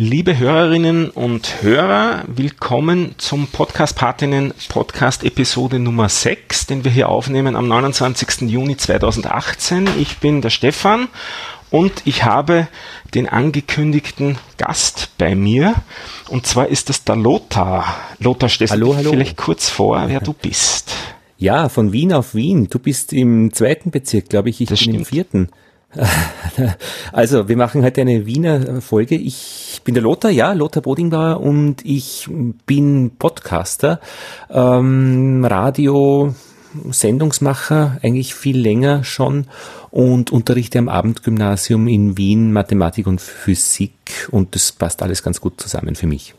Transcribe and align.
Liebe 0.00 0.38
Hörerinnen 0.38 1.10
und 1.10 1.60
Hörer, 1.60 2.22
willkommen 2.28 3.16
zum 3.18 3.48
Podcast 3.48 3.96
Patinnen 3.96 4.54
Podcast 4.68 5.24
Episode 5.24 5.80
Nummer 5.80 6.08
6, 6.08 6.66
den 6.66 6.84
wir 6.84 6.92
hier 6.92 7.08
aufnehmen 7.08 7.56
am 7.56 7.66
29. 7.66 8.42
Juni 8.42 8.76
2018. 8.76 9.88
Ich 9.98 10.18
bin 10.18 10.40
der 10.40 10.50
Stefan 10.50 11.08
und 11.70 12.02
ich 12.04 12.22
habe 12.22 12.68
den 13.12 13.28
angekündigten 13.28 14.38
Gast 14.56 15.10
bei 15.18 15.34
mir 15.34 15.74
und 16.28 16.46
zwar 16.46 16.68
ist 16.68 16.90
es 16.90 17.02
der 17.02 17.16
Lothar. 17.16 17.96
Lothar, 18.20 18.48
stellst 18.50 18.74
hallo, 18.74 18.92
du 18.92 18.96
hallo. 18.98 19.10
vielleicht 19.10 19.36
kurz 19.36 19.68
vor, 19.68 20.00
wer 20.06 20.20
du 20.20 20.32
bist? 20.32 20.92
Ja, 21.38 21.68
von 21.68 21.92
Wien 21.92 22.12
auf 22.12 22.36
Wien. 22.36 22.68
Du 22.70 22.78
bist 22.78 23.12
im 23.12 23.52
zweiten 23.52 23.90
Bezirk, 23.90 24.28
glaube 24.28 24.50
ich. 24.50 24.60
Ich 24.60 24.68
das 24.68 24.78
bin 24.78 24.90
stimmt. 24.90 24.98
im 24.98 25.04
vierten. 25.04 25.48
Also, 27.12 27.48
wir 27.48 27.56
machen 27.56 27.82
heute 27.82 28.02
eine 28.02 28.26
Wiener 28.26 28.80
Folge. 28.80 29.14
Ich 29.14 29.80
bin 29.84 29.94
der 29.94 30.02
Lothar, 30.02 30.30
ja, 30.30 30.52
Lothar 30.52 30.82
Bodingbauer 30.82 31.40
und 31.40 31.84
ich 31.84 32.28
bin 32.66 33.12
Podcaster, 33.18 34.00
ähm, 34.50 35.44
Radio, 35.44 36.34
Sendungsmacher, 36.90 37.98
eigentlich 38.02 38.34
viel 38.34 38.58
länger 38.58 39.04
schon 39.04 39.46
und 39.90 40.30
unterrichte 40.30 40.78
am 40.78 40.88
Abendgymnasium 40.88 41.88
in 41.88 42.18
Wien 42.18 42.52
Mathematik 42.52 43.06
und 43.06 43.20
Physik 43.20 44.28
und 44.30 44.54
das 44.54 44.72
passt 44.72 45.02
alles 45.02 45.22
ganz 45.22 45.40
gut 45.40 45.60
zusammen 45.60 45.94
für 45.94 46.06
mich. 46.06 46.34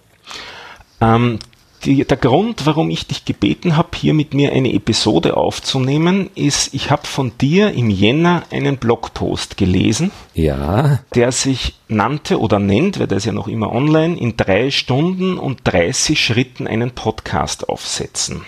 Ähm, 1.01 1.39
die, 1.85 2.03
der 2.05 2.17
Grund, 2.17 2.65
warum 2.65 2.89
ich 2.89 3.07
dich 3.07 3.25
gebeten 3.25 3.77
habe, 3.77 3.89
hier 3.95 4.13
mit 4.13 4.33
mir 4.33 4.51
eine 4.51 4.73
Episode 4.73 5.37
aufzunehmen, 5.37 6.29
ist, 6.35 6.73
ich 6.73 6.91
habe 6.91 7.07
von 7.07 7.31
dir 7.39 7.71
im 7.73 7.89
Jänner 7.89 8.43
einen 8.51 8.77
Blogpost 8.77 9.57
gelesen, 9.57 10.11
ja. 10.33 10.99
der 11.15 11.31
sich 11.31 11.75
nannte 11.87 12.39
oder 12.39 12.59
nennt, 12.59 12.99
weil 12.99 13.07
der 13.07 13.17
ist 13.17 13.25
ja 13.25 13.31
noch 13.31 13.47
immer 13.47 13.71
online, 13.71 14.17
in 14.17 14.37
drei 14.37 14.71
Stunden 14.71 15.37
und 15.37 15.61
30 15.63 16.19
Schritten 16.23 16.67
einen 16.67 16.91
Podcast 16.91 17.69
aufsetzen. 17.69 18.41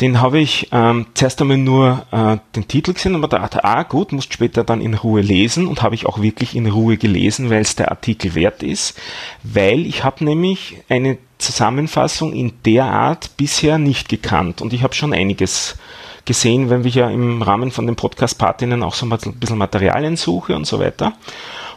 Den 0.00 0.20
habe 0.20 0.38
ich 0.38 0.68
ähm, 0.72 1.06
zuerst 1.14 1.40
einmal 1.40 1.56
nur 1.56 2.06
äh, 2.10 2.36
den 2.54 2.68
Titel 2.68 2.92
gesehen 2.92 3.14
und 3.14 3.22
mir 3.22 3.28
dachte, 3.28 3.64
ah 3.64 3.82
gut, 3.82 4.12
musst 4.12 4.32
später 4.32 4.62
dann 4.62 4.82
in 4.82 4.94
Ruhe 4.94 5.22
lesen 5.22 5.66
und 5.66 5.82
habe 5.82 5.94
ich 5.94 6.06
auch 6.06 6.20
wirklich 6.20 6.54
in 6.54 6.66
Ruhe 6.66 6.98
gelesen, 6.98 7.48
weil 7.48 7.62
es 7.62 7.76
der 7.76 7.90
Artikel 7.90 8.34
wert 8.34 8.62
ist, 8.62 8.98
weil 9.42 9.86
ich 9.86 10.04
habe 10.04 10.24
nämlich 10.24 10.76
eine 10.88 11.18
Zusammenfassung 11.38 12.32
in 12.34 12.52
der 12.64 12.84
Art 12.84 13.36
bisher 13.36 13.78
nicht 13.78 14.08
gekannt 14.08 14.60
und 14.60 14.72
ich 14.72 14.82
habe 14.82 14.94
schon 14.94 15.12
einiges 15.12 15.76
gesehen, 16.26 16.68
wenn 16.68 16.84
ich 16.84 16.96
ja 16.96 17.08
im 17.08 17.40
Rahmen 17.40 17.70
von 17.70 17.86
den 17.86 17.96
Podcast-Partinnen 17.96 18.82
auch 18.82 18.94
so 18.94 19.06
ein 19.06 19.18
bisschen 19.38 19.58
Materialien 19.58 20.16
suche 20.16 20.56
und 20.56 20.66
so 20.66 20.78
weiter. 20.78 21.14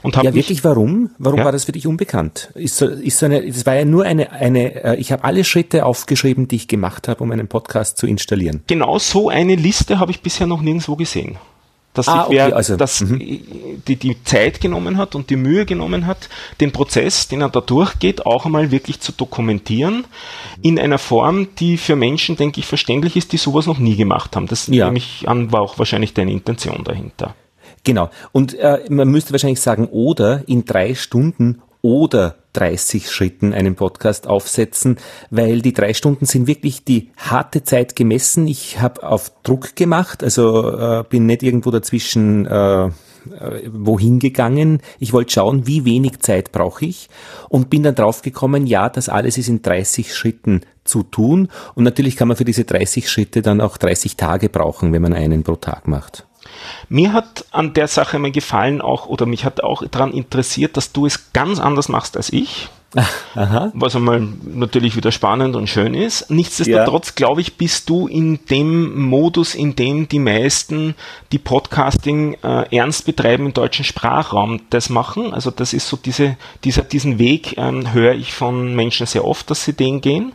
Und 0.02 0.16
ja, 0.16 0.33
wirklich, 0.33 0.64
warum? 0.64 1.11
Warum 1.17 1.39
ja? 1.39 1.45
war 1.45 1.52
das 1.52 1.66
für 1.66 1.72
dich 1.72 1.88
unbekannt? 1.88 2.52
Ist 2.55 2.78
so, 2.78 2.88
ist 2.88 3.19
so 3.19 3.25
eine, 3.25 3.45
das 3.45 3.66
war 3.66 3.75
ja 3.75 3.86
nur 3.86 4.05
eine, 4.05 4.31
eine 4.31 4.83
äh, 4.83 4.95
ich 4.95 5.11
habe 5.11 5.23
alle 5.23 5.44
Schritte 5.44 5.86
aufgeschrieben, 5.86 6.47
die 6.47 6.55
ich 6.55 6.67
gemacht 6.67 7.08
habe, 7.08 7.23
um 7.23 7.31
einen 7.31 7.47
Podcast 7.47 7.97
zu 7.97 8.08
installieren. 8.08 8.64
Genau 8.67 8.97
so 9.00 9.30
eine 9.30 9.55
Liste 9.55 10.00
habe 10.00 10.11
ich 10.11 10.22
bisher 10.22 10.47
noch 10.47 10.61
nirgendwo 10.61 10.95
gesehen. 10.95 11.38
Dass 11.94 12.08
ah, 12.08 12.25
sich 12.25 12.36
wer 12.36 12.45
okay, 12.45 12.53
also, 12.53 12.77
das, 12.77 13.02
mhm. 13.02 13.20
die, 13.88 13.95
die 13.95 14.23
Zeit 14.23 14.61
genommen 14.61 14.97
hat 14.97 15.16
und 15.16 15.31
die 15.31 15.36
Mühe 15.36 15.66
genommen 15.66 16.05
hat, 16.05 16.30
den 16.61 16.72
Prozess, 16.72 17.27
den 17.27 17.42
er 17.42 17.50
da 17.50 17.61
durchgeht, 17.61 18.27
auch 18.27 18.45
einmal 18.45 18.70
wirklich 18.70 19.00
zu 19.00 19.11
dokumentieren, 19.11 20.05
in 20.61 20.80
einer 20.80 21.00
Form, 21.00 21.47
die 21.55 21.77
für 21.77 21.95
Menschen, 21.95 22.38
denke 22.38 22.59
ich, 22.59 22.67
verständlich 22.67 23.16
ist, 23.16 23.33
die 23.33 23.38
sowas 23.38 23.66
noch 23.66 23.80
nie 23.80 23.95
gemacht 23.95 24.36
haben. 24.36 24.45
Das 24.45 24.67
ja. 24.67 24.86
nehme 24.86 25.00
ich 25.00 25.27
an, 25.27 25.52
war 25.52 25.61
auch 25.61 25.80
wahrscheinlich 25.80 26.14
deine 26.14 26.31
Intention 26.31 26.83
dahinter. 26.83 27.33
Genau. 27.83 28.09
Und 28.31 28.53
äh, 28.55 28.80
man 28.89 29.09
müsste 29.09 29.31
wahrscheinlich 29.31 29.61
sagen, 29.61 29.88
oder 29.88 30.44
in 30.47 30.66
drei 30.66 30.95
Stunden 30.95 31.61
oder 31.81 32.36
30 32.53 33.09
Schritten 33.09 33.53
einen 33.53 33.75
Podcast 33.75 34.27
aufsetzen, 34.27 34.97
weil 35.30 35.61
die 35.61 35.73
drei 35.73 35.94
Stunden 35.94 36.25
sind 36.25 36.47
wirklich 36.47 36.83
die 36.83 37.09
harte 37.16 37.63
Zeit 37.63 37.95
gemessen. 37.95 38.47
Ich 38.47 38.81
habe 38.81 39.03
auf 39.03 39.31
Druck 39.43 39.76
gemacht, 39.76 40.23
also 40.23 40.77
äh, 40.77 41.03
bin 41.08 41.26
nicht 41.26 41.43
irgendwo 41.43 41.71
dazwischen 41.71 42.45
äh, 42.48 42.86
äh 42.86 42.92
wohin 43.71 44.20
gegangen. 44.20 44.82
Ich 44.98 45.14
wollte 45.14 45.33
schauen, 45.33 45.67
wie 45.67 45.86
wenig 45.86 46.20
Zeit 46.20 46.52
brauche 46.52 46.86
ich 46.86 47.08
und 47.49 47.70
bin 47.70 47.83
dann 47.83 47.95
draufgekommen, 47.95 48.65
ja, 48.67 48.89
das 48.89 49.08
alles 49.08 49.37
ist 49.37 49.48
in 49.48 49.61
30 49.61 50.14
Schritten 50.14 50.61
zu 50.83 51.03
tun. 51.03 51.49
Und 51.76 51.83
natürlich 51.83 52.17
kann 52.17 52.27
man 52.27 52.36
für 52.36 52.45
diese 52.45 52.65
30 52.65 53.09
Schritte 53.09 53.42
dann 53.42 53.61
auch 53.61 53.77
30 53.77 54.17
Tage 54.17 54.49
brauchen, 54.49 54.92
wenn 54.92 55.03
man 55.03 55.14
einen 55.14 55.43
pro 55.43 55.55
Tag 55.55 55.87
macht. 55.87 56.28
Mir 56.89 57.14
hat 57.14 57.45
an 57.52 57.73
der 57.73 57.87
Sache 57.87 58.20
mal 58.20 58.31
gefallen 58.31 58.81
auch, 58.81 59.08
oder 59.08 59.25
mich 59.25 59.45
hat 59.45 59.64
auch 59.64 59.83
daran 59.89 60.14
interessiert, 60.14 60.77
dass 60.77 60.92
du 60.92 61.05
es 61.05 61.33
ganz 61.33 61.59
anders 61.59 61.89
machst 61.89 62.17
als 62.17 62.31
ich. 62.31 62.70
Aha. 63.36 63.71
Was 63.75 63.95
einmal 63.95 64.20
natürlich 64.20 64.95
wieder 64.95 65.11
spannend 65.11 65.55
und 65.55 65.67
schön 65.67 65.93
ist. 65.93 66.31
Nichtsdestotrotz, 66.31 67.09
ja. 67.09 67.14
glaube 67.15 67.42
ich, 67.42 67.55
bist 67.55 67.89
du 67.89 68.08
in 68.08 68.39
dem 68.49 68.99
Modus, 68.99 69.53
in 69.53 69.75
dem 69.75 70.08
die 70.08 70.20
meisten, 70.20 70.95
die 71.31 71.37
Podcasting 71.37 72.36
äh, 72.43 72.76
ernst 72.76 73.05
betreiben 73.05 73.47
im 73.47 73.53
deutschen 73.53 73.86
Sprachraum, 73.86 74.61
das 74.71 74.89
machen. 74.89 75.33
Also 75.33 75.52
das 75.52 75.73
ist 75.73 75.87
so 75.87 75.97
diese, 75.97 76.36
dieser, 76.64 76.81
diesen 76.81 77.20
Weg 77.20 77.58
ähm, 77.58 77.93
höre 77.93 78.14
ich 78.14 78.33
von 78.33 78.76
Menschen 78.76 79.05
sehr 79.05 79.26
oft, 79.26 79.52
dass 79.52 79.64
sie 79.64 79.73
den 79.73 80.02
gehen. 80.02 80.33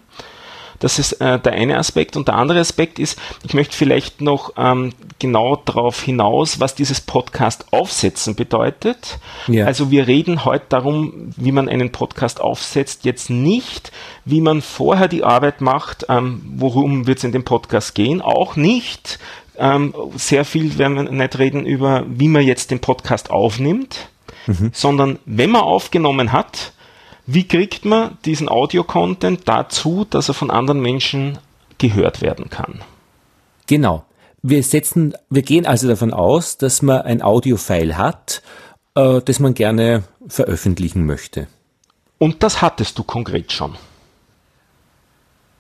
Das 0.84 0.98
ist 0.98 1.12
äh, 1.14 1.38
der 1.38 1.54
eine 1.54 1.78
Aspekt. 1.78 2.14
Und 2.14 2.28
der 2.28 2.34
andere 2.34 2.60
Aspekt 2.60 2.98
ist, 2.98 3.18
ich 3.42 3.54
möchte 3.54 3.74
vielleicht 3.74 4.20
noch 4.20 4.52
ähm, 4.58 4.92
genau 5.18 5.56
darauf 5.56 6.02
hinaus, 6.02 6.60
was 6.60 6.74
dieses 6.74 7.00
Podcast 7.00 7.72
aufsetzen 7.72 8.34
bedeutet. 8.34 9.18
Ja. 9.46 9.64
Also 9.64 9.90
wir 9.90 10.06
reden 10.06 10.44
heute 10.44 10.66
darum, 10.68 11.32
wie 11.38 11.52
man 11.52 11.70
einen 11.70 11.90
Podcast 11.90 12.38
aufsetzt, 12.38 13.06
jetzt 13.06 13.30
nicht, 13.30 13.92
wie 14.26 14.42
man 14.42 14.60
vorher 14.60 15.08
die 15.08 15.24
Arbeit 15.24 15.62
macht, 15.62 16.04
ähm, 16.10 16.42
worum 16.54 17.06
wird 17.06 17.16
es 17.16 17.24
in 17.24 17.32
dem 17.32 17.44
Podcast 17.44 17.94
gehen, 17.94 18.20
auch 18.20 18.54
nicht. 18.54 19.18
Ähm, 19.56 19.94
sehr 20.16 20.44
viel 20.44 20.76
werden 20.76 20.96
wir 20.96 21.04
nicht 21.04 21.38
reden 21.38 21.64
über, 21.64 22.04
wie 22.08 22.28
man 22.28 22.42
jetzt 22.42 22.70
den 22.70 22.80
Podcast 22.80 23.30
aufnimmt, 23.30 24.08
mhm. 24.46 24.68
sondern 24.74 25.18
wenn 25.24 25.48
man 25.48 25.62
aufgenommen 25.62 26.32
hat, 26.32 26.74
wie 27.26 27.48
kriegt 27.48 27.84
man 27.84 28.18
diesen 28.24 28.48
Audio-Content 28.48 29.42
dazu, 29.46 30.06
dass 30.08 30.28
er 30.28 30.34
von 30.34 30.50
anderen 30.50 30.80
Menschen 30.80 31.38
gehört 31.78 32.20
werden 32.20 32.50
kann? 32.50 32.80
Genau. 33.66 34.04
Wir 34.42 34.62
setzen, 34.62 35.14
wir 35.30 35.42
gehen 35.42 35.64
also 35.64 35.88
davon 35.88 36.12
aus, 36.12 36.58
dass 36.58 36.82
man 36.82 37.00
ein 37.02 37.22
Audio-File 37.22 37.96
hat, 37.96 38.42
äh, 38.94 39.22
das 39.22 39.40
man 39.40 39.54
gerne 39.54 40.04
veröffentlichen 40.26 41.06
möchte. 41.06 41.46
Und 42.18 42.42
das 42.42 42.60
hattest 42.60 42.98
du 42.98 43.04
konkret 43.04 43.52
schon? 43.52 43.76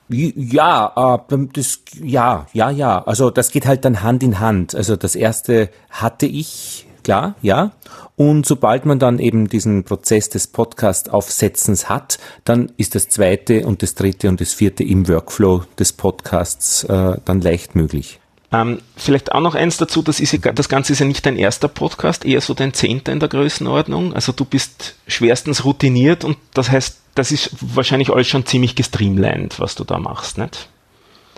Ja, 0.08 1.18
äh, 1.30 1.46
das, 1.52 1.80
ja, 2.02 2.46
ja, 2.52 2.70
ja. 2.70 3.02
Also 3.04 3.30
das 3.30 3.50
geht 3.50 3.66
halt 3.66 3.86
dann 3.86 4.02
Hand 4.02 4.22
in 4.22 4.38
Hand. 4.38 4.74
Also 4.74 4.96
das 4.96 5.14
erste 5.14 5.70
hatte 5.88 6.26
ich, 6.26 6.86
klar, 7.04 7.36
ja. 7.42 7.72
Und 8.16 8.46
sobald 8.46 8.86
man 8.86 8.98
dann 8.98 9.18
eben 9.18 9.48
diesen 9.48 9.84
Prozess 9.84 10.28
des 10.28 10.46
Podcast-Aufsetzens 10.46 11.88
hat, 11.88 12.18
dann 12.44 12.72
ist 12.76 12.94
das 12.94 13.08
zweite 13.08 13.66
und 13.66 13.82
das 13.82 13.94
dritte 13.94 14.28
und 14.28 14.40
das 14.40 14.52
vierte 14.52 14.84
im 14.84 15.08
Workflow 15.08 15.64
des 15.78 15.92
Podcasts 15.92 16.84
äh, 16.84 17.18
dann 17.24 17.40
leicht 17.40 17.74
möglich. 17.74 18.20
Ähm, 18.52 18.80
vielleicht 18.96 19.32
auch 19.32 19.40
noch 19.40 19.56
eins 19.56 19.78
dazu, 19.78 20.00
das, 20.02 20.20
ist 20.20 20.38
das 20.54 20.68
Ganze 20.68 20.92
ist 20.92 21.00
ja 21.00 21.06
nicht 21.06 21.26
dein 21.26 21.36
erster 21.36 21.66
Podcast, 21.66 22.24
eher 22.24 22.40
so 22.40 22.54
dein 22.54 22.72
zehnter 22.72 23.12
in 23.12 23.18
der 23.18 23.28
Größenordnung. 23.28 24.12
Also 24.12 24.30
du 24.30 24.44
bist 24.44 24.94
schwerstens 25.08 25.64
routiniert 25.64 26.24
und 26.24 26.36
das 26.52 26.70
heißt, 26.70 26.98
das 27.16 27.32
ist 27.32 27.50
wahrscheinlich 27.60 28.10
alles 28.10 28.28
schon 28.28 28.46
ziemlich 28.46 28.76
gestreamlined, 28.76 29.58
was 29.58 29.74
du 29.74 29.82
da 29.82 29.98
machst, 29.98 30.38
nicht? 30.38 30.68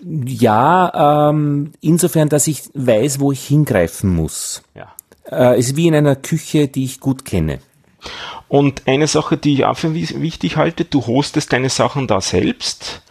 Ja, 0.04 1.30
ähm, 1.30 1.72
insofern, 1.80 2.28
dass 2.28 2.46
ich 2.46 2.64
weiß, 2.74 3.18
wo 3.18 3.32
ich 3.32 3.46
hingreifen 3.46 4.14
muss. 4.14 4.62
Ja. 4.74 4.95
Äh, 5.30 5.58
ist 5.58 5.76
wie 5.76 5.88
in 5.88 5.94
einer 5.94 6.16
Küche, 6.16 6.68
die 6.68 6.84
ich 6.84 7.00
gut 7.00 7.24
kenne. 7.24 7.58
Und 8.48 8.86
eine 8.86 9.06
Sache, 9.06 9.36
die 9.36 9.54
ich 9.54 9.64
auch 9.64 9.76
für 9.76 9.94
wichtig 9.94 10.56
halte, 10.56 10.84
du 10.84 11.06
hostest 11.06 11.52
deine 11.52 11.68
Sachen 11.68 12.06
da 12.06 12.20
selbst. 12.20 13.02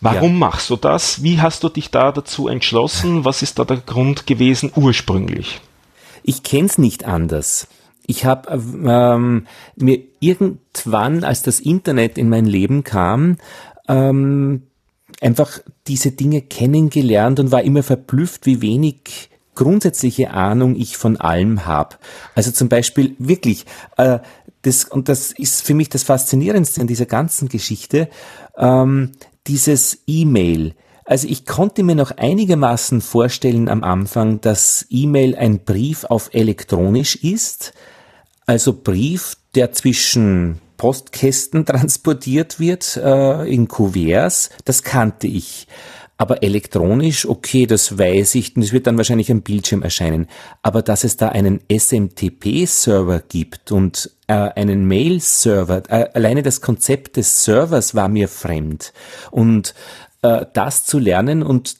Warum 0.00 0.32
ja. 0.32 0.38
machst 0.38 0.68
du 0.68 0.76
das? 0.76 1.22
Wie 1.22 1.40
hast 1.40 1.62
du 1.64 1.68
dich 1.68 1.90
da 1.90 2.12
dazu 2.12 2.48
entschlossen? 2.48 3.24
Was 3.24 3.40
ist 3.40 3.58
da 3.58 3.64
der 3.64 3.78
Grund 3.78 4.26
gewesen 4.26 4.72
ursprünglich? 4.74 5.60
Ich 6.24 6.42
kenne 6.42 6.66
es 6.66 6.76
nicht 6.76 7.04
anders. 7.04 7.68
Ich 8.06 8.24
habe 8.24 8.50
ähm, 8.52 9.46
mir 9.76 10.00
irgendwann, 10.18 11.24
als 11.24 11.42
das 11.42 11.60
Internet 11.60 12.18
in 12.18 12.28
mein 12.28 12.46
Leben 12.46 12.84
kam, 12.84 13.38
ähm, 13.88 14.64
einfach 15.20 15.60
diese 15.86 16.10
Dinge 16.10 16.42
kennengelernt 16.42 17.38
und 17.38 17.52
war 17.52 17.62
immer 17.62 17.84
verblüfft, 17.84 18.44
wie 18.44 18.60
wenig 18.60 19.30
grundsätzliche 19.54 20.30
Ahnung 20.30 20.76
ich 20.76 20.96
von 20.96 21.16
allem 21.16 21.66
habe. 21.66 21.96
Also 22.34 22.50
zum 22.50 22.68
Beispiel 22.68 23.14
wirklich, 23.18 23.66
äh, 23.96 24.20
das, 24.62 24.84
und 24.84 25.08
das 25.08 25.32
ist 25.32 25.62
für 25.62 25.74
mich 25.74 25.88
das 25.88 26.04
Faszinierendste 26.04 26.80
an 26.80 26.86
dieser 26.86 27.06
ganzen 27.06 27.48
Geschichte, 27.48 28.08
ähm, 28.56 29.12
dieses 29.46 29.98
E-Mail. 30.06 30.74
Also 31.04 31.26
ich 31.28 31.46
konnte 31.46 31.82
mir 31.82 31.96
noch 31.96 32.12
einigermaßen 32.12 33.00
vorstellen 33.00 33.68
am 33.68 33.82
Anfang, 33.82 34.40
dass 34.40 34.86
E-Mail 34.88 35.36
ein 35.36 35.64
Brief 35.64 36.04
auf 36.04 36.30
elektronisch 36.32 37.16
ist, 37.16 37.72
also 38.46 38.72
Brief, 38.72 39.36
der 39.54 39.72
zwischen 39.72 40.60
Postkästen 40.76 41.66
transportiert 41.66 42.60
wird, 42.60 42.96
äh, 42.96 43.52
in 43.52 43.68
Kuverts, 43.68 44.50
das 44.64 44.82
kannte 44.82 45.26
ich. 45.26 45.66
Aber 46.22 46.44
elektronisch, 46.44 47.26
okay, 47.26 47.66
das 47.66 47.98
weiß 47.98 48.36
ich, 48.36 48.54
das 48.54 48.72
wird 48.72 48.86
dann 48.86 48.96
wahrscheinlich 48.96 49.32
am 49.32 49.42
Bildschirm 49.42 49.82
erscheinen. 49.82 50.28
Aber 50.62 50.80
dass 50.80 51.02
es 51.02 51.16
da 51.16 51.30
einen 51.30 51.58
SMTP-Server 51.68 53.24
gibt 53.28 53.72
und 53.72 54.08
äh, 54.28 54.34
einen 54.34 54.86
Mail-Server, 54.86 55.82
äh, 55.88 56.10
alleine 56.14 56.44
das 56.44 56.60
Konzept 56.60 57.16
des 57.16 57.44
Servers 57.44 57.96
war 57.96 58.06
mir 58.06 58.28
fremd. 58.28 58.92
Und 59.32 59.74
äh, 60.22 60.46
das 60.52 60.84
zu 60.84 61.00
lernen 61.00 61.42
und 61.42 61.78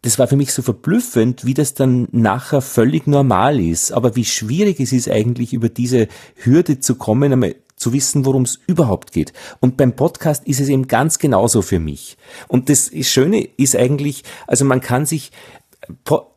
das 0.00 0.18
war 0.18 0.26
für 0.26 0.36
mich 0.36 0.54
so 0.54 0.62
verblüffend, 0.62 1.44
wie 1.44 1.52
das 1.52 1.74
dann 1.74 2.08
nachher 2.12 2.62
völlig 2.62 3.06
normal 3.06 3.60
ist. 3.60 3.92
Aber 3.92 4.16
wie 4.16 4.24
schwierig 4.24 4.80
es 4.80 4.92
ist 4.92 5.10
eigentlich, 5.10 5.52
über 5.52 5.68
diese 5.68 6.08
Hürde 6.36 6.80
zu 6.80 6.94
kommen, 6.94 7.56
zu 7.76 7.92
wissen, 7.92 8.24
worum 8.24 8.42
es 8.42 8.58
überhaupt 8.66 9.12
geht. 9.12 9.32
Und 9.60 9.76
beim 9.76 9.94
Podcast 9.94 10.46
ist 10.46 10.60
es 10.60 10.68
eben 10.68 10.88
ganz 10.88 11.18
genauso 11.18 11.62
für 11.62 11.78
mich. 11.78 12.16
Und 12.48 12.68
das 12.68 12.90
Schöne 13.02 13.44
ist 13.56 13.76
eigentlich, 13.76 14.24
also 14.46 14.64
man 14.64 14.80
kann 14.80 15.06
sich 15.06 15.30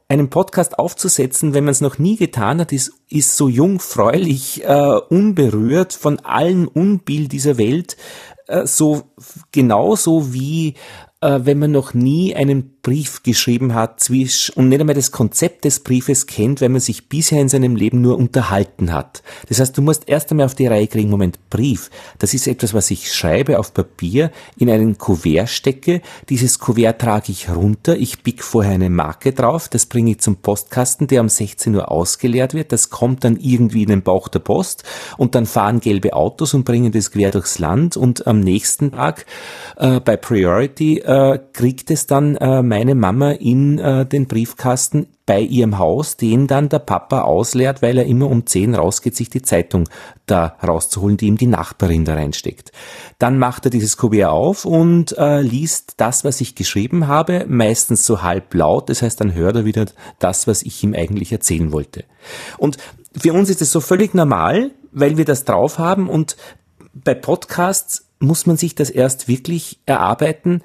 einen 0.09 0.29
Podcast 0.29 0.77
aufzusetzen, 0.79 1.53
wenn 1.53 1.63
man 1.63 1.71
es 1.71 1.81
noch 1.81 1.97
nie 1.99 2.17
getan 2.17 2.59
hat, 2.59 2.73
ist, 2.73 2.93
ist 3.09 3.37
so 3.37 3.47
jungfräulich, 3.47 4.63
äh, 4.63 4.99
unberührt 5.09 5.93
von 5.93 6.19
allen 6.19 6.67
Unbill 6.67 7.27
dieser 7.27 7.57
Welt, 7.57 7.95
äh, 8.47 8.65
so 8.65 9.03
genauso 9.51 10.33
wie 10.33 10.75
äh, 11.21 11.39
wenn 11.43 11.59
man 11.59 11.71
noch 11.71 11.93
nie 11.93 12.35
einen 12.35 12.78
Brief 12.89 13.21
geschrieben 13.21 13.75
hat 13.75 13.99
zwisch 13.99 14.51
und 14.55 14.67
nicht 14.67 14.81
einmal 14.81 14.95
das 14.95 15.11
Konzept 15.11 15.63
des 15.63 15.81
Briefes 15.81 16.25
kennt, 16.25 16.59
wenn 16.59 16.71
man 16.71 16.81
sich 16.81 17.07
bisher 17.07 17.39
in 17.39 17.47
seinem 17.47 17.75
Leben 17.75 18.01
nur 18.01 18.17
unterhalten 18.17 18.91
hat. 18.91 19.21
Das 19.47 19.59
heißt, 19.59 19.77
du 19.77 19.83
musst 19.83 20.09
erst 20.09 20.31
einmal 20.31 20.47
auf 20.47 20.55
die 20.55 20.65
Reihe 20.65 20.87
kriegen, 20.87 21.11
Moment, 21.11 21.37
Brief, 21.51 21.91
das 22.17 22.33
ist 22.33 22.47
etwas, 22.47 22.73
was 22.73 22.89
ich 22.89 23.13
schreibe 23.13 23.59
auf 23.59 23.75
Papier, 23.75 24.31
in 24.57 24.71
einen 24.71 24.97
Kuvert 24.97 25.49
stecke, 25.49 26.01
dieses 26.29 26.57
Kuvert 26.57 26.99
trage 26.99 27.31
ich 27.31 27.47
runter, 27.47 27.95
ich 27.95 28.23
pick 28.23 28.43
vorher 28.43 28.73
eine 28.73 28.89
Marke 28.89 29.33
drauf, 29.33 29.69
das 29.69 29.85
bringe 29.85 30.09
ich 30.11 30.21
zum 30.21 30.37
Postkasten, 30.37 31.05
der 31.05 31.21
um 31.21 31.29
16 31.29 31.75
Uhr 31.75 31.91
ausgeleert 31.91 32.55
wird, 32.55 32.71
das 32.71 32.89
kommt 32.89 33.23
dann 33.23 33.37
irgendwie 33.37 33.83
in 33.83 33.89
den 33.89 34.01
Bauch 34.01 34.29
der 34.29 34.39
Post. 34.39 34.83
Und 35.17 35.35
dann 35.35 35.45
fahren 35.45 35.79
gelbe 35.79 36.13
Autos 36.13 36.55
und 36.55 36.65
bringen 36.65 36.91
das 36.91 37.11
quer 37.11 37.29
durchs 37.29 37.59
Land. 37.59 37.97
Und 37.97 38.25
am 38.25 38.39
nächsten 38.39 38.93
Tag 38.93 39.27
äh, 39.77 39.99
bei 39.99 40.17
Priority 40.17 40.99
äh, 40.99 41.39
kriegt 41.53 41.91
es 41.91 42.07
dann 42.07 42.35
äh, 42.37 42.63
meine 42.79 42.95
Mama 42.95 43.31
in 43.31 43.77
äh, 43.77 44.05
den 44.05 44.25
Briefkasten 44.25 45.07
bei 45.25 45.41
ihrem 45.41 45.77
Haus, 45.79 46.15
den 46.15 46.47
dann 46.47 46.69
der 46.69 46.79
Papa 46.79 47.23
ausleert, 47.23 47.81
weil 47.81 47.97
er 47.97 48.05
immer 48.05 48.29
um 48.29 48.45
10 48.45 48.73
rausgeht, 48.73 49.17
sich 49.17 49.29
die 49.29 49.41
Zeitung 49.41 49.89
da 50.27 50.55
rauszuholen, 50.65 51.17
die 51.17 51.27
ihm 51.27 51.37
die 51.37 51.47
Nachbarin 51.47 52.05
da 52.05 52.13
reinsteckt. 52.13 52.71
Dann 53.17 53.37
macht 53.37 53.65
er 53.65 53.71
dieses 53.71 53.97
Kuvert 53.97 54.29
auf 54.29 54.63
und 54.63 55.17
äh, 55.17 55.41
liest 55.41 55.95
das, 55.97 56.23
was 56.23 56.39
ich 56.39 56.55
geschrieben 56.55 57.07
habe, 57.07 57.45
meistens 57.49 58.05
so 58.05 58.21
halb 58.21 58.53
laut, 58.53 58.89
das 58.89 59.01
heißt, 59.01 59.19
dann 59.19 59.33
hört 59.33 59.57
er 59.57 59.65
wieder 59.65 59.85
das, 60.19 60.47
was 60.47 60.63
ich 60.63 60.81
ihm 60.81 60.93
eigentlich 60.93 61.33
erzählen 61.33 61.73
wollte. 61.73 62.05
Und 62.57 62.77
für 63.13 63.33
uns 63.33 63.49
ist 63.49 63.61
es 63.61 63.73
so 63.73 63.81
völlig 63.81 64.13
normal, 64.13 64.71
weil 64.93 65.17
wir 65.17 65.25
das 65.25 65.43
drauf 65.43 65.79
haben 65.79 66.09
und 66.09 66.37
bei 66.93 67.13
Podcasts 67.13 68.05
muss 68.19 68.45
man 68.45 68.57
sich 68.57 68.75
das 68.75 68.89
erst 68.89 69.27
wirklich 69.27 69.79
erarbeiten, 69.85 70.61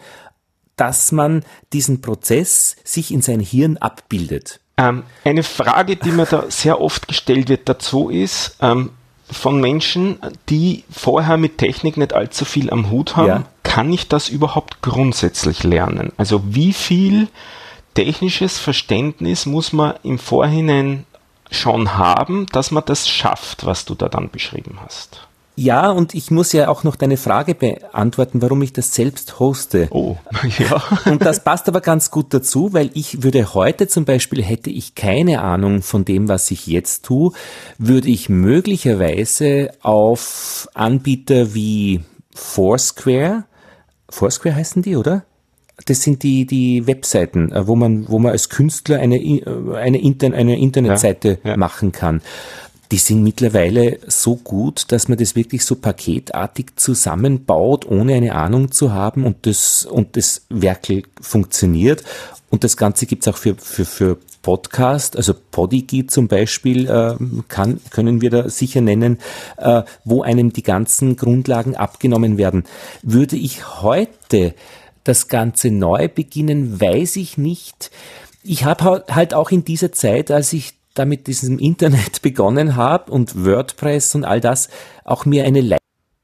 dass 0.77 1.13
man 1.13 1.45
diesen 1.73 2.01
Prozess 2.01 2.77
sich 2.85 3.13
in 3.13 3.23
sein 3.23 3.41
Hirn 3.41 3.77
abbildet. 3.77 4.61
Ähm, 4.77 5.05
eine 5.25 5.43
Frage, 5.43 5.97
die 5.97 6.11
mir 6.11 6.27
da 6.27 6.45
sehr 6.49 6.81
oft 6.81 7.07
gestellt 7.07 7.49
wird 7.49 7.69
dazu 7.69 8.09
ist, 8.11 8.57
ähm, 8.61 8.91
von 9.31 9.61
Menschen, 9.61 10.19
die 10.49 10.85
vorher 10.91 11.37
mit 11.37 11.59
Technik 11.59 11.97
nicht 11.97 12.13
allzu 12.13 12.45
viel 12.45 12.71
am 12.71 12.91
Hut 12.91 13.17
haben, 13.17 13.29
ja. 13.29 13.45
kann 13.63 13.93
ich 13.93 14.09
das 14.09 14.29
überhaupt 14.29 14.83
grundsätzlich 14.83 15.63
lernen? 15.63 16.13
Also 16.17 16.43
wie 16.45 16.73
viel 16.73 17.29
technisches 17.95 18.59
Verständnis 18.59 19.47
muss 19.47 19.73
man 19.73 19.95
im 20.03 20.19
Vorhinein 20.19 21.07
schon 21.51 21.95
haben, 21.97 22.47
dass 22.53 22.71
man 22.71 22.85
das 22.85 23.09
schafft, 23.09 23.65
was 23.65 23.85
du 23.85 23.95
da 23.95 24.09
dann 24.09 24.31
beschrieben 24.31 24.79
hast? 24.85 25.27
Ja, 25.57 25.91
und 25.91 26.15
ich 26.15 26.33
muss 26.33 26.53
ja 26.53 26.69
auch 26.69 26.83
noch 26.83 26.97
deine 26.97 27.17
Frage 27.17 27.55
beantworten, 27.55 28.43
warum 28.43 28.61
ich 28.63 28.73
das 28.73 28.93
selbst 28.93 29.39
hoste. 29.39 29.87
Oh, 29.91 30.17
ja. 30.59 30.83
Und 31.05 31.25
das 31.25 31.45
passt 31.45 31.69
aber 31.69 31.81
ganz 31.81 32.11
gut 32.11 32.35
dazu, 32.35 32.73
weil 32.73 32.91
ich 32.95 33.23
würde 33.23 33.55
heute 33.55 33.87
zum 33.87 34.05
Beispiel, 34.05 34.43
hätte 34.43 34.71
ich 34.71 34.97
keine 34.97 35.43
Ahnung 35.43 35.83
von 35.83 36.05
dem, 36.05 36.29
was 36.29 36.51
ich 36.51 36.67
jetzt 36.67 37.05
tue, 37.05 37.33
würde 37.79 38.09
ich 38.09 38.29
möglicherweise 38.29 39.71
auf 39.81 40.69
Anbieter 40.75 41.55
wie 41.55 42.01
Foursquare, 42.35 43.45
Foursquare 44.09 44.57
heißen 44.57 44.83
die, 44.83 44.97
oder? 44.97 45.25
Das 45.87 46.03
sind 46.03 46.23
die, 46.23 46.47
die 46.47 46.87
Webseiten, 46.87 47.51
äh, 47.53 47.67
wo 47.67 47.75
man, 47.75 48.09
wo 48.09 48.19
man 48.19 48.33
als 48.33 48.49
Künstler 48.49 48.99
eine, 49.01 49.17
äh, 49.17 49.43
eine, 49.77 50.01
Inter 50.01 50.33
eine 50.33 50.59
Internetseite 50.59 51.39
ja, 51.43 51.51
ja. 51.51 51.57
machen 51.57 51.93
kann 51.93 52.23
die 52.91 52.99
sind 52.99 53.23
mittlerweile 53.23 53.99
so 54.07 54.37
gut, 54.37 54.93
dass 54.93 55.09
man 55.09 55.19
das 55.19 55.37
wirklich 55.37 55.65
so 55.65 55.77
paketartig 55.77 56.77
zusammenbaut, 56.77 57.87
ohne 57.87 58.15
eine 58.15 58.35
Ahnung 58.35 58.71
zu 58.71 58.93
haben 58.93 59.25
und 59.25 59.47
das, 59.47 59.85
und 59.85 60.17
das 60.17 60.43
Werkel 60.49 61.05
funktioniert. 61.21 62.05
Und 62.51 62.63
das 62.63 62.77
Ganze 62.77 63.07
gibt's 63.07 63.27
auch 63.27 63.37
für, 63.37 63.57
für, 63.57 63.85
für 63.85 64.19
Podcast, 64.43 65.17
also 65.17 65.35
Podigy 65.51 66.07
zum 66.07 66.29
Beispiel, 66.29 66.89
äh, 66.89 67.17
kann, 67.49 67.81
können 67.91 68.21
wir 68.21 68.31
da 68.31 68.49
sicher 68.49 68.81
nennen, 68.81 69.19
äh, 69.57 69.83
wo 70.05 70.23
einem 70.23 70.53
die 70.53 70.63
ganzen 70.63 71.17
Grundlagen 71.17 71.75
abgenommen 71.75 72.39
werden. 72.39 72.65
Würde 73.03 73.37
ich 73.37 73.83
heute 73.83 74.55
das 75.03 75.29
Ganze 75.29 75.71
neu 75.71 76.09
beginnen, 76.09 76.81
weiß 76.81 77.17
ich 77.17 77.39
nicht. 77.39 77.91
Ich 78.43 78.65
habe 78.65 79.05
halt 79.09 79.35
auch 79.35 79.51
in 79.51 79.65
dieser 79.65 79.93
Zeit, 79.93 80.31
als 80.31 80.53
ich 80.53 80.74
da 80.95 81.05
mit 81.05 81.27
diesem 81.27 81.59
Internet 81.59 82.23
begonnen 82.23 82.77
habe 82.77 83.13
und 83.13 83.45
WordPress 83.45 84.15
und 84.15 84.25
all 84.25 84.41
das, 84.41 84.69
auch 85.05 85.27
mir 85.27 85.45
eine 85.45 85.61
Leitung 85.61 85.79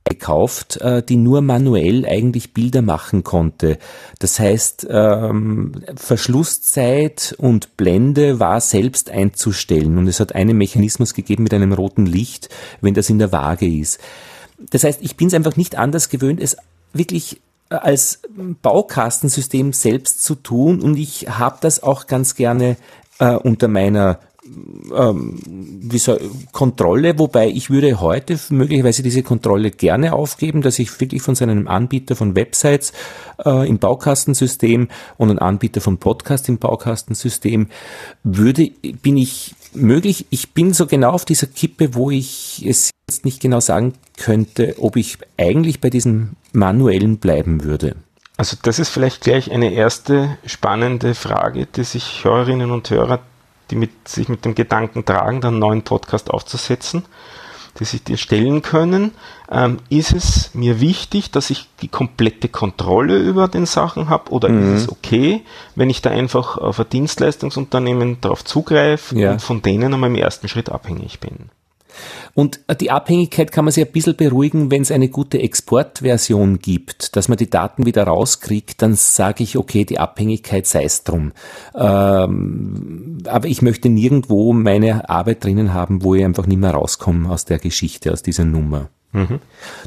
gekauft, 0.08 0.78
äh, 0.81 1.02
die 1.02 1.17
nur 1.17 1.40
manuell 1.40 2.05
eigentlich 2.06 2.52
Bilder 2.52 2.82
machen 2.82 3.22
konnte. 3.22 3.78
Das 4.19 4.38
heißt, 4.40 4.87
ähm, 4.90 5.72
Verschlusszeit 5.94 7.34
und 7.38 7.76
Blende 7.76 8.40
war 8.40 8.61
selbst 8.61 9.11
einzustellen 9.11 9.99
und 9.99 10.08
es 10.08 10.20
hat 10.20 10.34
einen 10.34 10.56
Mechanismus 10.56 11.14
gegeben 11.14 11.44
mit 11.44 11.55
einem 11.55 11.73
roten 11.73 12.06
Licht, 12.06 12.49
wenn 12.81 12.94
das 12.94 13.08
in 13.08 13.19
der 13.19 13.32
Waage 13.32 13.66
ist. 13.66 14.00
Das 14.70 14.84
heißt, 14.84 15.00
ich 15.00 15.16
bin 15.16 15.28
es 15.28 15.34
einfach 15.34 15.56
nicht 15.56 15.78
anders 15.78 16.08
gewöhnt, 16.08 16.40
es 16.40 16.56
wirklich 16.92 17.40
als 17.71 18.21
Baukastensystem 18.62 19.73
selbst 19.73 20.25
zu 20.25 20.35
tun 20.35 20.80
und 20.80 20.97
ich 20.97 21.28
habe 21.28 21.59
das 21.61 21.83
auch 21.83 22.09
ganz 22.09 22.35
gerne 22.35 22.76
äh, 23.21 23.37
unter 23.37 23.68
meiner 23.68 24.18
ähm, 24.97 25.38
wie 25.45 25.99
so, 25.99 26.19
Kontrolle, 26.52 27.19
wobei 27.19 27.49
ich 27.49 27.71
würde 27.71 28.00
heute 28.00 28.38
möglicherweise 28.50 29.02
diese 29.02 29.23
Kontrolle 29.23 29.71
gerne 29.71 30.12
aufgeben, 30.12 30.62
dass 30.62 30.78
ich 30.78 31.00
wirklich 31.00 31.23
von 31.23 31.35
seinem 31.35 31.69
Anbieter 31.69 32.16
von 32.16 32.35
Websites 32.37 32.92
äh, 33.45 33.69
im 33.69 33.78
Baukastensystem 33.78 34.88
und 35.16 35.30
einem 35.30 35.38
Anbieter 35.38 35.80
von 35.80 35.99
Podcast 35.99 36.49
im 36.49 36.59
Baukastensystem 36.59 37.69
würde, 38.23 38.71
bin 39.02 39.16
ich 39.16 39.54
möglich. 39.73 40.26
Ich 40.30 40.52
bin 40.52 40.73
so 40.73 40.87
genau 40.87 41.11
auf 41.11 41.25
dieser 41.25 41.47
Kippe, 41.47 41.95
wo 41.95 42.11
ich 42.11 42.64
es 42.66 42.90
jetzt 43.09 43.25
nicht 43.25 43.40
genau 43.40 43.61
sagen 43.61 43.95
könnte, 44.16 44.76
ob 44.78 44.97
ich 44.97 45.19
eigentlich 45.37 45.80
bei 45.80 45.90
diesem 45.90 46.30
manuellen 46.52 47.19
bleiben 47.19 47.64
würde. 47.64 47.97
Also 48.37 48.57
das 48.62 48.78
ist 48.78 48.88
vielleicht 48.88 49.21
gleich 49.21 49.50
eine 49.50 49.73
erste 49.73 50.38
spannende 50.47 51.14
Frage, 51.14 51.66
die 51.66 51.85
sich 51.85 52.25
Hörerinnen 52.25 52.71
und 52.71 52.88
Hörer 52.88 53.21
die 53.71 53.77
mit, 53.77 54.09
sich 54.09 54.29
mit 54.29 54.45
dem 54.45 54.55
Gedanken 54.55 55.05
tragen, 55.05 55.41
dann 55.41 55.55
einen 55.55 55.61
neuen 55.61 55.83
Podcast 55.83 56.31
aufzusetzen, 56.31 57.05
die 57.79 57.85
sich 57.85 58.03
dir 58.03 58.17
stellen 58.17 58.62
können. 58.62 59.12
Ähm, 59.50 59.79
ist 59.89 60.12
es 60.12 60.55
mir 60.55 60.81
wichtig, 60.81 61.31
dass 61.31 61.50
ich 61.50 61.69
die 61.83 61.89
komplette 61.89 62.49
Kontrolle 62.49 63.19
über 63.19 63.49
den 63.49 63.67
Sachen 63.67 64.09
habe 64.09 64.31
oder 64.31 64.49
mhm. 64.49 64.77
ist 64.77 64.83
es 64.83 64.89
okay, 64.89 65.43
wenn 65.75 65.91
ich 65.91 66.03
da 66.03 66.11
einfach 66.11 66.59
auf 66.59 66.81
ein 66.81 66.89
Dienstleistungsunternehmen 66.89 68.21
darauf 68.21 68.45
zugreife 68.45 69.17
ja. 69.19 69.33
und 69.33 69.43
von 69.43 69.62
denen 69.62 69.95
einmal 69.95 70.11
im 70.11 70.17
ersten 70.17 70.49
Schritt 70.49 70.69
abhängig 70.69 71.21
bin? 71.21 71.50
Und 72.35 72.61
die 72.80 72.90
Abhängigkeit 72.90 73.52
kann 73.52 73.64
man 73.64 73.73
sich 73.73 73.85
ein 73.87 73.92
bisschen 73.92 74.16
beruhigen, 74.16 74.71
wenn 74.71 74.83
es 74.83 74.90
eine 74.90 75.09
gute 75.09 75.40
Exportversion 75.40 76.59
gibt, 76.59 77.16
dass 77.16 77.28
man 77.28 77.38
die 77.38 77.50
Daten 77.50 77.87
wieder 77.87 78.04
rauskriegt, 78.04 78.83
dann 78.83 78.95
sage 78.95 79.42
ich, 79.42 79.57
okay, 79.57 79.85
die 79.85 79.99
Abhängigkeit 79.99 80.66
sei 80.66 80.85
es 80.85 81.04
drum. 81.04 81.33
Ähm, 81.75 83.19
aber 83.26 83.49
ich 83.49 83.62
möchte 83.62 83.88
nirgendwo 83.88 84.52
meine 84.52 85.09
Arbeit 85.09 85.45
drinnen 85.45 85.75
haben, 85.75 86.02
wo 86.02 86.14
ich 86.14 86.25
einfach 86.25 86.47
nicht 86.47 86.61
mehr 86.61 86.73
rauskomme 86.73 87.30
aus 87.30 87.45
der 87.45 87.59
Geschichte, 87.59 88.12
aus 88.12 88.23
dieser 88.23 88.45
Nummer. 88.45 88.88
Mhm. 89.12 89.40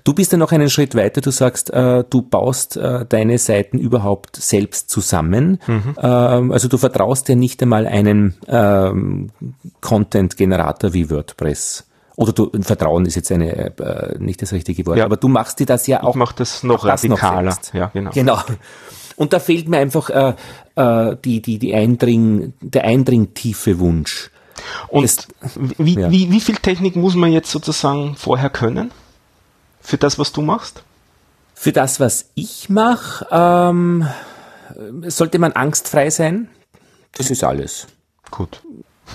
Du 0.03 0.13
bist 0.13 0.31
ja 0.31 0.37
noch 0.37 0.51
einen 0.51 0.69
Schritt 0.69 0.95
weiter, 0.95 1.21
du 1.21 1.31
sagst, 1.31 1.71
äh, 1.71 2.03
du 2.09 2.21
baust 2.21 2.75
äh, 2.75 3.05
deine 3.07 3.37
Seiten 3.37 3.77
überhaupt 3.77 4.35
selbst 4.35 4.89
zusammen. 4.89 5.59
Mhm. 5.65 5.95
Ähm, 5.97 6.51
also 6.51 6.67
du 6.67 6.77
vertraust 6.77 7.29
ja 7.29 7.35
nicht 7.35 7.61
einmal 7.61 7.87
einem 7.87 8.33
ähm, 8.47 9.29
Content-Generator 9.81 10.93
wie 10.93 11.09
WordPress 11.09 11.85
Oder 12.15 12.31
du, 12.31 12.51
Vertrauen 12.61 13.05
ist 13.05 13.15
jetzt 13.15 13.31
eine, 13.31 13.77
äh, 13.77 14.17
nicht 14.19 14.41
das 14.41 14.51
richtige 14.51 14.85
Wort, 14.85 14.97
ja. 14.97 15.05
aber 15.05 15.17
du 15.17 15.27
machst 15.27 15.59
dir 15.59 15.65
das 15.65 15.87
ja 15.87 16.03
auch. 16.03 16.11
Ich 16.11 16.15
mach 16.15 16.33
das 16.33 16.63
noch 16.63 16.85
radikaler. 16.85 17.43
Noch 17.43 17.73
ja, 17.73 17.87
genau. 17.87 18.11
Genau. 18.11 18.39
Und 19.15 19.33
da 19.33 19.39
fehlt 19.39 19.67
mir 19.67 19.77
einfach 19.77 20.09
äh, 20.09 20.33
äh, 20.75 21.17
die, 21.23 21.41
die, 21.41 21.59
die 21.59 21.73
Eindring, 21.73 22.53
der 22.61 22.83
eindringtiefe 22.83 23.79
Wunsch. 23.79 24.31
Und 24.87 25.03
das, 25.03 25.27
wie, 25.55 25.99
ja. 25.99 26.11
wie, 26.11 26.31
wie 26.31 26.39
viel 26.39 26.55
Technik 26.55 26.95
muss 26.95 27.15
man 27.15 27.31
jetzt 27.31 27.51
sozusagen 27.51 28.15
vorher 28.15 28.49
können? 28.49 28.91
Für 29.81 29.97
das, 29.97 30.17
was 30.17 30.31
du 30.31 30.41
machst? 30.41 30.83
Für 31.53 31.71
das, 31.71 31.99
was 31.99 32.29
ich 32.35 32.69
mache, 32.69 33.27
ähm, 33.31 34.07
sollte 35.07 35.39
man 35.39 35.51
angstfrei 35.53 36.09
sein. 36.09 36.49
Das 37.15 37.29
ist 37.29 37.43
alles. 37.43 37.87
Gut. 38.31 38.63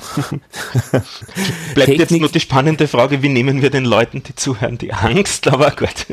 Bleibt 0.90 1.74
Technik. 1.74 1.98
jetzt 1.98 2.10
nur 2.10 2.28
die 2.28 2.40
spannende 2.40 2.88
Frage, 2.88 3.22
wie 3.22 3.28
nehmen 3.28 3.62
wir 3.62 3.70
den 3.70 3.84
Leuten, 3.84 4.22
die 4.22 4.34
zuhören, 4.34 4.78
die 4.78 4.92
Angst, 4.92 5.48
aber 5.52 5.70
gut. 5.70 6.06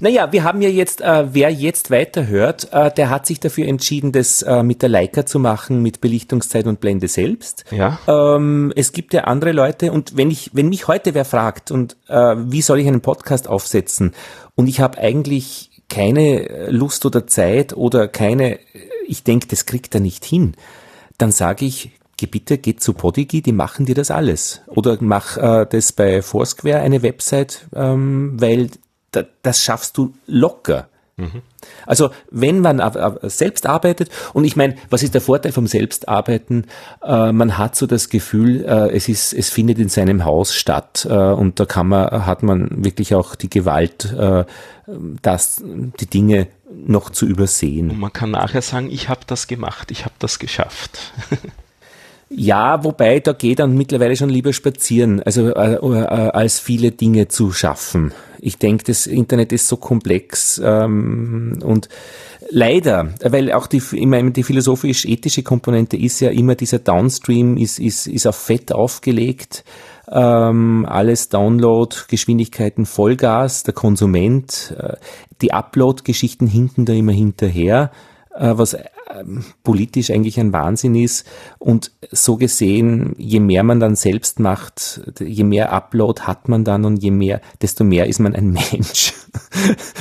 naja, 0.00 0.32
wir 0.32 0.44
haben 0.44 0.60
ja 0.62 0.68
jetzt, 0.68 1.00
äh, 1.00 1.26
wer 1.32 1.50
jetzt 1.50 1.90
weiterhört, 1.90 2.68
äh, 2.72 2.90
der 2.90 3.10
hat 3.10 3.26
sich 3.26 3.40
dafür 3.40 3.66
entschieden, 3.66 4.12
das 4.12 4.42
äh, 4.42 4.62
mit 4.62 4.82
der 4.82 4.88
Leica 4.88 5.26
zu 5.26 5.38
machen, 5.38 5.82
mit 5.82 6.00
Belichtungszeit 6.00 6.66
und 6.66 6.80
Blende 6.80 7.08
selbst. 7.08 7.64
Ja. 7.70 7.98
Ähm, 8.06 8.72
es 8.76 8.92
gibt 8.92 9.14
ja 9.14 9.24
andere 9.24 9.52
Leute 9.52 9.92
und 9.92 10.16
wenn 10.16 10.30
ich, 10.30 10.50
wenn 10.52 10.68
mich 10.68 10.88
heute 10.88 11.14
wer 11.14 11.24
fragt 11.24 11.70
und 11.70 11.96
äh, 12.08 12.34
wie 12.36 12.62
soll 12.62 12.80
ich 12.80 12.86
einen 12.86 13.00
Podcast 13.00 13.48
aufsetzen 13.48 14.14
und 14.54 14.68
ich 14.68 14.80
habe 14.80 14.98
eigentlich 14.98 15.70
keine 15.88 16.68
Lust 16.70 17.06
oder 17.06 17.26
Zeit 17.26 17.74
oder 17.74 18.08
keine, 18.08 18.58
ich 19.06 19.24
denke, 19.24 19.46
das 19.48 19.64
kriegt 19.66 19.94
er 19.94 20.00
nicht 20.00 20.24
hin, 20.24 20.54
dann 21.16 21.32
sage 21.32 21.64
ich, 21.64 21.90
geh 22.18 22.26
bitte, 22.26 22.58
geh 22.58 22.76
zu 22.76 22.92
Podigy, 22.92 23.40
die 23.40 23.52
machen 23.52 23.86
dir 23.86 23.94
das 23.94 24.10
alles. 24.10 24.60
Oder 24.66 24.98
mach 25.00 25.38
äh, 25.38 25.66
das 25.70 25.92
bei 25.92 26.20
Foursquare 26.20 26.80
eine 26.80 27.02
Website, 27.02 27.66
ähm, 27.74 28.34
weil 28.38 28.70
da, 29.12 29.24
das 29.42 29.62
schaffst 29.62 29.96
du 29.96 30.12
locker. 30.26 30.88
Mhm. 31.16 31.42
Also 31.86 32.10
wenn 32.30 32.60
man 32.60 32.80
selbst 33.22 33.66
arbeitet, 33.66 34.10
und 34.34 34.44
ich 34.44 34.56
meine, 34.56 34.76
was 34.90 35.02
ist 35.02 35.14
der 35.14 35.20
Vorteil 35.20 35.52
vom 35.52 35.66
Selbstarbeiten? 35.66 36.66
Äh, 37.02 37.32
man 37.32 37.56
hat 37.56 37.74
so 37.76 37.86
das 37.86 38.08
Gefühl, 38.08 38.64
äh, 38.64 38.94
es 38.94 39.08
ist, 39.08 39.32
es 39.32 39.48
findet 39.48 39.78
in 39.78 39.88
seinem 39.88 40.24
Haus 40.24 40.54
statt 40.54 41.06
äh, 41.08 41.14
und 41.14 41.58
da 41.58 41.64
kann 41.64 41.88
man, 41.88 42.26
hat 42.26 42.42
man 42.42 42.84
wirklich 42.84 43.14
auch 43.14 43.34
die 43.34 43.50
Gewalt, 43.50 44.12
äh, 44.12 44.44
das, 45.22 45.62
die 45.64 46.06
Dinge 46.06 46.48
noch 46.72 47.10
zu 47.10 47.26
übersehen. 47.26 47.90
Und 47.90 47.98
man 47.98 48.12
kann 48.12 48.30
nachher 48.30 48.62
sagen, 48.62 48.90
ich 48.90 49.08
habe 49.08 49.20
das 49.26 49.46
gemacht, 49.46 49.90
ich 49.90 50.04
habe 50.04 50.14
das 50.18 50.38
geschafft. 50.38 51.12
Ja, 52.30 52.84
wobei 52.84 53.20
da 53.20 53.32
geht 53.32 53.58
dann 53.58 53.74
mittlerweile 53.74 54.14
schon 54.14 54.28
lieber 54.28 54.52
spazieren, 54.52 55.22
also 55.22 55.48
äh, 55.48 55.74
äh, 55.74 56.04
als 56.04 56.60
viele 56.60 56.90
Dinge 56.90 57.28
zu 57.28 57.52
schaffen. 57.52 58.12
Ich 58.40 58.58
denke, 58.58 58.84
das 58.84 59.06
Internet 59.06 59.52
ist 59.52 59.66
so 59.66 59.78
komplex 59.78 60.60
ähm, 60.62 61.58
und 61.64 61.88
leider, 62.50 63.14
weil 63.22 63.50
auch 63.52 63.66
die, 63.66 63.78
ich 63.78 64.06
meine, 64.06 64.30
die 64.32 64.42
philosophisch-ethische 64.42 65.42
Komponente 65.42 65.96
ist 65.96 66.20
ja 66.20 66.30
immer 66.30 66.54
dieser 66.54 66.78
Downstream 66.78 67.56
ist, 67.56 67.78
ist, 67.78 68.06
ist 68.06 68.26
auf 68.26 68.36
Fett 68.36 68.72
aufgelegt. 68.72 69.64
Ähm, 70.10 70.86
alles 70.88 71.30
Download, 71.30 71.94
Geschwindigkeiten 72.08 72.86
Vollgas, 72.86 73.62
der 73.62 73.74
Konsument, 73.74 74.74
äh, 74.78 74.96
die 75.40 75.52
Upload-Geschichten 75.52 76.46
hinken 76.46 76.84
da 76.84 76.92
immer 76.92 77.12
hinterher, 77.12 77.90
äh, 78.34 78.52
was 78.54 78.76
ähm, 79.10 79.44
politisch 79.62 80.10
eigentlich 80.10 80.38
ein 80.38 80.52
Wahnsinn 80.52 80.94
ist. 80.94 81.26
Und 81.58 81.92
so 82.10 82.36
gesehen, 82.36 83.14
je 83.18 83.40
mehr 83.40 83.62
man 83.62 83.80
dann 83.80 83.96
selbst 83.96 84.40
macht, 84.40 85.00
je 85.20 85.44
mehr 85.44 85.72
Upload 85.72 86.22
hat 86.22 86.48
man 86.48 86.64
dann 86.64 86.84
und 86.84 87.02
je 87.02 87.10
mehr, 87.10 87.40
desto 87.60 87.84
mehr 87.84 88.06
ist 88.06 88.18
man 88.18 88.34
ein 88.34 88.50
Mensch 88.70 89.12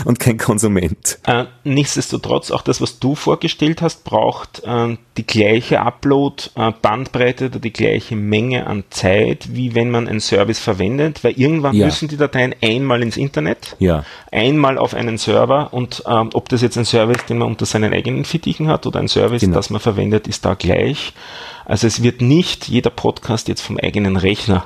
und 0.05 0.19
kein 0.19 0.37
Konsument. 0.37 1.19
Äh, 1.25 1.45
nichtsdestotrotz, 1.63 2.51
auch 2.51 2.61
das, 2.61 2.81
was 2.81 2.99
du 2.99 3.15
vorgestellt 3.15 3.81
hast, 3.81 4.03
braucht 4.03 4.63
äh, 4.63 4.97
die 5.17 5.25
gleiche 5.25 5.81
Upload-Bandbreite 5.81 7.45
äh, 7.45 7.47
oder 7.47 7.59
die 7.59 7.73
gleiche 7.73 8.15
Menge 8.15 8.67
an 8.67 8.83
Zeit, 8.89 9.49
wie 9.53 9.75
wenn 9.75 9.89
man 9.89 10.07
einen 10.07 10.19
Service 10.19 10.59
verwendet, 10.59 11.23
weil 11.23 11.33
irgendwann 11.33 11.75
ja. 11.75 11.85
müssen 11.85 12.07
die 12.07 12.17
Dateien 12.17 12.55
einmal 12.61 13.01
ins 13.01 13.17
Internet, 13.17 13.75
ja. 13.79 14.05
einmal 14.31 14.77
auf 14.77 14.93
einen 14.93 15.17
Server 15.17 15.73
und 15.73 16.03
ähm, 16.07 16.29
ob 16.33 16.49
das 16.49 16.61
jetzt 16.61 16.77
ein 16.77 16.85
Service, 16.85 17.25
den 17.25 17.39
man 17.39 17.49
unter 17.49 17.65
seinen 17.65 17.93
eigenen 17.93 18.25
Fittichen 18.25 18.67
hat 18.67 18.85
oder 18.85 18.97
oder 18.98 19.04
ein 19.04 19.08
Service, 19.08 19.42
genau. 19.42 19.56
das 19.56 19.70
man 19.70 19.80
verwendet, 19.80 20.27
ist 20.27 20.46
da 20.46 20.56
gleich. 20.56 21.13
Also 21.66 21.88
es 21.88 22.01
wird 22.01 22.22
nicht 22.22 22.68
jeder 22.68 22.89
Podcast 22.89 23.48
jetzt 23.48 23.62
vom 23.62 23.77
eigenen 23.77 24.18
Rechner 24.18 24.66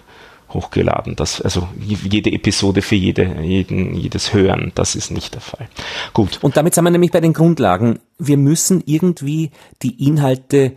hochgeladen. 0.50 1.16
Das, 1.16 1.42
also 1.42 1.68
jede 1.80 2.32
Episode 2.32 2.82
für 2.82 2.96
jede, 2.96 3.42
jeden, 3.42 3.96
jedes 3.96 4.34
Hören, 4.34 4.72
das 4.76 4.96
ist 4.96 5.12
nicht 5.12 5.34
der 5.34 5.42
Fall. 5.42 5.68
Gut. 6.14 6.40
Und 6.42 6.58
damit 6.58 6.76
sind 6.76 6.84
wir 6.84 6.92
nämlich 6.92 7.12
bei 7.12 7.22
den 7.22 7.34
Grundlagen. 7.34 8.00
Wir 8.18 8.38
müssen 8.38 8.84
irgendwie 8.86 9.52
die 9.82 10.06
Inhalte 10.06 10.74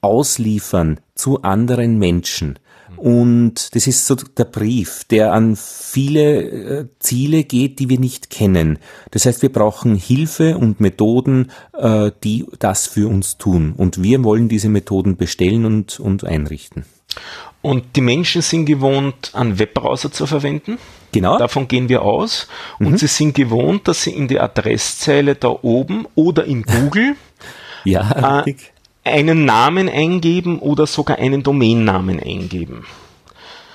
ausliefern 0.00 1.00
zu 1.14 1.42
anderen 1.42 1.98
Menschen. 1.98 2.58
Und 2.96 3.74
das 3.74 3.86
ist 3.86 4.06
so 4.06 4.14
der 4.14 4.44
Brief, 4.44 5.04
der 5.04 5.32
an 5.32 5.56
viele 5.56 6.42
äh, 6.42 6.88
Ziele 6.98 7.44
geht, 7.44 7.78
die 7.78 7.88
wir 7.88 7.98
nicht 7.98 8.30
kennen. 8.30 8.78
Das 9.10 9.26
heißt, 9.26 9.42
wir 9.42 9.52
brauchen 9.52 9.96
Hilfe 9.96 10.56
und 10.56 10.80
Methoden, 10.80 11.50
äh, 11.72 12.10
die 12.24 12.46
das 12.58 12.86
für 12.86 13.08
uns 13.08 13.38
tun. 13.38 13.74
Und 13.76 14.02
wir 14.02 14.24
wollen 14.24 14.48
diese 14.48 14.68
Methoden 14.68 15.16
bestellen 15.16 15.64
und, 15.64 16.00
und 16.00 16.24
einrichten. 16.24 16.84
Und 17.62 17.96
die 17.96 18.00
Menschen 18.00 18.42
sind 18.42 18.66
gewohnt, 18.66 19.32
einen 19.34 19.58
Webbrowser 19.58 20.12
zu 20.12 20.26
verwenden. 20.26 20.78
Genau. 21.12 21.38
Davon 21.38 21.66
gehen 21.66 21.88
wir 21.88 22.02
aus. 22.02 22.46
Und 22.78 22.92
mhm. 22.92 22.96
sie 22.98 23.06
sind 23.06 23.34
gewohnt, 23.34 23.88
dass 23.88 24.02
sie 24.02 24.10
in 24.10 24.28
die 24.28 24.38
Adresszeile 24.38 25.34
da 25.34 25.48
oben 25.48 26.06
oder 26.14 26.44
in 26.44 26.62
Google 26.62 27.16
ja, 27.84 28.42
äh, 28.44 28.54
einen 29.06 29.44
Namen 29.44 29.88
eingeben 29.88 30.58
oder 30.58 30.86
sogar 30.86 31.18
einen 31.18 31.42
Domainnamen 31.42 32.20
eingeben. 32.20 32.84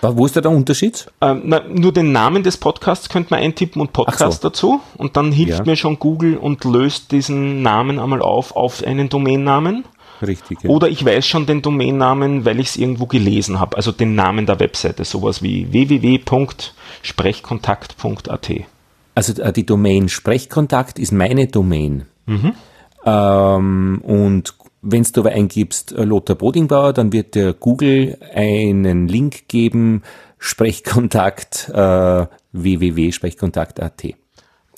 Wo 0.02 0.26
ist 0.26 0.36
da 0.36 0.42
der 0.42 0.52
Unterschied? 0.52 1.12
Ähm, 1.22 1.44
na, 1.46 1.62
nur 1.68 1.94
den 1.94 2.12
Namen 2.12 2.42
des 2.42 2.58
Podcasts 2.58 3.08
könnte 3.08 3.32
man 3.32 3.42
eintippen 3.42 3.80
und 3.82 3.94
Podcast 3.94 4.42
so. 4.42 4.50
dazu 4.50 4.82
und 4.98 5.16
dann 5.16 5.32
hilft 5.32 5.60
ja. 5.60 5.66
mir 5.66 5.76
schon 5.76 6.00
Google 6.00 6.38
und 6.38 6.66
löst 6.66 7.12
diesen 7.12 7.62
Namen 7.62 8.00
einmal 8.00 8.22
auf 8.22 8.56
auf 8.56 8.84
einen 8.84 9.10
Domainnamen. 9.10 9.86
Richtig. 10.26 10.64
Ja. 10.64 10.70
Oder 10.70 10.88
ich 10.90 11.06
weiß 11.06 11.26
schon 11.26 11.46
den 11.46 11.62
Domainnamen, 11.62 12.44
weil 12.46 12.60
ich 12.60 12.70
es 12.70 12.78
irgendwo 12.78 13.06
gelesen 13.06 13.60
habe, 13.60 13.78
also 13.78 13.92
den 13.92 14.16
Namen 14.16 14.48
der 14.48 14.60
Webseite, 14.60 15.06
sowas 15.06 15.44
wie 15.44 15.72
www.sprechkontakt.at. 15.72 18.52
Also 19.14 19.42
äh, 19.42 19.54
die 19.54 19.66
Domain 19.66 20.10
Sprechkontakt 20.10 21.00
ist 21.00 21.12
meine 21.12 21.48
Domain. 21.48 22.06
Mhm. 22.26 22.54
Ähm, 23.06 24.02
und 24.04 24.54
wenn 24.82 25.04
du 25.04 25.22
aber 25.22 25.32
eingibst 25.32 25.92
äh, 25.92 26.04
Lothar 26.04 26.36
Bodingbauer, 26.36 26.94
dann 26.94 27.14
wird 27.14 27.36
der 27.36 27.54
Google 27.54 28.18
einen 28.34 29.08
Link 29.08 29.48
geben, 29.48 30.04
Sprechkontakt 30.40 31.70
äh, 31.70 32.26
www.sprechkontakt.at. 32.52 34.04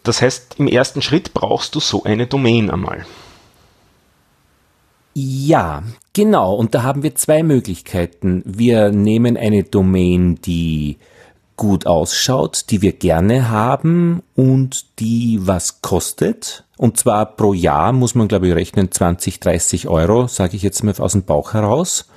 Das 0.03 0.21
heißt, 0.21 0.55
im 0.59 0.67
ersten 0.67 1.01
Schritt 1.01 1.33
brauchst 1.33 1.75
du 1.75 1.79
so 1.79 2.03
eine 2.03 2.27
Domain 2.27 2.69
einmal. 2.69 3.05
Ja, 5.13 5.83
genau. 6.13 6.55
Und 6.55 6.75
da 6.75 6.83
haben 6.83 7.03
wir 7.03 7.15
zwei 7.15 7.43
Möglichkeiten. 7.43 8.41
Wir 8.45 8.91
nehmen 8.91 9.37
eine 9.37 9.63
Domain, 9.63 10.39
die 10.41 10.97
gut 11.55 11.85
ausschaut, 11.85 12.65
die 12.69 12.81
wir 12.81 12.93
gerne 12.93 13.49
haben 13.49 14.23
und 14.35 14.99
die 14.99 15.39
was 15.41 15.81
kostet. 15.81 16.63
Und 16.77 16.97
zwar 16.97 17.25
pro 17.25 17.53
Jahr 17.53 17.93
muss 17.93 18.15
man, 18.15 18.27
glaube 18.27 18.47
ich, 18.47 18.55
rechnen 18.55 18.91
20, 18.91 19.39
30 19.39 19.87
Euro, 19.87 20.27
sage 20.27 20.55
ich 20.55 20.63
jetzt 20.63 20.83
mal 20.83 20.93
aus 20.97 21.13
dem 21.13 21.23
Bauch 21.23 21.53
heraus. 21.53 22.07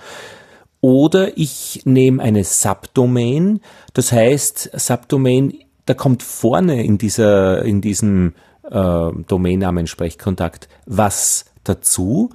Oder 0.80 1.36
ich 1.36 1.82
nehme 1.84 2.22
eine 2.22 2.44
Subdomain, 2.44 3.60
das 3.92 4.12
heißt 4.12 4.70
Subdomain, 4.74 5.54
da 5.86 5.94
kommt 5.94 6.22
vorne 6.22 6.84
in 6.84 6.98
dieser, 6.98 7.64
in 7.64 7.80
diesem 7.80 8.34
äh, 8.70 9.10
Domainnamen 9.26 9.86
Sprechkontakt 9.86 10.68
was 10.84 11.46
dazu 11.64 12.30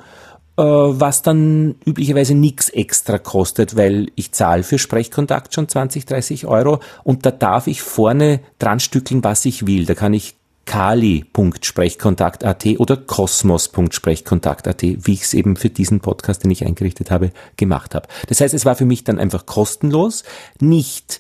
was 0.56 1.22
dann 1.22 1.76
üblicherweise 1.86 2.36
nichts 2.36 2.70
extra 2.70 3.18
kostet, 3.18 3.76
weil 3.76 4.12
ich 4.16 4.32
zahle 4.32 4.64
für 4.64 4.78
Sprechkontakt 4.78 5.56
schon 5.56 5.68
20, 5.68 6.06
30 6.06 6.46
Euro 6.46 6.80
und 7.04 7.26
da 7.26 7.32
darf 7.32 7.68
ich 7.68 7.82
vorne 7.82 8.42
dran 8.60 8.80
stückeln, 8.80 9.24
was 9.24 9.46
ich 9.46 9.66
will. 9.66 9.86
Da 9.86 9.96
kann 9.96 10.14
ich 10.14 10.36
kali.sprechkontakt.at 10.66 12.66
oder 12.80 12.98
kosmos.sprechkontakt.at, 12.98 14.84
wie 14.84 15.14
ich 15.14 15.24
es 15.24 15.34
eben 15.34 15.56
für 15.56 15.70
diesen 15.70 16.02
Podcast, 16.02 16.44
den 16.44 16.52
ich 16.52 16.66
eingerichtet 16.66 17.10
habe, 17.12 17.32
gemacht 17.58 17.96
habe. 17.96 18.08
Das 18.28 18.42
heißt, 18.42 18.54
es 18.54 18.66
war 18.66 18.76
für 18.76 18.86
mich 18.86 19.04
dann 19.04 19.20
einfach 19.20 19.46
kostenlos, 19.46 20.24
nicht 20.60 21.20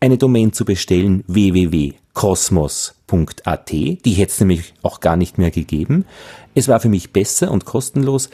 eine 0.00 0.16
Domain 0.16 0.52
zu 0.52 0.64
bestellen, 0.64 1.24
www.kosmos.at, 1.26 3.70
die 3.70 4.12
hätte 4.12 4.32
es 4.32 4.38
nämlich 4.40 4.74
auch 4.82 5.00
gar 5.00 5.16
nicht 5.16 5.38
mehr 5.38 5.50
gegeben. 5.50 6.04
Es 6.58 6.66
war 6.66 6.80
für 6.80 6.88
mich 6.88 7.12
besser 7.12 7.52
und 7.52 7.64
kostenlos, 7.64 8.30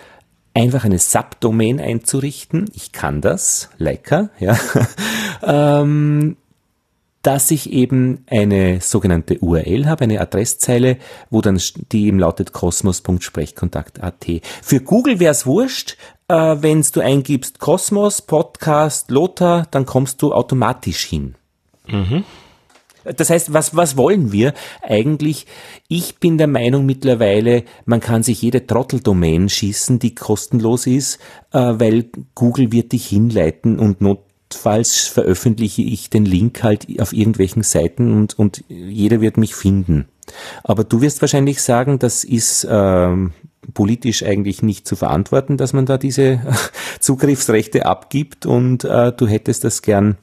einfach 0.54 0.85
eine 0.85 0.99
Subdomain 0.99 1.78
einzurichten. 1.78 2.71
Ich 2.73 2.90
kann 2.93 3.21
das, 3.21 3.69
lecker, 3.76 4.31
ja. 4.38 4.59
ähm, 5.43 6.38
dass 7.21 7.50
ich 7.50 7.71
eben 7.71 8.25
eine 8.26 8.81
sogenannte 8.81 9.38
URL 9.40 9.87
habe, 9.87 10.04
eine 10.04 10.23
Adresszeile, 10.23 10.97
wo 11.28 11.43
dann 11.43 11.61
die 11.93 12.07
eben 12.07 12.19
lautet 12.19 12.54
kosmos.sprechkontakt.at. 12.54 14.26
Für 14.62 14.81
Google 14.81 15.21
wäre 15.21 15.33
es 15.33 15.45
wurscht, 15.45 15.99
äh, 16.28 16.57
wenn 16.61 16.83
du 16.95 17.00
eingibst 17.00 17.59
Kosmos, 17.59 18.23
Podcast, 18.23 19.11
Lothar, 19.11 19.66
dann 19.71 19.85
kommst 19.85 20.23
du 20.23 20.33
automatisch 20.33 21.04
hin. 21.04 21.35
Mhm. 21.87 22.25
Das 23.16 23.30
heißt, 23.30 23.52
was, 23.52 23.76
was 23.76 23.96
wollen 23.96 24.32
wir 24.32 24.54
eigentlich? 24.82 25.46
Ich 25.88 26.18
bin 26.18 26.38
der 26.38 26.46
Meinung 26.46 26.87
mittlerweile, 26.87 27.64
man 27.84 28.00
kann 28.00 28.23
sich 28.23 28.42
jede 28.42 28.66
Trotteldomain 28.66 29.49
schießen, 29.49 29.99
die 29.99 30.14
kostenlos 30.14 30.87
ist, 30.87 31.18
äh, 31.52 31.58
weil 31.58 32.06
Google 32.34 32.73
wird 32.73 32.92
dich 32.92 33.06
hinleiten 33.06 33.78
und 33.78 34.00
notfalls 34.00 35.06
veröffentliche 35.06 35.82
ich 35.82 36.11
den 36.11 36.25
Link 36.25 36.62
halt 36.62 36.87
auf 37.00 37.12
irgendwelchen 37.12 37.62
Seiten 37.62 38.12
und, 38.12 38.38
und 38.38 38.64
jeder 38.68 39.20
wird 39.20 39.37
mich 39.37 39.54
finden. 39.54 40.06
Aber 40.62 40.84
du 40.84 41.00
wirst 41.00 41.20
wahrscheinlich 41.20 41.61
sagen, 41.61 41.99
das 41.99 42.25
ist 42.25 42.66
ähm, 42.70 43.32
politisch 43.73 44.23
eigentlich 44.23 44.62
nicht 44.62 44.87
zu 44.87 44.96
verantworten, 44.96 45.56
dass 45.56 45.73
man 45.73 45.87
da 45.87 45.99
diese 45.99 46.40
Zugriffsrechte 47.00 47.87
abgibt 47.87 48.46
und 48.46 48.84
äh, 48.84 49.12
du 49.12 49.26
hättest 49.26 49.64
das 49.64 49.82
gern 49.82 50.16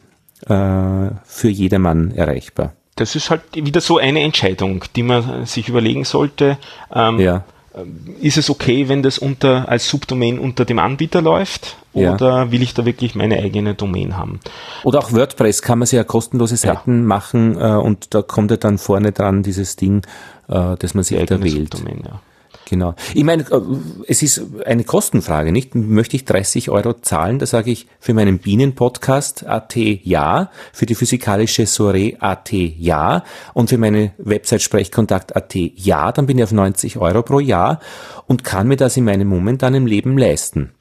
äh, 0.48 1.10
für 1.26 1.50
jedermann 1.50 2.12
erreichbar. 2.12 2.74
Das 2.96 3.16
ist 3.16 3.30
halt 3.30 3.42
wieder 3.54 3.82
so 3.82 3.98
eine 3.98 4.22
Entscheidung, 4.22 4.84
die 4.96 5.04
man 5.04 5.46
sich 5.46 5.70
überlegen 5.70 6.04
sollte. 6.04 6.58
Ähm, 6.94 7.20
ja. 7.20 7.44
Äh, 7.74 8.26
ist 8.26 8.38
es 8.38 8.50
okay, 8.50 8.90
wenn 8.90 9.02
das 9.02 9.18
unter, 9.18 9.70
als 9.70 9.88
Subdomain 9.90 10.40
unter 10.40 10.66
dem 10.66 10.80
Anbieter 10.80 11.22
läuft? 11.22 11.78
Oder 11.94 12.30
ja. 12.30 12.52
will 12.52 12.62
ich 12.62 12.74
da 12.74 12.86
wirklich 12.86 13.16
meine 13.16 13.38
eigene 13.40 13.74
Domain 13.74 14.16
haben? 14.16 14.40
Oder 14.84 15.00
auch 15.00 15.12
WordPress 15.12 15.62
kann 15.62 15.80
man 15.80 15.86
sich 15.86 15.98
ja 15.98 16.06
kostenlose 16.06 16.56
Seiten 16.56 17.02
ja. 17.02 17.06
machen 17.06 17.58
äh, 17.60 17.76
und 17.76 18.14
da 18.14 18.22
kommt 18.22 18.52
ja 18.52 18.58
dann 18.58 18.78
vorne 18.78 19.12
dran 19.12 19.44
dieses 19.44 19.76
Ding, 19.76 20.04
äh, 20.48 20.76
das 20.78 20.94
man 20.94 21.04
sich 21.04 21.24
da 21.26 21.44
wählt. 21.44 21.74
Subdomain, 21.74 22.02
ja. 22.06 22.22
Genau. 22.70 22.96
Ich 23.14 23.24
meine, 23.24 23.44
äh, 23.44 23.62
es 24.08 24.22
ist 24.22 24.42
eine 24.66 24.84
Kostenfrage, 24.84 25.52
nicht? 25.52 25.76
Möchte 25.76 26.16
ich 26.16 26.26
30 26.26 26.70
Euro 26.70 26.94
zahlen? 26.94 27.40
Da 27.40 27.46
sage 27.46 27.72
ich 27.72 27.88
für 28.00 28.14
meinen 28.14 28.40
Bienenpodcast 28.40 29.46
AT 29.46 29.76
ja, 29.76 30.52
für 30.72 30.86
die 30.86 30.96
physikalische 30.96 31.66
Soiree 31.66 32.16
AT 32.20 32.52
ja 32.52 33.24
und 33.54 33.70
für 33.70 33.78
meine 33.78 34.14
Website 34.18 34.62
Sprechkontakt 34.62 35.36
AT 35.36 35.56
ja, 35.56 36.12
dann 36.12 36.28
bin 36.28 36.38
ich 36.38 36.44
auf 36.44 36.52
90 36.52 36.98
Euro 36.98 37.24
pro 37.24 37.40
Jahr 37.40 37.80
und 38.28 38.44
kann 38.44 38.68
mir 38.68 38.78
das 38.78 38.98
in 38.98 39.06
meinem 39.06 39.28
momentanen 39.28 39.86
Leben 39.88 40.18
leisten. 40.18 40.72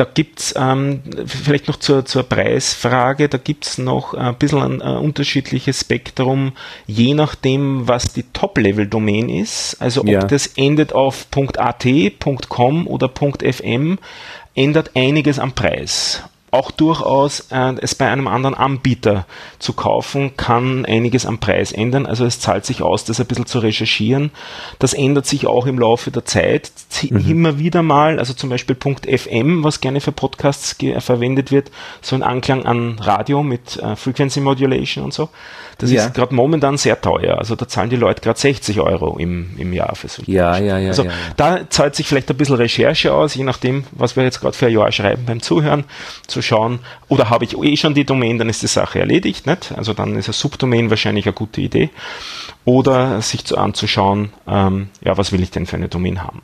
Da 0.00 0.06
gibt's 0.06 0.54
ähm, 0.56 1.02
vielleicht 1.26 1.68
noch 1.68 1.76
zur, 1.76 2.06
zur 2.06 2.22
Preisfrage, 2.22 3.28
da 3.28 3.36
gibt's 3.36 3.76
noch 3.76 4.14
ein 4.14 4.34
bisschen 4.36 4.62
ein, 4.62 4.80
ein 4.80 4.96
unterschiedliches 4.96 5.80
Spektrum, 5.80 6.52
je 6.86 7.12
nachdem, 7.12 7.86
was 7.86 8.14
die 8.14 8.22
Top-Level-Domain 8.32 9.28
ist. 9.28 9.76
Also 9.78 10.00
ob 10.00 10.08
ja. 10.08 10.20
das 10.20 10.46
endet 10.56 10.94
auf 10.94 11.26
.at, 11.58 11.86
.com 12.48 12.86
oder 12.86 13.10
.fm, 13.10 13.98
ändert 14.54 14.92
einiges 14.94 15.38
am 15.38 15.52
Preis 15.52 16.22
auch 16.50 16.70
durchaus 16.70 17.46
äh, 17.50 17.74
es 17.80 17.94
bei 17.94 18.08
einem 18.08 18.26
anderen 18.26 18.54
Anbieter 18.54 19.26
zu 19.58 19.72
kaufen, 19.72 20.36
kann 20.36 20.84
einiges 20.84 21.26
am 21.26 21.38
Preis 21.38 21.72
ändern. 21.72 22.06
Also 22.06 22.24
es 22.24 22.40
zahlt 22.40 22.66
sich 22.66 22.82
aus, 22.82 23.04
das 23.04 23.20
ein 23.20 23.26
bisschen 23.26 23.46
zu 23.46 23.60
recherchieren. 23.60 24.30
Das 24.78 24.92
ändert 24.92 25.26
sich 25.26 25.46
auch 25.46 25.66
im 25.66 25.78
Laufe 25.78 26.10
der 26.10 26.24
Zeit. 26.24 26.72
Mhm. 27.02 27.30
Immer 27.30 27.58
wieder 27.58 27.82
mal, 27.82 28.18
also 28.18 28.34
zum 28.34 28.50
Beispiel 28.50 28.76
.fm, 28.76 29.62
was 29.62 29.80
gerne 29.80 30.00
für 30.00 30.12
Podcasts 30.12 30.76
verwendet 30.98 31.50
wird, 31.52 31.70
so 32.00 32.16
ein 32.16 32.22
Anklang 32.22 32.66
an 32.66 32.98
Radio 33.00 33.42
mit 33.42 33.76
äh, 33.76 33.96
Frequency 33.96 34.40
Modulation 34.40 35.04
und 35.04 35.14
so. 35.14 35.28
Das 35.80 35.90
ja. 35.90 36.04
ist 36.04 36.14
gerade 36.14 36.34
momentan 36.34 36.76
sehr 36.76 37.00
teuer. 37.00 37.38
Also 37.38 37.56
da 37.56 37.66
zahlen 37.66 37.88
die 37.88 37.96
Leute 37.96 38.20
gerade 38.20 38.38
60 38.38 38.80
Euro 38.80 39.18
im, 39.18 39.56
im 39.56 39.72
Jahr 39.72 39.94
für 39.94 40.08
so. 40.08 40.22
Ja, 40.26 40.58
ja, 40.58 40.78
ja. 40.78 40.88
Also 40.88 41.04
ja, 41.04 41.10
ja. 41.10 41.16
da 41.36 41.70
zahlt 41.70 41.96
sich 41.96 42.06
vielleicht 42.06 42.30
ein 42.30 42.36
bisschen 42.36 42.56
Recherche 42.56 43.14
aus, 43.14 43.34
je 43.34 43.44
nachdem, 43.44 43.84
was 43.92 44.14
wir 44.14 44.22
jetzt 44.22 44.40
gerade 44.40 44.56
für 44.56 44.66
ein 44.66 44.72
Jahr 44.72 44.92
schreiben 44.92 45.24
beim 45.24 45.40
Zuhören, 45.40 45.84
zu 46.26 46.39
schauen, 46.42 46.80
oder 47.08 47.30
habe 47.30 47.44
ich 47.44 47.56
eh 47.56 47.76
schon 47.76 47.94
die 47.94 48.04
Domain, 48.04 48.38
dann 48.38 48.48
ist 48.48 48.62
die 48.62 48.66
Sache 48.66 49.00
erledigt, 49.00 49.46
nicht? 49.46 49.72
Also 49.76 49.92
dann 49.92 50.16
ist 50.16 50.28
ein 50.28 50.32
Subdomain 50.32 50.90
wahrscheinlich 50.90 51.26
eine 51.26 51.32
gute 51.32 51.60
Idee. 51.60 51.90
Oder 52.64 53.22
sich 53.22 53.44
zu 53.44 53.56
anzuschauen, 53.58 54.32
ähm, 54.46 54.88
ja, 55.04 55.16
was 55.16 55.32
will 55.32 55.42
ich 55.42 55.50
denn 55.50 55.66
für 55.66 55.76
eine 55.76 55.88
Domain 55.88 56.22
haben? 56.22 56.42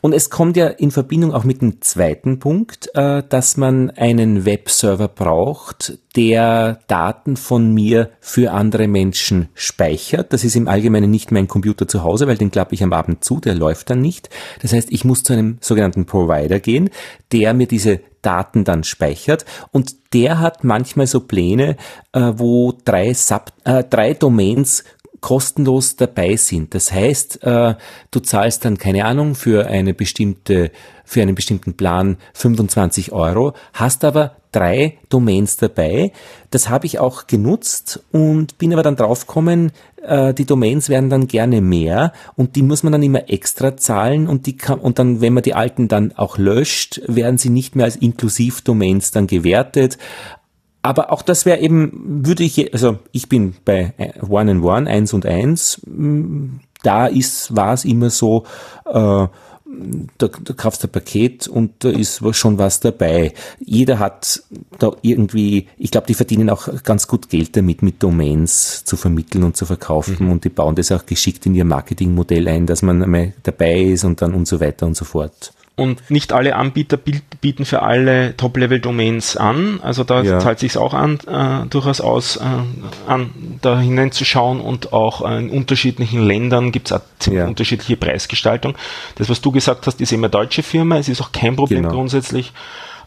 Und 0.00 0.12
es 0.12 0.30
kommt 0.30 0.56
ja 0.56 0.68
in 0.68 0.90
Verbindung 0.90 1.32
auch 1.32 1.44
mit 1.44 1.62
dem 1.62 1.80
zweiten 1.80 2.38
Punkt, 2.38 2.90
äh, 2.94 3.22
dass 3.28 3.56
man 3.56 3.90
einen 3.90 4.44
Webserver 4.44 5.08
braucht, 5.08 5.98
der 6.16 6.80
Daten 6.88 7.36
von 7.36 7.72
mir 7.72 8.10
für 8.20 8.52
andere 8.52 8.88
Menschen 8.88 9.48
speichert. 9.54 10.32
Das 10.32 10.44
ist 10.44 10.56
im 10.56 10.68
Allgemeinen 10.68 11.10
nicht 11.10 11.30
mein 11.30 11.48
Computer 11.48 11.86
zu 11.86 12.02
Hause, 12.02 12.26
weil 12.26 12.36
den 12.36 12.50
klappe 12.50 12.74
ich 12.74 12.82
am 12.82 12.92
Abend 12.92 13.24
zu, 13.24 13.40
der 13.40 13.54
läuft 13.54 13.90
dann 13.90 14.00
nicht. 14.00 14.28
Das 14.60 14.72
heißt, 14.72 14.90
ich 14.90 15.04
muss 15.04 15.22
zu 15.22 15.32
einem 15.32 15.58
sogenannten 15.60 16.06
Provider 16.06 16.58
gehen, 16.58 16.90
der 17.32 17.54
mir 17.54 17.66
diese 17.66 18.00
Daten 18.22 18.64
dann 18.64 18.84
speichert 18.84 19.44
und 19.72 20.12
der 20.12 20.40
hat 20.40 20.64
manchmal 20.64 21.06
so 21.06 21.20
Pläne, 21.20 21.76
äh, 22.12 22.32
wo 22.34 22.72
drei, 22.84 23.14
Sub, 23.14 23.52
äh, 23.64 23.84
drei 23.84 24.14
Domains 24.14 24.84
kostenlos 25.20 25.96
dabei 25.96 26.36
sind. 26.36 26.74
Das 26.74 26.92
heißt, 26.92 27.42
äh, 27.42 27.74
du 28.10 28.20
zahlst 28.20 28.64
dann 28.64 28.78
keine 28.78 29.04
Ahnung 29.04 29.34
für 29.34 29.66
eine 29.66 29.94
bestimmte, 29.94 30.70
für 31.04 31.22
einen 31.22 31.34
bestimmten 31.34 31.74
Plan 31.74 32.16
25 32.34 33.12
Euro, 33.12 33.52
hast 33.72 34.04
aber 34.04 34.36
drei 34.52 34.98
Domains 35.08 35.56
dabei. 35.56 36.12
Das 36.50 36.68
habe 36.68 36.86
ich 36.86 36.98
auch 36.98 37.26
genutzt 37.26 38.02
und 38.10 38.58
bin 38.58 38.72
aber 38.72 38.82
dann 38.82 38.96
draufgekommen, 38.96 39.72
äh, 40.02 40.34
die 40.34 40.46
Domains 40.46 40.88
werden 40.88 41.10
dann 41.10 41.28
gerne 41.28 41.60
mehr 41.60 42.12
und 42.36 42.56
die 42.56 42.62
muss 42.62 42.82
man 42.82 42.92
dann 42.92 43.02
immer 43.02 43.28
extra 43.28 43.76
zahlen 43.76 44.28
und 44.28 44.46
die 44.46 44.56
kann, 44.56 44.80
und 44.80 44.98
dann, 44.98 45.20
wenn 45.20 45.34
man 45.34 45.42
die 45.42 45.54
alten 45.54 45.88
dann 45.88 46.12
auch 46.16 46.38
löscht, 46.38 47.00
werden 47.06 47.38
sie 47.38 47.50
nicht 47.50 47.76
mehr 47.76 47.84
als 47.84 47.96
Inklusiv-Domains 47.96 49.10
dann 49.10 49.26
gewertet 49.26 49.98
aber 50.82 51.12
auch 51.12 51.22
das 51.22 51.46
wäre 51.46 51.60
eben, 51.60 52.24
würde 52.26 52.42
ich, 52.42 52.72
also 52.72 52.98
ich 53.12 53.28
bin 53.28 53.54
bei 53.64 53.92
One 54.26 54.52
and 54.52 54.64
One, 54.64 54.88
eins 54.88 55.12
und 55.12 55.26
eins, 55.26 55.80
mm, 55.86 56.60
da 56.82 57.06
ist, 57.06 57.54
war 57.54 57.74
es 57.74 57.84
immer 57.84 58.10
so, 58.10 58.44
äh, 58.86 59.26
da, 60.18 60.28
da 60.28 60.54
kaufst 60.54 60.82
du 60.82 60.88
ein 60.88 60.92
Paket 60.92 61.46
und 61.46 61.84
da 61.84 61.90
ist 61.90 62.22
schon 62.32 62.58
was 62.58 62.80
dabei. 62.80 63.32
Jeder 63.60 63.98
hat 63.98 64.42
da 64.78 64.90
irgendwie, 65.02 65.68
ich 65.78 65.90
glaube, 65.90 66.06
die 66.06 66.14
verdienen 66.14 66.50
auch 66.50 66.68
ganz 66.82 67.06
gut 67.06 67.28
Geld 67.28 67.56
damit, 67.56 67.82
mit 67.82 68.02
Domains 68.02 68.84
zu 68.84 68.96
vermitteln 68.96 69.44
und 69.44 69.56
zu 69.56 69.66
verkaufen 69.66 70.16
mhm. 70.18 70.32
und 70.32 70.44
die 70.44 70.48
bauen 70.48 70.74
das 70.74 70.90
auch 70.92 71.06
geschickt 71.06 71.46
in 71.46 71.54
ihr 71.54 71.64
Marketingmodell 71.64 72.48
ein, 72.48 72.66
dass 72.66 72.82
man 72.82 73.02
einmal 73.02 73.34
dabei 73.42 73.80
ist 73.80 74.04
und 74.04 74.22
dann 74.22 74.34
und 74.34 74.48
so 74.48 74.60
weiter 74.60 74.86
und 74.86 74.96
so 74.96 75.04
fort. 75.04 75.52
Und 75.80 76.10
nicht 76.10 76.34
alle 76.34 76.56
Anbieter 76.56 76.98
bieten 76.98 77.64
für 77.64 77.80
alle 77.80 78.36
Top-Level-Domains 78.36 79.38
an. 79.38 79.80
Also 79.82 80.04
da 80.04 80.20
ja. 80.20 80.38
zahlt 80.38 80.58
sich 80.58 80.76
auch 80.76 80.92
an, 80.92 81.18
äh, 81.26 81.66
durchaus 81.70 82.02
aus, 82.02 82.36
äh, 82.36 82.42
an, 83.06 83.30
da 83.62 83.80
hineinzuschauen 83.80 84.60
und 84.60 84.92
auch 84.92 85.26
äh, 85.26 85.38
in 85.38 85.48
unterschiedlichen 85.48 86.22
Ländern 86.22 86.70
gibt 86.70 86.90
es 86.90 87.00
ja. 87.32 87.46
unterschiedliche 87.46 87.96
Preisgestaltung. 87.96 88.74
Das, 89.14 89.30
was 89.30 89.40
du 89.40 89.52
gesagt 89.52 89.86
hast, 89.86 90.02
ist 90.02 90.12
immer 90.12 90.28
deutsche 90.28 90.62
Firma. 90.62 90.98
Es 90.98 91.08
ist 91.08 91.22
auch 91.22 91.32
kein 91.32 91.56
Problem 91.56 91.82
genau. 91.84 91.94
grundsätzlich 91.94 92.52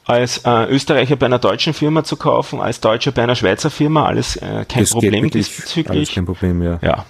als 0.05 0.39
äh, 0.39 0.65
Österreicher 0.65 1.15
bei 1.15 1.27
einer 1.27 1.39
deutschen 1.39 1.73
Firma 1.73 2.03
zu 2.03 2.17
kaufen, 2.17 2.59
als 2.59 2.81
Deutscher 2.81 3.12
bei 3.12 3.21
einer 3.21 3.36
Schweizer 3.36 3.69
Firma, 3.69 4.07
alles 4.07 4.36
äh, 4.38 4.65
kein 4.67 4.83
das 4.83 4.89
Problem 4.89 5.29
diesbezüglich. 5.29 5.95
Alles 5.95 6.12
kein 6.12 6.25
Problem, 6.25 6.63
ja. 6.63 6.79
ja. 6.81 7.05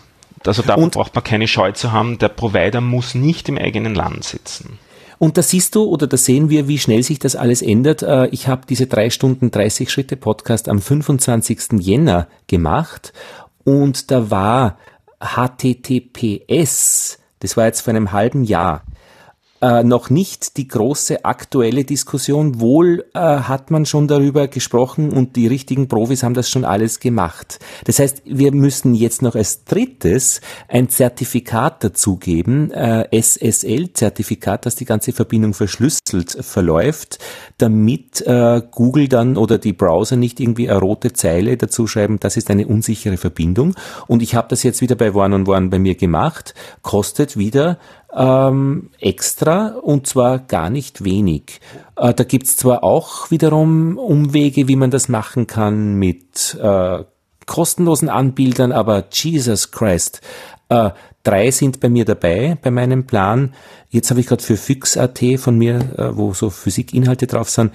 Also 0.45 0.62
da 0.62 0.76
braucht 0.76 1.15
man 1.15 1.23
keine 1.23 1.47
Scheu 1.47 1.71
zu 1.71 1.93
haben, 1.93 2.19
der 2.19 2.28
Provider 2.28 2.82
muss 2.82 3.15
nicht 3.15 3.47
im 3.47 3.58
eigenen 3.58 3.95
Land 3.95 4.26
sitzen. 4.26 4.78
Und 5.23 5.38
da 5.38 5.41
siehst 5.41 5.75
du 5.75 5.86
oder 5.86 6.05
da 6.05 6.17
sehen 6.17 6.49
wir, 6.49 6.67
wie 6.67 6.77
schnell 6.77 7.01
sich 7.01 7.17
das 7.17 7.38
alles 7.38 7.62
ändert. 7.62 8.03
Äh, 8.03 8.27
ich 8.31 8.49
habe 8.49 8.63
diese 8.67 8.88
drei 8.88 9.09
Stunden 9.09 9.51
30 9.51 9.89
Schritte 9.89 10.17
Podcast 10.17 10.67
am 10.67 10.81
25. 10.81 11.79
Jänner 11.79 12.27
gemacht 12.47 13.13
und 13.63 14.12
da 14.12 14.29
war 14.29 14.77
HTTPS, 15.21 16.39
das 17.39 17.55
war 17.55 17.67
jetzt 17.67 17.79
vor 17.79 17.91
einem 17.91 18.12
halben 18.12 18.43
Jahr, 18.43 18.83
äh, 19.63 19.82
noch 19.82 20.10
nicht 20.10 20.58
die 20.58 20.67
große 20.67 21.23
aktuelle 21.23 21.86
Diskussion. 21.86 22.60
Wohl 22.60 23.06
äh, 23.13 23.19
hat 23.19 23.71
man 23.71 23.86
schon 23.86 24.10
darüber 24.10 24.49
gesprochen 24.49 25.13
und 25.13 25.38
die 25.38 25.47
richtigen 25.47 25.88
Profis 25.88 26.21
haben 26.21 26.34
das 26.34 26.49
schon 26.49 26.65
alles 26.65 26.99
gemacht. 26.99 27.60
Das 27.86 27.99
heißt, 27.99 28.23
wir 28.26 28.52
müssen 28.52 28.93
jetzt 28.93 29.21
noch 29.21 29.36
als 29.36 29.63
drittes 29.63 30.41
ein 30.67 30.89
Zertifikat 30.89 31.82
dazugeben, 31.82 32.71
äh, 32.71 33.08
SSL-Zertifikat, 33.17 34.65
dass 34.65 34.76
die 34.76 34.84
ganze 34.84 35.13
Verbindung 35.13 35.54
verschlüsselt 35.54 36.38
verläuft, 36.41 37.19
damit 37.58 38.19
äh, 38.19 38.62
Google 38.69 39.08
dann 39.08 39.38
oder 39.38 39.60
die 39.60 39.71
Browser 39.71 40.17
nicht 40.17 40.41
irgendwie 40.41 40.69
eine 40.69 40.80
rote 40.80 41.13
Zeile 41.13 41.56
dazu 41.56 41.88
schreiben, 41.88 42.19
das 42.19 42.36
ist 42.36 42.52
eine 42.52 42.67
unsichere 42.67 43.15
Verbindung. 43.15 43.76
Und 44.08 44.21
ich 44.23 44.36
habe 44.36 44.49
das 44.49 44.63
jetzt 44.63 44.82
wieder 44.82 44.95
bei 44.95 45.13
One 45.13 45.36
on 45.36 45.47
One 45.47 45.69
bei 45.69 45.80
mir 45.80 45.95
gemacht, 45.95 46.54
kostet 46.82 47.38
wieder 47.38 47.80
ähm, 48.15 48.89
extra 48.99 49.76
und 49.82 50.08
zwar 50.08 50.39
gar 50.39 50.69
nicht 50.69 51.04
wenig. 51.04 51.62
Äh, 51.95 52.13
da 52.13 52.23
gibt's 52.23 52.58
zwar 52.58 52.84
auch 52.84 53.32
wiederum 53.32 53.97
Umwege, 53.97 54.67
wie 54.67 54.76
man 54.76 54.91
das 54.91 55.10
machen 55.10 55.47
kann 55.47 55.95
mit 55.95 56.58
äh, 56.62 57.04
kostenlosen 57.45 58.10
Anbildern, 58.10 58.71
aber 58.71 59.06
Jesus 59.12 59.71
Christ. 59.71 60.21
Äh, 60.69 60.91
drei 61.23 61.52
sind 61.52 61.80
bei 61.80 61.89
mir 61.89 62.06
dabei, 62.06 62.58
bei 62.62 62.71
meinem 62.71 63.06
Plan. 63.06 63.54
Jetzt 63.89 64.10
habe 64.10 64.19
ich 64.19 64.28
gerade 64.28 64.43
für 64.43 64.58
Fix.at 64.58 65.19
von 65.38 65.58
mir, 65.58 65.76
äh, 65.97 66.15
wo 66.15 66.34
so 66.34 66.49
Physikinhalte 66.49 67.28
drauf 67.28 67.49
sind, 67.49 67.73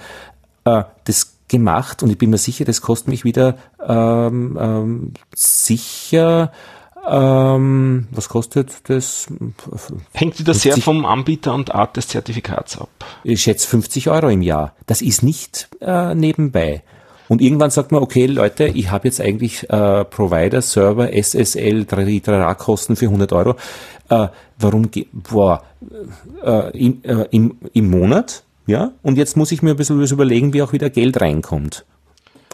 äh, 0.65 0.83
das 1.05 1.35
gemacht 1.47 2.03
und 2.03 2.11
ich 2.11 2.17
bin 2.17 2.29
mir 2.29 2.37
sicher, 2.37 2.63
das 2.63 2.81
kostet 2.81 3.07
mich 3.07 3.23
wieder 3.23 3.57
ähm, 3.85 4.57
ähm, 4.61 5.13
sicher 5.35 6.51
ähm, 7.09 8.07
was 8.11 8.29
kostet 8.29 8.89
das? 8.89 9.27
Hängt 10.13 10.39
wieder 10.39 10.53
50, 10.53 10.73
sehr 10.73 10.77
vom 10.81 11.05
Anbieter 11.05 11.53
und 11.53 11.73
Art 11.73 11.97
des 11.97 12.07
Zertifikats 12.07 12.79
ab. 12.79 12.89
Ich 13.23 13.41
schätze 13.41 13.67
50 13.67 14.09
Euro 14.09 14.29
im 14.29 14.41
Jahr. 14.41 14.73
Das 14.85 15.01
ist 15.01 15.23
nicht 15.23 15.69
äh, 15.81 16.13
nebenbei. 16.13 16.83
Und 17.27 17.41
irgendwann 17.41 17.69
sagt 17.69 17.91
man, 17.91 18.01
okay, 18.01 18.25
Leute, 18.25 18.67
ich 18.67 18.89
habe 18.91 19.07
jetzt 19.07 19.21
eigentlich 19.21 19.69
äh, 19.69 20.03
Provider, 20.05 20.61
Server, 20.61 21.11
SSL, 21.13 21.85
Trara-Kosten 21.85 22.95
für 22.95 23.05
100 23.05 23.33
Euro. 23.33 23.55
Äh, 24.09 24.27
warum, 24.57 24.89
boah, 25.13 25.63
äh, 26.43 26.77
im, 26.77 27.03
äh, 27.03 27.25
im, 27.31 27.57
im 27.73 27.89
Monat? 27.89 28.43
Ja, 28.65 28.91
und 29.03 29.17
jetzt 29.17 29.37
muss 29.37 29.51
ich 29.51 29.61
mir 29.61 29.71
ein 29.71 29.77
bisschen 29.77 30.01
was 30.01 30.11
überlegen, 30.11 30.53
wie 30.53 30.61
auch 30.61 30.73
wieder 30.73 30.89
Geld 30.89 31.21
reinkommt. 31.21 31.85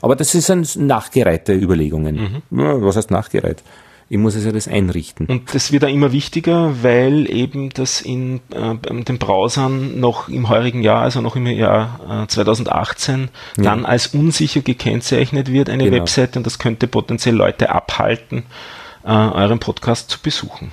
Aber 0.02 0.16
das 0.16 0.32
sind 0.32 0.76
nachgereihte 0.76 1.54
Überlegungen. 1.54 2.44
Mhm. 2.50 2.82
Was 2.84 2.98
heißt 2.98 3.12
nachgereiht? 3.12 3.64
Ich 4.08 4.18
muss 4.18 4.36
es 4.36 4.46
ja 4.46 4.52
das 4.52 4.68
einrichten. 4.68 5.26
Und 5.26 5.56
das 5.56 5.72
wird 5.72 5.84
auch 5.84 5.90
immer 5.90 6.12
wichtiger, 6.12 6.84
weil 6.84 7.30
eben 7.30 7.70
das 7.70 8.02
in 8.02 8.40
äh, 8.52 9.04
den 9.04 9.18
Browsern 9.18 10.00
noch 10.00 10.30
im 10.30 10.48
heurigen 10.48 10.84
Jahr, 10.84 11.02
also 11.02 11.22
noch 11.22 11.36
im 11.36 11.48
Jahr 11.48 12.24
äh, 12.24 12.28
2018, 12.28 13.30
ja. 13.58 13.64
dann 13.64 13.86
als 13.86 14.08
unsicher 14.08 14.62
gekennzeichnet 14.62 15.52
wird, 15.52 15.70
eine 15.70 15.86
genau. 15.86 15.98
Webseite, 15.98 16.38
und 16.38 16.46
das 16.46 16.60
könnte 16.60 16.88
potenziell 16.88 17.36
Leute 17.36 17.72
abhalten, 17.72 18.44
äh, 19.04 19.10
euren 19.10 19.60
Podcast 19.60 20.12
zu 20.12 20.20
besuchen. 20.22 20.72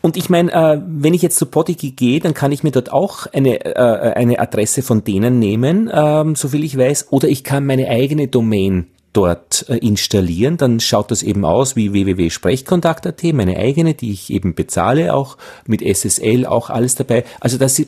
Und 0.00 0.16
ich 0.16 0.30
meine, 0.30 0.52
äh, 0.52 0.80
wenn 0.84 1.14
ich 1.14 1.22
jetzt 1.22 1.38
zu 1.38 1.46
Podigy 1.46 1.92
gehe, 1.92 2.20
dann 2.20 2.34
kann 2.34 2.52
ich 2.52 2.64
mir 2.64 2.72
dort 2.72 2.90
auch 2.90 3.26
eine, 3.32 3.64
äh, 3.64 4.14
eine 4.14 4.40
Adresse 4.40 4.82
von 4.82 5.04
denen 5.04 5.38
nehmen, 5.38 5.90
ähm, 5.92 6.34
soviel 6.36 6.64
ich 6.64 6.76
weiß, 6.76 7.12
oder 7.12 7.28
ich 7.28 7.44
kann 7.44 7.66
meine 7.66 7.88
eigene 7.88 8.28
Domain 8.28 8.86
dort 9.12 9.66
äh, 9.68 9.76
installieren, 9.76 10.56
dann 10.56 10.80
schaut 10.80 11.10
das 11.10 11.22
eben 11.22 11.44
aus 11.44 11.76
wie 11.76 11.92
www.sprechkontakt.at, 11.92 13.22
meine 13.34 13.56
eigene, 13.56 13.94
die 13.94 14.12
ich 14.12 14.32
eben 14.32 14.54
bezahle, 14.54 15.14
auch 15.14 15.36
mit 15.66 15.82
SSL, 15.82 16.46
auch 16.46 16.70
alles 16.70 16.94
dabei. 16.94 17.24
Also 17.40 17.58
das, 17.58 17.82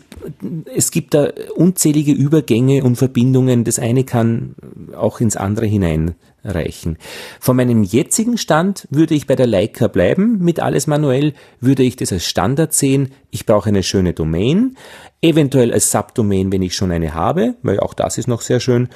es 0.74 0.90
gibt 0.90 1.14
da 1.14 1.30
unzählige 1.56 2.12
Übergänge 2.12 2.84
und 2.84 2.96
Verbindungen. 2.96 3.64
Das 3.64 3.78
eine 3.78 4.04
kann 4.04 4.54
auch 4.96 5.20
ins 5.20 5.36
andere 5.36 5.66
hineinreichen. 5.66 6.98
Von 7.40 7.56
meinem 7.56 7.82
jetzigen 7.82 8.36
Stand 8.36 8.86
würde 8.90 9.14
ich 9.14 9.26
bei 9.26 9.36
der 9.36 9.46
Leica 9.46 9.88
bleiben, 9.88 10.38
mit 10.40 10.60
alles 10.60 10.86
manuell, 10.86 11.32
würde 11.60 11.84
ich 11.84 11.96
das 11.96 12.12
als 12.12 12.26
Standard 12.26 12.74
sehen. 12.74 13.12
Ich 13.30 13.46
brauche 13.46 13.70
eine 13.70 13.82
schöne 13.82 14.12
Domain, 14.12 14.76
eventuell 15.22 15.72
als 15.72 15.90
Subdomain, 15.90 16.52
wenn 16.52 16.62
ich 16.62 16.74
schon 16.74 16.92
eine 16.92 17.14
habe, 17.14 17.54
weil 17.62 17.80
auch 17.80 17.94
das 17.94 18.18
ist 18.18 18.28
noch 18.28 18.42
sehr 18.42 18.60
schön 18.60 18.88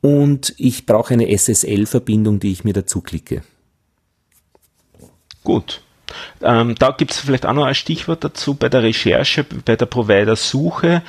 und 0.00 0.54
ich 0.56 0.86
brauche 0.86 1.14
eine 1.14 1.36
SSL-Verbindung, 1.36 2.40
die 2.40 2.52
ich 2.52 2.64
mir 2.64 2.72
dazu 2.72 3.00
klicke. 3.00 3.42
Gut. 5.44 5.82
Ähm, 6.42 6.74
da 6.78 6.90
gibt 6.90 7.12
es 7.12 7.18
vielleicht 7.18 7.46
auch 7.46 7.52
noch 7.52 7.64
ein 7.64 7.74
Stichwort 7.74 8.24
dazu 8.24 8.54
bei 8.54 8.68
der 8.68 8.82
Recherche, 8.82 9.44
bei 9.44 9.76
der 9.76 9.86
Provider-Suche. 9.86 11.02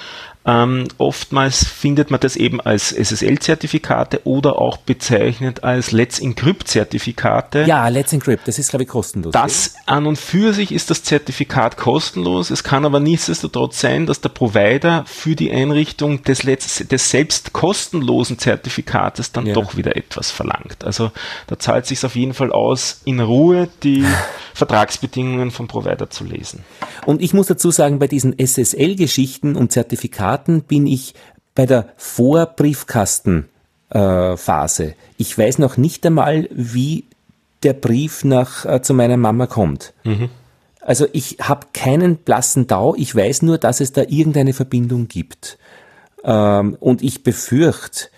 Ähm, 0.45 0.87
oftmals 0.97 1.67
findet 1.67 2.11
man 2.11 2.21
das 2.21 2.37
eben 2.37 2.61
als 2.61 2.93
SSL-Zertifikate 2.93 4.21
oder 4.23 4.57
auch 4.61 4.77
bezeichnet 4.77 5.65
als 5.65 5.91
Let's 5.91 6.19
Encrypt-Zertifikate. 6.19 7.65
Ja, 7.67 7.89
Let's 7.89 8.13
Encrypt, 8.13 8.47
das 8.47 8.57
ist 8.57 8.69
glaube 8.69 8.83
ich 8.83 8.89
kostenlos. 8.89 9.33
Das 9.33 9.73
ja? 9.75 9.93
an 9.93 10.07
und 10.07 10.17
für 10.17 10.53
sich 10.53 10.71
ist 10.71 10.89
das 10.89 11.03
Zertifikat 11.03 11.75
kostenlos. 11.75 12.51
Es 12.51 12.63
kann 12.63 12.85
aber 12.85 13.01
nichtsdestotrotz 13.01 13.81
sein, 13.81 14.05
dass 14.05 14.21
der 14.21 14.29
Provider 14.29 15.03
für 15.05 15.35
die 15.35 15.51
Einrichtung 15.51 16.23
des, 16.23 16.43
Let's, 16.43 16.87
des 16.87 17.09
selbst 17.09 17.51
kostenlosen 17.51 18.39
Zertifikates 18.39 19.33
dann 19.33 19.45
ja. 19.45 19.53
doch 19.53 19.75
wieder 19.75 19.97
etwas 19.97 20.31
verlangt. 20.31 20.85
Also 20.85 21.11
da 21.47 21.59
zahlt 21.59 21.83
es 21.83 21.89
sich 21.89 22.05
auf 22.05 22.15
jeden 22.15 22.33
Fall 22.33 22.53
aus, 22.53 23.01
in 23.03 23.19
Ruhe 23.19 23.67
die 23.83 24.05
Vertragsbedingungen 24.53 25.51
vom 25.51 25.67
Provider 25.67 26.09
zu 26.09 26.23
lesen. 26.23 26.63
Und 27.05 27.21
ich 27.21 27.33
muss 27.33 27.47
dazu 27.47 27.71
sagen, 27.71 27.99
bei 27.99 28.07
diesen 28.07 28.35
SSL-Geschichten 28.39 29.57
und 29.57 29.73
Zertifikaten 29.73 30.28
Daten 30.29 30.61
bin 30.61 30.85
ich 30.85 31.15
bei 31.55 31.65
der 31.65 31.89
Vorbriefkastenphase. 31.97 34.83
Äh, 34.83 34.93
ich 35.17 35.35
weiß 35.35 35.57
noch 35.57 35.77
nicht 35.77 36.05
einmal, 36.05 36.47
wie 36.51 37.05
der 37.63 37.73
Brief 37.73 38.23
nach 38.23 38.63
äh, 38.65 38.83
zu 38.83 38.93
meiner 38.93 39.17
Mama 39.17 39.47
kommt. 39.47 39.93
Mhm. 40.03 40.29
Also 40.81 41.07
ich 41.13 41.37
habe 41.41 41.65
keinen 41.73 42.17
blassen 42.17 42.67
Dau, 42.67 42.93
ich 42.95 43.15
weiß 43.15 43.41
nur, 43.41 43.57
dass 43.57 43.81
es 43.81 43.91
da 43.91 44.03
irgendeine 44.03 44.53
Verbindung 44.53 45.07
gibt. 45.07 45.57
Ähm, 46.23 46.77
und 46.79 47.01
ich 47.01 47.23
befürchte, 47.23 48.09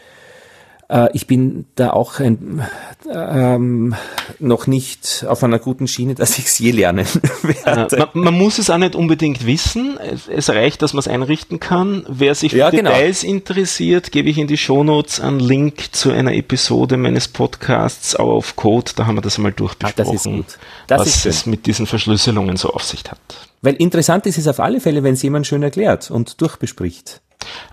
äh, 0.91 1.10
ich 1.13 1.25
bin 1.25 1.65
da 1.75 1.91
auch 1.91 2.19
ein, 2.19 2.67
ähm, 3.10 3.95
noch 4.39 4.67
nicht 4.67 5.25
auf 5.27 5.43
einer 5.43 5.58
guten 5.58 5.88
Schiene, 5.88 6.15
dass 6.15 6.38
ich 6.38 6.45
es 6.45 6.60
je 6.60 6.71
lernen 6.71 7.08
werde. 7.41 8.10
Man, 8.13 8.23
man, 8.25 8.34
muss 8.38 8.60
es 8.60 8.69
auch 8.69 8.77
nicht 8.77 8.95
unbedingt 8.95 9.45
wissen. 9.45 9.97
Es 10.30 10.49
reicht, 10.49 10.82
dass 10.82 10.93
man 10.93 10.99
es 10.99 11.08
einrichten 11.08 11.60
kann. 11.60 12.06
Wer 12.10 12.36
sich 12.36 12.51
für 12.51 12.58
ja, 12.58 12.69
genau. 12.69 12.89
Details 12.89 13.23
interessiert, 13.23 14.12
gebe 14.12 14.30
ich 14.30 14.38
in 14.38 14.47
die 14.47 14.58
Shownotes 14.58 15.21
einen 15.21 15.39
Link 15.39 15.93
zu 15.93 16.12
einer 16.12 16.34
Episode 16.34 16.97
meines 16.97 17.30
Podcasts 17.30 18.19
Hour 18.19 18.36
of 18.36 18.56
Code. 18.58 18.91
Da 18.95 19.06
haben 19.06 19.15
wir 19.15 19.21
das 19.21 19.38
einmal 19.38 19.54
durchbesprochen, 19.54 20.45
Ach, 20.45 20.58
das. 20.88 20.99
Das 20.99 20.99
was 20.99 21.25
es 21.25 21.45
mit 21.45 21.65
diesen 21.65 21.88
Verschlüsselungen 21.88 22.58
so 22.58 22.69
auf 22.71 22.84
sich 22.84 23.04
hat. 23.10 23.19
Weil 23.62 23.75
interessant 23.75 24.25
ist 24.25 24.38
es 24.38 24.47
auf 24.47 24.60
alle 24.60 24.82
Fälle, 24.82 25.04
wenn 25.04 25.13
es 25.13 25.21
jemand 25.21 25.47
schön 25.47 25.63
erklärt 25.63 26.12
und 26.12 26.41
durchbespricht. 26.41 27.21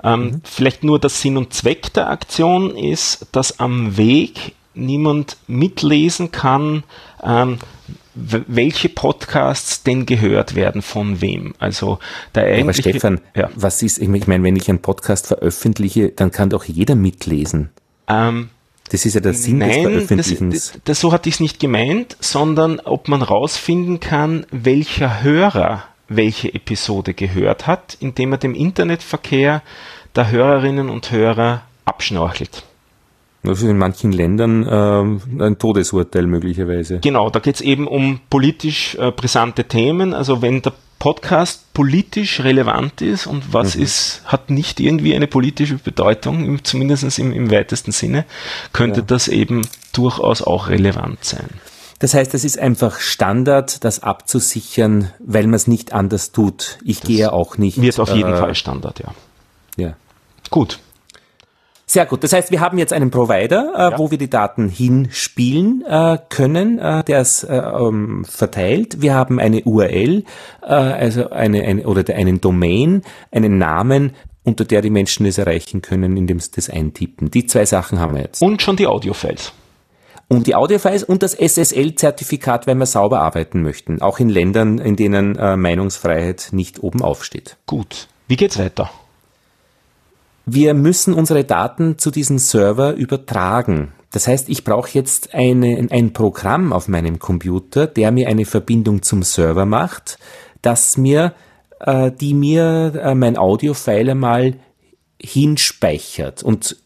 Ähm, 0.02 0.20
mhm. 0.20 0.40
Vielleicht 0.44 0.84
nur 0.84 0.98
der 0.98 1.10
Sinn 1.10 1.36
und 1.36 1.52
Zweck 1.52 1.92
der 1.94 2.10
Aktion 2.10 2.74
ist, 2.76 3.26
dass 3.32 3.60
am 3.60 3.96
Weg 3.96 4.54
niemand 4.74 5.36
mitlesen 5.46 6.30
kann, 6.30 6.84
ähm, 7.22 7.58
welche 8.14 8.88
Podcasts 8.88 9.82
denn 9.82 10.06
gehört 10.06 10.54
werden 10.54 10.82
von 10.82 11.20
wem. 11.20 11.54
Also 11.58 11.98
der 12.34 12.44
eigentliche, 12.44 12.88
Aber 12.88 12.90
Stefan, 12.90 13.20
ja. 13.36 13.48
was 13.54 13.82
ist, 13.82 13.98
ich 13.98 14.08
meine, 14.08 14.42
wenn 14.42 14.56
ich 14.56 14.68
einen 14.68 14.80
Podcast 14.80 15.28
veröffentliche, 15.28 16.08
dann 16.10 16.32
kann 16.32 16.50
doch 16.50 16.64
jeder 16.64 16.96
mitlesen. 16.96 17.70
Ähm, 18.08 18.50
das 18.90 19.04
ist 19.04 19.14
ja 19.14 19.20
der 19.20 19.34
Sinn 19.34 19.58
nein, 19.58 19.68
des 19.68 19.82
Veröffentlichens. 19.82 20.72
Das, 20.72 20.80
das, 20.84 21.00
so 21.00 21.12
hatte 21.12 21.28
ich 21.28 21.36
es 21.36 21.40
nicht 21.40 21.60
gemeint, 21.60 22.16
sondern 22.20 22.80
ob 22.80 23.08
man 23.08 23.22
rausfinden 23.22 24.00
kann, 24.00 24.46
welcher 24.50 25.22
Hörer 25.22 25.84
welche 26.08 26.54
Episode 26.54 27.14
gehört 27.14 27.66
hat, 27.66 27.96
indem 28.00 28.32
er 28.32 28.38
dem 28.38 28.54
Internetverkehr 28.54 29.62
der 30.16 30.30
Hörerinnen 30.30 30.88
und 30.88 31.10
Hörer 31.10 31.62
abschnorchelt. 31.84 32.64
Das 33.42 33.62
ist 33.62 33.68
in 33.68 33.78
manchen 33.78 34.12
Ländern 34.12 34.66
äh, 34.66 35.44
ein 35.44 35.58
Todesurteil 35.58 36.26
möglicherweise. 36.26 36.98
Genau, 37.00 37.30
da 37.30 37.38
geht 37.38 37.56
es 37.56 37.60
eben 37.60 37.86
um 37.86 38.20
politisch 38.28 38.96
äh, 38.96 39.12
brisante 39.12 39.64
Themen. 39.64 40.12
Also 40.12 40.42
wenn 40.42 40.60
der 40.60 40.72
Podcast 40.98 41.72
politisch 41.72 42.40
relevant 42.40 43.00
ist 43.00 43.28
und 43.28 43.52
was 43.52 43.76
mhm. 43.76 43.84
ist, 43.84 44.22
hat 44.24 44.50
nicht 44.50 44.80
irgendwie 44.80 45.14
eine 45.14 45.28
politische 45.28 45.76
Bedeutung, 45.76 46.64
zumindest 46.64 47.18
im, 47.20 47.32
im 47.32 47.50
weitesten 47.50 47.92
Sinne, 47.92 48.24
könnte 48.72 49.00
ja. 49.00 49.06
das 49.06 49.28
eben 49.28 49.62
durchaus 49.92 50.42
auch 50.42 50.68
relevant 50.68 51.24
sein. 51.24 51.48
Das 51.98 52.14
heißt, 52.14 52.32
es 52.34 52.44
ist 52.44 52.58
einfach 52.58 53.00
Standard, 53.00 53.82
das 53.84 54.02
abzusichern, 54.02 55.10
weil 55.18 55.44
man 55.44 55.54
es 55.54 55.66
nicht 55.66 55.92
anders 55.92 56.30
tut. 56.30 56.78
Ich 56.84 57.00
das 57.00 57.08
gehe 57.08 57.32
auch 57.32 57.58
nicht. 57.58 57.80
Wird 57.80 57.98
auf 57.98 58.10
jeden 58.10 58.32
äh, 58.32 58.36
Fall 58.36 58.54
Standard, 58.54 59.00
ja. 59.00 59.14
Ja. 59.76 59.96
Gut. 60.50 60.78
Sehr 61.86 62.04
gut. 62.04 62.22
Das 62.22 62.34
heißt, 62.34 62.50
wir 62.50 62.60
haben 62.60 62.76
jetzt 62.78 62.92
einen 62.92 63.10
Provider, 63.10 63.72
äh, 63.74 63.90
ja. 63.92 63.98
wo 63.98 64.10
wir 64.10 64.18
die 64.18 64.28
Daten 64.28 64.68
hinspielen 64.68 65.82
äh, 65.88 66.18
können, 66.28 66.78
äh, 66.78 67.02
der 67.02 67.20
es 67.20 67.42
äh, 67.44 67.56
ähm, 67.56 68.24
verteilt. 68.26 69.00
Wir 69.00 69.14
haben 69.14 69.40
eine 69.40 69.62
URL, 69.64 70.24
äh, 70.62 70.66
also 70.66 71.30
eine, 71.30 71.62
eine 71.62 71.86
oder 71.86 72.14
einen 72.14 72.40
Domain, 72.40 73.02
einen 73.32 73.56
Namen, 73.58 74.12
unter 74.44 74.66
der 74.66 74.82
die 74.82 74.90
Menschen 74.90 75.26
es 75.26 75.38
erreichen 75.38 75.80
können, 75.82 76.16
indem 76.16 76.38
sie 76.40 76.50
das 76.54 76.68
eintippen. 76.68 77.30
Die 77.30 77.46
zwei 77.46 77.64
Sachen 77.64 77.98
haben 77.98 78.14
wir 78.14 78.22
jetzt. 78.22 78.42
Und 78.42 78.60
schon 78.62 78.76
die 78.76 78.86
Audiofiles 78.86 79.52
und 80.28 80.46
die 80.46 80.54
Audiofiles 80.54 81.04
und 81.04 81.22
das 81.22 81.34
SSL-Zertifikat, 81.34 82.66
wenn 82.66 82.78
wir 82.78 82.86
sauber 82.86 83.20
arbeiten 83.20 83.62
möchten, 83.62 84.02
auch 84.02 84.20
in 84.20 84.28
Ländern, 84.28 84.78
in 84.78 84.94
denen 84.94 85.36
äh, 85.36 85.56
Meinungsfreiheit 85.56 86.48
nicht 86.52 86.82
oben 86.82 87.02
aufsteht. 87.02 87.56
Gut. 87.66 88.08
Wie 88.28 88.36
geht's 88.36 88.58
weiter? 88.58 88.90
Wir 90.44 90.74
müssen 90.74 91.14
unsere 91.14 91.44
Daten 91.44 91.98
zu 91.98 92.10
diesem 92.10 92.38
Server 92.38 92.94
übertragen. 92.94 93.92
Das 94.10 94.26
heißt, 94.26 94.48
ich 94.48 94.64
brauche 94.64 94.90
jetzt 94.92 95.34
eine, 95.34 95.88
ein 95.90 96.12
Programm 96.12 96.72
auf 96.72 96.88
meinem 96.88 97.18
Computer, 97.18 97.86
der 97.86 98.10
mir 98.12 98.28
eine 98.28 98.44
Verbindung 98.44 99.02
zum 99.02 99.22
Server 99.22 99.66
macht, 99.66 100.18
das 100.62 100.96
mir, 100.96 101.34
äh, 101.80 102.10
die 102.10 102.34
mir 102.34 102.94
äh, 103.02 103.14
mein 103.14 103.36
Audiofile 103.36 104.12
einmal 104.12 104.54
hinspeichert. 105.20 106.42
Und 106.42 106.76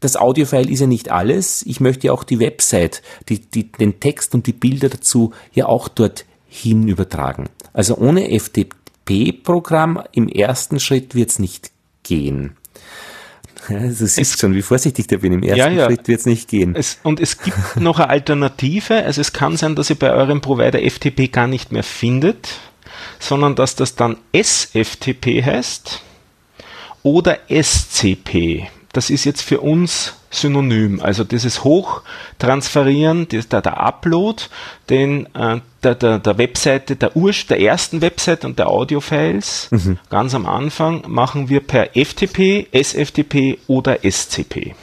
das 0.00 0.16
Audiofile 0.16 0.70
ist 0.70 0.80
ja 0.80 0.86
nicht 0.86 1.10
alles. 1.10 1.62
Ich 1.66 1.80
möchte 1.80 2.08
ja 2.08 2.12
auch 2.12 2.24
die 2.24 2.38
Website, 2.38 3.02
die, 3.28 3.40
die, 3.40 3.72
den 3.72 4.00
Text 4.00 4.34
und 4.34 4.46
die 4.46 4.52
Bilder 4.52 4.88
dazu 4.88 5.32
ja 5.52 5.66
auch 5.66 5.88
dort 5.88 6.24
hin 6.46 6.88
übertragen. 6.88 7.48
Also 7.72 7.96
ohne 7.96 8.38
FTP-Programm 8.38 10.02
im 10.12 10.28
ersten 10.28 10.78
Schritt 10.78 11.14
wird 11.14 11.30
es 11.30 11.38
nicht 11.38 11.70
gehen. 12.02 12.56
Du 13.68 13.90
siehst 14.06 14.38
schon, 14.38 14.54
wie 14.54 14.62
vorsichtig 14.62 15.06
der 15.06 15.18
bin. 15.18 15.32
Im 15.32 15.42
ersten 15.42 15.58
ja, 15.58 15.68
ja. 15.68 15.86
Schritt 15.86 16.06
wird 16.06 16.20
es 16.20 16.26
nicht 16.26 16.48
gehen. 16.48 16.74
Es, 16.76 16.98
und 17.02 17.18
es 17.18 17.38
gibt 17.38 17.76
noch 17.76 17.98
eine 17.98 18.10
Alternative. 18.10 19.04
Also 19.04 19.22
es 19.22 19.32
kann 19.32 19.56
sein, 19.56 19.74
dass 19.74 19.88
ihr 19.88 19.98
bei 19.98 20.12
eurem 20.12 20.40
Provider 20.40 20.78
FTP 20.78 21.32
gar 21.32 21.46
nicht 21.46 21.72
mehr 21.72 21.82
findet, 21.82 22.48
sondern 23.18 23.54
dass 23.54 23.74
das 23.74 23.96
dann 23.96 24.18
SFTP 24.32 25.42
heißt 25.42 26.02
oder 27.02 27.38
SCP. 27.48 28.68
Das 28.94 29.10
ist 29.10 29.24
jetzt 29.24 29.42
für 29.42 29.60
uns 29.60 30.14
synonym. 30.30 31.00
Also 31.00 31.24
dieses 31.24 31.64
Hochtransferieren, 31.64 33.28
der, 33.28 33.60
der 33.60 33.80
Upload, 33.80 34.44
den 34.88 35.26
äh, 35.34 35.60
der, 35.82 35.96
der, 35.96 36.18
der 36.20 36.38
Webseite, 36.38 36.94
der 36.94 37.16
Ur 37.16 37.32
der 37.48 37.60
ersten 37.60 38.00
Webseite 38.00 38.46
und 38.46 38.58
der 38.58 38.68
Audiofiles 38.68 39.68
mhm. 39.72 39.98
ganz 40.10 40.34
am 40.34 40.46
Anfang 40.46 41.02
machen 41.08 41.48
wir 41.48 41.60
per 41.60 41.90
FTP, 41.94 42.68
SFTP 42.72 43.58
oder 43.66 43.98
SCP. 44.08 44.74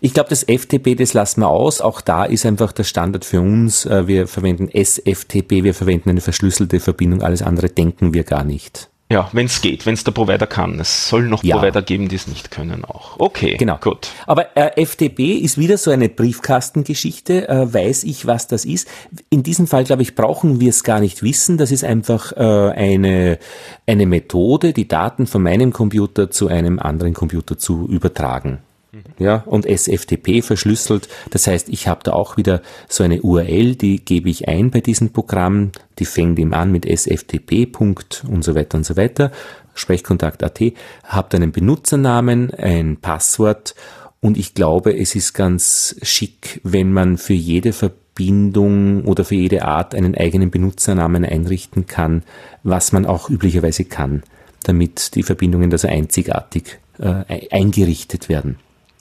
Ich 0.00 0.14
glaube, 0.14 0.30
das 0.30 0.44
FTP, 0.44 0.94
das 0.94 1.12
lassen 1.12 1.42
wir 1.42 1.48
aus. 1.48 1.82
Auch 1.82 2.00
da 2.00 2.24
ist 2.24 2.46
einfach 2.46 2.72
der 2.72 2.84
Standard 2.84 3.26
für 3.26 3.40
uns. 3.40 3.84
Äh, 3.84 4.06
wir 4.06 4.26
verwenden 4.26 4.70
SFTP, 4.72 5.62
wir 5.62 5.74
verwenden 5.74 6.08
eine 6.08 6.22
verschlüsselte 6.22 6.80
Verbindung. 6.80 7.22
Alles 7.22 7.42
andere 7.42 7.68
denken 7.68 8.14
wir 8.14 8.24
gar 8.24 8.44
nicht. 8.44 8.88
Ja, 9.10 9.30
wenn 9.32 9.46
es 9.46 9.62
geht, 9.62 9.86
wenn 9.86 9.94
es 9.94 10.04
der 10.04 10.12
Provider 10.12 10.46
kann. 10.46 10.78
Es 10.80 11.08
soll 11.08 11.28
noch 11.28 11.42
ja. 11.42 11.56
Provider 11.56 11.80
geben, 11.80 12.08
die 12.08 12.16
es 12.16 12.26
nicht 12.26 12.50
können 12.50 12.84
auch. 12.84 13.18
Okay, 13.18 13.56
genau. 13.56 13.78
gut. 13.78 14.08
Aber 14.26 14.54
äh, 14.54 14.84
FTP 14.84 15.38
ist 15.38 15.56
wieder 15.56 15.78
so 15.78 15.90
eine 15.90 16.10
Briefkastengeschichte. 16.10 17.48
Äh, 17.48 17.72
weiß 17.72 18.04
ich, 18.04 18.26
was 18.26 18.48
das 18.48 18.66
ist? 18.66 18.86
In 19.30 19.42
diesem 19.42 19.66
Fall, 19.66 19.84
glaube 19.84 20.02
ich, 20.02 20.14
brauchen 20.14 20.60
wir 20.60 20.68
es 20.68 20.84
gar 20.84 21.00
nicht 21.00 21.22
wissen. 21.22 21.56
Das 21.56 21.72
ist 21.72 21.84
einfach 21.84 22.32
äh, 22.32 22.42
eine, 22.42 23.38
eine 23.86 24.04
Methode, 24.04 24.74
die 24.74 24.88
Daten 24.88 25.26
von 25.26 25.42
meinem 25.42 25.72
Computer 25.72 26.30
zu 26.30 26.48
einem 26.48 26.78
anderen 26.78 27.14
Computer 27.14 27.56
zu 27.56 27.88
übertragen. 27.88 28.58
Mhm. 28.92 29.02
Ja, 29.18 29.42
und 29.46 29.66
SFTP 29.66 30.42
verschlüsselt. 30.42 31.08
Das 31.30 31.46
heißt, 31.46 31.68
ich 31.68 31.88
habe 31.88 32.00
da 32.04 32.12
auch 32.12 32.36
wieder 32.36 32.62
so 32.88 33.04
eine 33.04 33.20
URL, 33.20 33.74
die 33.74 34.04
gebe 34.04 34.30
ich 34.30 34.48
ein 34.48 34.70
bei 34.70 34.80
diesem 34.80 35.10
Programm. 35.10 35.72
Die 35.98 36.06
fängt 36.06 36.38
ihm 36.38 36.54
an 36.54 36.72
mit 36.72 36.86
SFTP. 36.86 37.68
und 37.78 38.44
so 38.44 38.54
weiter 38.54 38.78
und 38.78 38.84
so 38.84 38.96
weiter. 38.96 39.30
Sprechkontakt.at. 39.74 40.60
Habe 41.04 41.36
einen 41.36 41.52
Benutzernamen, 41.52 42.52
ein 42.54 42.96
Passwort 42.96 43.74
und 44.20 44.36
ich 44.36 44.54
glaube, 44.54 44.98
es 44.98 45.14
ist 45.14 45.34
ganz 45.34 45.94
schick, 46.02 46.60
wenn 46.64 46.92
man 46.92 47.18
für 47.18 47.34
jede 47.34 47.72
Verbindung 47.72 49.04
oder 49.04 49.24
für 49.24 49.36
jede 49.36 49.64
Art 49.64 49.94
einen 49.94 50.16
eigenen 50.16 50.50
Benutzernamen 50.50 51.24
einrichten 51.24 51.86
kann, 51.86 52.24
was 52.64 52.90
man 52.90 53.06
auch 53.06 53.30
üblicherweise 53.30 53.84
kann, 53.84 54.24
damit 54.64 55.14
die 55.14 55.22
Verbindungen 55.22 55.70
also 55.70 55.86
einzigartig 55.86 56.80
äh, 56.98 57.46
eingerichtet 57.52 58.28
werden 58.28 58.56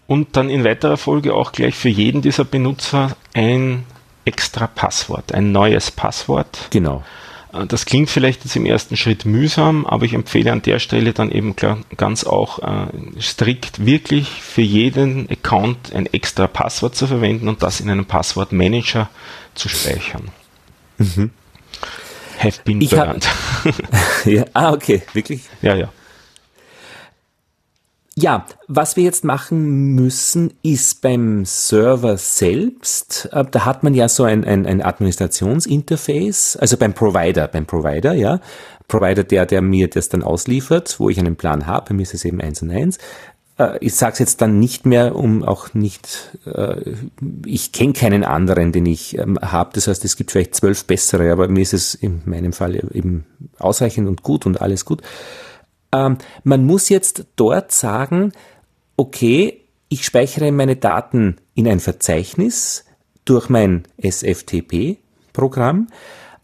und 0.08 0.36
dann 0.38 0.50
in 0.50 0.64
weiterer 0.64 0.98
Folge 0.98 1.34
auch 1.34 1.52
gleich 1.52 1.76
für 1.76 1.90
jeden 1.90 2.22
dieser 2.22 2.46
Benutzer 2.46 3.16
ein 3.34 3.84
extra 4.26 4.68
Passwort, 4.68 5.34
ein 5.34 5.52
neues 5.52 5.92
Passwort. 5.92 6.68
Genau. 6.72 7.04
Äh, 7.54 7.66
das 7.68 7.86
klingt 7.86 8.10
vielleicht 8.10 8.44
jetzt 8.44 8.56
im 8.56 8.66
ersten 8.66 8.98
Schritt 8.98 9.26
mühsam, 9.26 9.86
aber 9.86 10.06
ich 10.06 10.14
empfehle 10.14 10.52
an 10.52 10.62
der 10.62 10.80
Stelle 10.80 11.14
dann 11.14 11.32
eben 11.32 11.56
ganz 11.96 12.24
auch 12.24 12.60
äh, 12.60 12.88
strikt 13.22 13.86
wirklich 13.86 14.28
für 14.30 14.62
jeden 14.62 15.30
Account 15.30 15.94
ein 15.94 16.06
extra 16.08 16.48
Passwort 16.48 16.96
zu 16.96 17.08
verwenden 17.08 17.48
und 17.48 17.64
das 17.64 17.80
in 17.80 17.90
einem 17.90 18.06
Passwortmanager 18.06 19.10
zu 19.56 19.70
speichern. 19.70 20.30
Mhm. 20.98 21.32
Have 22.40 22.62
been 22.64 22.82
ich 22.82 22.92
burned. 22.92 23.28
Hab, 23.66 24.26
ja, 24.26 24.46
ah, 24.54 24.72
okay, 24.72 25.02
wirklich? 25.14 25.42
Ja, 25.62 25.76
ja. 25.76 25.90
Ja, 28.20 28.48
was 28.68 28.96
wir 28.96 29.04
jetzt 29.04 29.24
machen 29.24 29.94
müssen, 29.94 30.52
ist 30.64 31.04
beim 31.04 31.46
Server 31.46 32.18
selbst, 32.18 33.30
äh, 33.32 33.46
da 33.52 33.64
hat 33.64 33.84
man 33.84 33.94
ja 33.94 34.10
so 34.10 34.24
ein, 34.24 34.44
ein, 34.44 34.66
ein 34.66 34.82
Administrationsinterface, 34.82 36.58
also 36.58 36.78
beim 36.78 36.96
Provider, 36.96 37.48
beim 37.48 37.68
Provider, 37.68 38.14
ja. 38.14 38.40
Provider, 38.88 39.24
der, 39.24 39.46
der 39.46 39.62
mir 39.62 39.88
das 39.88 40.10
dann 40.10 40.24
ausliefert, 40.24 41.00
wo 41.00 41.10
ich 41.10 41.20
einen 41.20 41.36
Plan 41.36 41.68
habe, 41.68 41.90
bei 41.90 41.94
mir 41.94 42.02
ist 42.02 42.16
es 42.16 42.26
eben 42.26 42.42
eins 42.42 42.64
und 42.64 42.72
eins. 42.72 42.98
Äh, 43.60 43.78
ich 43.82 43.94
sage 43.94 44.14
es 44.14 44.20
jetzt 44.20 44.42
dann 44.42 44.60
nicht 44.60 44.88
mehr, 44.88 45.16
um 45.16 45.44
auch 45.44 45.76
nicht, 45.76 46.40
äh, 46.48 46.96
ich 47.46 47.72
kenne 47.72 47.94
keinen 47.94 48.24
anderen, 48.24 48.72
den 48.72 48.88
ich 48.88 49.16
ähm, 49.20 49.38
habe. 49.40 49.70
Das 49.74 49.88
heißt, 49.88 50.04
es 50.06 50.16
gibt 50.16 50.32
vielleicht 50.32 50.56
zwölf 50.56 50.86
bessere, 50.86 51.32
aber 51.32 51.48
mir 51.50 51.62
ist 51.62 51.76
es 51.76 51.94
in 51.94 52.24
meinem 52.26 52.52
Fall 52.52 52.78
eben 52.96 53.26
ausreichend 53.60 54.08
und 54.08 54.24
gut 54.24 54.48
und 54.48 54.60
alles 54.60 54.86
gut. 54.86 55.04
Ähm, 55.92 56.18
man 56.44 56.66
muss 56.66 56.90
jetzt 56.90 57.26
dort 57.36 57.72
sagen, 57.72 58.32
okay, 58.96 59.62
ich 59.90 60.06
speichere 60.06 60.52
meine 60.52 60.76
Daten 60.76 61.38
in 61.54 61.68
ein 61.68 61.80
Verzeichnis 61.80 62.86
durch 63.26 63.50
mein 63.50 63.84
SFTP-Programm, 63.98 65.88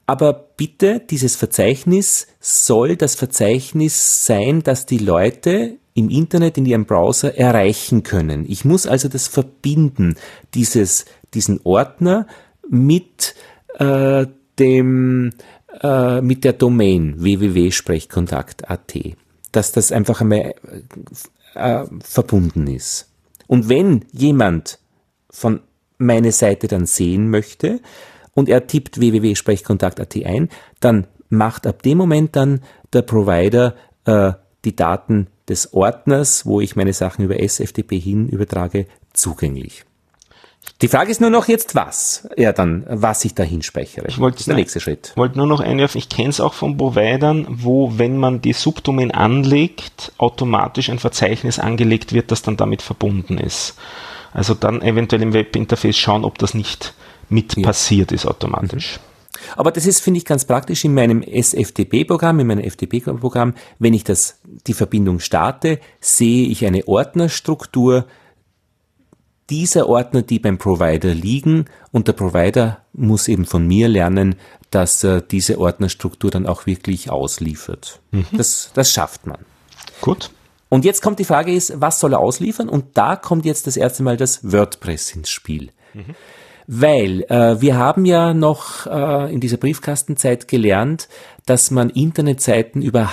aber 0.05 0.33
bitte, 0.33 0.99
dieses 0.99 1.35
Verzeichnis 1.35 2.27
soll 2.39 2.95
das 2.97 3.15
Verzeichnis 3.15 4.25
sein, 4.25 4.61
das 4.61 4.85
die 4.85 4.97
Leute 4.97 5.77
im 5.93 6.09
Internet, 6.09 6.57
in 6.57 6.65
ihrem 6.65 6.85
Browser 6.85 7.37
erreichen 7.37 8.03
können. 8.03 8.45
Ich 8.47 8.65
muss 8.65 8.85
also 8.85 9.07
das 9.07 9.27
verbinden, 9.27 10.15
dieses, 10.53 11.05
diesen 11.33 11.61
Ordner 11.63 12.27
mit 12.69 13.35
äh, 13.79 14.25
dem 14.59 15.31
äh, 15.81 16.21
mit 16.21 16.43
der 16.43 16.53
Domain 16.53 17.15
www.sprechkontakt.at 17.17 18.93
dass 19.53 19.71
das 19.71 19.91
einfach 19.91 20.19
einmal 20.19 20.55
äh, 21.55 21.85
verbunden 22.03 22.67
ist. 22.67 23.09
Und 23.47 23.69
wenn 23.69 24.05
jemand 24.11 24.79
von 25.29 25.61
meine 25.97 26.31
Seite 26.31 26.67
dann 26.67 26.85
sehen 26.85 27.29
möchte 27.29 27.79
und 28.33 28.49
er 28.49 28.67
tippt 28.67 28.99
www.sprechkontakt.at 28.99 30.15
ein, 30.25 30.49
dann 30.79 31.07
macht 31.29 31.65
ab 31.65 31.81
dem 31.83 31.97
Moment 31.97 32.35
dann 32.35 32.61
der 32.91 33.03
Provider 33.03 33.75
äh, 34.05 34.33
die 34.65 34.75
Daten 34.75 35.27
des 35.47 35.73
Ordners, 35.73 36.45
wo 36.45 36.61
ich 36.61 36.75
meine 36.75 36.93
Sachen 36.93 37.25
über 37.25 37.39
SFTP 37.39 37.99
hin 37.99 38.27
übertrage, 38.27 38.87
zugänglich. 39.13 39.85
Die 40.81 40.87
Frage 40.87 41.11
ist 41.11 41.21
nur 41.21 41.29
noch 41.29 41.47
jetzt 41.47 41.75
was, 41.75 42.27
ja 42.35 42.51
dann, 42.51 42.85
was 42.89 43.23
ich 43.23 43.33
dahin 43.33 43.61
speichere. 43.61 44.07
Ich 44.07 44.19
wollte 44.19 44.43
der 44.43 44.55
nächste 44.55 44.79
Schritt. 44.79 45.11
Ich 45.11 45.17
wollte 45.17 45.37
nur 45.37 45.47
noch 45.47 45.61
einwerfen, 45.61 45.97
ich 45.97 46.09
kenne 46.09 46.29
es 46.29 46.41
auch 46.41 46.53
von 46.53 46.77
Providern, 46.77 47.47
wo, 47.49 47.97
wenn 47.97 48.17
man 48.17 48.41
die 48.41 48.53
Subdomain 48.53 49.11
anlegt, 49.11 50.11
automatisch 50.17 50.89
ein 50.89 50.99
Verzeichnis 50.99 51.59
angelegt 51.59 52.11
wird, 52.11 52.31
das 52.31 52.41
dann 52.41 52.57
damit 52.57 52.81
verbunden 52.81 53.37
ist. 53.37 53.75
Also 54.33 54.55
dann 54.55 54.81
eventuell 54.81 55.21
im 55.21 55.33
Webinterface 55.33 55.97
schauen, 55.97 56.25
ob 56.25 56.37
das 56.37 56.53
nicht 56.53 56.93
mit 57.29 57.55
ja. 57.55 57.63
passiert 57.63 58.11
ist 58.11 58.25
automatisch. 58.25 58.99
Mhm. 58.99 59.13
Aber 59.55 59.71
das 59.71 59.85
ist, 59.85 59.99
finde 59.99 60.19
ich, 60.19 60.25
ganz 60.25 60.45
praktisch 60.45 60.85
in 60.85 60.93
meinem 60.93 61.21
SFTP-Programm, 61.21 62.39
in 62.39 62.47
meinem 62.47 62.69
FTP-Programm. 62.69 63.53
Wenn 63.79 63.93
ich 63.93 64.03
das, 64.03 64.39
die 64.67 64.73
Verbindung 64.73 65.19
starte, 65.19 65.79
sehe 65.99 66.47
ich 66.47 66.65
eine 66.65 66.87
Ordnerstruktur, 66.87 68.05
dieser 69.49 69.87
Ordner, 69.89 70.21
die 70.21 70.39
beim 70.39 70.57
Provider 70.57 71.13
liegen 71.13 71.65
und 71.91 72.07
der 72.07 72.13
Provider 72.13 72.79
muss 72.93 73.27
eben 73.27 73.45
von 73.45 73.67
mir 73.67 73.87
lernen, 73.87 74.35
dass 74.71 75.03
er 75.03 75.21
diese 75.21 75.59
Ordnerstruktur 75.59 76.31
dann 76.31 76.47
auch 76.47 76.65
wirklich 76.65 77.11
ausliefert. 77.11 77.99
Mhm. 78.11 78.25
Das, 78.35 78.71
das 78.73 78.91
schafft 78.91 79.27
man. 79.27 79.39
Gut. 80.01 80.31
Und 80.69 80.85
jetzt 80.85 81.01
kommt 81.01 81.19
die 81.19 81.25
Frage 81.25 81.53
ist, 81.53 81.79
was 81.79 81.99
soll 81.99 82.13
er 82.13 82.19
ausliefern? 82.19 82.67
Und 82.67 82.97
da 82.97 83.15
kommt 83.15 83.45
jetzt 83.45 83.67
das 83.67 83.77
erste 83.77 84.01
Mal 84.01 84.17
das 84.17 84.51
WordPress 84.51 85.15
ins 85.15 85.29
Spiel. 85.29 85.69
Mhm. 85.93 86.15
Weil 86.65 87.23
äh, 87.29 87.61
wir 87.61 87.77
haben 87.77 88.05
ja 88.05 88.33
noch 88.33 88.87
äh, 88.87 89.31
in 89.31 89.39
dieser 89.39 89.57
Briefkastenzeit 89.57 90.47
gelernt, 90.47 91.09
dass 91.45 91.69
man 91.69 91.89
Internetseiten 91.89 92.81
über 92.81 93.07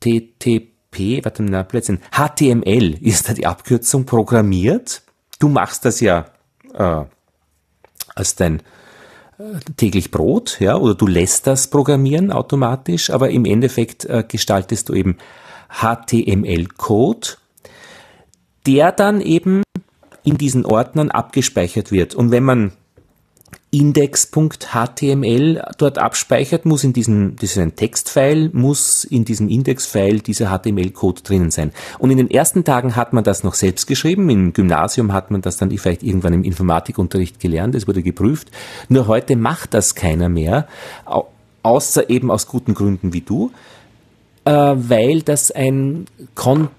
HTTP 0.00 0.77
Warte 0.98 1.42
mal, 1.42 1.64
Blödsinn, 1.64 2.00
HTML 2.12 2.94
ist 3.00 3.28
da 3.28 3.34
die 3.34 3.46
Abkürzung 3.46 4.04
programmiert. 4.04 5.02
Du 5.38 5.48
machst 5.48 5.84
das 5.84 6.00
ja 6.00 6.26
äh, 6.74 7.04
als 8.14 8.34
dein 8.34 8.60
äh, 9.38 9.58
täglich 9.76 10.10
Brot, 10.10 10.58
ja, 10.60 10.76
oder 10.76 10.94
du 10.94 11.06
lässt 11.06 11.46
das 11.46 11.68
programmieren 11.68 12.32
automatisch, 12.32 13.10
aber 13.10 13.30
im 13.30 13.44
Endeffekt 13.44 14.04
äh, 14.04 14.24
gestaltest 14.26 14.88
du 14.88 14.94
eben 14.94 15.16
HTML-Code, 15.68 17.28
der 18.66 18.92
dann 18.92 19.20
eben 19.20 19.62
in 20.24 20.38
diesen 20.38 20.64
Ordnern 20.66 21.10
abgespeichert 21.10 21.92
wird. 21.92 22.14
Und 22.14 22.30
wenn 22.30 22.44
man 22.44 22.72
index.html 23.70 25.62
dort 25.76 25.98
abspeichert, 25.98 26.64
muss 26.64 26.84
in 26.84 26.92
diesem, 26.94 27.36
ein 27.56 27.76
Textfile, 27.76 28.50
muss 28.52 29.04
in 29.04 29.24
diesem 29.24 29.48
Index-File 29.48 30.20
dieser 30.20 30.56
HTML-Code 30.56 31.22
drinnen 31.22 31.50
sein. 31.50 31.72
Und 31.98 32.10
in 32.10 32.16
den 32.16 32.30
ersten 32.30 32.64
Tagen 32.64 32.96
hat 32.96 33.12
man 33.12 33.24
das 33.24 33.44
noch 33.44 33.54
selbst 33.54 33.86
geschrieben, 33.86 34.30
im 34.30 34.52
Gymnasium 34.54 35.12
hat 35.12 35.30
man 35.30 35.42
das 35.42 35.58
dann 35.58 35.70
vielleicht 35.70 36.02
irgendwann 36.02 36.32
im 36.32 36.44
Informatikunterricht 36.44 37.40
gelernt, 37.40 37.74
es 37.74 37.86
wurde 37.86 38.02
geprüft. 38.02 38.50
Nur 38.88 39.06
heute 39.06 39.36
macht 39.36 39.74
das 39.74 39.94
keiner 39.94 40.30
mehr, 40.30 40.66
außer 41.62 42.08
eben 42.08 42.30
aus 42.30 42.46
guten 42.46 42.72
Gründen 42.72 43.12
wie 43.12 43.20
du, 43.20 43.50
äh, 44.46 44.50
weil 44.50 45.20
das 45.20 45.50
ein 45.50 46.06
Content 46.34 46.70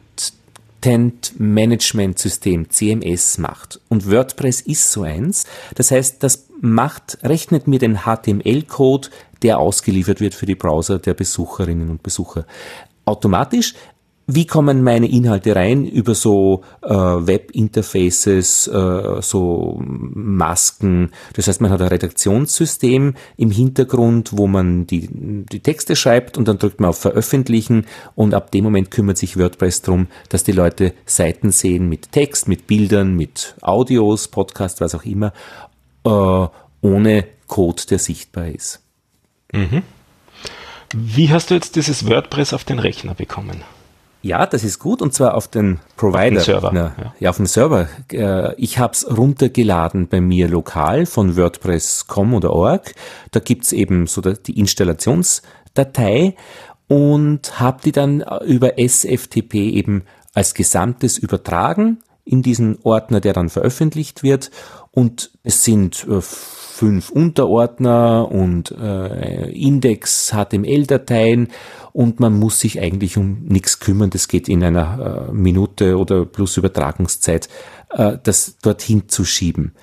Content 0.82 1.34
Management 1.38 2.20
System, 2.20 2.70
CMS 2.70 3.38
macht. 3.38 3.82
Und 3.90 4.10
WordPress 4.10 4.62
ist 4.62 4.92
so 4.92 5.04
eins. 5.04 5.46
Das 5.76 5.92
heißt, 5.92 6.24
das 6.24 6.48
macht, 6.62 7.18
rechnet 7.22 7.68
mir 7.68 7.80
den 7.80 8.06
HTML-Code, 8.06 9.10
der 9.42 9.60
ausgeliefert 9.60 10.22
wird 10.22 10.34
für 10.34 10.46
die 10.46 10.56
Browser 10.56 11.00
der 11.00 11.14
Besucherinnen 11.14 11.90
und 11.90 12.04
Besucher 12.04 12.46
automatisch, 13.06 13.74
wie 14.32 14.46
kommen 14.46 14.84
meine 14.84 15.10
Inhalte 15.10 15.56
rein 15.56 15.86
über 15.86 16.14
so 16.14 16.64
äh, 16.84 16.90
Web-Interfaces, 16.90 18.68
äh, 18.68 19.22
so 19.22 19.82
Masken. 19.82 21.12
Das 21.34 21.48
heißt, 21.48 21.62
man 21.62 21.72
hat 21.72 21.82
ein 21.82 21.88
Redaktionssystem 21.88 23.16
im 23.38 23.52
Hintergrund, 23.52 24.38
wo 24.38 24.46
man 24.46 24.86
die, 24.86 25.10
die 25.12 25.62
Texte 25.62 25.96
schreibt 25.96 26.38
und 26.38 26.48
dann 26.48 26.60
drückt 26.60 26.80
man 26.80 26.92
auf 26.92 27.00
Veröffentlichen 27.00 27.88
und 28.14 28.36
ab 28.36 28.52
dem 28.52 28.66
Moment 28.66 28.92
kümmert 28.92 29.18
sich 29.18 29.36
WordPress 29.36 29.82
darum, 29.82 30.08
dass 30.30 30.44
die 30.44 30.52
Leute 30.52 30.94
Seiten 31.06 31.52
sehen 31.52 31.90
mit 31.90 32.12
Text, 32.12 32.48
mit 32.48 32.68
Bildern, 32.68 33.16
mit 33.16 33.56
Audios, 33.62 34.28
Podcast, 34.28 34.80
was 34.80 34.94
auch 34.94 35.06
immer, 35.06 35.34
äh, 36.06 36.48
ohne 36.82 37.26
Code, 37.48 37.82
der 37.90 37.98
sichtbar 37.98 38.48
ist. 38.48 38.82
Mhm. 39.52 39.82
Wie 40.94 41.32
hast 41.32 41.50
du 41.50 41.56
jetzt 41.56 41.76
dieses 41.76 42.08
WordPress 42.08 42.54
auf 42.54 42.64
den 42.64 42.78
Rechner 42.78 43.16
bekommen? 43.16 43.64
Ja, 44.22 44.46
das 44.46 44.64
ist 44.64 44.80
gut 44.80 45.02
und 45.02 45.14
zwar 45.14 45.36
auf 45.36 45.48
den 45.48 45.80
Provider. 45.96 46.40
Auf 46.40 46.46
den 46.46 46.54
Server. 46.54 46.72
Na, 46.74 46.96
ja. 46.98 47.14
ja. 47.20 47.30
auf 47.30 47.38
dem 47.38 47.46
Server. 47.46 47.88
Äh, 48.12 48.54
ich 48.56 48.78
habe 48.78 48.94
es 48.94 49.18
runtergeladen 49.18 50.08
bei 50.08 50.20
mir 50.20 50.50
lokal 50.50 51.06
von 51.06 51.38
WordPress.com 51.38 52.34
oder 52.34 52.52
org. 52.52 52.94
Da 53.32 53.40
gibt's 53.40 53.72
eben 53.72 54.08
so 54.08 54.22
die 54.22 54.60
Installationsdatei 54.60 56.36
und 56.88 57.60
habe 57.60 57.80
die 57.86 57.92
dann 57.92 58.24
über 58.46 58.78
SFTP 58.78 59.56
eben 59.56 60.04
als 60.34 60.54
Gesamtes 60.54 61.18
übertragen 61.18 62.00
in 62.26 62.42
diesen 62.42 62.78
Ordner, 62.84 63.22
der 63.22 63.34
dann 63.34 63.50
veröffentlicht 63.50 64.22
wird. 64.22 64.52
Und 64.92 65.32
es 65.44 65.64
sind 65.64 66.06
äh, 66.10 66.22
fünf 66.80 67.10
Unterordner 67.10 68.32
und 68.32 68.72
äh, 68.72 69.52
Index-HTML-Dateien 69.52 71.50
und 71.92 72.22
man 72.22 72.40
muss 72.40 72.62
sich 72.62 72.80
eigentlich 72.80 73.18
um 73.18 73.44
nichts 73.44 73.82
kümmern. 73.82 74.12
Das 74.12 74.30
geht 74.30 74.48
in 74.48 74.64
einer 74.64 75.28
äh, 75.28 75.34
Minute 75.34 75.98
oder 75.98 76.26
plus 76.26 76.56
Übertragungszeit, 76.56 77.50
äh, 77.90 78.18
das 78.24 78.60
dorthin 78.62 79.10
zu 79.10 79.26
schieben. 79.26 79.74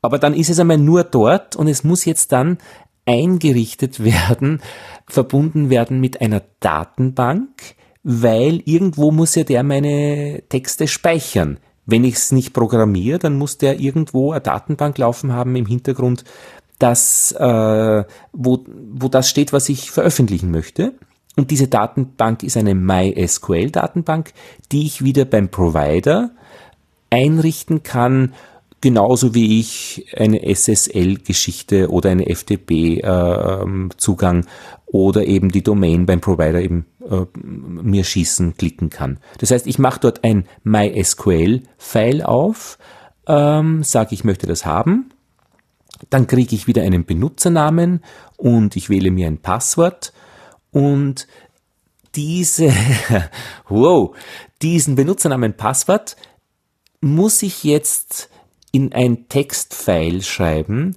Aber 0.00 0.18
dann 0.18 0.32
ist 0.32 0.48
es 0.48 0.58
einmal 0.58 0.78
nur 0.78 1.04
dort 1.04 1.56
und 1.56 1.68
es 1.68 1.84
muss 1.84 2.06
jetzt 2.06 2.32
dann 2.32 2.56
eingerichtet 3.04 4.02
werden, 4.02 4.62
verbunden 5.06 5.68
werden 5.68 6.00
mit 6.00 6.22
einer 6.22 6.40
Datenbank, 6.60 7.50
weil 8.02 8.62
irgendwo 8.64 9.10
muss 9.10 9.34
ja 9.34 9.44
der 9.44 9.62
meine 9.62 10.42
Texte 10.48 10.88
speichern. 10.88 11.58
Wenn 11.86 12.04
ich 12.04 12.16
es 12.16 12.32
nicht 12.32 12.52
programmiere, 12.52 13.18
dann 13.18 13.38
muss 13.38 13.58
der 13.58 13.80
irgendwo 13.80 14.32
eine 14.32 14.40
Datenbank 14.40 14.98
laufen 14.98 15.32
haben 15.32 15.56
im 15.56 15.66
Hintergrund, 15.66 16.24
das, 16.78 17.32
äh, 17.32 18.04
wo, 18.32 18.64
wo 18.92 19.08
das 19.08 19.30
steht, 19.30 19.52
was 19.52 19.68
ich 19.68 19.90
veröffentlichen 19.90 20.50
möchte. 20.50 20.94
Und 21.36 21.50
diese 21.50 21.68
Datenbank 21.68 22.42
ist 22.42 22.56
eine 22.56 22.74
MySQL-Datenbank, 22.74 24.32
die 24.72 24.86
ich 24.86 25.04
wieder 25.04 25.26
beim 25.26 25.50
Provider 25.50 26.30
einrichten 27.10 27.82
kann, 27.82 28.32
genauso 28.80 29.34
wie 29.34 29.60
ich 29.60 30.06
eine 30.16 30.40
SSL-Geschichte 30.54 31.90
oder 31.90 32.08
eine 32.10 32.34
FTP-Zugang 32.34 34.40
äh, 34.40 34.44
oder 34.86 35.26
eben 35.26 35.50
die 35.50 35.62
Domain 35.62 36.06
beim 36.06 36.20
Provider 36.20 36.60
eben 36.60 36.86
äh, 37.08 37.26
mir 37.42 38.04
schießen, 38.04 38.56
klicken 38.56 38.88
kann. 38.88 39.18
Das 39.38 39.50
heißt, 39.50 39.66
ich 39.66 39.78
mache 39.78 40.00
dort 40.00 40.24
ein 40.24 40.46
MySQL-File 40.62 42.22
auf, 42.22 42.78
ähm, 43.26 43.82
sage, 43.82 44.14
ich 44.14 44.24
möchte 44.24 44.46
das 44.46 44.64
haben, 44.64 45.10
dann 46.10 46.26
kriege 46.26 46.54
ich 46.54 46.66
wieder 46.66 46.82
einen 46.82 47.04
Benutzernamen 47.04 48.00
und 48.36 48.76
ich 48.76 48.88
wähle 48.88 49.10
mir 49.10 49.26
ein 49.26 49.38
Passwort 49.38 50.12
und 50.70 51.26
diese, 52.14 52.72
wow, 53.68 54.14
diesen 54.62 54.94
Benutzernamen 54.94 55.54
Passwort 55.54 56.16
muss 57.00 57.42
ich 57.42 57.64
jetzt 57.64 58.30
in 58.72 58.92
ein 58.92 59.28
Textfile 59.28 60.22
schreiben, 60.22 60.96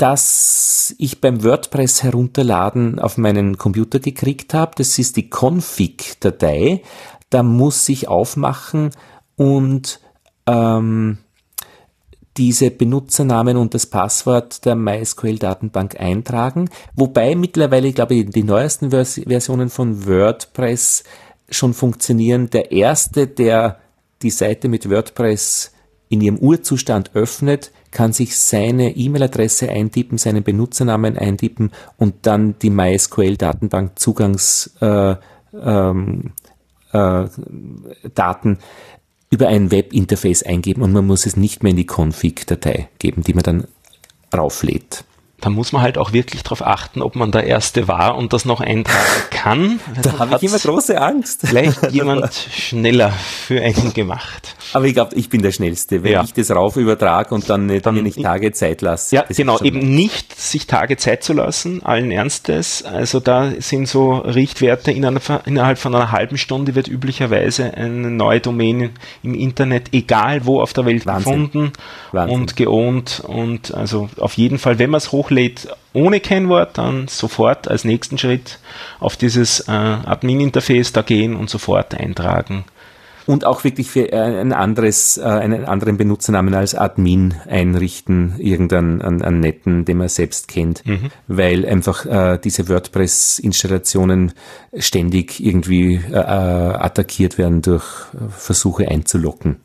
das 0.00 0.94
ich 0.96 1.20
beim 1.20 1.44
WordPress 1.44 2.02
herunterladen 2.02 2.98
auf 2.98 3.18
meinen 3.18 3.58
Computer 3.58 3.98
gekriegt 3.98 4.54
habe. 4.54 4.72
Das 4.76 4.98
ist 4.98 5.16
die 5.16 5.28
Config-Datei. 5.28 6.82
Da 7.28 7.42
muss 7.42 7.86
ich 7.90 8.08
aufmachen 8.08 8.90
und 9.36 10.00
ähm, 10.46 11.18
diese 12.38 12.70
Benutzernamen 12.70 13.58
und 13.58 13.74
das 13.74 13.84
Passwort 13.84 14.64
der 14.64 14.74
MySQL-Datenbank 14.74 16.00
eintragen. 16.00 16.70
Wobei 16.94 17.34
mittlerweile, 17.34 17.92
glaube 17.92 18.14
ich, 18.14 18.30
die 18.30 18.42
neuesten 18.42 18.90
Vers 18.90 19.20
Versionen 19.26 19.68
von 19.68 20.06
WordPress 20.06 21.04
schon 21.50 21.74
funktionieren. 21.74 22.48
Der 22.48 22.72
erste, 22.72 23.26
der 23.26 23.80
die 24.22 24.30
Seite 24.30 24.68
mit 24.68 24.88
WordPress 24.88 25.72
in 26.08 26.22
ihrem 26.22 26.38
Urzustand 26.38 27.14
öffnet, 27.14 27.70
kann 27.90 28.12
sich 28.12 28.38
seine 28.38 28.96
E-Mail-Adresse 28.96 29.68
eintippen, 29.68 30.18
seinen 30.18 30.42
Benutzernamen 30.42 31.18
eintippen 31.18 31.70
und 31.98 32.14
dann 32.22 32.58
die 32.60 32.70
MySQL-Datenbank 32.70 33.98
Zugangs 33.98 34.76
äh, 34.80 35.16
ähm, 35.60 36.32
äh, 36.92 37.24
Daten 38.14 38.58
über 39.30 39.48
ein 39.48 39.70
Webinterface 39.70 40.42
eingeben 40.42 40.82
und 40.82 40.92
man 40.92 41.06
muss 41.06 41.26
es 41.26 41.36
nicht 41.36 41.62
mehr 41.62 41.70
in 41.70 41.76
die 41.76 41.86
Config-Datei 41.86 42.88
geben, 42.98 43.22
die 43.22 43.34
man 43.34 43.42
dann 43.42 43.66
rauflädt 44.34 45.04
da 45.40 45.50
muss 45.50 45.72
man 45.72 45.82
halt 45.82 45.98
auch 45.98 46.12
wirklich 46.12 46.42
darauf 46.42 46.66
achten, 46.66 47.02
ob 47.02 47.16
man 47.16 47.32
der 47.32 47.44
Erste 47.44 47.88
war 47.88 48.16
und 48.16 48.32
das 48.32 48.44
noch 48.44 48.60
eintragen 48.60 49.00
kann. 49.30 49.80
da 50.02 50.18
habe 50.18 50.36
ich 50.36 50.42
immer 50.42 50.58
große 50.58 51.00
Angst. 51.00 51.40
Vielleicht 51.44 51.90
jemand 51.92 52.32
schneller 52.34 53.10
für 53.10 53.60
einen 53.62 53.94
gemacht. 53.94 54.54
Aber 54.72 54.84
ich 54.84 54.94
glaube, 54.94 55.14
ich 55.16 55.28
bin 55.28 55.42
der 55.42 55.52
Schnellste. 55.52 56.02
Wenn 56.02 56.12
ja. 56.12 56.22
ich 56.22 56.32
das 56.32 56.50
rauf 56.50 56.76
übertrage 56.76 57.34
und 57.34 57.48
dann, 57.48 57.66
nicht, 57.66 57.86
dann 57.86 57.94
mir 57.94 58.02
nicht 58.02 58.22
Tage 58.22 58.52
Zeit 58.52 58.82
lasse. 58.82 59.16
Ja, 59.16 59.24
genau. 59.28 59.58
Eben 59.60 59.94
nicht 59.94 60.38
sich 60.40 60.66
Tage 60.66 60.96
Zeit 60.96 61.24
zu 61.24 61.32
lassen, 61.32 61.84
allen 61.84 62.10
Ernstes. 62.10 62.84
Also 62.84 63.20
da 63.20 63.52
sind 63.58 63.88
so 63.88 64.18
Richtwerte 64.18 64.92
innerhalb 64.92 65.78
von 65.78 65.94
einer 65.94 66.12
halben 66.12 66.38
Stunde 66.38 66.74
wird 66.74 66.88
üblicherweise 66.88 67.74
eine 67.74 68.10
neue 68.10 68.40
Domain 68.40 68.90
im 69.22 69.34
Internet, 69.34 69.92
egal 69.92 70.46
wo 70.46 70.60
auf 70.60 70.72
der 70.72 70.86
Welt 70.86 71.06
Wahnsinn. 71.06 71.50
gefunden 71.50 71.72
Wahnsinn. 72.12 72.34
und 72.34 72.56
geohnt. 72.56 73.22
Und 73.26 73.74
also 73.74 74.08
auf 74.18 74.34
jeden 74.34 74.58
Fall, 74.58 74.78
wenn 74.78 74.90
man 74.90 74.98
es 74.98 75.12
hochlädt 75.30 75.68
ohne 75.92 76.20
Kennwort, 76.20 76.78
dann 76.78 77.08
sofort 77.08 77.68
als 77.68 77.84
nächsten 77.84 78.18
Schritt 78.18 78.58
auf 79.00 79.16
dieses 79.16 79.60
äh, 79.60 79.72
Admin-Interface 79.72 80.92
da 80.92 81.02
gehen 81.02 81.34
und 81.34 81.50
sofort 81.50 81.94
eintragen 81.94 82.64
und 83.26 83.44
auch 83.44 83.64
wirklich 83.64 83.90
für 83.90 84.12
ein 84.12 84.52
anderes, 84.52 85.18
äh, 85.18 85.22
einen 85.22 85.64
anderen 85.64 85.96
Benutzernamen 85.96 86.54
als 86.54 86.74
Admin 86.74 87.34
einrichten, 87.48 88.34
irgendeinen 88.38 89.02
einen, 89.02 89.22
einen 89.22 89.40
netten, 89.40 89.84
den 89.84 89.98
man 89.98 90.08
selbst 90.08 90.48
kennt, 90.48 90.84
mhm. 90.86 91.10
weil 91.28 91.66
einfach 91.66 92.06
äh, 92.06 92.38
diese 92.42 92.68
WordPress-Installationen 92.68 94.32
ständig 94.76 95.40
irgendwie 95.44 95.96
äh, 95.96 96.14
äh 96.14 96.74
attackiert 96.80 97.38
werden 97.38 97.62
durch 97.62 97.84
Versuche 98.30 98.88
einzulocken. 98.88 99.56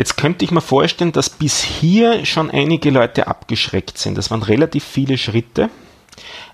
Jetzt 0.00 0.16
könnte 0.16 0.46
ich 0.46 0.50
mir 0.50 0.62
vorstellen, 0.62 1.12
dass 1.12 1.28
bis 1.28 1.60
hier 1.60 2.24
schon 2.24 2.50
einige 2.50 2.88
Leute 2.88 3.26
abgeschreckt 3.26 3.98
sind. 3.98 4.16
Das 4.16 4.30
waren 4.30 4.42
relativ 4.42 4.82
viele 4.82 5.18
Schritte. 5.18 5.68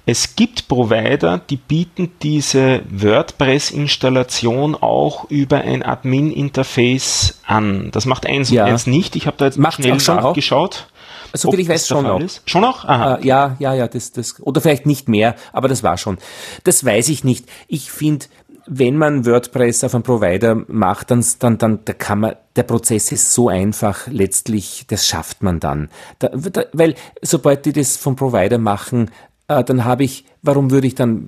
Es 0.05 0.35
gibt 0.35 0.67
Provider, 0.67 1.39
die 1.39 1.57
bieten 1.57 2.11
diese 2.25 2.81
WordPress-Installation 2.91 4.75
auch 4.75 5.31
über 5.31 5.59
ein 5.59 5.85
Admin-Interface 5.85 7.39
an. 7.47 7.91
Das 7.93 8.05
macht 8.05 8.27
eins 8.27 8.51
ja. 8.51 8.65
und 8.65 8.71
eins 8.71 8.89
nicht. 8.89 9.15
Ich 9.15 9.29
habe 9.29 9.37
da 9.37 9.45
jetzt 9.45 9.59
Macht's 9.59 9.77
schnell 9.77 9.97
nachgeschaut. 9.97 10.89
So 11.33 11.53
viel 11.53 11.61
ich 11.61 11.69
weiß 11.69 11.87
schon 11.87 12.03
noch. 12.03 12.19
Ist. 12.19 12.43
Schon 12.47 12.63
noch? 12.63 12.85
Aha. 12.85 13.17
Äh, 13.17 13.27
ja, 13.27 13.55
ja, 13.61 13.75
ja, 13.75 13.87
das, 13.87 14.11
das, 14.11 14.41
oder 14.41 14.61
vielleicht 14.61 14.87
nicht 14.87 15.09
mehr, 15.09 15.37
aber 15.53 15.69
das 15.69 15.85
war 15.85 15.99
schon. 15.99 16.19
Das 16.65 16.85
weiß 16.85 17.11
ich 17.11 17.23
nicht. 17.23 17.47
Ich 17.69 17.93
finde, 17.93 18.27
wenn 18.67 18.97
man 18.97 19.25
WordPress 19.27 19.85
auf 19.85 19.95
einem 19.95 20.03
Provider 20.03 20.65
macht, 20.69 21.11
dann, 21.11 21.25
dann, 21.39 21.59
dann 21.59 21.81
da 21.85 21.93
kann 21.93 22.21
man, 22.21 22.37
der 22.57 22.65
Prozess 22.65 23.13
ist 23.13 23.33
so 23.33 23.49
einfach, 23.49 24.07
letztlich, 24.09 24.85
das 24.89 25.07
schafft 25.07 25.43
man 25.43 25.61
dann. 25.61 25.89
Da, 26.19 26.29
da, 26.29 26.65
weil 26.73 26.95
sobald 27.23 27.65
die 27.65 27.73
das 27.73 27.97
vom 27.97 28.17
Provider 28.17 28.59
machen, 28.59 29.11
äh, 29.49 29.63
dann 29.63 29.85
habe 29.85 30.05
ich, 30.05 30.25
warum 30.43 30.71
würde 30.71 30.87
ich 30.87 30.95
dann 30.95 31.27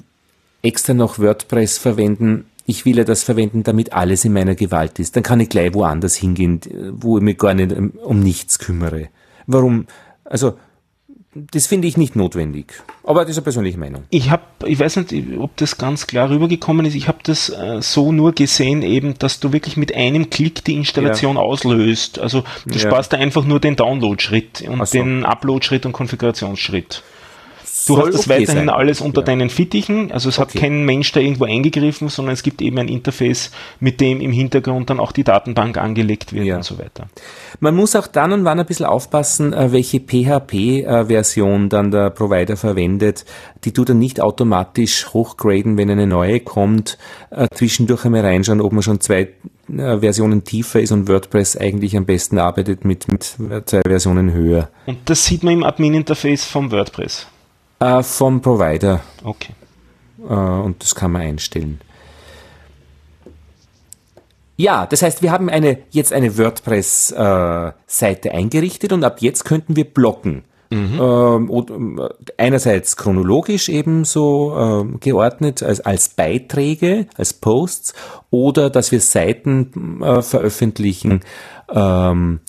extra 0.63 0.95
noch 0.95 1.19
WordPress 1.19 1.79
verwenden? 1.79 2.47
Ich 2.67 2.85
will 2.85 2.99
ja 2.99 3.05
das 3.05 3.23
verwenden, 3.23 3.63
damit 3.63 3.93
alles 3.93 4.25
in 4.25 4.33
meiner 4.33 4.55
Gewalt 4.55 4.99
ist. 4.99 5.17
Dann 5.17 5.23
kann 5.23 5.41
ich 5.41 5.49
gleich 5.49 5.73
woanders 5.73 6.17
hingehen, 6.17 6.61
wo 6.93 7.17
ich 7.17 7.25
mich 7.25 7.39
gar 7.39 7.55
nicht 7.55 7.73
um, 7.73 7.91
um 7.91 8.21
nichts 8.21 8.59
kümmere. 8.59 9.09
Warum? 9.47 9.87
Also 10.25 10.59
das 11.51 11.67
finde 11.67 11.89
ich 11.89 11.97
nicht 11.97 12.17
notwendig. 12.17 12.73
Aber 13.05 13.23
das 13.23 13.31
ist 13.31 13.39
eine 13.39 13.45
persönliche 13.45 13.79
Meinung. 13.79 14.05
Ich 14.11 14.31
habe, 14.31 14.43
ich 14.67 14.79
weiß 14.79 14.97
nicht, 14.97 15.39
ob 15.39 15.57
das 15.57 15.79
ganz 15.79 16.07
klar 16.07 16.31
rübergekommen 16.31 16.87
ist. 16.87 16.95
Ich 16.95 17.09
habe 17.09 17.19
das 17.23 17.49
äh, 17.51 17.81
so 17.81 18.13
nur 18.13 18.33
gesehen, 18.33 18.83
eben, 18.83 19.19
dass 19.19 19.41
du 19.41 19.53
wirklich 19.53 19.77
mit 19.77 19.95
einem 19.95 20.31
Klick 20.31 20.65
die 20.65 20.75
Installation 20.75 21.37
ja. 21.37 21.43
auslöst. 21.43 22.19
Also 22.19 22.45
du 22.67 22.75
ja. 22.75 22.81
sparst 22.81 23.13
da 23.13 23.17
einfach 23.17 23.45
nur 23.45 23.61
den 23.61 23.77
Download-Schritt 23.77 24.65
und 24.69 24.87
so. 24.87 24.99
den 24.99 25.25
Upload-Schritt 25.25 25.87
und 25.87 25.93
Konfigurationsschritt. 25.93 27.03
Du 27.87 27.99
hast 27.99 28.13
das 28.13 28.21
okay 28.23 28.41
weiterhin 28.41 28.67
sein. 28.67 28.69
alles 28.69 29.01
unter 29.01 29.21
ja. 29.21 29.27
deinen 29.27 29.51
Fittichen, 29.51 30.11
also 30.11 30.29
es 30.29 30.39
okay. 30.39 30.55
hat 30.55 30.61
kein 30.61 30.85
Mensch 30.85 31.13
da 31.13 31.21
irgendwo 31.21 31.45
eingegriffen, 31.45 32.09
sondern 32.09 32.33
es 32.33 32.43
gibt 32.43 32.63
eben 32.63 32.79
ein 32.79 32.89
Interface, 32.89 33.51
mit 33.81 34.01
dem 34.01 34.21
im 34.21 34.33
Hintergrund 34.33 34.91
dann 34.91 35.01
auch 35.01 35.13
die 35.13 35.25
Datenbank 35.25 35.79
angelegt 35.79 36.33
wird 36.33 36.47
ja. 36.47 36.57
und 36.57 36.65
so 36.65 36.79
weiter. 36.79 37.09
Man 37.61 37.77
muss 37.77 37.95
auch 37.95 38.07
dann 38.07 38.33
und 38.33 38.45
wann 38.45 38.59
ein 38.59 38.67
bisschen 38.67 38.87
aufpassen, 38.87 39.53
äh, 39.53 39.73
welche 39.73 40.01
PHP-Version 40.01 41.69
dann 41.69 41.91
der 41.91 42.11
Provider 42.11 42.57
verwendet. 42.57 43.25
Die 43.65 43.73
tut 43.73 43.91
dann 43.91 43.99
nicht 43.99 44.21
automatisch 44.21 45.09
hochgraden, 45.13 45.77
wenn 45.77 45.91
eine 45.91 46.07
neue 46.07 46.41
kommt, 46.41 46.99
äh, 47.31 47.47
zwischendurch 47.55 48.05
einmal 48.05 48.23
reinschauen, 48.23 48.61
ob 48.61 48.73
man 48.73 48.83
schon 48.83 49.01
zwei 49.01 49.29
äh, 49.69 49.99
Versionen 49.99 50.45
tiefer 50.45 50.81
ist 50.81 50.93
und 50.93 51.09
WordPress 51.09 51.57
eigentlich 51.57 51.97
am 51.97 52.07
besten 52.07 52.39
arbeitet 52.39 52.85
mit, 52.85 53.09
mit 53.09 53.37
zwei 53.67 53.83
Versionen 53.87 54.33
höher. 54.33 54.69
Und 54.87 54.99
das 55.05 55.25
sieht 55.25 55.43
man 55.43 55.55
im 55.55 55.65
Admin-Interface 55.65 56.45
vom 56.45 56.73
WordPress. 56.73 57.27
Äh, 57.81 58.03
vom 58.03 58.41
Provider. 58.41 59.01
Okay. 59.23 59.53
Äh, 60.29 60.33
und 60.33 60.83
das 60.83 60.95
kann 60.95 61.13
man 61.13 61.23
einstellen. 61.23 61.81
Ja, 64.57 64.87
das 64.87 65.03
heißt, 65.03 65.23
wir 65.23 65.31
haben 65.31 65.49
eine, 65.49 65.79
jetzt 65.91 66.13
eine 66.13 66.37
WordPress-Seite 66.37 68.29
äh, 68.29 68.33
eingerichtet 68.33 68.93
und 68.93 69.05
ab 69.05 69.19
jetzt 69.21 69.45
könnten 69.45 69.77
wir 69.77 69.85
blocken. 69.85 70.43
Mhm. 70.71 70.99
Ähm, 71.01 71.51
und, 71.51 71.71
äh, 71.71 72.09
einerseits 72.37 72.97
chronologisch 72.97 73.69
eben 73.69 74.05
so 74.05 74.85
äh, 74.93 74.99
geordnet 74.99 75.63
als, 75.63 75.81
als 75.81 76.09
Beiträge, 76.11 77.07
als 77.17 77.33
Posts 77.33 77.95
oder 78.31 78.69
dass 78.69 78.93
wir 78.93 79.01
Seiten 79.01 80.03
äh, 80.03 80.21
veröffentlichen, 80.21 81.21
ähm, 81.73 82.41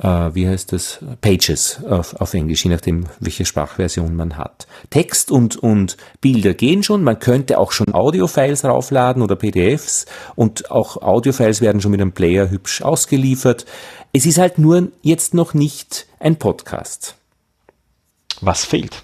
äh, 0.00 0.34
wie 0.34 0.48
heißt 0.48 0.72
das, 0.72 1.00
Pages 1.20 1.80
auf, 1.88 2.14
auf 2.20 2.34
Englisch, 2.34 2.64
je 2.64 2.70
nachdem, 2.70 3.06
welche 3.20 3.44
Sprachversion 3.44 4.14
man 4.14 4.36
hat. 4.36 4.66
Text 4.90 5.30
und, 5.30 5.56
und 5.56 5.96
Bilder 6.20 6.54
gehen 6.54 6.82
schon, 6.82 7.02
man 7.02 7.18
könnte 7.18 7.58
auch 7.58 7.72
schon 7.72 7.92
Audiofiles 7.92 8.64
raufladen 8.64 9.22
oder 9.22 9.36
PDFs 9.36 10.06
und 10.36 10.70
auch 10.70 10.96
Audiofiles 10.98 11.60
werden 11.60 11.80
schon 11.80 11.90
mit 11.90 12.00
einem 12.00 12.12
Player 12.12 12.50
hübsch 12.50 12.82
ausgeliefert. 12.82 13.66
Es 14.12 14.26
ist 14.26 14.38
halt 14.38 14.58
nur 14.58 14.88
jetzt 15.02 15.34
noch 15.34 15.54
nicht 15.54 16.06
ein 16.20 16.36
Podcast. 16.36 17.16
Was 18.40 18.64
fehlt? 18.64 19.02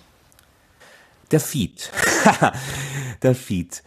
Der 1.31 1.41
Feed. 1.41 1.91
Der 3.23 3.35
Feed. 3.35 3.83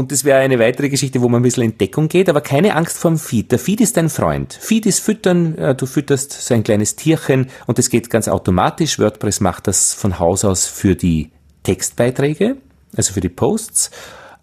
Und 0.00 0.12
das 0.12 0.24
wäre 0.24 0.38
eine 0.38 0.58
weitere 0.58 0.88
Geschichte, 0.88 1.20
wo 1.20 1.28
man 1.28 1.40
ein 1.40 1.42
bisschen 1.42 1.62
in 1.62 1.76
Deckung 1.76 2.08
geht, 2.08 2.30
aber 2.30 2.40
keine 2.40 2.74
Angst 2.74 2.96
vorm 2.96 3.18
Feed. 3.18 3.52
Der 3.52 3.58
Feed 3.58 3.82
ist 3.82 3.98
dein 3.98 4.08
Freund. 4.08 4.54
Feed 4.58 4.86
ist 4.86 5.00
Füttern, 5.00 5.58
äh, 5.58 5.74
du 5.74 5.84
fütterst 5.84 6.32
so 6.32 6.54
ein 6.54 6.62
kleines 6.62 6.96
Tierchen 6.96 7.48
und 7.66 7.76
das 7.76 7.90
geht 7.90 8.08
ganz 8.08 8.26
automatisch. 8.26 8.98
WordPress 8.98 9.40
macht 9.40 9.66
das 9.66 9.92
von 9.92 10.18
Haus 10.18 10.46
aus 10.46 10.64
für 10.66 10.96
die 10.96 11.32
Textbeiträge, 11.64 12.56
also 12.96 13.12
für 13.12 13.20
die 13.20 13.28
Posts. 13.28 13.90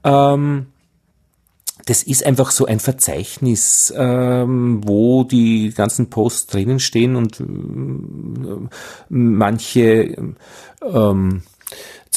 Ähm, 0.03 0.67
das 1.87 2.03
ist 2.03 2.23
einfach 2.23 2.51
so 2.51 2.67
ein 2.67 2.79
Verzeichnis, 2.79 3.91
ähm, 3.97 4.81
wo 4.85 5.23
die 5.23 5.73
ganzen 5.75 6.11
Posts 6.11 6.45
drinnen 6.51 6.79
stehen 6.79 7.15
und 7.15 7.39
äh, 7.39 7.43
manche 9.09 10.33
ähm, 10.83 11.41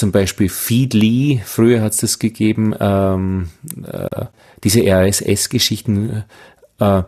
zum 0.00 0.12
Beispiel 0.12 0.48
Feedly, 0.48 1.42
früher 1.44 1.82
hat 1.82 1.92
es 1.92 1.98
das 1.98 2.18
gegeben, 2.18 2.74
ähm, 2.80 3.50
äh, 3.84 4.24
diese 4.64 4.80
RSS-Geschichten. 4.80 6.24
Äh, 6.78 7.02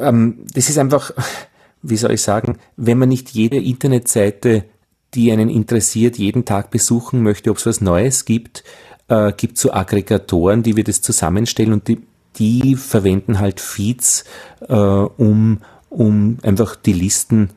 ähm, 0.00 0.38
das 0.54 0.70
ist 0.70 0.78
einfach, 0.78 1.10
wie 1.82 1.98
soll 1.98 2.12
ich 2.12 2.22
sagen, 2.22 2.56
wenn 2.78 2.96
man 2.96 3.10
nicht 3.10 3.30
jede 3.32 3.58
Internetseite, 3.58 4.64
die 5.12 5.30
einen 5.32 5.50
interessiert, 5.50 6.16
jeden 6.16 6.46
Tag 6.46 6.70
besuchen 6.70 7.22
möchte, 7.22 7.50
ob 7.50 7.58
es 7.58 7.66
was 7.66 7.82
Neues 7.82 8.24
gibt, 8.24 8.64
äh, 9.08 9.30
gibt 9.36 9.58
so 9.58 9.70
Aggregatoren, 9.70 10.62
die 10.62 10.76
wir 10.76 10.84
das 10.84 11.02
zusammenstellen 11.02 11.74
und 11.74 11.88
die, 11.88 12.00
die 12.36 12.74
verwenden 12.74 13.38
halt 13.38 13.60
Feeds, 13.60 14.24
äh, 14.66 14.74
um, 14.74 15.60
um 15.90 16.38
einfach 16.42 16.74
die 16.74 16.94
Listen 16.94 17.50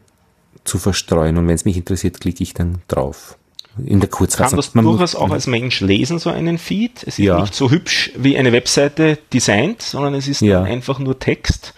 zu 0.66 0.78
verstreuen. 0.78 1.38
Und 1.38 1.48
wenn 1.48 1.56
es 1.56 1.64
mich 1.64 1.78
interessiert, 1.78 2.20
klicke 2.20 2.44
ich 2.44 2.54
dann 2.54 2.80
drauf 2.90 3.37
in 3.86 4.00
der 4.00 4.10
Kurzfassung. 4.10 4.52
Kann 4.52 4.58
das 4.58 4.76
Man 4.76 4.86
durchaus 4.86 5.16
auch 5.16 5.32
als 5.32 5.48
Mensch 5.48 5.82
lesen, 5.82 6.20
so 6.20 6.30
einen 6.30 6.58
Feed. 6.58 7.04
Es 7.04 7.20
ist 7.20 7.20
ja. 7.20 7.40
nicht 7.40 7.56
so 7.56 7.70
hübsch 7.70 8.12
wie 8.16 8.38
eine 8.38 8.52
Webseite 8.52 9.18
designt, 9.34 9.82
sondern 9.82 10.14
es 10.14 10.28
ist 10.28 10.42
ja. 10.42 10.64
einfach 10.64 11.00
nur 11.00 11.20
Text. 11.20 11.74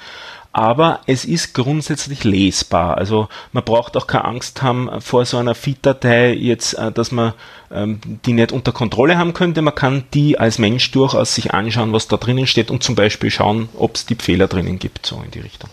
Aber 0.52 1.02
es 1.06 1.26
ist 1.26 1.54
grundsätzlich 1.54 2.24
lesbar. 2.24 2.98
Also 2.98 3.28
man 3.54 3.64
braucht 3.64 3.96
auch 3.96 4.08
keine 4.08 4.26
Angst 4.26 4.64
haben 4.64 4.90
vor 5.00 5.26
so 5.26 5.38
einer 5.38 5.54
Feed-Datei 5.54 6.34
jetzt, 6.34 6.74
äh, 6.74 6.92
dass 6.92 7.12
man 7.12 7.34
ähm, 7.72 8.00
die 8.26 8.34
nicht 8.34 8.52
unter 8.52 8.72
Kontrolle 8.72 9.18
haben 9.18 9.34
könnte. 9.34 9.62
Man 9.62 9.76
kann 9.76 10.06
die 10.14 10.40
als 10.40 10.58
Mensch 10.58 10.90
durchaus 10.92 11.36
sich 11.36 11.54
anschauen, 11.54 11.94
was 11.94 12.08
da 12.08 12.18
drinnen 12.18 12.48
steht 12.48 12.72
und 12.72 12.82
zum 12.82 12.96
Beispiel 12.96 13.30
schauen, 13.30 13.70
ob 13.78 13.96
es 13.96 14.06
die 14.08 14.16
Fehler 14.16 14.48
drinnen 14.48 14.80
gibt, 14.80 15.06
so 15.06 15.22
in 15.24 15.32
die 15.32 15.40
Richtung. 15.40 15.70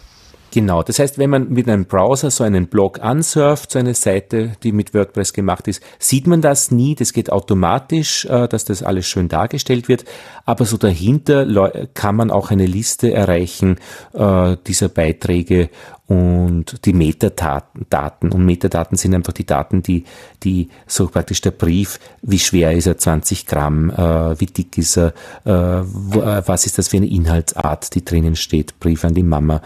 Genau, 0.56 0.82
das 0.82 0.98
heißt, 0.98 1.18
wenn 1.18 1.28
man 1.28 1.50
mit 1.50 1.68
einem 1.68 1.84
Browser 1.84 2.30
so 2.30 2.42
einen 2.42 2.68
Blog 2.68 3.02
ansurft, 3.02 3.72
so 3.72 3.78
eine 3.78 3.92
Seite, 3.92 4.52
die 4.62 4.72
mit 4.72 4.94
WordPress 4.94 5.34
gemacht 5.34 5.68
ist, 5.68 5.82
sieht 5.98 6.26
man 6.26 6.40
das 6.40 6.70
nie, 6.70 6.94
das 6.94 7.12
geht 7.12 7.30
automatisch, 7.30 8.24
äh, 8.24 8.48
dass 8.48 8.64
das 8.64 8.82
alles 8.82 9.06
schön 9.06 9.28
dargestellt 9.28 9.86
wird, 9.86 10.06
aber 10.46 10.64
so 10.64 10.78
dahinter 10.78 11.86
kann 11.92 12.16
man 12.16 12.30
auch 12.30 12.50
eine 12.50 12.64
Liste 12.64 13.12
erreichen 13.12 13.76
äh, 14.14 14.56
dieser 14.66 14.88
Beiträge 14.88 15.68
und 16.06 16.86
die 16.86 16.94
Metadaten. 16.94 18.32
Und 18.32 18.46
Metadaten 18.46 18.96
sind 18.96 19.14
einfach 19.14 19.34
die 19.34 19.44
Daten, 19.44 19.82
die, 19.82 20.04
die 20.42 20.70
so 20.86 21.08
praktisch 21.08 21.42
der 21.42 21.50
Brief, 21.50 22.00
wie 22.22 22.38
schwer 22.38 22.72
ist 22.72 22.86
er, 22.86 22.96
20 22.96 23.44
Gramm, 23.44 23.90
äh, 23.90 24.40
wie 24.40 24.46
dick 24.46 24.78
ist 24.78 24.96
er, 24.96 25.12
was 25.44 26.64
ist 26.64 26.78
das 26.78 26.88
für 26.88 26.96
eine 26.96 27.10
Inhaltsart, 27.10 27.94
die 27.94 28.06
drinnen 28.06 28.36
steht, 28.36 28.80
Brief 28.80 29.04
an 29.04 29.12
die 29.12 29.22
Mama 29.22 29.60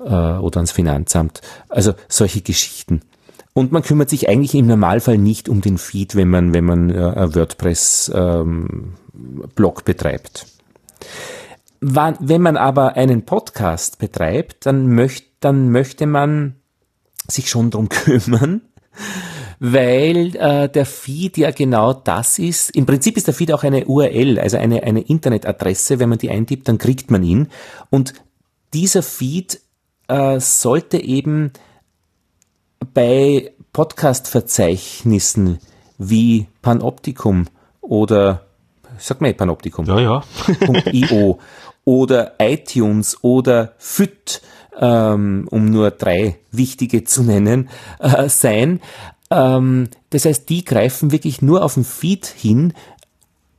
äh, 0.00 0.38
oder 0.38 0.56
ans 0.56 0.72
Finanzamt. 0.72 1.42
Also 1.68 1.92
solche 2.08 2.40
Geschichten. 2.40 3.02
Und 3.52 3.72
man 3.72 3.82
kümmert 3.82 4.10
sich 4.10 4.28
eigentlich 4.28 4.54
im 4.54 4.66
Normalfall 4.66 5.18
nicht 5.18 5.48
um 5.48 5.60
den 5.60 5.78
Feed, 5.78 6.14
wenn 6.14 6.28
man, 6.28 6.54
wenn 6.54 6.64
man 6.64 6.90
äh, 6.90 7.34
WordPress-Blog 7.34 9.78
ähm, 9.78 9.84
betreibt. 9.84 10.46
Wenn 11.80 12.42
man 12.42 12.56
aber 12.56 12.96
einen 12.96 13.24
Podcast 13.24 13.98
betreibt, 13.98 14.66
dann, 14.66 14.86
möcht, 14.86 15.26
dann 15.40 15.70
möchte 15.70 16.06
man 16.06 16.56
sich 17.26 17.50
schon 17.50 17.70
drum 17.70 17.88
kümmern, 17.88 18.62
weil 19.58 20.36
äh, 20.36 20.68
der 20.68 20.86
Feed 20.86 21.36
ja 21.36 21.50
genau 21.50 21.92
das 21.92 22.38
ist. 22.38 22.74
Im 22.76 22.86
Prinzip 22.86 23.16
ist 23.16 23.26
der 23.26 23.34
Feed 23.34 23.52
auch 23.52 23.64
eine 23.64 23.86
URL, 23.86 24.38
also 24.38 24.58
eine, 24.58 24.84
eine 24.84 25.00
Internetadresse. 25.00 25.98
Wenn 25.98 26.08
man 26.08 26.18
die 26.18 26.30
eintippt, 26.30 26.68
dann 26.68 26.78
kriegt 26.78 27.10
man 27.10 27.22
ihn. 27.22 27.48
Und 27.88 28.14
dieser 28.72 29.02
Feed 29.02 29.60
äh, 30.10 30.40
sollte 30.40 31.02
eben 31.02 31.52
bei 32.92 33.52
Podcast-Verzeichnissen 33.72 35.60
wie 35.98 36.48
Panoptikum 36.62 37.46
oder 37.80 38.46
sag 38.98 39.20
mal 39.20 39.32
Panoptikum. 39.32 39.86
Ja, 39.86 40.00
ja. 40.00 40.24
.io 40.92 41.38
oder 41.84 42.34
iTunes 42.38 43.22
oder 43.22 43.74
FIT, 43.78 44.42
ähm, 44.78 45.46
um 45.50 45.66
nur 45.66 45.92
drei 45.92 46.38
wichtige 46.50 47.04
zu 47.04 47.22
nennen, 47.22 47.68
äh, 48.00 48.28
sein. 48.28 48.80
Ähm, 49.30 49.88
das 50.10 50.24
heißt, 50.24 50.48
die 50.48 50.64
greifen 50.64 51.12
wirklich 51.12 51.40
nur 51.40 51.64
auf 51.64 51.74
den 51.74 51.84
Feed 51.84 52.26
hin, 52.26 52.72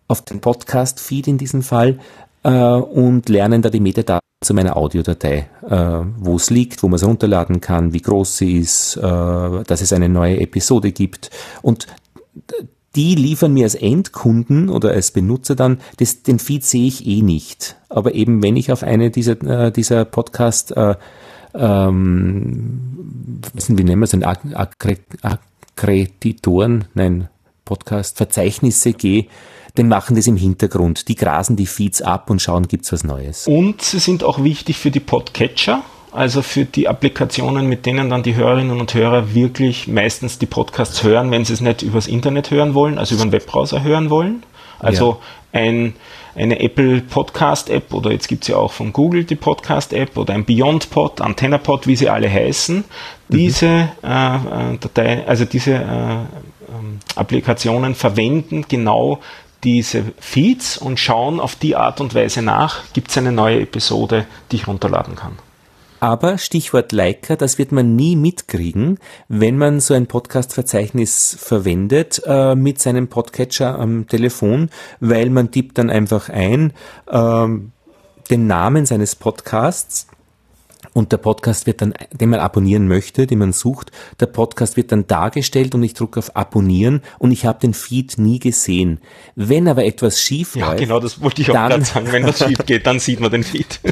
auf 0.07 0.21
den 0.21 0.41
Podcast-Feed 0.41 1.27
in 1.27 1.37
diesem 1.37 1.61
Fall, 1.61 1.99
äh, 2.43 2.49
und 2.49 3.29
lernen 3.29 3.61
da 3.61 3.69
die 3.69 3.79
Metadaten 3.79 4.30
zu 4.43 4.55
meiner 4.55 4.75
Audiodatei, 4.75 5.47
äh, 5.69 5.99
wo 6.17 6.35
es 6.35 6.49
liegt, 6.49 6.81
wo 6.81 6.87
man 6.87 6.95
es 6.95 7.05
runterladen 7.05 7.61
kann, 7.61 7.93
wie 7.93 8.01
groß 8.01 8.37
sie 8.37 8.57
ist, 8.57 8.97
äh, 8.97 9.01
dass 9.01 9.81
es 9.81 9.93
eine 9.93 10.09
neue 10.09 10.39
Episode 10.39 10.91
gibt. 10.91 11.29
Und 11.61 11.85
die 12.95 13.13
liefern 13.13 13.53
mir 13.53 13.65
als 13.65 13.75
Endkunden 13.75 14.69
oder 14.69 14.89
als 14.91 15.11
Benutzer 15.11 15.55
dann, 15.55 15.79
das, 15.97 16.23
den 16.23 16.39
Feed 16.39 16.65
sehe 16.65 16.87
ich 16.87 17.05
eh 17.05 17.21
nicht. 17.21 17.75
Aber 17.87 18.15
eben 18.15 18.41
wenn 18.41 18.55
ich 18.55 18.71
auf 18.71 18.81
eine 18.81 19.11
dieser, 19.11 19.39
äh, 19.43 19.71
dieser 19.71 20.05
Podcast, 20.05 20.75
äh, 20.75 20.95
ähm, 21.53 23.41
wie 23.67 23.83
nennen 23.83 23.99
wir 23.99 24.05
es 24.05 24.11
denn, 24.11 24.23
Akkreditoren, 24.23 26.85
nein, 26.95 27.27
Podcast, 27.63 28.17
Verzeichnisse 28.17 28.93
gehe, 28.93 29.27
dann 29.75 29.87
machen 29.87 30.15
das 30.15 30.27
im 30.27 30.37
Hintergrund. 30.37 31.07
Die 31.07 31.15
grasen 31.15 31.55
die 31.55 31.65
Feeds 31.65 32.01
ab 32.01 32.29
und 32.29 32.41
schauen, 32.41 32.67
gibt's 32.67 32.91
was 32.91 33.03
Neues. 33.03 33.47
Und 33.47 33.81
sie 33.81 33.99
sind 33.99 34.23
auch 34.23 34.43
wichtig 34.43 34.77
für 34.77 34.91
die 34.91 34.99
Podcatcher 34.99 35.83
also 36.11 36.41
für 36.41 36.65
die 36.65 36.87
Applikationen, 36.87 37.67
mit 37.67 37.85
denen 37.85 38.09
dann 38.09 38.23
die 38.23 38.35
Hörerinnen 38.35 38.79
und 38.79 38.93
Hörer 38.93 39.33
wirklich 39.33 39.87
meistens 39.87 40.37
die 40.39 40.45
Podcasts 40.45 41.03
hören, 41.03 41.31
wenn 41.31 41.45
sie 41.45 41.53
es 41.53 41.61
nicht 41.61 41.81
übers 41.81 42.07
Internet 42.07 42.51
hören 42.51 42.73
wollen, 42.73 42.97
also 42.97 43.15
über 43.15 43.23
einen 43.23 43.31
Webbrowser 43.31 43.81
hören 43.81 44.09
wollen. 44.09 44.43
Also 44.79 45.19
ja. 45.53 45.61
ein, 45.61 45.93
eine 46.35 46.59
Apple 46.59 47.01
Podcast 47.01 47.69
App 47.69 47.93
oder 47.93 48.11
jetzt 48.11 48.27
gibt 48.27 48.43
es 48.43 48.49
ja 48.49 48.57
auch 48.57 48.73
von 48.73 48.91
Google 48.91 49.23
die 49.23 49.35
Podcast 49.35 49.93
App 49.93 50.17
oder 50.17 50.33
ein 50.33 50.43
BeyondPod, 50.43 51.21
AntennaPod, 51.21 51.87
wie 51.87 51.95
sie 51.95 52.09
alle 52.09 52.29
heißen. 52.29 52.77
Mhm. 52.77 52.83
Diese 53.29 53.89
äh, 54.03 54.35
äh, 54.35 54.77
Datei, 54.79 55.25
also 55.25 55.45
diese 55.45 55.75
äh, 55.75 55.77
ähm, 55.81 56.99
Applikationen 57.15 57.95
verwenden 57.95 58.65
genau 58.67 59.19
diese 59.63 60.03
Feeds 60.19 60.77
und 60.77 60.99
schauen 60.99 61.39
auf 61.39 61.55
die 61.55 61.75
Art 61.75 62.01
und 62.01 62.15
Weise 62.15 62.41
nach, 62.41 62.81
gibt 62.93 63.11
es 63.11 63.17
eine 63.17 63.31
neue 63.31 63.61
Episode, 63.61 64.25
die 64.51 64.57
ich 64.57 64.67
runterladen 64.67 65.15
kann. 65.15 65.37
Aber 65.99 66.39
Stichwort 66.39 66.91
Leica, 66.91 67.35
das 67.35 67.59
wird 67.59 67.71
man 67.71 67.95
nie 67.95 68.15
mitkriegen, 68.15 68.97
wenn 69.27 69.55
man 69.55 69.79
so 69.79 69.93
ein 69.93 70.07
Podcast-Verzeichnis 70.07 71.37
verwendet 71.39 72.23
äh, 72.25 72.55
mit 72.55 72.81
seinem 72.81 73.07
Podcatcher 73.07 73.77
am 73.77 74.07
Telefon, 74.07 74.71
weil 74.99 75.29
man 75.29 75.51
tippt 75.51 75.77
dann 75.77 75.91
einfach 75.91 76.29
ein 76.29 76.73
ähm, 77.11 77.71
den 78.31 78.47
Namen 78.47 78.87
seines 78.87 79.15
Podcasts 79.15 80.07
und 80.93 81.11
der 81.11 81.17
Podcast 81.17 81.67
wird 81.67 81.81
dann, 81.81 81.93
den 82.11 82.29
man 82.29 82.39
abonnieren 82.39 82.87
möchte, 82.87 83.27
den 83.27 83.39
man 83.39 83.53
sucht, 83.53 83.91
der 84.19 84.25
Podcast 84.27 84.77
wird 84.77 84.91
dann 84.91 85.07
dargestellt 85.07 85.75
und 85.75 85.83
ich 85.83 85.93
drücke 85.93 86.19
auf 86.19 86.35
Abonnieren 86.35 87.01
und 87.19 87.31
ich 87.31 87.45
habe 87.45 87.59
den 87.59 87.73
Feed 87.73 88.17
nie 88.17 88.39
gesehen. 88.39 88.99
Wenn 89.35 89.67
aber 89.67 89.85
etwas 89.85 90.19
schief 90.19 90.55
ja, 90.55 90.67
läuft, 90.67 90.79
genau, 90.79 90.99
das 90.99 91.21
wollte 91.21 91.41
ich 91.41 91.49
auch 91.49 91.53
gerade 91.53 91.83
sagen. 91.85 92.11
Wenn 92.11 92.23
was 92.25 92.39
schief 92.39 92.59
geht, 92.65 92.85
dann 92.85 92.99
sieht 92.99 93.19
man 93.19 93.31
den 93.31 93.43
Feed. 93.43 93.79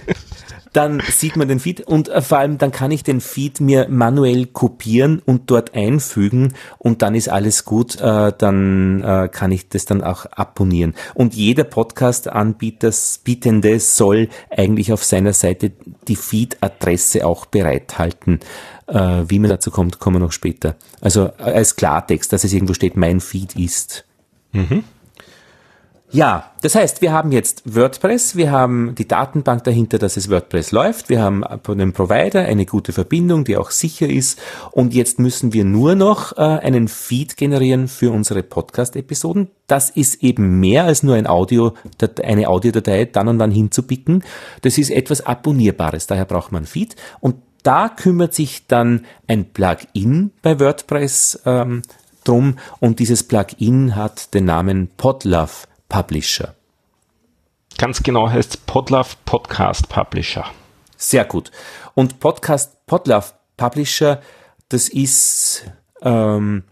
dann 0.74 1.02
sieht 1.02 1.36
man 1.36 1.48
den 1.48 1.60
Feed 1.60 1.82
und 1.82 2.10
äh, 2.10 2.22
vor 2.22 2.38
allem 2.38 2.58
dann 2.58 2.72
kann 2.72 2.92
ich 2.92 3.04
den 3.04 3.22
Feed 3.22 3.60
mir 3.60 3.88
manuell 3.90 4.46
kopieren 4.46 5.22
und 5.26 5.50
dort 5.50 5.74
einfügen 5.74 6.54
und 6.78 7.02
dann 7.02 7.16
ist 7.16 7.30
alles 7.30 7.66
gut, 7.66 8.00
äh, 8.00 8.32
dann 8.38 9.02
äh, 9.02 9.30
kann 9.32 9.52
ich 9.52 9.70
das 9.70 9.86
dann 9.86 10.04
auch 10.04 10.26
abonnieren. 10.32 10.94
Und 11.14 11.34
jeder 11.34 11.64
Podcast-Anbieter, 11.64 12.92
Bietende 13.24 13.80
soll 13.80 14.30
eigentlich 14.50 14.94
auf 14.94 15.04
seiner 15.04 15.34
Seite 15.34 15.72
die 16.08 16.16
Feed-Adresse 16.16 17.26
auch 17.26 17.46
bereithalten. 17.46 18.40
Wie 18.88 19.38
man 19.38 19.52
dazu 19.52 19.70
kommt, 19.70 20.00
kommen 20.00 20.16
wir 20.16 20.26
noch 20.26 20.32
später. 20.32 20.76
Also 21.00 21.32
als 21.38 21.76
Klartext, 21.76 22.34
dass 22.34 22.44
es 22.44 22.54
irgendwo 22.54 22.74
steht, 22.74 22.98
mein 22.98 23.20
Feed 23.20 23.56
ist. 23.56 24.04
Mhm. 24.52 24.84
Ja, 26.12 26.52
das 26.64 26.74
heißt, 26.74 27.04
wir 27.04 27.12
haben 27.14 27.32
jetzt 27.32 27.76
WordPress, 27.76 28.36
wir 28.36 28.50
haben 28.50 28.96
die 28.96 29.08
Datenbank 29.08 29.64
dahinter, 29.64 30.00
dass 30.00 30.18
es 30.18 30.28
WordPress 30.28 30.72
läuft, 30.72 31.08
wir 31.08 31.22
haben 31.22 31.44
dem 31.68 31.94
Provider 31.94 32.42
eine 32.46 32.66
gute 32.66 32.94
Verbindung, 32.94 33.44
die 33.44 33.58
auch 33.58 33.70
sicher 33.70 34.10
ist 34.10 34.40
und 34.72 34.96
jetzt 34.96 35.20
müssen 35.20 35.54
wir 35.54 35.66
nur 35.66 35.94
noch 35.94 36.36
äh, 36.36 36.42
einen 36.42 36.88
Feed 36.88 37.38
generieren 37.38 37.88
für 37.88 38.12
unsere 38.12 38.42
Podcast-Episoden. 38.42 39.50
Das 39.68 39.92
ist 39.92 40.24
eben 40.24 40.60
mehr 40.60 40.86
als 40.86 41.04
nur 41.04 41.14
ein 41.14 41.28
Audio, 41.28 41.74
eine 42.24 42.48
Audiodatei 42.48 43.06
dann 43.06 43.28
und 43.28 43.38
dann 43.38 43.52
hinzupicken. 43.52 44.24
Das 44.64 44.80
ist 44.80 44.90
etwas 44.90 45.24
Abonnierbares, 45.24 46.08
daher 46.08 46.26
braucht 46.26 46.52
man 46.52 46.66
Feed 46.66 46.96
und 47.20 47.36
da 47.62 47.88
kümmert 47.88 48.34
sich 48.34 48.66
dann 48.66 49.06
ein 49.28 49.46
Plugin 49.46 50.32
bei 50.42 50.60
WordPress 50.60 51.42
ähm, 51.46 51.84
drum 52.24 52.56
und 52.80 52.98
dieses 52.98 53.22
Plugin 53.22 53.96
hat 53.96 54.34
den 54.34 54.46
Namen 54.46 54.90
Podlove 54.98 55.69
Publisher. 55.90 56.56
Ganz 57.78 58.02
genau 58.04 58.30
heißt 58.30 58.66
Podlove 58.66 59.16
Podcast 59.26 59.90
Publisher. 59.90 60.46
Sehr 60.96 61.26
gut. 61.26 61.52
Und 61.96 62.20
Podcast 62.20 62.86
Podlove 62.86 63.34
Publisher, 63.58 64.22
das 64.70 64.90
ist 64.90 65.66
ähm, 66.02 66.64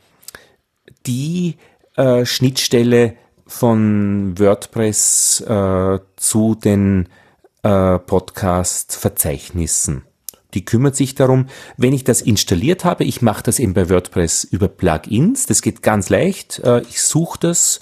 die 1.06 1.58
äh, 1.96 2.26
Schnittstelle 2.26 3.16
von 3.46 4.38
WordPress 4.38 5.42
äh, 5.42 6.00
zu 6.16 6.56
den 6.56 7.10
äh, 7.64 8.00
Podcast-Verzeichnissen. 8.00 10.04
Die 10.54 10.66
kümmert 10.66 10.96
sich 10.96 11.16
darum, 11.16 11.48
wenn 11.76 11.94
ich 11.94 12.04
das 12.04 12.22
installiert 12.22 12.86
habe, 12.86 13.04
ich 13.04 13.22
mache 13.22 13.44
das 13.44 13.60
eben 13.60 13.74
bei 13.74 13.90
WordPress 13.90 14.46
über 14.46 14.68
Plugins, 14.68 15.46
das 15.46 15.62
geht 15.62 15.82
ganz 15.82 16.10
leicht. 16.10 16.60
Äh, 16.60 16.82
ich 16.82 17.02
suche 17.02 17.40
das 17.40 17.80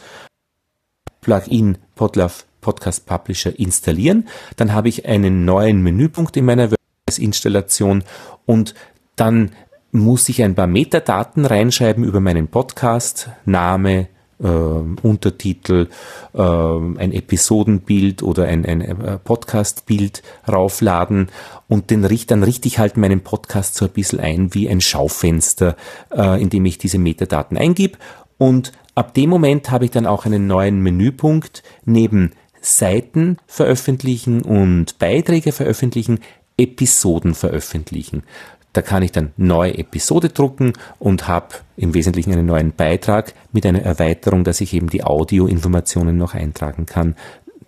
Plugin 1.26 1.80
Podlove 1.96 2.44
Podcast 2.62 3.08
Publisher 3.08 3.58
installieren. 3.58 4.28
Dann 4.58 4.74
habe 4.74 4.90
ich 4.90 5.08
einen 5.08 5.44
neuen 5.44 5.82
Menüpunkt 5.82 6.38
in 6.38 6.46
meiner 6.46 6.70
WordPress-Installation 6.70 8.04
und 8.46 8.76
dann 9.16 9.52
muss 9.92 10.30
ich 10.30 10.44
ein 10.44 10.54
paar 10.54 10.68
Metadaten 10.68 11.46
reinschreiben 11.46 12.04
über 12.04 12.20
meinen 12.20 12.48
Podcast, 12.48 13.30
Name, 13.46 14.08
äh, 14.40 14.46
Untertitel, 14.46 15.88
äh, 16.36 16.42
ein 16.42 17.12
Episodenbild 17.12 18.22
oder 18.22 18.46
ein, 18.46 18.64
ein 18.64 19.20
Podcastbild 19.24 20.22
raufladen 20.48 21.30
und 21.68 21.90
den 21.90 22.04
dann 22.28 22.44
richte 22.44 22.68
ich 22.68 22.78
halt 22.78 22.98
meinen 22.98 23.22
Podcast 23.22 23.74
so 23.74 23.86
ein 23.86 23.92
bisschen 23.92 24.20
ein 24.20 24.54
wie 24.54 24.70
ein 24.70 24.80
Schaufenster, 24.80 25.76
äh, 26.16 26.40
in 26.40 26.52
dem 26.52 26.66
ich 26.66 26.78
diese 26.78 27.00
Metadaten 27.00 27.58
eingib 27.58 27.98
und 28.38 28.74
Ab 28.96 29.14
dem 29.14 29.30
Moment 29.30 29.72
habe 29.72 29.86
ich 29.86 29.92
dann 29.92 30.06
auch 30.06 30.26
einen 30.26 30.48
neuen 30.48 30.80
Menüpunkt 30.80 31.64
neben 31.84 32.32
Seiten 32.62 33.38
veröffentlichen 33.46 34.42
und 34.42 34.98
Beiträge 35.00 35.52
veröffentlichen, 35.52 36.22
Episoden 36.58 37.34
veröffentlichen. 37.34 38.24
Da 38.72 38.82
kann 38.82 39.04
ich 39.04 39.12
dann 39.12 39.34
neue 39.36 39.78
Episode 39.78 40.30
drucken 40.30 40.74
und 40.98 41.28
habe 41.28 41.56
im 41.76 41.94
Wesentlichen 41.94 42.32
einen 42.32 42.46
neuen 42.46 42.74
Beitrag 42.74 43.34
mit 43.52 43.66
einer 43.66 43.82
Erweiterung, 43.82 44.46
dass 44.46 44.62
ich 44.62 44.74
eben 44.74 44.90
die 44.90 45.04
Audioinformationen 45.04 46.18
noch 46.18 46.34
eintragen 46.34 46.86
kann, 46.86 47.16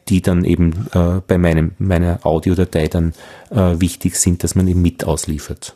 die 0.07 0.21
dann 0.21 0.45
eben 0.45 0.87
äh, 0.93 1.21
bei 1.25 1.37
meinem, 1.37 1.73
meiner 1.77 2.25
Audiodatei 2.25 2.87
dann 2.87 3.13
äh, 3.49 3.79
wichtig 3.79 4.15
sind, 4.15 4.43
dass 4.43 4.55
man 4.55 4.67
eben 4.67 4.81
mit 4.81 5.03
ausliefert. 5.03 5.75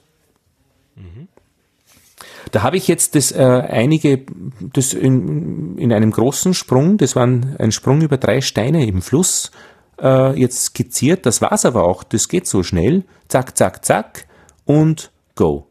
Da 2.51 2.63
habe 2.63 2.77
ich 2.77 2.87
jetzt 2.87 3.15
das 3.15 3.31
äh, 3.31 3.41
einige, 3.41 4.25
das 4.59 4.93
in, 4.93 5.77
in 5.77 5.93
einem 5.93 6.11
großen 6.11 6.53
Sprung, 6.53 6.97
das 6.97 7.15
war 7.15 7.25
ein, 7.25 7.55
ein 7.59 7.71
Sprung 7.71 8.01
über 8.01 8.17
drei 8.17 8.41
Steine 8.41 8.85
im 8.85 9.01
Fluss, 9.01 9.51
äh, 10.01 10.37
jetzt 10.39 10.65
skizziert. 10.65 11.25
Das 11.25 11.41
war's 11.41 11.65
aber 11.65 11.83
auch. 11.83 12.03
Das 12.03 12.27
geht 12.27 12.47
so 12.47 12.63
schnell. 12.63 13.03
Zack, 13.27 13.57
zack, 13.57 13.85
zack 13.85 14.27
und 14.65 15.11
go. 15.35 15.67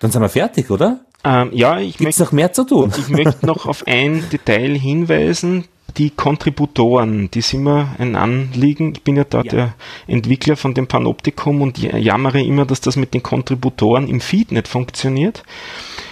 Dann 0.00 0.10
sind 0.10 0.22
wir 0.22 0.28
fertig, 0.28 0.70
oder? 0.70 1.00
Ähm, 1.24 1.50
ja, 1.52 1.78
ich 1.78 2.00
möchte 2.00 2.22
noch 2.22 2.32
mehr 2.32 2.52
zu 2.52 2.64
tun. 2.64 2.92
Ich 2.98 3.08
möchte 3.08 3.46
noch 3.46 3.66
auf 3.66 3.86
ein 3.86 4.28
Detail 4.32 4.76
hinweisen, 4.76 5.64
die 5.96 6.10
Kontributoren, 6.10 7.30
die 7.30 7.40
sind 7.40 7.62
mir 7.62 7.94
ein 7.98 8.16
Anliegen. 8.16 8.92
Ich 8.94 9.02
bin 9.02 9.16
ja 9.16 9.24
da 9.24 9.42
ja. 9.42 9.50
der 9.50 9.74
Entwickler 10.06 10.56
von 10.56 10.74
dem 10.74 10.86
Panoptikum 10.86 11.62
und 11.62 11.78
jammere 11.78 12.42
immer, 12.42 12.66
dass 12.66 12.80
das 12.80 12.96
mit 12.96 13.14
den 13.14 13.22
Kontributoren 13.22 14.08
im 14.08 14.20
Feed 14.20 14.52
nicht 14.52 14.68
funktioniert. 14.68 15.44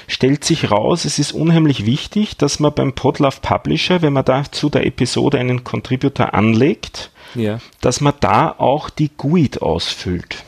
Stellt 0.06 0.44
sich 0.44 0.70
raus, 0.70 1.04
es 1.04 1.18
ist 1.18 1.32
unheimlich 1.32 1.86
wichtig, 1.86 2.36
dass 2.36 2.60
man 2.60 2.74
beim 2.74 2.92
Podlove 2.92 3.40
Publisher, 3.40 4.02
wenn 4.02 4.12
man 4.12 4.24
da 4.24 4.44
zu 4.50 4.68
der 4.68 4.86
Episode 4.86 5.38
einen 5.38 5.64
Contributor 5.64 6.34
anlegt, 6.34 7.10
ja. 7.34 7.58
dass 7.80 8.00
man 8.00 8.14
da 8.20 8.54
auch 8.58 8.90
die 8.90 9.10
GUID 9.16 9.62
ausfüllt. 9.62 10.44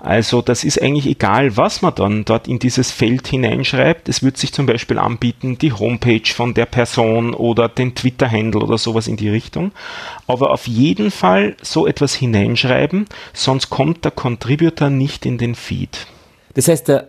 Also 0.00 0.40
das 0.40 0.64
ist 0.64 0.80
eigentlich 0.80 1.06
egal, 1.06 1.56
was 1.56 1.82
man 1.82 1.94
dann 1.94 2.24
dort 2.24 2.48
in 2.48 2.58
dieses 2.58 2.90
Feld 2.90 3.28
hineinschreibt. 3.28 4.08
Es 4.08 4.22
wird 4.22 4.38
sich 4.38 4.52
zum 4.52 4.66
Beispiel 4.66 4.98
anbieten, 4.98 5.58
die 5.58 5.72
Homepage 5.72 6.26
von 6.26 6.54
der 6.54 6.66
Person 6.66 7.34
oder 7.34 7.68
den 7.68 7.94
Twitter-Handle 7.94 8.62
oder 8.62 8.78
sowas 8.78 9.08
in 9.08 9.16
die 9.16 9.28
Richtung. 9.28 9.72
Aber 10.26 10.52
auf 10.52 10.66
jeden 10.66 11.10
Fall 11.10 11.56
so 11.60 11.86
etwas 11.86 12.14
hineinschreiben, 12.14 13.06
sonst 13.34 13.68
kommt 13.68 14.04
der 14.04 14.12
Contributor 14.12 14.88
nicht 14.88 15.26
in 15.26 15.36
den 15.36 15.54
Feed. 15.54 16.06
Das 16.54 16.68
heißt, 16.68 16.88
der, 16.88 17.08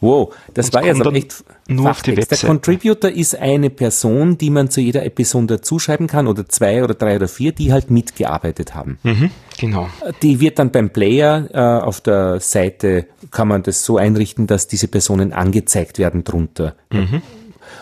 Wow, 0.00 0.34
das 0.54 0.72
war 0.72 0.84
jetzt 0.84 1.04
echt 1.04 1.44
nur 1.66 1.90
auf 1.90 2.02
die 2.02 2.16
Webseite. 2.16 2.40
Der 2.40 2.48
Contributor 2.48 3.10
ist 3.10 3.36
eine 3.36 3.68
Person, 3.70 4.38
die 4.38 4.50
man 4.50 4.70
zu 4.70 4.80
jeder 4.80 5.04
Episode 5.04 5.56
dazuschreiben 5.56 6.06
kann 6.06 6.26
oder 6.28 6.48
zwei 6.48 6.84
oder 6.84 6.94
drei 6.94 7.16
oder 7.16 7.28
vier, 7.28 7.52
die 7.52 7.72
halt 7.72 7.90
mitgearbeitet 7.90 8.74
haben. 8.74 8.98
Mhm, 9.02 9.30
genau. 9.58 9.88
Die 10.22 10.40
wird 10.40 10.58
dann 10.58 10.70
beim 10.70 10.90
Player 10.90 11.48
äh, 11.52 11.84
auf 11.84 12.00
der 12.00 12.40
Seite, 12.40 13.06
kann 13.30 13.48
man 13.48 13.62
das 13.62 13.84
so 13.84 13.96
einrichten, 13.96 14.46
dass 14.46 14.68
diese 14.68 14.88
Personen 14.88 15.32
angezeigt 15.32 15.98
werden 15.98 16.22
drunter. 16.24 16.74
Mhm. 16.90 17.22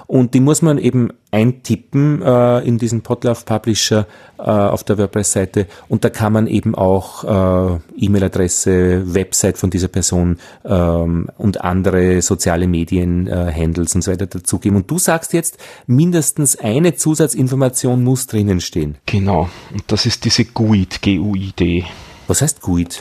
Und 0.06 0.34
die 0.34 0.40
muss 0.40 0.62
man 0.62 0.78
eben 0.78 1.10
eintippen 1.30 2.22
äh, 2.22 2.60
in 2.60 2.78
diesen 2.78 3.02
Podlove 3.02 3.44
Publisher 3.44 4.06
äh, 4.38 4.42
auf 4.42 4.84
der 4.84 4.96
WordPress-Seite 4.96 5.66
und 5.88 6.04
da 6.04 6.10
kann 6.10 6.32
man 6.32 6.46
eben 6.46 6.74
auch 6.74 7.24
äh, 7.24 7.78
E-Mail-Adresse, 7.98 9.14
Website 9.14 9.58
von 9.58 9.70
dieser 9.70 9.88
Person 9.88 10.38
ähm, 10.64 11.28
und 11.36 11.62
andere 11.62 12.22
soziale 12.22 12.66
Medien, 12.66 13.26
äh, 13.26 13.52
Handles 13.54 13.94
und 13.94 14.02
so 14.02 14.12
weiter 14.12 14.26
dazugeben. 14.26 14.76
Und 14.76 14.90
du 14.90 14.98
sagst 14.98 15.32
jetzt, 15.32 15.58
mindestens 15.86 16.56
eine 16.56 16.94
Zusatzinformation 16.94 18.02
muss 18.02 18.26
drinnen 18.26 18.60
stehen. 18.60 18.96
Genau. 19.06 19.48
Und 19.72 19.84
das 19.88 20.06
ist 20.06 20.24
diese 20.24 20.44
GUID, 20.44 21.02
G-U-I-D. 21.02 21.84
Was 22.28 22.42
heißt 22.42 22.60
GUID? 22.62 23.00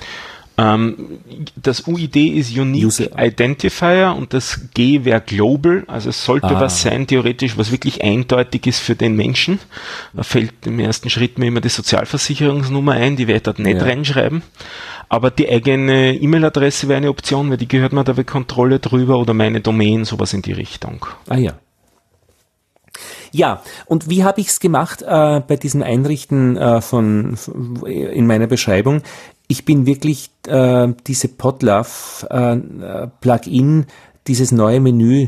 Ähm, 0.58 1.20
das 1.56 1.86
UID 1.86 2.16
ist 2.16 2.58
Unique 2.58 2.86
User. 2.86 3.10
Identifier 3.18 4.16
und 4.18 4.34
das 4.34 4.62
G 4.74 5.04
wäre 5.04 5.22
Global, 5.22 5.84
also 5.88 6.10
es 6.10 6.24
sollte 6.24 6.48
ah. 6.48 6.62
was 6.62 6.82
sein, 6.82 7.08
theoretisch, 7.08 7.58
was 7.58 7.72
wirklich 7.72 8.04
eindeutig 8.04 8.66
ist 8.68 8.80
für 8.80 8.96
den 8.96 9.16
Menschen. 9.16 9.60
Da 10.14 10.24
fällt 10.24 10.66
im 10.66 10.80
ersten 10.80 11.10
Schritt 11.10 11.38
mir 11.38 11.48
immer 11.48 11.62
die 11.62 11.70
Sozialversicherungsnummer 11.70 12.94
ein, 12.94 13.18
die 13.18 13.28
werde 13.28 13.38
ich 13.38 13.44
dort 13.44 13.60
nicht 13.60 13.78
ja. 13.78 13.84
reinschreiben. 13.84 14.44
Aber 15.10 15.30
die 15.30 15.50
eigene 15.50 16.16
E-Mail-Adresse 16.16 16.88
wäre 16.88 16.98
eine 16.98 17.10
Option, 17.10 17.50
weil 17.50 17.58
die 17.58 17.68
gehört 17.68 17.94
mir 17.94 18.04
da 18.04 18.14
bei 18.14 18.24
Kontrolle 18.24 18.80
drüber 18.80 19.20
oder 19.20 19.34
meine 19.34 19.62
Domain, 19.62 20.06
sowas 20.06 20.34
in 20.34 20.42
die 20.42 20.54
Richtung. 20.54 21.06
Ah 21.28 21.38
ja. 21.38 21.54
Ja, 23.32 23.62
und 23.86 24.10
wie 24.10 24.24
habe 24.24 24.40
ich 24.40 24.48
es 24.48 24.62
gemacht 24.62 25.02
äh, 25.02 25.42
bei 25.42 25.58
diesem 25.58 25.84
Einrichten 25.84 26.56
äh, 26.56 26.80
von, 26.80 27.36
von 27.36 27.86
in 27.86 28.28
meiner 28.28 28.48
Beschreibung? 28.48 29.02
Ich 29.48 29.66
bin 29.66 29.86
wirklich 29.86 30.30
äh, 30.48 30.88
diese 31.08 31.28
Podlove 31.28 32.28
äh, 32.30 33.08
Plugin, 33.22 33.86
dieses 34.28 34.52
neue 34.52 34.80
Menü 34.80 35.28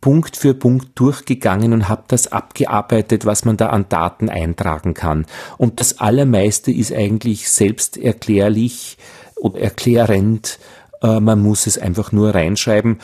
Punkt 0.00 0.36
für 0.36 0.54
Punkt 0.54 0.90
durchgegangen 0.94 1.72
und 1.72 1.88
habe 1.88 2.04
das 2.08 2.30
abgearbeitet, 2.30 3.24
was 3.24 3.44
man 3.44 3.56
da 3.56 3.70
an 3.70 3.86
Daten 3.88 4.28
eintragen 4.28 4.94
kann. 4.94 5.26
Und 5.56 5.80
das 5.80 5.98
Allermeiste 5.98 6.70
ist 6.70 6.92
eigentlich 6.92 7.48
selbsterklärlich 7.48 8.98
oder 9.36 9.58
erklärend. 9.60 10.58
Äh, 11.02 11.20
man 11.20 11.40
muss 11.40 11.66
es 11.66 11.78
einfach 11.78 12.12
nur 12.12 12.34
reinschreiben 12.34 13.00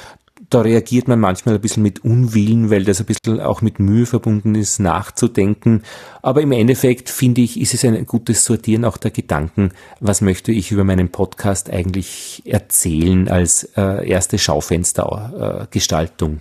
da 0.53 0.61
reagiert 0.61 1.09
man 1.09 1.19
manchmal 1.19 1.55
ein 1.55 1.61
bisschen 1.61 1.83
mit 1.83 2.05
Unwillen, 2.05 2.71
weil 2.71 2.85
das 2.85 3.01
ein 3.01 3.07
bisschen 3.07 3.41
auch 3.41 3.63
mit 3.63 3.79
Mühe 3.79 4.05
verbunden 4.05 4.55
ist, 4.55 4.81
nachzudenken. 4.81 5.83
Aber 6.21 6.43
im 6.43 6.53
Endeffekt 6.53 7.09
finde 7.09 7.41
ich, 7.41 7.59
ist 7.59 7.73
es 7.73 7.85
ein 7.85 8.07
gutes 8.07 8.45
Sortieren 8.45 8.85
auch 8.85 8.99
der 8.99 9.11
Gedanken, 9.11 9.73
was 10.01 10.21
möchte 10.21 10.53
ich 10.53 10.71
über 10.71 10.85
meinen 10.85 11.11
Podcast 11.11 11.71
eigentlich 11.71 12.43
erzählen 12.45 13.29
als 13.29 13.65
äh, 13.77 14.09
erste 14.09 14.39
Schaufenstergestaltung. 14.39 16.41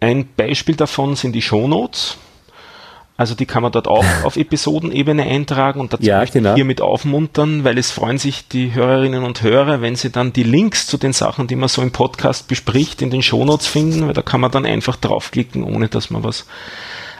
Äh, 0.00 0.06
ein 0.06 0.28
Beispiel 0.36 0.74
davon 0.74 1.14
sind 1.14 1.32
die 1.32 1.42
Shownotes. 1.42 2.18
Also 3.16 3.34
die 3.34 3.46
kann 3.46 3.62
man 3.62 3.72
dort 3.72 3.88
auch 3.88 4.04
auf 4.24 4.36
Episodenebene 4.36 5.22
eintragen 5.22 5.80
und 5.80 5.92
dazu 5.92 6.04
ja, 6.04 6.18
möchte 6.20 6.38
genau. 6.38 6.50
ich 6.50 6.56
hiermit 6.56 6.80
aufmuntern, 6.80 7.64
weil 7.64 7.78
es 7.78 7.90
freuen 7.90 8.18
sich 8.18 8.48
die 8.48 8.74
Hörerinnen 8.74 9.22
und 9.24 9.42
Hörer, 9.42 9.80
wenn 9.80 9.96
sie 9.96 10.10
dann 10.10 10.32
die 10.32 10.42
Links 10.42 10.86
zu 10.86 10.96
den 10.96 11.12
Sachen, 11.12 11.46
die 11.46 11.56
man 11.56 11.68
so 11.68 11.82
im 11.82 11.92
Podcast 11.92 12.48
bespricht, 12.48 13.02
in 13.02 13.10
den 13.10 13.22
Shownotes 13.22 13.66
finden, 13.66 14.06
weil 14.06 14.14
da 14.14 14.22
kann 14.22 14.40
man 14.40 14.50
dann 14.50 14.66
einfach 14.66 14.96
draufklicken, 14.96 15.62
ohne 15.62 15.88
dass 15.88 16.10
man 16.10 16.24
was 16.24 16.46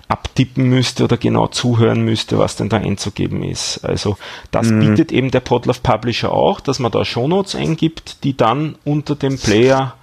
abtippen 0.09 0.69
müsste 0.69 1.05
oder 1.05 1.17
genau 1.17 1.47
zuhören 1.47 2.03
müsste, 2.03 2.39
was 2.39 2.57
denn 2.57 2.69
da 2.69 2.77
einzugeben 2.77 3.43
ist. 3.43 3.83
Also 3.83 4.19
das 4.51 4.69
mhm. 4.69 4.81
bietet 4.81 5.11
eben 5.11 5.31
der 5.31 5.41
Podlove 5.41 5.81
Publisher 5.83 6.33
auch, 6.33 6.61
dass 6.61 6.79
man 6.79 6.93
da 6.93 7.05
Shownotes 7.05 7.55
eingibt, 7.55 8.23
die 8.25 8.37
dann 8.37 8.77
unter 8.85 9.15
dem 9.15 9.39
Player 9.39 9.95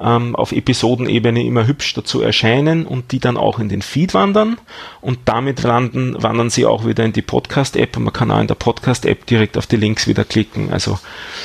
ähm, 0.00 0.34
auf 0.34 0.52
Episodenebene 0.52 1.44
immer 1.44 1.66
hübsch 1.66 1.94
dazu 1.94 2.20
erscheinen 2.20 2.86
und 2.86 3.12
die 3.12 3.20
dann 3.20 3.36
auch 3.36 3.58
in 3.58 3.68
den 3.68 3.82
Feed 3.82 4.14
wandern 4.14 4.58
und 5.00 5.20
damit 5.26 5.62
landen, 5.62 6.16
wandern 6.22 6.50
sie 6.50 6.66
auch 6.66 6.86
wieder 6.86 7.04
in 7.04 7.12
die 7.12 7.22
Podcast-App 7.22 7.96
und 7.96 8.04
man 8.04 8.12
kann 8.12 8.30
auch 8.30 8.40
in 8.40 8.46
der 8.46 8.54
Podcast-App 8.54 9.26
direkt 9.26 9.56
auf 9.56 9.66
die 9.66 9.76
Links 9.76 10.06
wieder 10.08 10.24
klicken, 10.24 10.72
also 10.72 10.98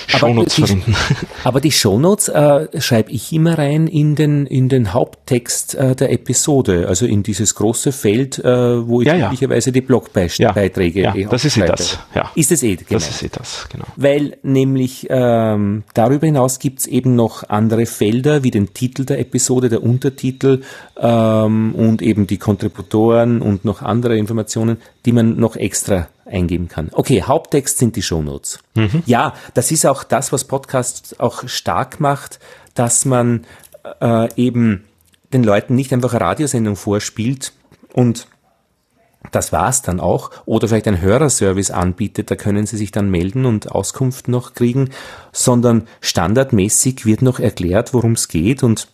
Shownotes 0.07 0.55
verwenden. 0.55 0.95
Aber 1.43 1.61
die 1.61 1.71
Shownotes 1.71 2.29
äh, 2.29 2.81
schreibe 2.81 3.11
ich 3.11 3.31
immer 3.33 3.57
rein 3.57 3.87
in 3.87 4.15
den, 4.15 4.45
in 4.45 4.69
den 4.69 4.93
Haupttext 4.93 5.75
äh, 5.75 5.95
der 5.95 6.11
Episode, 6.11 6.87
also 6.87 7.05
in 7.05 7.23
dieses 7.23 7.55
große 7.55 7.91
Feld, 7.91 8.39
äh, 8.39 8.87
wo 8.87 9.01
ich 9.01 9.07
ja, 9.07 9.27
üblicherweise 9.27 9.71
die 9.71 9.81
Blogbeiträge 9.81 11.01
ja, 11.01 11.15
ja, 11.15 11.27
das 11.27 11.45
ist 11.45 11.57
eh 11.57 11.65
das. 11.65 11.99
Ja. 12.15 12.31
Ist 12.35 12.51
es 12.51 12.63
eh, 12.63 12.75
genau. 12.75 12.87
Das 12.91 13.09
ist 13.09 13.23
eh 13.23 13.29
das, 13.31 13.67
genau. 13.71 13.85
Weil 13.95 14.37
nämlich 14.41 15.07
ähm, 15.09 15.83
darüber 15.93 16.25
hinaus 16.25 16.59
gibt 16.59 16.79
es 16.79 16.87
eben 16.87 17.15
noch 17.15 17.47
andere 17.49 17.85
Felder, 17.85 18.38
wie 18.43 18.51
den 18.51 18.73
Titel 18.73 19.05
der 19.05 19.19
Episode, 19.19 19.69
der 19.69 19.83
Untertitel 19.83 20.61
ähm, 20.97 21.75
und 21.75 22.01
eben 22.01 22.27
die 22.27 22.37
Kontributoren 22.37 23.41
und 23.41 23.65
noch 23.65 23.81
andere 23.81 24.17
Informationen, 24.17 24.77
die 25.05 25.11
man 25.11 25.37
noch 25.37 25.55
extra 25.55 26.07
eingeben 26.25 26.67
kann. 26.67 26.89
Okay, 26.91 27.23
Haupttext 27.23 27.77
sind 27.77 27.95
die 27.95 28.01
Shownotes. 28.01 28.59
Mhm. 28.75 29.03
Ja, 29.05 29.33
das 29.53 29.71
ist 29.71 29.85
auch 29.85 30.03
das, 30.03 30.31
was 30.31 30.45
Podcast 30.45 31.19
auch 31.19 31.47
stark 31.47 31.99
macht, 31.99 32.39
dass 32.75 33.05
man 33.05 33.45
äh, 34.01 34.33
eben 34.35 34.85
den 35.33 35.43
Leuten 35.43 35.75
nicht 35.75 35.93
einfach 35.93 36.13
eine 36.13 36.21
Radiosendung 36.21 36.75
vorspielt 36.75 37.53
und 37.93 38.27
das 39.31 39.51
war's 39.51 39.81
dann 39.81 39.99
auch. 39.99 40.31
Oder 40.45 40.67
vielleicht 40.67 40.87
ein 40.87 41.01
Hörerservice 41.01 41.71
anbietet, 41.71 42.31
da 42.31 42.35
können 42.35 42.65
Sie 42.65 42.77
sich 42.77 42.91
dann 42.91 43.09
melden 43.09 43.45
und 43.45 43.71
Auskunft 43.71 44.27
noch 44.27 44.53
kriegen, 44.53 44.89
sondern 45.31 45.87
standardmäßig 46.01 47.05
wird 47.05 47.21
noch 47.21 47.39
erklärt, 47.39 47.93
worum 47.93 48.13
es 48.13 48.27
geht 48.27 48.63
und 48.63 48.87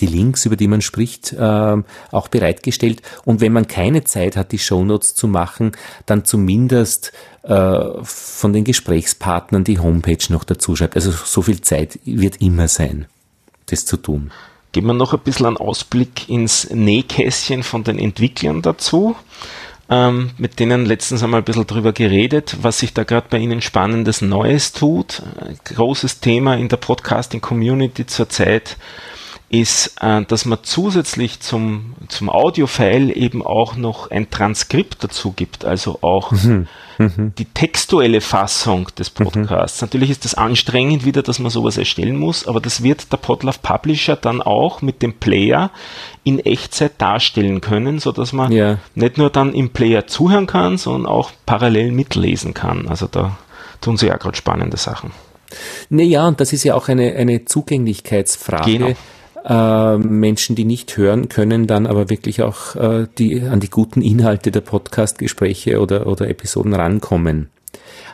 die 0.00 0.06
Links, 0.06 0.44
über 0.46 0.56
die 0.56 0.68
man 0.68 0.82
spricht, 0.82 1.32
äh, 1.32 1.76
auch 2.10 2.28
bereitgestellt. 2.28 3.02
Und 3.24 3.40
wenn 3.40 3.52
man 3.52 3.68
keine 3.68 4.04
Zeit 4.04 4.36
hat, 4.36 4.52
die 4.52 4.58
Shownotes 4.58 5.14
zu 5.14 5.28
machen, 5.28 5.72
dann 6.06 6.24
zumindest 6.24 7.12
äh, 7.42 7.80
von 8.02 8.52
den 8.52 8.64
Gesprächspartnern 8.64 9.64
die 9.64 9.78
Homepage 9.78 10.24
noch 10.30 10.44
dazu 10.44 10.74
schreibt. 10.74 10.96
Also 10.96 11.12
so 11.12 11.42
viel 11.42 11.60
Zeit 11.60 12.00
wird 12.04 12.40
immer 12.40 12.68
sein, 12.68 13.06
das 13.66 13.86
zu 13.86 13.96
tun. 13.96 14.32
Geben 14.76 14.88
wir 14.88 14.92
noch 14.92 15.14
ein 15.14 15.20
bisschen 15.20 15.46
einen 15.46 15.56
Ausblick 15.56 16.28
ins 16.28 16.68
Nähkästchen 16.68 17.62
von 17.62 17.82
den 17.82 17.98
Entwicklern 17.98 18.60
dazu. 18.60 19.16
Ähm, 19.88 20.32
mit 20.36 20.60
denen 20.60 20.84
letztens 20.84 21.22
einmal 21.22 21.40
ein 21.40 21.44
bisschen 21.44 21.66
drüber 21.66 21.94
geredet, 21.94 22.58
was 22.60 22.80
sich 22.80 22.92
da 22.92 23.04
gerade 23.04 23.28
bei 23.30 23.38
Ihnen 23.38 23.62
Spannendes 23.62 24.20
Neues 24.20 24.74
tut. 24.74 25.22
Ein 25.40 25.58
großes 25.64 26.20
Thema 26.20 26.56
in 26.56 26.68
der 26.68 26.76
Podcasting-Community 26.76 28.04
zurzeit 28.04 28.76
ist, 29.48 29.96
äh, 30.00 30.24
dass 30.24 30.44
man 30.44 30.58
zusätzlich 30.62 31.40
zum, 31.40 31.94
zum 32.08 32.28
Audio-File 32.28 33.16
eben 33.16 33.46
auch 33.46 33.76
noch 33.76 34.10
ein 34.10 34.28
Transkript 34.28 35.04
dazu 35.04 35.32
gibt, 35.32 35.64
also 35.64 35.98
auch 36.02 36.32
mhm. 36.32 36.66
Mhm. 36.98 37.32
die 37.38 37.44
textuelle 37.44 38.20
Fassung 38.20 38.88
des 38.98 39.12
mhm. 39.12 39.24
Podcasts. 39.24 39.80
Mhm. 39.80 39.86
Natürlich 39.86 40.10
ist 40.10 40.24
das 40.24 40.34
anstrengend 40.34 41.04
wieder, 41.04 41.22
dass 41.22 41.38
man 41.38 41.50
sowas 41.50 41.76
erstellen 41.78 42.16
muss, 42.16 42.48
aber 42.48 42.60
das 42.60 42.82
wird 42.82 43.12
der 43.12 43.18
Podlove 43.18 43.58
Publisher 43.62 44.16
dann 44.16 44.42
auch 44.42 44.82
mit 44.82 45.00
dem 45.00 45.14
Player 45.14 45.70
in 46.24 46.40
Echtzeit 46.40 46.92
darstellen 46.98 47.60
können, 47.60 48.00
so 48.00 48.10
dass 48.10 48.32
man 48.32 48.50
ja. 48.50 48.78
nicht 48.96 49.16
nur 49.16 49.30
dann 49.30 49.54
im 49.54 49.70
Player 49.70 50.08
zuhören 50.08 50.48
kann, 50.48 50.76
sondern 50.76 51.06
auch 51.06 51.30
parallel 51.46 51.92
mitlesen 51.92 52.52
kann. 52.52 52.88
Also 52.88 53.06
da 53.06 53.38
tun 53.80 53.96
sie 53.96 54.08
ja 54.08 54.16
gerade 54.16 54.36
spannende 54.36 54.76
Sachen. 54.76 55.12
Naja, 55.88 56.26
und 56.26 56.40
das 56.40 56.52
ist 56.52 56.64
ja 56.64 56.74
auch 56.74 56.88
eine, 56.88 57.14
eine 57.14 57.44
Zugänglichkeitsfrage. 57.44 58.72
Genau 58.72 58.94
äh, 59.46 59.96
Menschen, 59.98 60.56
die 60.56 60.64
nicht 60.64 60.96
hören 60.96 61.28
können, 61.28 61.66
dann 61.66 61.86
aber 61.86 62.10
wirklich 62.10 62.42
auch 62.42 62.74
äh, 62.76 63.06
die, 63.18 63.42
an 63.42 63.60
die 63.60 63.70
guten 63.70 64.02
Inhalte 64.02 64.50
der 64.50 64.60
Podcast-Gespräche 64.60 65.80
oder, 65.80 66.06
oder 66.06 66.28
Episoden 66.28 66.74
rankommen. 66.74 67.50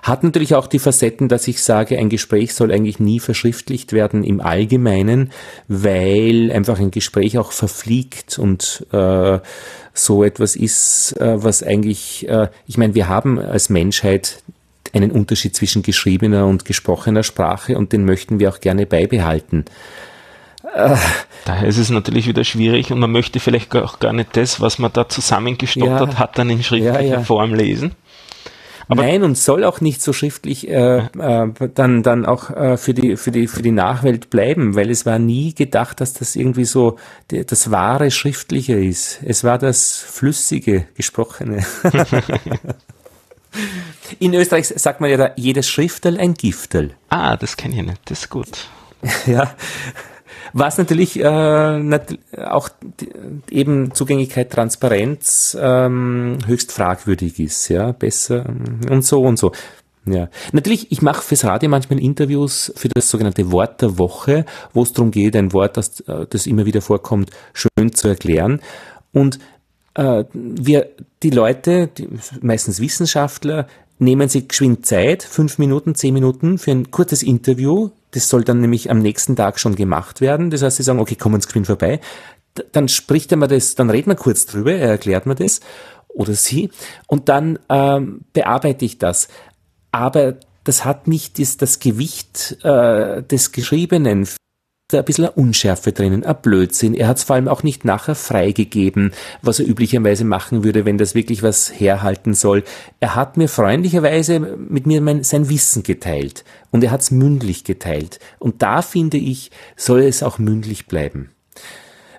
Hat 0.03 0.25
natürlich 0.25 0.57
auch 0.57 0.67
die 0.67 0.81
Facetten, 0.81 1.29
dass 1.29 1.47
ich 1.47 1.63
sage, 1.63 1.97
ein 1.97 2.09
Gespräch 2.09 2.55
soll 2.55 2.73
eigentlich 2.73 2.99
nie 2.99 3.21
verschriftlicht 3.21 3.93
werden 3.93 4.25
im 4.25 4.41
Allgemeinen, 4.41 5.31
weil 5.69 6.51
einfach 6.53 6.81
ein 6.81 6.91
Gespräch 6.91 7.39
auch 7.39 7.53
verfliegt 7.53 8.39
und 8.39 8.85
äh, 8.93 9.39
so 9.95 10.25
etwas 10.25 10.57
ist, 10.57 11.13
äh, 11.21 11.43
was 11.43 11.63
eigentlich, 11.63 12.29
äh, 12.29 12.49
ich 12.67 12.79
meine, 12.79 12.97
wir 12.97 13.09
haben 13.09 13.39
als 13.39 13.71
Menschheit 13.71 14.43
einen 14.93 15.13
Unterschied 15.13 15.55
zwischen 15.55 15.83
geschriebener 15.83 16.47
und 16.47 16.65
gesprochener 16.65 17.23
Sprache 17.23 17.79
und 17.79 17.93
den 17.93 18.05
möchten 18.05 18.41
wir 18.41 18.51
auch 18.51 18.61
gerne 18.61 18.87
beibehalten. 18.87 19.65
Daher 21.45 21.69
ist 21.69 21.79
es 21.79 21.91
natürlich 21.91 22.27
wieder 22.27 22.45
schwierig 22.45 22.93
und 22.93 22.99
man 22.99 23.11
möchte 23.11 23.41
vielleicht 23.41 23.75
auch 23.77 23.99
gar 23.99 24.13
nicht 24.13 24.37
das, 24.37 24.61
was 24.61 24.79
man 24.79 24.93
da 24.93 25.09
zusammengestoppt 25.09 26.13
ja, 26.13 26.19
hat, 26.19 26.39
dann 26.39 26.51
in 26.51 26.63
schriftlicher 26.63 27.01
ja, 27.01 27.19
ja. 27.19 27.21
Form 27.21 27.55
lesen. 27.55 27.95
Aber 28.89 29.05
Nein, 29.05 29.23
und 29.23 29.39
soll 29.39 29.65
auch 29.65 29.81
nicht 29.81 30.03
so 30.03 30.13
schriftlich 30.13 30.69
äh, 30.69 30.99
äh, 30.99 31.53
dann 31.75 32.03
dann 32.03 32.27
auch 32.27 32.51
äh, 32.51 32.77
für 32.77 32.93
die 32.93 33.17
für 33.17 33.31
die 33.31 33.47
für 33.47 33.63
die 33.63 33.71
Nachwelt 33.71 34.29
bleiben, 34.29 34.75
weil 34.75 34.91
es 34.91 35.07
war 35.07 35.19
nie 35.19 35.55
gedacht, 35.55 36.01
dass 36.01 36.13
das 36.13 36.37
irgendwie 36.37 36.65
so 36.65 36.99
die, 37.31 37.47
das 37.47 37.71
wahre 37.71 38.11
Schriftliche 38.11 38.75
ist. 38.75 39.21
Es 39.25 39.45
war 39.45 39.57
das 39.59 39.97
flüssige 39.97 40.87
Gesprochene. 40.95 41.65
In 44.19 44.35
Österreich 44.35 44.67
sagt 44.69 45.01
man 45.01 45.11
ja 45.11 45.17
da 45.17 45.31
jedes 45.37 45.69
Schriftel 45.69 46.19
ein 46.19 46.35
Giftel. 46.35 46.95
Ah, 47.09 47.37
das 47.37 47.57
kenne 47.57 47.77
ich 47.77 47.83
nicht. 47.83 48.01
Das 48.07 48.21
ist 48.21 48.31
gut. 48.31 48.69
ja. 49.27 49.55
Was 50.53 50.79
natürlich 50.79 51.19
äh, 51.19 51.79
nat 51.79 52.19
auch 52.37 52.69
eben 53.51 53.95
Zugänglichkeit, 53.95 54.51
Transparenz 54.51 55.57
ähm, 55.61 56.39
höchst 56.47 56.73
fragwürdig 56.73 57.39
ist, 57.41 57.69
ja, 57.69 57.93
besser 57.93 58.47
und 58.91 59.05
so 59.05 59.21
und 59.21 59.39
so. 59.39 59.53
Ja, 60.05 60.29
natürlich, 60.53 60.91
ich 60.91 61.01
mache 61.01 61.23
fürs 61.23 61.45
Radio 61.45 61.69
manchmal 61.69 62.01
Interviews 62.01 62.73
für 62.75 62.89
das 62.89 63.09
sogenannte 63.09 63.53
Wort 63.53 63.83
der 63.83 63.99
Woche, 63.99 64.45
wo 64.73 64.83
es 64.83 64.93
darum 64.93 65.13
geht, 65.13 65.37
ein 65.37 65.53
Wort, 65.53 65.77
das, 65.77 66.01
äh, 66.01 66.27
das 66.29 66.47
immer 66.47 66.67
wieder 66.67 66.81
vorkommt, 66.81 67.31
schön 67.53 67.93
zu 67.93 68.09
erklären. 68.09 68.61
Und 69.13 69.39
äh, 69.95 70.25
wir, 70.33 70.89
die 71.23 71.31
Leute, 71.31 71.87
die, 71.87 72.09
meistens 72.41 72.81
Wissenschaftler, 72.81 73.69
nehmen 73.99 74.29
sich 74.29 74.49
geschwind 74.49 74.87
Zeit, 74.87 75.23
fünf 75.23 75.59
Minuten, 75.59 75.95
zehn 75.95 76.15
Minuten 76.15 76.59
für 76.59 76.73
ein 76.73 76.91
kurzes 76.91 77.23
Interview. 77.23 77.91
Das 78.13 78.29
soll 78.29 78.45
dann 78.45 78.61
nämlich 78.61 78.91
am 78.91 79.01
nächsten 79.01 79.37
Tag 79.37 79.59
schon 79.59 79.75
gemacht 79.75 80.21
werden. 80.21 80.51
Das 80.51 80.63
heißt, 80.63 80.77
sie 80.77 80.83
sagen, 80.83 81.01
okay, 81.01 81.17
kommen 81.17 81.41
Sie 81.41 81.47
geschwind 81.47 81.67
vorbei. 81.67 82.01
Dann 82.73 82.89
spricht 82.89 83.33
er 83.33 83.39
mir 83.39 83.49
das, 83.49 83.75
dann 83.75 83.91
redet 83.91 84.07
man 84.07 84.17
kurz 84.17 84.47
drüber, 84.47 84.73
er 84.73 84.91
erklärt 84.91 85.27
mir 85.27 85.35
das 85.35 85.61
oder 86.09 86.35
sie 86.35 86.71
und 87.07 87.31
dann 87.31 87.59
ähm, 87.69 88.21
bearbeite 88.33 88.85
ich 88.85 88.99
das. 88.99 89.29
Aber 89.91 90.37
das 90.65 90.85
hat 90.85 91.09
nicht 91.09 91.39
das, 91.39 91.57
das 91.57 91.79
Gewicht 91.79 92.59
äh, 92.63 93.23
des 93.23 93.53
Geschriebenen 93.53 94.29
da 94.93 94.99
ein 94.99 95.05
bisschen 95.05 95.25
eine 95.25 95.35
Unschärfe 95.35 95.93
drinnen, 95.93 96.25
ein 96.25 96.37
Blödsinn. 96.43 96.95
Er 96.95 97.09
hat 97.09 97.19
es 97.19 97.25
vor 97.25 97.37
allem 97.37 97.49
auch 97.49 97.63
nicht 97.63 97.85
nachher 97.85 98.15
freigegeben, 98.15 99.13
was 99.41 99.61
er 99.61 99.69
üblicherweise 99.69 100.25
machen 100.25 100.65
würde, 100.65 100.85
wenn 100.85 100.99
das 100.99 101.15
wirklich 101.15 101.43
was 101.43 101.73
herhalten 101.79 102.35
soll. 102.35 102.65
Er 103.01 103.15
hat 103.15 103.37
mir 103.37 103.49
freundlicherweise 103.49 104.41
mit 104.41 104.87
mir 104.87 105.01
mein, 105.01 105.25
sein 105.25 105.49
Wissen 105.49 105.83
geteilt 105.83 106.45
und 106.71 106.85
er 106.85 106.91
hat 106.91 107.01
es 107.03 107.11
mündlich 107.11 107.65
geteilt. 107.65 108.19
Und 108.39 108.63
da 108.63 108.83
finde 108.83 109.19
ich, 109.19 109.51
soll 109.77 110.03
es 110.03 110.23
auch 110.23 110.39
mündlich 110.39 110.87
bleiben 110.87 111.31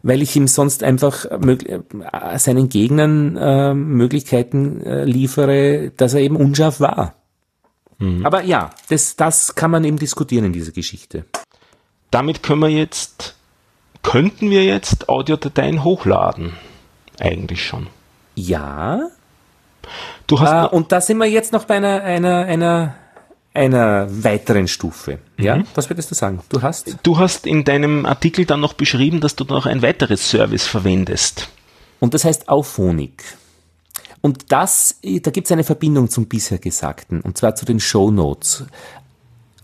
weil 0.05 0.21
ich 0.21 0.35
ihm 0.35 0.47
sonst 0.47 0.83
einfach 0.83 1.25
äh, 1.25 1.79
seinen 2.37 2.67
Gegnern 2.67 3.37
äh, 3.37 3.73
Möglichkeiten 3.73 4.81
äh, 4.81 5.05
liefere, 5.05 5.91
dass 5.95 6.13
er 6.13 6.19
eben 6.19 6.35
unscharf 6.35 6.81
war. 6.81 7.15
Mhm. 7.99 8.25
Aber 8.25 8.43
ja, 8.43 8.71
das, 8.89 9.15
das 9.15 9.55
kann 9.55 9.71
man 9.71 9.85
eben 9.85 9.97
diskutieren 9.97 10.45
in 10.45 10.53
dieser 10.53 10.73
Geschichte 10.73 11.25
damit 12.13 12.43
können 12.43 12.61
wir 12.61 12.69
jetzt, 12.69 13.35
könnten 14.03 14.49
wir 14.49 14.63
jetzt 14.63 15.09
Audiodateien 15.09 15.83
hochladen. 15.83 16.53
Eigentlich 17.19 17.65
schon. 17.65 17.87
Ja. 18.35 19.09
Du 20.27 20.39
hast 20.39 20.71
äh, 20.71 20.75
und 20.75 20.91
da 20.91 21.01
sind 21.01 21.17
wir 21.17 21.25
jetzt 21.25 21.53
noch 21.53 21.65
bei 21.65 21.75
einer, 21.75 22.03
einer, 22.03 22.45
einer, 22.45 22.95
einer 23.53 24.07
weiteren 24.23 24.67
Stufe. 24.67 25.19
Ja, 25.37 25.57
mhm. 25.57 25.67
was 25.75 25.89
würdest 25.89 26.11
du 26.11 26.15
sagen? 26.15 26.41
Du 26.49 26.61
hast? 26.61 26.97
Du 27.03 27.17
hast 27.17 27.47
in 27.47 27.63
deinem 27.63 28.05
Artikel 28.05 28.45
dann 28.45 28.59
noch 28.59 28.73
beschrieben, 28.73 29.19
dass 29.19 29.35
du 29.35 29.43
noch 29.45 29.65
ein 29.65 29.81
weiteres 29.81 30.29
Service 30.29 30.65
verwendest. 30.65 31.49
Und 31.99 32.13
das 32.13 32.25
heißt 32.25 32.49
Auphonic. 32.49 33.23
Und 34.21 34.51
das, 34.53 34.99
da 35.01 35.31
gibt 35.31 35.47
es 35.47 35.51
eine 35.51 35.65
Verbindung 35.65 36.09
zum 36.09 36.27
bisher 36.27 36.57
Gesagten, 36.57 37.19
und 37.19 37.37
zwar 37.37 37.55
zu 37.55 37.65
den 37.65 37.81
Show 37.81 38.09
Notes 38.09 38.63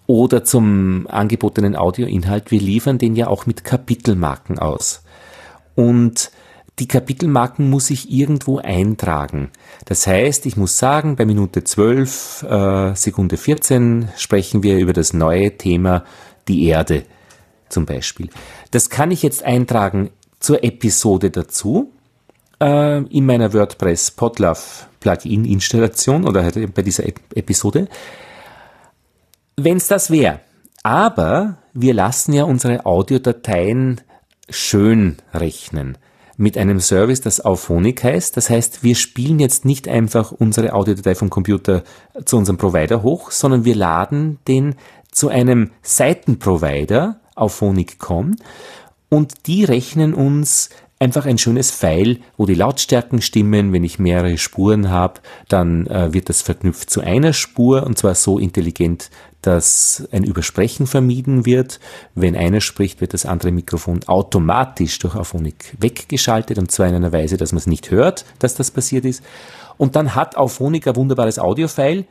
oder 0.10 0.44
zum 0.44 1.06
angebotenen 1.08 1.76
Audioinhalt. 1.76 2.50
Wir 2.50 2.60
liefern 2.60 2.98
den 2.98 3.16
ja 3.16 3.28
auch 3.28 3.46
mit 3.46 3.64
Kapitelmarken 3.64 4.58
aus. 4.58 5.04
Und 5.76 6.32
die 6.80 6.88
Kapitelmarken 6.88 7.70
muss 7.70 7.92
ich 7.92 8.12
irgendwo 8.12 8.58
eintragen. 8.58 9.52
Das 9.86 10.08
heißt, 10.08 10.48
ich 10.48 10.58
muss 10.58 10.80
sagen, 10.80 11.16
bei 11.16 11.26
Minute 11.26 11.64
12, 11.64 12.42
äh, 12.42 12.96
Sekunde 12.96 13.38
14 13.38 14.10
sprechen 14.18 14.64
wir 14.64 14.80
über 14.80 14.94
das 14.94 15.14
neue 15.14 15.56
Thema 15.58 16.04
die 16.48 16.66
Erde 16.66 17.04
zum 17.70 17.86
Beispiel. 17.86 18.32
Das 18.72 18.90
kann 18.90 19.12
ich 19.12 19.22
jetzt 19.22 19.44
eintragen 19.44 20.10
zur 20.40 20.64
Episode 20.64 21.30
dazu 21.30 21.92
äh, 22.60 23.04
in 23.04 23.28
meiner 23.28 23.54
WordPress 23.54 24.10
Podlove 24.10 24.88
Plugin 25.02 25.46
Installation 25.46 26.28
oder 26.28 26.44
halt 26.44 26.74
bei 26.74 26.82
dieser 26.82 27.06
Episode 27.36 27.88
wenn 29.64 29.78
es 29.78 29.88
das 29.88 30.12
wäre. 30.12 30.42
Aber 30.84 31.58
wir 31.74 31.94
lassen 31.94 32.34
ja 32.34 32.44
unsere 32.44 32.86
Audiodateien 32.86 34.02
schön 34.50 35.18
rechnen 35.34 35.98
mit 36.38 36.58
einem 36.58 36.80
Service, 36.80 37.20
das 37.20 37.44
Auphonic 37.44 38.04
heißt. 38.04 38.38
Das 38.38 38.50
heißt, 38.50 38.82
wir 38.82 38.96
spielen 38.96 39.40
jetzt 39.40 39.66
nicht 39.66 39.90
einfach 39.90 40.32
unsere 40.32 40.74
Audiodatei 40.74 41.14
vom 41.14 41.30
Computer 41.30 41.84
zu 42.24 42.38
unserem 42.38 42.58
Provider 42.58 43.04
hoch, 43.04 43.32
sondern 43.32 43.66
wir 43.66 43.76
laden 43.76 44.40
den 44.48 44.76
zu 45.12 45.28
einem 45.28 45.72
Seitenprovider, 45.82 47.20
Auphonic.com, 47.36 48.38
und 49.10 49.48
die 49.48 49.66
rechnen 49.66 50.14
uns 50.14 50.70
einfach 51.00 51.26
ein 51.26 51.38
schönes 51.38 51.72
Pfeil, 51.72 52.20
wo 52.38 52.46
die 52.46 52.56
Lautstärken 52.56 53.22
stimmen. 53.22 53.74
Wenn 53.74 53.84
ich 53.84 54.00
mehrere 54.00 54.38
Spuren 54.38 54.90
habe, 54.90 55.22
dann 55.48 55.88
äh, 55.88 56.14
wird 56.14 56.30
das 56.30 56.42
verknüpft 56.42 56.90
zu 56.90 57.02
einer 57.02 57.34
Spur 57.34 57.84
und 57.84 57.98
zwar 57.98 58.16
so 58.16 58.38
intelligent, 58.38 59.10
dass 59.42 60.08
ein 60.12 60.24
Übersprechen 60.24 60.88
vermieden 60.88 61.46
wird. 61.46 61.80
Wenn 62.16 62.36
einer 62.36 62.62
spricht, 62.62 63.02
wird 63.02 63.14
das 63.14 63.26
andere 63.26 63.52
Mikrofon 63.52 64.02
automatisch 64.06 65.00
durch 65.00 65.16
Auphonic 65.16 65.76
weggeschaltet 65.80 66.58
und 66.58 66.72
zwar 66.72 66.88
in 66.88 66.96
einer 66.96 67.14
Weise, 67.14 67.38
dass 67.38 67.52
man 67.52 67.60
es 67.60 67.68
nicht 67.68 67.92
hört, 67.92 68.26
dass 68.40 68.56
das 68.56 68.72
passiert 68.72 69.06
ist. 69.06 69.24
Und 69.78 69.96
dann 69.96 70.14
hat 70.16 70.36
Auphonic 70.36 70.88
ein 70.88 70.96
wunderbares 70.96 71.40
Audiofile, 71.40 72.06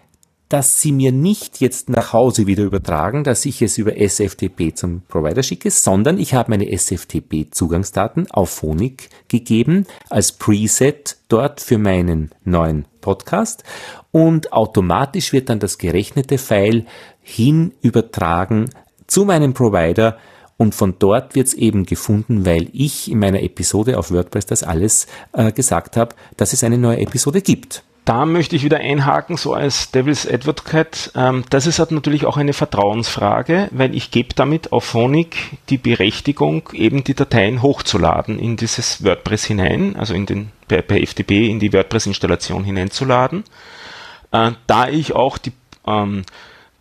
dass 0.49 0.81
sie 0.81 0.93
mir 0.93 1.13
nicht 1.13 1.61
jetzt 1.61 1.91
nach 1.91 2.13
Hause 2.13 2.47
wieder 2.47 2.65
übertragen, 2.65 3.23
dass 3.23 3.45
ich 3.45 3.61
es 3.61 3.77
über 3.77 3.97
SFTP 3.97 4.75
zum 4.75 5.03
Provider 5.03 5.43
schicke, 5.43 5.71
sondern 5.71 6.19
ich 6.19 6.35
habe 6.35 6.51
meine 6.51 6.71
SFTP-Zugangsdaten 6.71 8.31
auf 8.31 8.51
Phonik 8.51 9.11
gegeben 9.29 9.87
als 10.09 10.33
Preset 10.33 11.19
dort 11.29 11.61
für 11.61 11.79
meinen 11.79 12.31
neuen 12.45 12.87
Podcast. 13.01 13.63
Und 14.11 14.53
automatisch 14.53 15.33
wird 15.33 15.51
dann 15.51 15.59
das 15.59 15.77
gerechnete 15.77 16.39
File 16.39 16.87
hin 17.21 17.73
übertragen 17.83 18.71
zu 19.07 19.25
meinem 19.25 19.53
Provider. 19.53 20.17
Und 20.57 20.75
von 20.75 20.97
dort 20.99 21.35
wird 21.35 21.49
es 21.49 21.55
eben 21.55 21.85
gefunden, 21.85 22.45
weil 22.45 22.69
ich 22.73 23.11
in 23.11 23.19
meiner 23.19 23.43
Episode 23.43 23.99
auf 23.99 24.11
WordPress 24.11 24.47
das 24.47 24.63
alles 24.65 25.07
äh, 25.33 25.53
gesagt 25.53 25.97
habe, 25.97 26.17
dass 26.37 26.53
es 26.53 26.65
eine 26.65 26.79
neue 26.79 26.99
Episode 26.99 27.43
gibt 27.43 27.85
da 28.09 28.25
möchte 28.25 28.57
ich 28.57 28.65
wieder 28.65 28.79
einhaken, 28.79 29.37
so 29.37 29.53
als 29.53 29.91
Devil's 29.91 30.27
Advocate. 30.27 31.13
Ähm, 31.15 31.45
das 31.51 31.67
ist 31.67 31.79
halt 31.79 31.91
natürlich 31.91 32.25
auch 32.25 32.39
eine 32.39 32.55
Vertrauensfrage, 32.55 33.69
weil 33.71 33.95
ich 33.95 34.11
gebe 34.11 34.33
damit 34.35 34.73
auf 34.73 34.85
Phonic 34.85 35.37
die 35.69 35.77
Berechtigung, 35.77 36.71
eben 36.73 37.05
die 37.05 37.13
Dateien 37.13 37.61
hochzuladen 37.61 38.39
in 38.39 38.57
dieses 38.57 39.05
WordPress 39.05 39.45
hinein, 39.45 39.95
also 39.95 40.15
in 40.15 40.25
den, 40.25 40.53
per, 40.69 40.81
per 40.81 41.07
FTP 41.07 41.51
in 41.51 41.61
die 41.61 41.71
WordPress-Installation 41.71 42.65
hineinzuladen. 42.65 43.45
Äh, 44.33 44.53
da 44.67 44.89
ich 44.89 45.15
auch 45.15 45.37
die 45.37 45.53
ähm, 45.87 46.23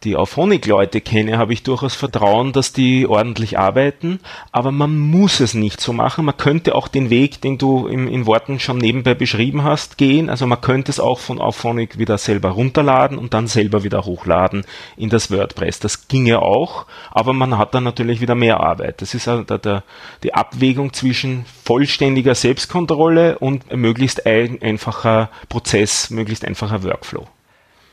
die 0.04 0.16
Auphonic-Leute 0.16 1.02
kenne, 1.02 1.39
habe 1.39 1.54
ich 1.54 1.64
durchaus 1.64 1.95
Vertrauen, 1.95 2.54
dass 2.54 2.72
die 2.72 3.08
ordentlich 3.08 3.58
arbeiten, 3.58 4.20
aber 4.52 4.72
man 4.72 4.95
muss 4.95 5.39
es 5.39 5.56
nicht 5.56 5.82
so 5.82 5.91
machen. 5.91 6.26
Man 6.26 6.38
könnte 6.38 6.76
auch 6.76 6.88
den 6.88 7.10
Weg, 7.10 7.41
den 7.41 7.58
du 7.58 7.88
im, 7.88 8.08
in 8.08 8.28
Worten 8.28 8.60
schon 8.60 8.78
nebenbei 8.78 9.16
beschrieben 9.16 9.64
hast, 9.64 9.98
gehen. 9.98 10.30
Also 10.30 10.45
man 10.45 10.62
könnte 10.62 10.91
es 10.91 11.00
auch 11.00 11.20
von 11.20 11.41
Auphonic 11.41 11.98
wieder 11.98 12.20
selber 12.20 12.50
runterladen 12.50 13.18
und 13.18 13.34
dann 13.34 13.48
selber 13.48 13.84
wieder 13.84 14.06
hochladen 14.06 14.66
in 14.98 15.10
das 15.10 15.32
WordPress. 15.32 15.80
Das 15.80 16.08
ginge 16.08 16.43
auch, 16.43 16.86
aber 17.12 17.34
man 17.34 17.58
hat 17.58 17.74
dann 17.74 17.84
natürlich 17.84 18.22
wieder 18.22 18.36
mehr 18.36 18.60
Arbeit. 18.60 19.02
Das 19.02 19.16
ist 19.16 19.28
also 19.28 19.43
der, 19.43 19.84
die 20.22 20.36
Abwägung 20.36 20.93
zwischen 20.93 21.45
vollständiger 21.64 22.36
Selbstkontrolle 22.36 23.39
und 23.39 23.76
möglichst 23.76 24.28
ein, 24.28 24.62
einfacher 24.62 25.30
Prozess, 25.50 26.12
möglichst 26.12 26.45
einfacher 26.45 26.84
Workflow. 26.84 27.28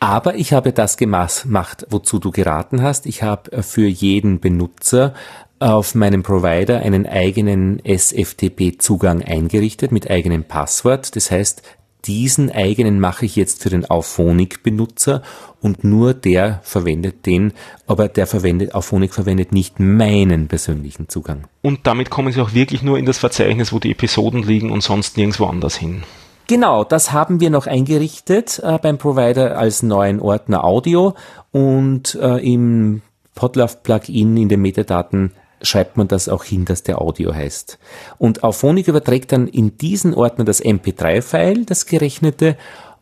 Aber 0.00 0.34
ich 0.34 0.52
habe 0.52 0.72
das 0.72 0.96
gemacht, 0.96 1.86
wozu 1.88 2.18
du 2.18 2.30
geraten 2.30 2.82
hast. 2.82 3.06
Ich 3.06 3.22
habe 3.22 3.52
äh, 3.52 3.62
für 3.62 3.86
jeden 3.86 4.40
Benutzer 4.40 5.14
auf 5.58 5.94
meinem 5.94 6.22
Provider 6.22 6.80
einen 6.80 7.06
eigenen 7.06 7.80
SFTP-Zugang 7.84 9.22
eingerichtet 9.22 9.92
mit 9.92 10.10
eigenem 10.10 10.44
Passwort. 10.44 11.16
Das 11.16 11.30
heißt, 11.30 11.62
diesen 12.04 12.50
eigenen 12.50 13.00
mache 13.00 13.24
ich 13.24 13.34
jetzt 13.36 13.62
für 13.62 13.70
den 13.70 13.86
Auphonic-Benutzer 13.86 15.22
und 15.62 15.84
nur 15.84 16.12
der 16.12 16.60
verwendet 16.62 17.24
den, 17.24 17.52
aber 17.86 18.08
der 18.08 18.26
verwendet, 18.26 18.74
Auphonic 18.74 19.14
verwendet 19.14 19.52
nicht 19.52 19.80
meinen 19.80 20.48
persönlichen 20.48 21.08
Zugang. 21.08 21.44
Und 21.62 21.86
damit 21.86 22.10
kommen 22.10 22.32
Sie 22.32 22.42
auch 22.42 22.52
wirklich 22.52 22.82
nur 22.82 22.98
in 22.98 23.06
das 23.06 23.18
Verzeichnis, 23.18 23.72
wo 23.72 23.78
die 23.78 23.92
Episoden 23.92 24.42
liegen 24.42 24.70
und 24.70 24.82
sonst 24.82 25.16
nirgendwo 25.16 25.46
anders 25.46 25.76
hin. 25.76 26.02
Genau, 26.46 26.84
das 26.84 27.12
haben 27.12 27.40
wir 27.40 27.48
noch 27.48 27.66
eingerichtet 27.66 28.60
äh, 28.62 28.78
beim 28.78 28.98
Provider 28.98 29.56
als 29.56 29.82
neuen 29.82 30.20
Ordner 30.20 30.62
Audio 30.64 31.14
und 31.52 32.14
äh, 32.16 32.36
im 32.36 33.00
Podlove 33.34 33.78
Plugin 33.82 34.36
in 34.36 34.50
den 34.50 34.60
Metadaten 34.60 35.32
schreibt 35.62 35.96
man 35.96 36.06
das 36.06 36.28
auch 36.28 36.44
hin, 36.44 36.66
dass 36.66 36.82
der 36.82 37.00
Audio 37.00 37.34
heißt. 37.34 37.78
Und 38.18 38.44
Auphonic 38.44 38.88
überträgt 38.88 39.32
dann 39.32 39.48
in 39.48 39.78
diesen 39.78 40.12
Ordner 40.12 40.44
das 40.44 40.62
MP3-File, 40.62 41.64
das 41.64 41.86
gerechnete, 41.86 42.58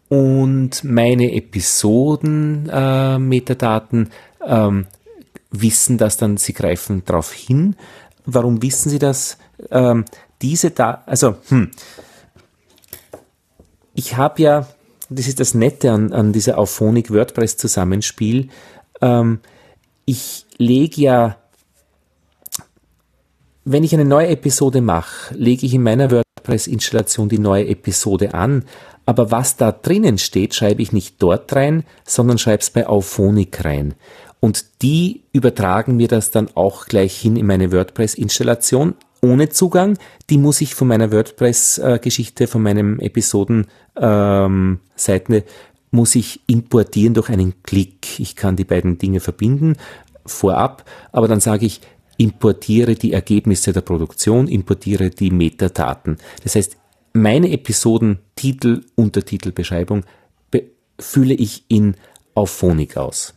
und 0.08 0.84
meine 0.84 1.34
Episoden-Metadaten 1.34 4.10
äh, 4.40 4.46
ähm, 4.46 4.86
wissen 5.50 5.96
das 5.96 6.18
dann, 6.18 6.36
sie 6.36 6.52
greifen 6.52 7.02
darauf 7.06 7.32
hin. 7.32 7.76
Warum 8.26 8.62
wissen 8.62 8.90
sie 8.90 8.98
das? 8.98 9.38
Ähm, 9.70 10.04
diese 10.42 10.70
da, 10.70 11.02
also, 11.06 11.36
hm, 11.48 11.70
ich 13.94 14.16
habe 14.16 14.42
ja, 14.42 14.68
das 15.10 15.26
ist 15.26 15.40
das 15.40 15.54
Nette 15.54 15.90
an, 15.90 16.12
an 16.12 16.32
dieser 16.32 16.58
Auphonic 16.58 17.12
WordPress 17.12 17.56
Zusammenspiel, 17.56 18.48
ähm, 19.00 19.40
ich 20.04 20.46
lege 20.58 21.00
ja, 21.00 21.36
wenn 23.64 23.84
ich 23.84 23.94
eine 23.94 24.04
neue 24.04 24.28
Episode 24.28 24.80
mache, 24.80 25.34
lege 25.34 25.66
ich 25.66 25.74
in 25.74 25.82
meiner 25.82 26.10
WordPress-Installation 26.10 27.28
die 27.28 27.38
neue 27.38 27.68
Episode 27.68 28.34
an, 28.34 28.64
aber 29.06 29.30
was 29.30 29.56
da 29.56 29.72
drinnen 29.72 30.18
steht, 30.18 30.54
schreibe 30.54 30.82
ich 30.82 30.92
nicht 30.92 31.22
dort 31.22 31.54
rein, 31.54 31.84
sondern 32.04 32.38
schreibe 32.38 32.60
es 32.60 32.70
bei 32.70 32.86
Auphonic 32.86 33.64
rein. 33.64 33.94
Und 34.40 34.82
die 34.82 35.22
übertragen 35.32 35.96
mir 35.96 36.08
das 36.08 36.32
dann 36.32 36.48
auch 36.54 36.86
gleich 36.86 37.16
hin 37.16 37.36
in 37.36 37.46
meine 37.46 37.70
WordPress-Installation 37.72 38.94
ohne 39.22 39.48
Zugang. 39.48 39.98
Die 40.28 40.38
muss 40.38 40.60
ich 40.60 40.74
von 40.74 40.88
meiner 40.88 41.10
WordPress-Geschichte, 41.12 42.46
von 42.46 42.62
meinem 42.62 42.98
Episoden 43.00 43.66
ähm, 43.96 44.80
Seite 44.96 45.44
muss 45.90 46.14
ich 46.14 46.40
importieren 46.46 47.14
durch 47.14 47.28
einen 47.28 47.62
Klick. 47.62 48.18
Ich 48.18 48.34
kann 48.34 48.56
die 48.56 48.64
beiden 48.64 48.98
Dinge 48.98 49.20
verbinden 49.20 49.76
vorab, 50.24 50.84
aber 51.10 51.28
dann 51.28 51.40
sage 51.40 51.66
ich, 51.66 51.80
importiere 52.16 52.94
die 52.94 53.12
Ergebnisse 53.12 53.72
der 53.72 53.80
Produktion, 53.80 54.48
importiere 54.48 55.10
die 55.10 55.30
Metadaten. 55.30 56.18
Das 56.42 56.54
heißt, 56.54 56.76
meine 57.12 57.50
Episoden, 57.50 58.18
Titel, 58.36 58.84
Untertitel, 58.94 59.52
Beschreibung 59.52 60.04
fülle 60.98 61.34
ich 61.34 61.64
in 61.68 61.96
Auphonic 62.34 62.96
aus. 62.96 63.34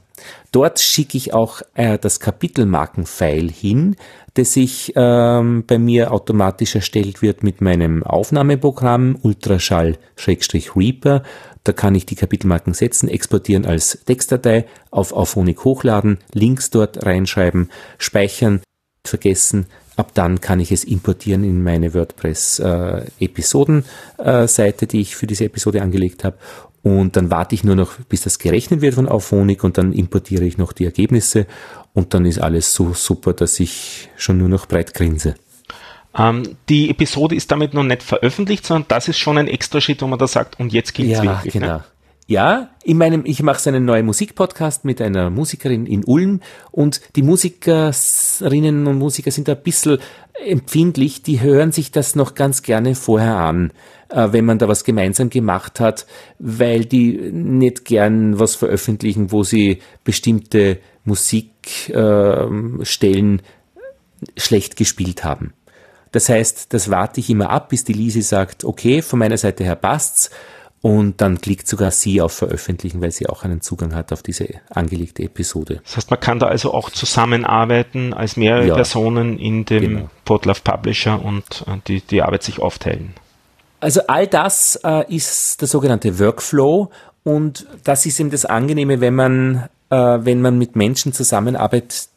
Dort 0.51 0.80
schicke 0.80 1.18
ich 1.18 1.34
auch 1.34 1.61
äh, 1.74 1.97
das 1.97 2.20
Kapitelmarken-File 2.20 3.51
hin, 3.51 3.95
das 4.36 4.53
sich 4.53 4.93
ähm, 4.95 5.63
bei 5.66 5.78
mir 5.78 6.11
automatisch 6.11 6.76
erstellt 6.76 7.22
wird 7.22 7.43
mit 7.43 7.61
meinem 7.61 8.03
Aufnahmeprogramm 8.03 9.18
Ultraschall-Reaper. 9.22 11.24
Da 11.63 11.74
kann 11.74 11.95
ich 11.95 12.05
die 12.05 12.16
Kapitelmarken 12.16 12.74
setzen, 12.74 13.09
exportieren 13.09 13.66
als 13.66 13.99
Textdatei, 14.05 14.66
auf 14.91 15.13
Auphonic 15.13 15.63
hochladen, 15.63 16.18
Links 16.34 16.70
dort 16.70 17.05
reinschreiben, 17.05 17.72
speichern, 17.97 18.61
vergessen. 19.03 19.68
Ab 19.95 20.11
dann 20.13 20.41
kann 20.41 20.59
ich 20.59 20.74
es 20.74 20.84
importieren 20.84 21.45
in 21.45 21.63
meine 21.63 21.93
WordPress-Episoden-Seite, 21.93 24.86
äh, 24.86 24.88
die 24.88 24.99
ich 24.99 25.16
für 25.16 25.28
diese 25.28 25.45
Episode 25.45 25.82
angelegt 25.82 26.26
habe 26.26 26.36
und 26.86 27.15
dann 27.15 27.31
warte 27.31 27.55
ich 27.55 27.63
nur 27.63 27.75
noch, 27.75 27.97
bis 28.09 28.21
das 28.21 28.38
gerechnet 28.38 28.81
wird 28.81 28.93
von 28.93 29.09
Auphonic 29.09 29.63
und 29.63 29.79
dann 29.79 29.91
importiere 29.91 30.45
ich 30.45 30.59
noch 30.59 30.71
die 30.71 30.86
Ergebnisse 30.86 31.47
und 31.95 32.13
dann 32.13 32.25
ist 32.25 32.38
alles 32.38 32.75
so 32.75 32.93
super, 32.93 33.33
dass 33.33 33.59
ich 33.59 34.09
schon 34.17 34.38
nur 34.38 34.49
noch 34.49 34.67
breit 34.67 34.93
grinse. 34.93 35.33
Ähm, 36.15 36.57
die 36.69 36.91
Episode 36.91 37.33
ist 37.33 37.49
damit 37.51 37.73
noch 37.73 37.81
nicht 37.81 38.03
veröffentlicht, 38.03 38.67
sondern 38.67 38.86
das 38.88 39.07
ist 39.07 39.17
schon 39.17 39.39
ein 39.39 39.47
extra 39.47 39.81
Schritt, 39.81 40.03
wo 40.03 40.05
man 40.05 40.19
da 40.19 40.27
sagt, 40.27 40.59
und 40.59 40.73
jetzt 40.73 40.93
geht's 40.93 41.17
ja, 41.17 41.23
wirklich. 41.23 41.55
Ne? 41.55 41.61
Genau. 41.61 41.73
Ne? 41.77 41.83
Ja, 42.28 42.69
in 42.84 42.97
meinem, 42.97 43.23
ich 43.23 43.43
mache 43.43 43.61
so 43.61 43.69
einen 43.69 43.86
neuen 43.86 44.07
Musikpodcast 44.07 44.84
mit 44.84 44.99
einer 44.99 45.30
Musikerin 45.30 45.86
in 45.86 46.03
Ulm 46.03 46.39
und 46.71 46.99
die 47.15 47.21
Musikerinnen 47.21 48.88
und 48.88 48.97
Musiker 48.97 49.30
sind 49.30 49.47
ein 49.47 49.61
bisschen 49.61 49.99
empfindlich, 50.43 51.21
die 51.21 51.41
hören 51.41 51.71
sich 51.71 51.91
das 51.91 52.15
noch 52.15 52.34
ganz 52.34 52.63
gerne 52.63 52.95
vorher 52.95 53.36
an, 53.36 53.71
äh, 54.09 54.30
wenn 54.32 54.43
man 54.43 54.57
da 54.57 54.67
was 54.67 54.84
gemeinsam 54.84 55.30
gemacht 55.30 55.80
hat, 55.80 56.07
weil 56.39 56.86
die 56.86 57.11
nicht 57.32 57.86
gern 57.86 58.39
was 58.39 58.55
veröffentlichen, 58.55 59.32
wo 59.32 59.43
sie 59.43 59.84
bestimmte 60.03 60.80
Musikstellen 61.03 63.39
äh, 63.39 63.43
schlecht 64.36 64.78
gespielt 64.78 65.23
haben. 65.23 65.53
Das 66.11 66.30
heißt, 66.30 66.73
das 66.73 66.89
warte 66.89 67.19
ich 67.19 67.30
immer 67.30 67.51
ab, 67.51 67.69
bis 67.69 67.84
die 67.84 67.93
Lisi 67.93 68.23
sagt, 68.23 68.63
okay, 68.63 69.03
von 69.03 69.19
meiner 69.19 69.38
Seite 69.38 69.63
her 69.63 69.76
passt's 69.76 70.32
und 70.86 71.19
dann 71.19 71.41
klickt 71.41 71.67
sogar 71.67 71.89
sie 71.89 72.21
auf 72.21 72.31
Veröffentlichen, 72.31 73.01
weil 73.01 73.09
sie 73.09 73.27
auch 73.27 73.43
einen 73.43 73.59
Zugang 73.59 73.95
hat 73.95 74.13
auf 74.13 74.21
diese 74.21 74.47
angelegte 74.69 75.23
Episode. 75.23 75.81
Das 75.83 75.97
heißt, 75.97 76.11
man 76.11 76.19
kann 76.19 76.38
da 76.38 76.45
also 76.45 76.75
auch 76.75 76.91
zusammenarbeiten 76.91 78.13
als 78.13 78.38
mehrere 78.38 78.67
ja, 78.67 78.75
Personen 78.75 79.39
in 79.39 79.65
dem 79.65 79.81
genau. 79.81 80.09
Podlove 80.25 80.61
Publisher 80.63 81.19
und 81.25 81.65
äh, 81.65 81.77
die, 81.88 82.01
die 82.01 82.21
Arbeit 82.21 82.43
sich 82.43 82.61
aufteilen. 82.61 83.15
Also 83.79 84.01
all 84.05 84.27
das 84.27 84.79
äh, 84.83 85.11
ist 85.11 85.59
der 85.59 85.67
sogenannte 85.67 86.19
Workflow 86.19 86.91
und 87.23 87.65
das 87.83 88.05
ist 88.05 88.19
eben 88.19 88.29
das 88.29 88.45
Angenehme, 88.45 89.01
wenn 89.01 89.15
man, 89.15 89.67
äh, 89.89 89.95
wenn 89.95 90.39
man 90.39 90.59
mit 90.59 90.75
Menschen 90.75 91.13
zusammenarbeitet, 91.13 92.09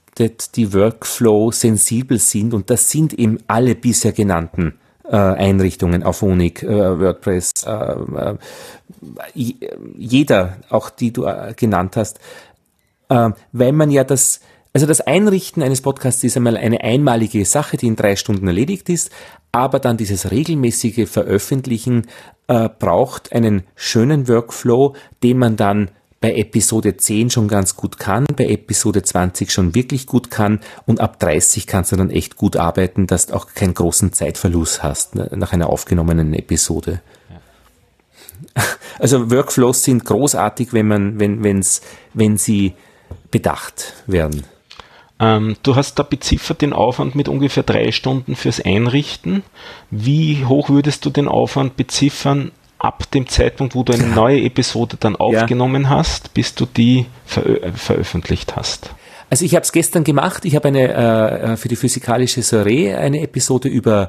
die 0.56 0.74
Workflow 0.74 1.52
sensibel 1.52 2.18
sind 2.18 2.52
und 2.52 2.68
das 2.68 2.90
sind 2.90 3.14
eben 3.14 3.38
alle 3.46 3.74
bisher 3.74 4.12
genannten 4.12 4.78
äh, 5.09 5.16
Einrichtungen 5.16 6.02
auf 6.02 6.22
Unik, 6.22 6.62
äh, 6.62 7.00
WordPress, 7.00 7.52
äh, 7.66 7.70
äh, 7.70 8.36
jeder, 9.96 10.59
auch 10.70 10.90
die 10.90 11.12
du 11.12 11.24
äh, 11.24 11.54
genannt 11.56 11.96
hast, 11.96 12.18
äh, 13.09 13.30
weil 13.52 13.72
man 13.72 13.90
ja 13.90 14.04
das, 14.04 14.40
also 14.72 14.86
das 14.86 15.00
Einrichten 15.00 15.62
eines 15.62 15.80
Podcasts 15.80 16.22
ist 16.24 16.36
einmal 16.36 16.56
eine 16.56 16.82
einmalige 16.82 17.44
Sache, 17.44 17.76
die 17.76 17.86
in 17.86 17.96
drei 17.96 18.16
Stunden 18.16 18.46
erledigt 18.46 18.88
ist, 18.88 19.11
aber 19.52 19.78
dann 19.78 19.96
dieses 19.96 20.30
regelmäßige 20.30 21.09
Veröffentlichen 21.09 22.06
äh, 22.48 22.68
braucht 22.68 23.32
einen 23.32 23.62
schönen 23.76 24.28
Workflow, 24.28 24.94
den 25.22 25.38
man 25.38 25.56
dann 25.56 25.90
bei 26.20 26.34
Episode 26.34 26.96
10 26.96 27.30
schon 27.30 27.48
ganz 27.48 27.76
gut 27.76 27.98
kann, 27.98 28.26
bei 28.36 28.46
Episode 28.46 29.02
20 29.02 29.52
schon 29.52 29.74
wirklich 29.74 30.06
gut 30.06 30.30
kann 30.30 30.60
und 30.86 31.00
ab 31.00 31.20
30 31.20 31.66
kannst 31.66 31.92
du 31.92 31.96
dann 31.96 32.10
echt 32.10 32.36
gut 32.36 32.56
arbeiten, 32.56 33.06
dass 33.06 33.26
du 33.26 33.34
auch 33.34 33.46
keinen 33.54 33.74
großen 33.74 34.12
Zeitverlust 34.12 34.82
hast 34.82 35.14
ne, 35.14 35.30
nach 35.36 35.52
einer 35.52 35.68
aufgenommenen 35.70 36.34
Episode. 36.34 37.00
Ja. 37.30 38.62
Also 38.98 39.30
Workflows 39.30 39.84
sind 39.84 40.04
großartig, 40.04 40.72
wenn 40.72 40.88
man, 40.88 41.20
wenn, 41.20 41.44
wenn's, 41.44 41.82
wenn 42.14 42.36
sie 42.36 42.74
bedacht 43.30 43.94
werden. 44.08 44.42
Ähm, 45.20 45.56
du 45.62 45.76
hast 45.76 45.98
da 45.98 46.02
beziffert 46.02 46.62
den 46.62 46.72
Aufwand 46.72 47.14
mit 47.14 47.28
ungefähr 47.28 47.62
drei 47.62 47.90
Stunden 47.90 48.36
fürs 48.36 48.60
Einrichten. 48.60 49.42
Wie 49.90 50.44
hoch 50.44 50.68
würdest 50.68 51.04
du 51.04 51.10
den 51.10 51.28
Aufwand 51.28 51.76
beziffern 51.76 52.52
ab 52.78 53.10
dem 53.10 53.28
Zeitpunkt, 53.28 53.74
wo 53.74 53.82
du 53.82 53.92
eine 53.92 54.06
neue 54.06 54.40
Episode 54.42 54.96
dann 54.98 55.16
aufgenommen 55.16 55.82
ja. 55.84 55.88
hast, 55.90 56.34
bis 56.34 56.54
du 56.54 56.66
die 56.66 57.06
verö 57.26 57.72
veröffentlicht 57.74 58.56
hast? 58.56 58.90
Also 59.30 59.44
ich 59.44 59.54
habe 59.54 59.62
es 59.62 59.72
gestern 59.72 60.04
gemacht. 60.04 60.44
Ich 60.44 60.56
habe 60.56 60.68
eine 60.68 60.92
äh, 60.94 61.56
für 61.56 61.68
die 61.68 61.76
physikalische 61.76 62.42
Soiree 62.42 62.94
eine 62.94 63.20
Episode 63.20 63.68
über 63.68 64.08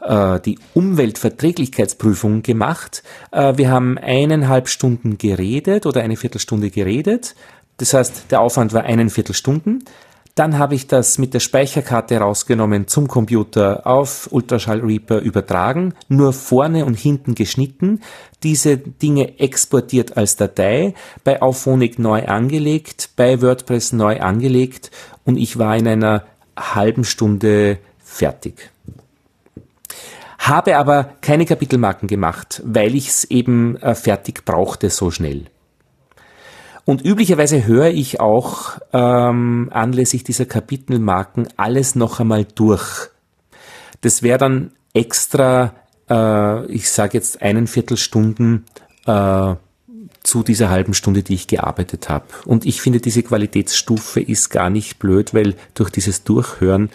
äh, 0.00 0.40
die 0.40 0.58
Umweltverträglichkeitsprüfung 0.74 2.42
gemacht. 2.42 3.02
Äh, 3.30 3.56
wir 3.56 3.70
haben 3.70 3.98
eineinhalb 3.98 4.68
Stunden 4.68 5.18
geredet 5.18 5.86
oder 5.86 6.02
eine 6.02 6.16
Viertelstunde 6.16 6.70
geredet. 6.70 7.34
Das 7.76 7.92
heißt, 7.94 8.30
der 8.30 8.40
Aufwand 8.40 8.72
war 8.72 8.84
einen 8.84 9.10
Viertelstunden. 9.10 9.84
Dann 10.36 10.58
habe 10.58 10.74
ich 10.74 10.86
das 10.86 11.16
mit 11.16 11.32
der 11.32 11.40
Speicherkarte 11.40 12.18
rausgenommen 12.18 12.86
zum 12.88 13.08
Computer 13.08 13.86
auf 13.86 14.28
Ultraschall 14.30 14.80
Reaper 14.80 15.20
übertragen, 15.20 15.94
nur 16.08 16.34
vorne 16.34 16.84
und 16.84 16.94
hinten 16.94 17.34
geschnitten, 17.34 18.02
diese 18.42 18.76
Dinge 18.76 19.38
exportiert 19.40 20.18
als 20.18 20.36
Datei, 20.36 20.92
bei 21.24 21.40
Auphonic 21.40 21.98
neu 21.98 22.26
angelegt, 22.26 23.10
bei 23.16 23.40
WordPress 23.40 23.94
neu 23.94 24.20
angelegt 24.20 24.90
und 25.24 25.38
ich 25.38 25.58
war 25.58 25.74
in 25.74 25.88
einer 25.88 26.24
halben 26.54 27.04
Stunde 27.04 27.78
fertig. 27.98 28.70
Habe 30.38 30.76
aber 30.76 31.14
keine 31.22 31.46
Kapitelmarken 31.46 32.08
gemacht, 32.08 32.60
weil 32.62 32.94
ich 32.94 33.08
es 33.08 33.24
eben 33.24 33.76
äh, 33.76 33.94
fertig 33.94 34.44
brauchte 34.44 34.90
so 34.90 35.10
schnell. 35.10 35.46
Und 36.86 37.04
üblicherweise 37.04 37.66
höre 37.66 37.88
ich 37.88 38.20
auch 38.20 38.78
ähm, 38.92 39.68
anlässlich 39.72 40.22
dieser 40.22 40.46
Kapitelmarken 40.46 41.48
alles 41.56 41.96
noch 41.96 42.20
einmal 42.20 42.46
durch. 42.54 43.08
Das 44.02 44.22
wäre 44.22 44.38
dann 44.38 44.70
extra, 44.94 45.74
äh, 46.08 46.64
ich 46.66 46.88
sage 46.88 47.18
jetzt 47.18 47.42
einen 47.42 47.66
Viertelstunden 47.66 48.66
äh, 49.04 49.56
zu 50.22 50.44
dieser 50.44 50.70
halben 50.70 50.94
Stunde, 50.94 51.24
die 51.24 51.34
ich 51.34 51.48
gearbeitet 51.48 52.08
habe. 52.08 52.26
Und 52.44 52.64
ich 52.64 52.80
finde, 52.80 53.00
diese 53.00 53.24
Qualitätsstufe 53.24 54.20
ist 54.20 54.50
gar 54.50 54.70
nicht 54.70 55.00
blöd, 55.00 55.34
weil 55.34 55.56
durch 55.74 55.90
dieses 55.90 56.22
Durchhören 56.22 56.90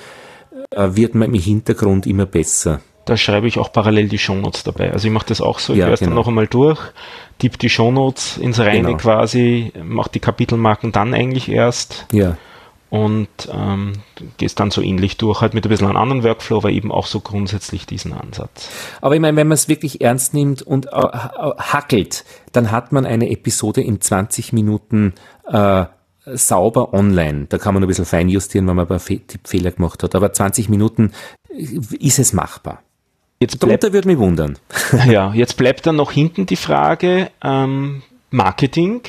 äh, 0.71 0.95
wird 0.95 1.15
man 1.15 1.33
im 1.33 1.39
Hintergrund 1.39 2.07
immer 2.07 2.25
besser. 2.25 2.79
Da 3.11 3.17
schreibe 3.17 3.47
ich 3.47 3.59
auch 3.59 3.73
parallel 3.73 4.07
die 4.07 4.17
Shownotes 4.17 4.63
dabei. 4.63 4.93
Also 4.93 5.07
ich 5.07 5.13
mache 5.13 5.25
das 5.27 5.41
auch 5.41 5.59
so, 5.59 5.73
ich 5.73 5.79
ja, 5.79 5.87
höre 5.87 5.93
es 5.93 5.99
genau. 5.99 6.11
dann 6.11 6.15
noch 6.15 6.27
einmal 6.29 6.47
durch, 6.47 6.79
tippe 7.39 7.57
die 7.57 7.69
Shownotes 7.69 8.37
ins 8.37 8.59
Reine 8.59 8.87
genau. 8.87 8.97
quasi, 8.97 9.73
mache 9.83 10.11
die 10.13 10.21
Kapitelmarken 10.21 10.93
dann 10.93 11.13
eigentlich 11.13 11.49
erst. 11.49 12.07
Ja. 12.13 12.37
Und 12.89 13.27
ähm, 13.53 13.93
gehst 14.37 14.59
dann 14.59 14.71
so 14.71 14.81
ähnlich 14.81 15.17
durch, 15.17 15.41
halt 15.41 15.53
mit 15.53 15.65
ein 15.65 15.69
bisschen 15.69 15.87
einem 15.87 15.97
anderen 15.97 16.23
Workflow, 16.23 16.57
aber 16.57 16.71
eben 16.71 16.91
auch 16.91 17.05
so 17.05 17.21
grundsätzlich 17.21 17.85
diesen 17.85 18.11
Ansatz. 18.11 18.69
Aber 19.01 19.15
ich 19.15 19.21
meine, 19.21 19.37
wenn 19.37 19.47
man 19.47 19.55
es 19.55 19.69
wirklich 19.69 20.01
ernst 20.01 20.33
nimmt 20.33 20.61
und 20.61 20.87
äh, 20.87 20.89
hackelt, 20.91 22.25
dann 22.51 22.71
hat 22.71 22.91
man 22.91 23.05
eine 23.05 23.29
Episode 23.29 23.81
in 23.81 24.01
20 24.01 24.51
Minuten 24.51 25.13
äh, 25.47 25.85
sauber 26.25 26.93
online. 26.93 27.47
Da 27.47 27.57
kann 27.57 27.73
man 27.73 27.83
ein 27.83 27.87
bisschen 27.87 28.05
feinjustieren, 28.05 28.67
wenn 28.67 28.75
man 28.75 28.85
ein 28.85 28.89
paar 28.89 29.05
Tippfehler 29.05 29.71
gemacht 29.71 30.03
hat. 30.03 30.15
Aber 30.15 30.31
20 30.31 30.69
Minuten 30.69 31.11
ist 31.49 32.19
es 32.19 32.33
machbar. 32.33 32.81
Jetzt 33.41 33.59
bleibt, 33.59 33.83
Darunter 33.83 33.93
würde 33.93 34.07
mich 34.07 34.19
wundern. 34.19 34.59
Ja, 35.07 35.33
jetzt 35.33 35.57
bleibt 35.57 35.87
dann 35.87 35.95
noch 35.95 36.11
hinten 36.11 36.45
die 36.45 36.55
Frage, 36.55 37.31
ähm, 37.43 38.03
Marketing, 38.29 39.01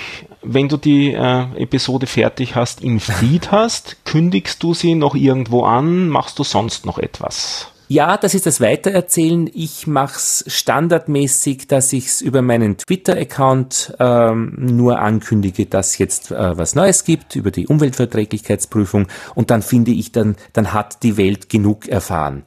wenn 0.43 0.71
du 0.71 0.79
die 0.79 1.13
äh, 1.13 1.45
Episode 1.57 2.07
fertig 2.07 2.57
hast, 2.57 2.83
im 2.83 2.99
Feed 2.99 3.53
hast, 3.53 4.05
kündigst 4.07 4.63
du 4.63 4.73
sie 4.73 4.95
noch 4.95 5.15
irgendwo 5.15 5.65
an, 5.65 6.09
machst 6.09 6.39
du 6.39 6.45
sonst 6.45 6.87
noch 6.87 6.99
etwas? 6.99 7.69
Ja, 7.89 8.17
das 8.17 8.33
ist 8.33 8.47
das 8.47 8.63
Weitererzählen. 8.63 9.51
Ich 9.53 9.87
mache 9.87 10.17
es 10.17 10.45
standardmäßig, 10.47 11.67
dass 11.69 11.93
ich 11.93 12.07
es 12.07 12.21
über 12.23 12.41
meinen 12.41 12.79
Twitter-Account 12.79 13.97
ähm, 14.01 14.57
nur 14.59 14.99
ankündige, 14.99 15.67
dass 15.67 15.99
jetzt 15.99 16.31
äh, 16.31 16.57
was 16.57 16.75
Neues 16.75 17.05
gibt 17.05 17.37
über 17.37 17.51
die 17.51 17.67
Umweltverträglichkeitsprüfung 17.67 19.09
und 19.35 19.51
dann 19.51 19.61
finde 19.61 19.91
ich 19.91 20.11
dann, 20.11 20.37
dann 20.55 20.73
hat 20.73 21.03
die 21.03 21.19
Welt 21.19 21.51
genug 21.51 21.87
erfahren. 21.87 22.45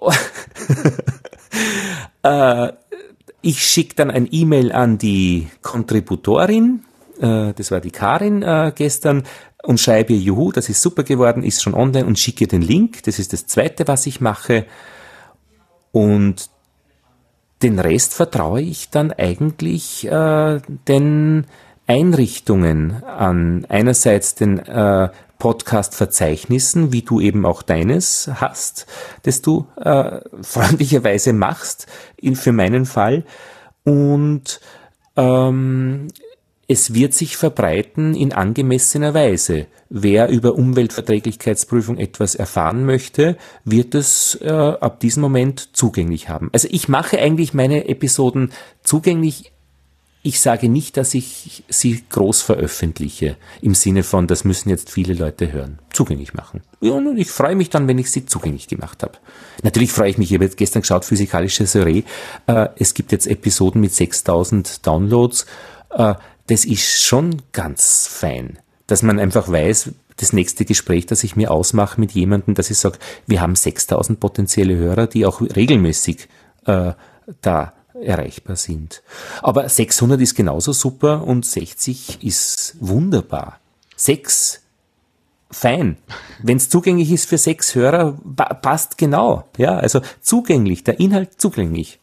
äh, 2.22 2.72
ich 3.42 3.62
schicke 3.62 3.94
dann 3.94 4.10
ein 4.10 4.28
E-Mail 4.30 4.72
an 4.72 4.98
die 4.98 5.48
Kontributorin, 5.62 6.84
äh, 7.20 7.52
das 7.54 7.70
war 7.70 7.80
die 7.80 7.90
Karin 7.90 8.42
äh, 8.42 8.72
gestern, 8.74 9.24
und 9.62 9.78
schreibe 9.78 10.14
ihr, 10.14 10.20
juhu, 10.20 10.52
das 10.52 10.68
ist 10.68 10.80
super 10.80 11.02
geworden, 11.02 11.42
ist 11.42 11.62
schon 11.62 11.74
online 11.74 12.06
und 12.06 12.18
schicke 12.18 12.44
ihr 12.44 12.48
den 12.48 12.62
Link. 12.62 13.02
Das 13.02 13.18
ist 13.18 13.32
das 13.32 13.46
Zweite, 13.46 13.86
was 13.88 14.06
ich 14.06 14.20
mache. 14.20 14.64
Und 15.92 16.48
den 17.62 17.78
Rest 17.78 18.14
vertraue 18.14 18.62
ich 18.62 18.88
dann 18.88 19.12
eigentlich 19.12 20.06
äh, 20.06 20.60
den 20.88 21.46
Einrichtungen 21.86 23.02
an. 23.04 23.66
Einerseits 23.68 24.34
den 24.34 24.60
äh, 24.60 25.10
Podcast-Verzeichnissen, 25.40 26.92
wie 26.92 27.02
du 27.02 27.18
eben 27.18 27.44
auch 27.44 27.62
deines 27.62 28.30
hast, 28.36 28.86
das 29.24 29.42
du 29.42 29.66
äh, 29.76 30.20
freundlicherweise 30.42 31.32
machst, 31.32 31.88
in, 32.16 32.36
für 32.36 32.52
meinen 32.52 32.86
Fall. 32.86 33.24
Und 33.82 34.60
ähm, 35.16 36.06
es 36.68 36.94
wird 36.94 37.14
sich 37.14 37.36
verbreiten 37.36 38.14
in 38.14 38.32
angemessener 38.32 39.12
Weise. 39.12 39.66
Wer 39.88 40.28
über 40.28 40.54
Umweltverträglichkeitsprüfung 40.54 41.98
etwas 41.98 42.36
erfahren 42.36 42.86
möchte, 42.86 43.36
wird 43.64 43.96
es 43.96 44.38
äh, 44.40 44.48
ab 44.48 45.00
diesem 45.00 45.20
Moment 45.22 45.76
zugänglich 45.76 46.28
haben. 46.28 46.48
Also 46.52 46.68
ich 46.70 46.88
mache 46.88 47.18
eigentlich 47.18 47.54
meine 47.54 47.88
Episoden 47.88 48.52
zugänglich 48.84 49.50
ich 50.22 50.40
sage 50.40 50.68
nicht, 50.68 50.96
dass 50.98 51.14
ich 51.14 51.64
sie 51.68 52.04
groß 52.10 52.42
veröffentliche, 52.42 53.36
im 53.62 53.74
Sinne 53.74 54.02
von, 54.02 54.26
das 54.26 54.44
müssen 54.44 54.68
jetzt 54.68 54.90
viele 54.90 55.14
Leute 55.14 55.50
hören, 55.50 55.78
zugänglich 55.92 56.34
machen. 56.34 56.60
Ja, 56.80 56.92
und 56.92 57.16
ich 57.16 57.30
freue 57.30 57.54
mich 57.54 57.70
dann, 57.70 57.88
wenn 57.88 57.98
ich 57.98 58.10
sie 58.10 58.26
zugänglich 58.26 58.68
gemacht 58.68 59.02
habe. 59.02 59.14
Natürlich 59.62 59.92
freue 59.92 60.10
ich 60.10 60.18
mich, 60.18 60.30
ich 60.30 60.34
habe 60.34 60.44
jetzt 60.44 60.58
gestern 60.58 60.82
geschaut, 60.82 61.06
physikalische 61.06 61.66
Seree, 61.66 62.04
äh, 62.46 62.68
es 62.76 62.92
gibt 62.92 63.12
jetzt 63.12 63.26
Episoden 63.26 63.80
mit 63.80 63.94
6000 63.94 64.86
Downloads, 64.86 65.46
äh, 65.90 66.14
das 66.48 66.64
ist 66.66 67.02
schon 67.02 67.40
ganz 67.52 68.06
fein, 68.06 68.58
dass 68.86 69.02
man 69.02 69.18
einfach 69.18 69.50
weiß, 69.50 69.90
das 70.16 70.34
nächste 70.34 70.66
Gespräch, 70.66 71.06
das 71.06 71.24
ich 71.24 71.34
mir 71.34 71.50
ausmache 71.50 71.98
mit 71.98 72.12
jemandem, 72.12 72.54
dass 72.54 72.70
ich 72.70 72.76
sage, 72.76 72.98
wir 73.26 73.40
haben 73.40 73.56
6000 73.56 74.20
potenzielle 74.20 74.76
Hörer, 74.76 75.06
die 75.06 75.24
auch 75.24 75.40
regelmäßig 75.40 76.28
äh, 76.66 76.92
da 77.40 77.72
erreichbar 78.02 78.56
sind. 78.56 79.02
Aber 79.42 79.68
600 79.68 80.20
ist 80.20 80.34
genauso 80.34 80.72
super 80.72 81.26
und 81.26 81.44
60 81.46 82.22
ist 82.22 82.76
wunderbar. 82.80 83.60
Sechs, 83.96 84.62
fein. 85.50 85.96
Wenn 86.42 86.56
es 86.56 86.68
zugänglich 86.68 87.10
ist 87.10 87.28
für 87.28 87.38
sechs 87.38 87.74
Hörer, 87.74 88.18
passt 88.62 88.98
genau. 88.98 89.44
Ja, 89.56 89.76
also 89.76 90.00
zugänglich, 90.20 90.84
der 90.84 91.00
Inhalt 91.00 91.40
zugänglich. 91.40 91.98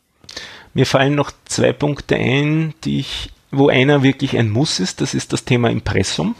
Mir 0.74 0.86
fallen 0.86 1.16
noch 1.16 1.32
zwei 1.46 1.74
Punkte 1.74 2.16
ein, 2.16 2.74
die 2.84 3.00
ich, 3.00 3.32
wo 3.52 3.70
einer 3.70 4.04
wirklich 4.04 4.38
ein 4.38 4.50
Muss 4.50 4.80
ist. 4.80 5.02
Das 5.02 5.14
ist 5.14 5.34
das 5.34 5.44
Thema 5.44 5.70
Impressum. 5.70 6.36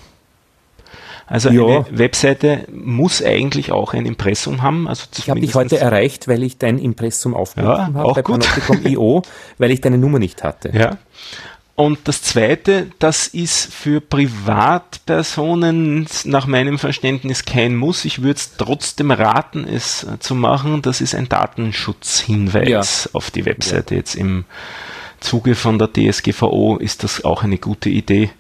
Also 1.28 1.50
ja. 1.50 1.66
eine 1.66 1.86
Webseite 1.92 2.66
muss 2.74 3.22
eigentlich 3.22 3.74
auch 3.74 3.94
ein 3.94 4.06
Impressum 4.06 4.62
haben. 4.62 4.88
Also 4.88 5.08
ich 5.18 5.30
habe 5.30 5.42
dich 5.42 5.56
heute 5.56 5.78
erreicht, 5.78 6.30
weil 6.30 6.42
ich 6.42 6.58
dein 6.58 6.80
Impressum 6.80 7.34
aufgerufen 7.34 7.96
ja, 7.96 8.02
habe 8.02 8.14
bei 8.14 8.22
Panopticon.io, 8.22 9.24
weil 9.58 9.72
ich 9.72 9.82
deine 9.82 9.98
Nummer 9.98 10.20
nicht 10.20 10.42
hatte. 10.44 10.72
Ja. 10.74 11.00
Und 11.76 12.08
das 12.08 12.22
zweite, 12.24 12.88
das 12.98 13.28
ist 13.28 13.72
für 13.72 14.02
Privatpersonen 14.02 16.08
nach 16.24 16.48
meinem 16.48 16.80
Verständnis 16.80 17.46
kein 17.46 17.76
Muss. 17.76 18.04
Ich 18.06 18.24
würde 18.24 18.38
es 18.38 18.58
trotzdem 18.58 19.12
raten, 19.12 19.68
es 19.68 20.04
äh, 20.04 20.18
zu 20.20 20.34
machen. 20.34 20.82
Das 20.82 21.02
ist 21.02 21.14
ein 21.14 21.30
Datenschutzhinweis 21.30 22.68
ja. 22.68 22.82
auf 23.14 23.30
die 23.30 23.46
Webseite. 23.46 23.94
Jetzt 23.94 24.16
im 24.16 24.46
Zuge 25.20 25.54
von 25.56 25.78
der 25.78 25.92
DSGVO 25.94 26.78
ist 26.78 27.04
das 27.04 27.24
auch 27.24 27.44
eine 27.44 27.60
gute 27.60 27.90
Idee 27.90 28.32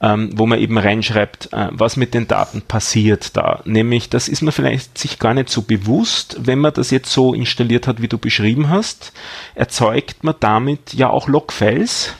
ähm, 0.00 0.30
wo 0.34 0.46
man 0.46 0.58
eben 0.58 0.78
reinschreibt, 0.78 1.52
äh, 1.52 1.68
was 1.70 1.96
mit 1.96 2.12
den 2.14 2.28
Daten 2.28 2.62
passiert 2.62 3.36
da. 3.36 3.60
Nämlich, 3.64 4.10
das 4.10 4.28
ist 4.28 4.42
man 4.42 4.52
vielleicht 4.52 4.98
sich 4.98 5.18
gar 5.18 5.34
nicht 5.34 5.48
so 5.48 5.62
bewusst, 5.62 6.36
wenn 6.40 6.58
man 6.58 6.74
das 6.74 6.90
jetzt 6.90 7.10
so 7.10 7.32
installiert 7.32 7.86
hat, 7.86 8.02
wie 8.02 8.08
du 8.08 8.18
beschrieben 8.18 8.68
hast, 8.68 9.12
erzeugt 9.54 10.22
man 10.22 10.34
damit 10.40 10.92
ja 10.92 11.08
auch 11.08 11.28
Logfiles. 11.28 12.14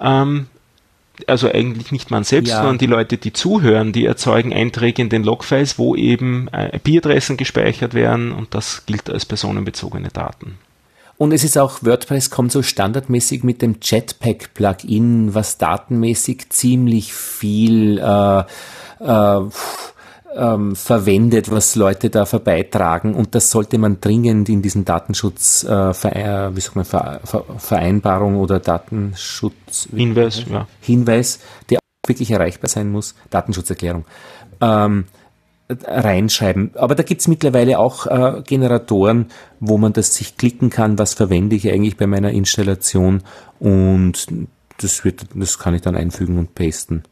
Ähm, 0.00 0.48
also 1.26 1.50
eigentlich 1.50 1.90
nicht 1.92 2.10
man 2.10 2.24
selbst, 2.24 2.50
ja. 2.50 2.58
sondern 2.58 2.78
die 2.78 2.86
Leute, 2.86 3.16
die 3.16 3.32
zuhören, 3.32 3.92
die 3.92 4.04
erzeugen 4.04 4.52
Einträge 4.52 5.02
in 5.02 5.08
den 5.08 5.24
Logfiles, 5.24 5.78
wo 5.78 5.96
eben 5.96 6.48
äh, 6.48 6.76
IP-Adressen 6.76 7.36
gespeichert 7.36 7.94
werden 7.94 8.32
und 8.32 8.54
das 8.54 8.86
gilt 8.86 9.10
als 9.10 9.26
personenbezogene 9.26 10.08
Daten. 10.08 10.58
Und 11.18 11.32
es 11.32 11.42
ist 11.42 11.58
auch, 11.58 11.82
WordPress 11.82 12.30
kommt 12.30 12.52
so 12.52 12.62
standardmäßig 12.62 13.42
mit 13.42 13.60
dem 13.60 13.76
Jetpack-Plugin, 13.82 15.34
was 15.34 15.58
datenmäßig 15.58 16.50
ziemlich 16.50 17.12
viel 17.12 17.98
äh, 17.98 18.44
äh, 19.00 19.40
ähm, 20.36 20.76
verwendet, 20.76 21.50
was 21.50 21.74
Leute 21.74 22.08
da 22.10 22.24
vorbeitragen. 22.24 23.14
Und 23.14 23.34
das 23.34 23.50
sollte 23.50 23.78
man 23.78 24.00
dringend 24.00 24.48
in 24.48 24.62
diesen 24.62 24.84
Datenschutz, 24.84 25.64
äh, 25.68 25.72
äh 25.72 26.54
wie 26.54 26.60
sagt 26.60 26.76
man, 26.76 26.84
Vereinbarung 27.58 28.36
oder 28.36 28.60
Datenschutz 28.60 29.88
Hinweis, 29.92 30.44
ja. 30.48 30.68
Hinweis, 30.80 31.40
der 31.68 31.78
auch 31.78 32.08
wirklich 32.08 32.30
erreichbar 32.30 32.68
sein 32.68 32.92
muss, 32.92 33.16
Datenschutzerklärung. 33.30 34.04
Ähm, 34.60 35.06
reinschreiben. 35.68 36.72
Aber 36.74 36.94
da 36.94 37.02
gibt's 37.02 37.28
mittlerweile 37.28 37.78
auch 37.78 38.06
äh, 38.06 38.42
Generatoren, 38.42 39.26
wo 39.60 39.78
man 39.78 39.92
das 39.92 40.14
sich 40.14 40.36
klicken 40.36 40.70
kann, 40.70 40.98
was 40.98 41.14
verwende 41.14 41.56
ich 41.56 41.70
eigentlich 41.70 41.96
bei 41.96 42.06
meiner 42.06 42.30
Installation 42.30 43.22
und 43.58 44.26
das 44.80 45.04
wird, 45.04 45.26
das 45.34 45.58
kann 45.58 45.74
ich 45.74 45.82
dann 45.82 45.96
einfügen 45.96 46.38
und 46.38 46.54
pasten. 46.54 47.02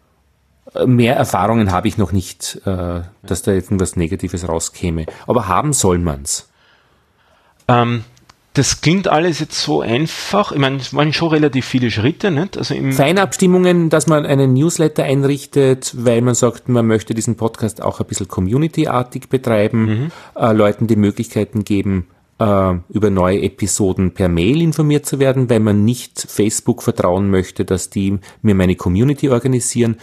Äh, 0.75 0.87
mehr 0.87 1.17
Erfahrungen 1.17 1.71
habe 1.71 1.89
ich 1.89 1.99
noch 1.99 2.13
nicht, 2.13 2.61
äh, 2.65 3.03
dass 3.23 3.43
da 3.43 3.53
irgendwas 3.53 3.97
Negatives 3.97 4.49
rauskäme. 4.49 5.07
Aber 5.27 5.49
haben 5.49 5.73
soll 5.73 5.99
man's. 5.99 6.49
Ähm, 7.69 8.05
das 8.57 8.81
klingt 8.81 9.07
alles 9.07 9.39
jetzt 9.41 9.61
so 9.61 9.83
einfach. 9.83 10.51
Ich 10.51 10.59
meine, 10.59 10.79
es 10.79 10.95
waren 10.95 11.13
schon 11.13 11.29
relativ 11.29 11.67
viele 11.67 11.91
Schritte, 11.91 12.31
nicht? 12.31 12.57
Also 12.57 12.73
im 12.73 12.91
Feinabstimmungen, 12.91 13.91
dass 13.91 14.07
man 14.07 14.25
einen 14.25 14.55
Newsletter 14.55 15.05
einrichtet, 15.05 15.93
weil 15.95 16.23
man 16.23 16.35
sagt, 16.35 16.67
man 16.67 16.87
möchte 16.87 17.13
diesen 17.13 17.37
Podcast 17.37 17.83
auch 17.83 18.01
ein 18.01 18.07
bisschen 18.07 18.29
community-artig 18.29 19.29
betreiben, 19.29 19.85
mhm. 19.85 20.13
äh, 20.35 20.53
Leuten 20.55 20.87
die 20.87 20.97
Möglichkeiten 20.97 21.65
geben, 21.65 22.07
äh, 22.39 22.75
über 22.89 23.11
neue 23.11 23.43
Episoden 23.43 24.15
per 24.15 24.31
Mail 24.31 24.63
informiert 24.63 25.05
zu 25.05 25.19
werden, 25.19 25.51
weil 25.51 25.61
man 25.61 25.85
nicht 25.85 26.19
Facebook 26.27 26.83
vertrauen 26.83 27.29
möchte, 27.29 27.67
dass 27.67 27.91
die 27.91 28.19
mir 28.41 28.55
meine 28.55 28.75
Community 28.75 29.29
organisieren. 29.29 29.99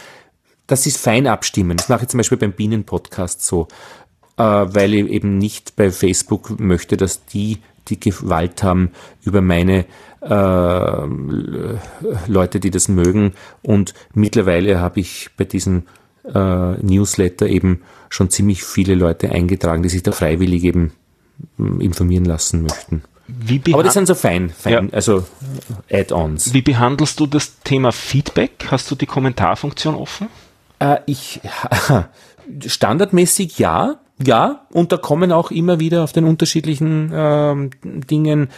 Das 0.68 0.86
ist 0.86 0.98
fein 0.98 1.26
abstimmen. 1.26 1.76
Das 1.76 1.88
mache 1.88 2.02
ich 2.04 2.08
zum 2.08 2.18
Beispiel 2.18 2.38
beim 2.38 2.52
Bienen-Podcast 2.52 3.44
so, 3.44 3.66
äh, 4.36 4.42
weil 4.44 4.94
ich 4.94 5.08
eben 5.08 5.38
nicht 5.38 5.74
bei 5.74 5.90
Facebook 5.90 6.60
möchte, 6.60 6.96
dass 6.96 7.26
die 7.26 7.58
die 7.88 8.00
Gewalt 8.00 8.62
haben 8.62 8.90
über 9.22 9.40
meine 9.40 9.84
äh, 10.20 11.06
Leute, 12.26 12.60
die 12.60 12.70
das 12.70 12.88
mögen. 12.88 13.32
Und 13.62 13.94
mittlerweile 14.14 14.80
habe 14.80 15.00
ich 15.00 15.30
bei 15.36 15.44
diesem 15.44 15.84
äh, 16.24 16.74
Newsletter 16.82 17.46
eben 17.46 17.82
schon 18.08 18.30
ziemlich 18.30 18.64
viele 18.64 18.94
Leute 18.94 19.30
eingetragen, 19.30 19.82
die 19.82 19.88
sich 19.88 20.02
da 20.02 20.12
freiwillig 20.12 20.64
eben 20.64 20.92
hm, 21.56 21.80
informieren 21.80 22.24
lassen 22.24 22.62
möchten. 22.62 23.02
Aber 23.72 23.82
das 23.82 23.94
sind 23.94 24.06
so 24.06 24.14
fein, 24.14 24.50
fein 24.50 24.72
ja. 24.72 24.82
also 24.92 25.24
Add-ons. 25.90 26.52
Wie 26.52 26.60
behandelst 26.60 27.18
du 27.18 27.26
das 27.26 27.58
Thema 27.60 27.90
Feedback? 27.90 28.66
Hast 28.70 28.90
du 28.90 28.94
die 28.94 29.06
Kommentarfunktion 29.06 29.94
offen? 29.94 30.28
Äh, 30.78 30.98
ich 31.06 31.40
standardmäßig 32.66 33.58
ja, 33.58 33.96
ja, 34.22 34.66
und 34.72 34.92
da 34.92 34.96
kommen 34.96 35.32
auch 35.32 35.50
immer 35.50 35.80
wieder 35.80 36.04
auf 36.04 36.12
den 36.12 36.24
unterschiedlichen 36.24 37.10
ähm, 37.12 37.70
Dingen 37.82 38.48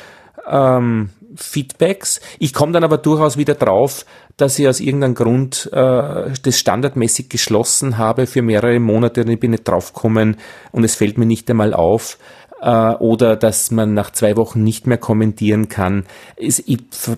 ähm, 0.46 1.10
Feedbacks. 1.34 2.20
Ich 2.38 2.52
komme 2.52 2.72
dann 2.72 2.84
aber 2.84 2.98
durchaus 2.98 3.36
wieder 3.36 3.54
drauf, 3.54 4.04
dass 4.36 4.58
ich 4.58 4.68
aus 4.68 4.80
irgendeinem 4.80 5.14
Grund 5.14 5.70
äh, 5.72 6.30
das 6.42 6.58
standardmäßig 6.58 7.28
geschlossen 7.28 7.98
habe 7.98 8.26
für 8.26 8.42
mehrere 8.42 8.80
Monate 8.80 9.22
und 9.22 9.30
ich 9.30 9.40
bin 9.40 9.52
nicht 9.52 9.66
draufgekommen 9.66 10.36
und 10.72 10.84
es 10.84 10.94
fällt 10.94 11.18
mir 11.18 11.26
nicht 11.26 11.48
einmal 11.50 11.74
auf 11.74 12.18
äh, 12.60 12.94
oder 12.94 13.36
dass 13.36 13.70
man 13.70 13.94
nach 13.94 14.10
zwei 14.10 14.36
Wochen 14.36 14.62
nicht 14.62 14.86
mehr 14.86 14.98
kommentieren 14.98 15.68
kann. 15.68 16.04
ich 16.36 16.64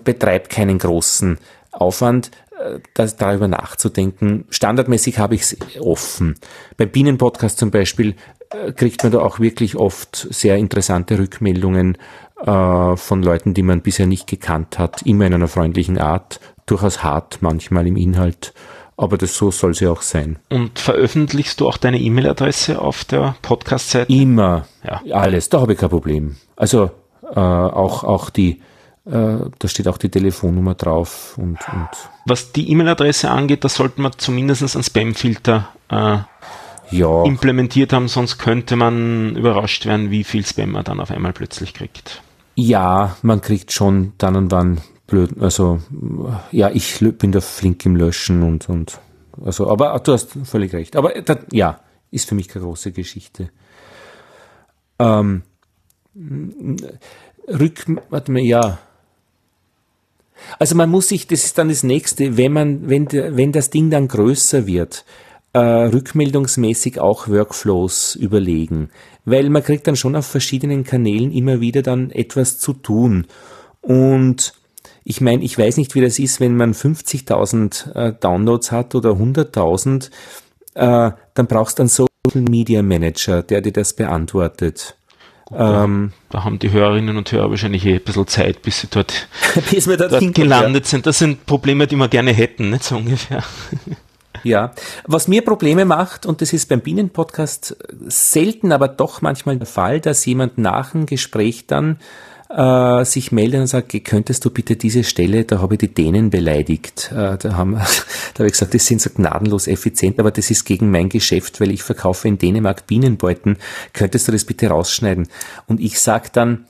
betreibe 0.03 0.47
keinen 0.47 0.77
großen 0.77 1.37
Aufwand, 1.71 2.31
äh, 2.59 2.79
das, 2.93 3.15
darüber 3.17 3.47
nachzudenken. 3.47 4.45
Standardmäßig 4.49 5.19
habe 5.19 5.35
ich 5.35 5.41
es 5.41 5.57
offen. 5.79 6.35
Beim 6.77 6.89
Bienenpodcast 6.89 7.57
zum 7.57 7.71
Beispiel 7.71 8.15
äh, 8.49 8.71
kriegt 8.71 9.03
man 9.03 9.11
da 9.11 9.19
auch 9.19 9.39
wirklich 9.39 9.75
oft 9.75 10.27
sehr 10.29 10.57
interessante 10.57 11.19
Rückmeldungen 11.19 11.97
äh, 12.45 12.95
von 12.95 13.23
Leuten, 13.23 13.53
die 13.53 13.63
man 13.63 13.81
bisher 13.81 14.07
nicht 14.07 14.27
gekannt 14.27 14.79
hat, 14.79 15.01
immer 15.03 15.25
in 15.27 15.33
einer 15.33 15.47
freundlichen 15.47 15.97
Art, 15.97 16.39
durchaus 16.65 17.03
hart 17.03 17.39
manchmal 17.41 17.87
im 17.87 17.97
Inhalt, 17.97 18.53
aber 18.97 19.17
das 19.17 19.35
so 19.35 19.51
soll 19.51 19.73
sie 19.73 19.87
auch 19.87 20.01
sein. 20.01 20.39
Und 20.49 20.79
veröffentlichst 20.79 21.59
du 21.61 21.67
auch 21.67 21.77
deine 21.77 21.99
E-Mail-Adresse 21.99 22.81
auf 22.81 23.05
der 23.05 23.35
Podcast-Seite? 23.41 24.11
Immer, 24.11 24.67
ja. 24.83 25.01
alles, 25.15 25.49
da 25.49 25.61
habe 25.61 25.73
ich 25.73 25.79
kein 25.79 25.89
Problem. 25.89 26.35
Also 26.55 26.91
äh, 27.23 27.39
auch, 27.39 28.03
auch 28.03 28.29
die, 28.29 28.61
da 29.11 29.67
steht 29.67 29.87
auch 29.87 29.97
die 29.97 30.09
Telefonnummer 30.09 30.75
drauf 30.75 31.37
und, 31.37 31.57
und 31.71 31.89
was 32.25 32.51
die 32.51 32.69
E-Mail-Adresse 32.71 33.29
angeht, 33.29 33.63
da 33.63 33.69
sollten 33.69 34.03
wir 34.03 34.11
zumindest 34.11 34.75
einen 34.75 34.83
Spam-Filter 34.83 35.69
äh, 35.89 36.17
ja. 36.91 37.23
implementiert 37.23 37.93
haben, 37.93 38.07
sonst 38.07 38.37
könnte 38.37 38.75
man 38.75 39.35
überrascht 39.35 39.85
werden, 39.85 40.11
wie 40.11 40.23
viel 40.23 40.45
Spam 40.45 40.71
man 40.71 40.83
dann 40.83 40.99
auf 40.99 41.11
einmal 41.11 41.33
plötzlich 41.33 41.73
kriegt. 41.73 42.21
Ja, 42.55 43.15
man 43.21 43.41
kriegt 43.41 43.71
schon 43.71 44.13
dann 44.17 44.35
und 44.35 44.51
wann 44.51 44.81
blöd, 45.07 45.31
also 45.39 45.79
ja, 46.51 46.69
ich 46.69 46.99
bin 46.99 47.31
da 47.31 47.41
flink 47.41 47.85
im 47.85 47.95
Löschen 47.95 48.43
und, 48.43 48.69
und 48.69 48.99
also, 49.43 49.69
aber 49.69 49.97
du 49.99 50.13
hast 50.13 50.37
völlig 50.43 50.73
recht. 50.73 50.95
Aber 50.95 51.13
das, 51.21 51.39
ja, 51.51 51.79
ist 52.11 52.27
für 52.27 52.35
mich 52.35 52.47
keine 52.47 52.65
große 52.65 52.91
Geschichte. 52.91 53.49
Ähm, 54.99 55.43
Rück, 57.47 57.85
warte 58.09 58.31
mal, 58.31 58.41
ja. 58.41 58.79
Also 60.57 60.75
man 60.75 60.89
muss 60.89 61.09
sich, 61.09 61.27
das 61.27 61.45
ist 61.45 61.57
dann 61.57 61.69
das 61.69 61.83
nächste, 61.83 62.37
wenn 62.37 62.53
man, 62.53 62.89
wenn, 62.89 63.07
wenn 63.11 63.51
das 63.51 63.69
Ding 63.69 63.89
dann 63.89 64.07
größer 64.07 64.67
wird, 64.67 65.05
äh, 65.53 65.59
rückmeldungsmäßig 65.59 66.99
auch 66.99 67.27
Workflows 67.27 68.15
überlegen, 68.15 68.89
weil 69.25 69.49
man 69.49 69.63
kriegt 69.63 69.87
dann 69.87 69.95
schon 69.95 70.15
auf 70.15 70.25
verschiedenen 70.25 70.83
Kanälen 70.83 71.31
immer 71.31 71.59
wieder 71.59 71.81
dann 71.81 72.11
etwas 72.11 72.59
zu 72.59 72.73
tun. 72.73 73.27
Und 73.81 74.53
ich 75.03 75.21
meine, 75.21 75.43
ich 75.43 75.57
weiß 75.57 75.77
nicht, 75.77 75.95
wie 75.95 76.01
das 76.01 76.19
ist, 76.19 76.39
wenn 76.39 76.55
man 76.55 76.73
50.000 76.73 77.95
äh, 77.95 78.13
Downloads 78.19 78.71
hat 78.71 78.93
oder 78.93 79.11
100.000, 79.11 80.11
äh, 80.75 81.11
dann 81.33 81.47
brauchst 81.47 81.79
du 81.79 81.83
einen 81.83 81.89
Social 81.89 82.09
Media 82.35 82.83
Manager, 82.83 83.41
der 83.41 83.61
dir 83.61 83.73
das 83.73 83.93
beantwortet. 83.95 84.98
Ähm, 85.51 86.13
da 86.29 86.43
haben 86.43 86.59
die 86.59 86.71
Hörerinnen 86.71 87.17
und 87.17 87.31
Hörer 87.31 87.49
wahrscheinlich 87.49 87.85
eh 87.85 87.95
ein 87.95 88.01
bisschen 88.01 88.27
Zeit, 88.27 88.61
bis 88.61 88.81
sie 88.81 88.87
dort, 88.87 89.27
bis 89.71 89.85
dort, 89.85 90.11
dort 90.11 90.35
gelandet 90.35 90.85
sind. 90.85 91.05
Das 91.05 91.17
sind 91.17 91.45
Probleme, 91.45 91.87
die 91.87 91.95
wir 91.95 92.07
gerne 92.07 92.31
hätten, 92.31 92.69
nicht 92.69 92.83
so 92.83 92.97
ungefähr. 92.97 93.43
Ja, 94.43 94.71
was 95.05 95.27
mir 95.27 95.43
Probleme 95.43 95.85
macht, 95.85 96.25
und 96.25 96.41
das 96.41 96.53
ist 96.53 96.69
beim 96.69 96.81
Bienenpodcast 96.81 97.75
selten, 98.07 98.71
aber 98.71 98.87
doch 98.87 99.21
manchmal 99.21 99.57
der 99.57 99.67
Fall, 99.67 99.99
dass 99.99 100.25
jemand 100.25 100.57
nach 100.57 100.91
dem 100.91 101.05
Gespräch 101.07 101.67
dann 101.67 101.97
äh, 102.49 103.05
sich 103.05 103.31
meldet 103.31 103.61
und 103.61 103.67
sagt, 103.67 104.03
könntest 104.03 104.43
du 104.43 104.49
bitte 104.49 104.75
diese 104.75 105.03
Stelle, 105.03 105.45
da 105.45 105.61
habe 105.61 105.75
ich 105.75 105.79
die 105.79 105.93
Dänen 105.93 106.29
beleidigt. 106.29 107.11
Äh, 107.11 107.37
da, 107.37 107.55
haben, 107.55 107.73
da 108.33 108.39
habe 108.39 108.47
ich 108.47 108.53
gesagt, 108.53 108.73
das 108.73 108.85
sind 108.85 109.01
so 109.01 109.11
gnadenlos 109.11 109.67
effizient, 109.67 110.19
aber 110.19 110.31
das 110.31 110.49
ist 110.49 110.65
gegen 110.65 110.89
mein 110.89 111.09
Geschäft, 111.09 111.61
weil 111.61 111.71
ich 111.71 111.83
verkaufe 111.83 112.27
in 112.27 112.37
Dänemark 112.37 112.87
Bienenbeuten. 112.87 113.57
Könntest 113.93 114.27
du 114.27 114.31
das 114.31 114.45
bitte 114.45 114.67
rausschneiden? 114.67 115.27
Und 115.67 115.79
ich 115.79 115.99
sage 115.99 116.29
dann, 116.33 116.65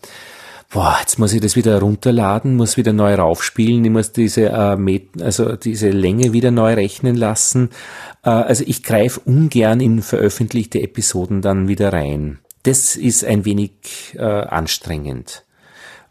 boah, 0.70 0.98
jetzt 1.00 1.18
muss 1.18 1.34
ich 1.34 1.40
das 1.40 1.56
wieder 1.56 1.80
runterladen, 1.80 2.56
muss 2.56 2.76
wieder 2.76 2.92
neu 2.92 3.16
raufspielen, 3.16 3.84
ich 3.86 3.92
muss 3.92 4.12
diese, 4.12 4.50
äh, 4.50 5.02
also 5.22 5.56
diese 5.56 5.92
Länge 5.92 6.34
wieder 6.34 6.52
neu 6.52 6.74
rechnen 6.74 7.16
lassen. 7.16 7.70
Äh, 8.24 8.32
also 8.32 8.66
ich 8.68 8.84
greife 8.84 9.22
ungern 9.22 9.80
in 9.80 10.02
veröffentlichte 10.02 10.82
Episoden 10.82 11.42
dann 11.42 11.70
wieder 11.70 11.94
rein. 11.94 12.40
Das 12.64 12.98
ist 12.98 13.24
ein 13.24 13.46
wenig 13.46 13.72
äh, 14.18 14.24
anstrengend 14.24 15.46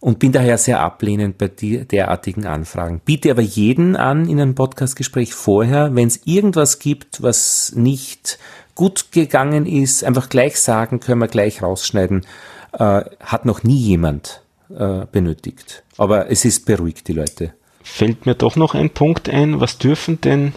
und 0.00 0.18
bin 0.18 0.32
daher 0.32 0.58
sehr 0.58 0.80
ablehnend 0.80 1.38
bei 1.38 1.48
derartigen 1.48 2.46
Anfragen. 2.46 3.00
Biete 3.04 3.30
aber 3.30 3.42
jeden 3.42 3.96
an 3.96 4.28
in 4.28 4.40
einem 4.40 4.54
Podcastgespräch 4.54 5.34
vorher, 5.34 5.94
wenn 5.94 6.06
es 6.06 6.20
irgendwas 6.24 6.78
gibt, 6.78 7.22
was 7.22 7.72
nicht 7.74 8.38
gut 8.74 9.10
gegangen 9.10 9.66
ist, 9.66 10.04
einfach 10.04 10.28
gleich 10.28 10.60
sagen, 10.60 11.00
können 11.00 11.20
wir 11.20 11.28
gleich 11.28 11.62
rausschneiden. 11.62 12.24
Äh, 12.72 13.02
hat 13.20 13.44
noch 13.44 13.64
nie 13.64 13.78
jemand 13.78 14.42
äh, 14.70 15.06
benötigt. 15.10 15.82
Aber 15.96 16.30
es 16.30 16.44
ist 16.44 16.64
beruhigt, 16.66 17.08
die 17.08 17.14
Leute. 17.14 17.54
Fällt 17.82 18.26
mir 18.26 18.34
doch 18.34 18.54
noch 18.54 18.74
ein 18.74 18.90
Punkt 18.90 19.28
ein. 19.28 19.60
Was 19.60 19.78
dürfen 19.78 20.20
denn 20.20 20.52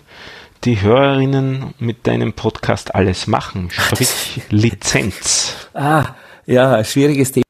die 0.66 0.82
Hörerinnen 0.82 1.74
mit 1.80 2.06
deinem 2.06 2.34
Podcast 2.34 2.94
alles 2.94 3.26
machen? 3.26 3.70
Sprich 3.72 4.42
Lizenz. 4.50 5.56
Ah, 5.74 6.10
ja, 6.46 6.84
schwieriges 6.84 7.32
Thema 7.32 7.46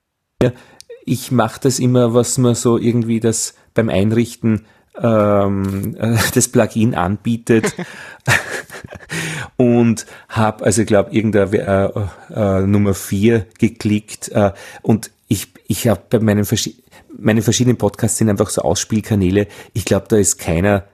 ich 1.12 1.30
mache 1.30 1.59
das 1.62 1.80
immer, 1.80 2.14
was 2.14 2.38
man 2.38 2.55
so 2.55 2.78
irgendwie 2.78 3.20
das 3.20 3.53
beim 3.74 3.89
Einrichten 3.89 4.66
ähm, 4.97 5.93
äh, 5.99 6.18
das 6.34 6.47
Plugin 6.47 6.95
anbietet 6.95 7.76
und 9.57 10.05
habe 10.30 10.64
also 10.64 10.86
glaube 10.86 11.12
irgendeine 11.12 11.57
äh, 12.32 12.34
äh, 12.34 12.66
Nummer 12.66 12.93
vier 12.93 13.45
geklickt 13.59 14.30
äh, 14.30 14.53
und 14.84 15.12
ich 15.28 15.49
ich 15.68 15.89
habe 15.89 16.01
bei 16.09 16.20
meinen 16.20 16.45
verschiedenen 16.45 16.82
meine 17.18 17.41
verschiedenen 17.41 17.78
Podcasts 17.78 18.18
sind 18.18 18.30
einfach 18.30 18.49
so 18.49 18.62
Ausspielkanäle. 18.62 19.47
Ich 19.74 19.84
glaube, 19.84 20.05
da 20.07 20.16
ist 20.16 20.39
keiner 20.39 20.86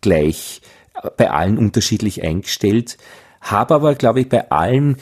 gleich 0.00 0.62
bei 1.16 1.30
allen 1.30 1.58
unterschiedlich 1.58 2.24
eingestellt. 2.24 2.98
Habe 3.40 3.76
aber, 3.76 3.94
glaube 3.94 4.20
ich, 4.20 4.28
bei 4.28 4.50
allen 4.50 4.96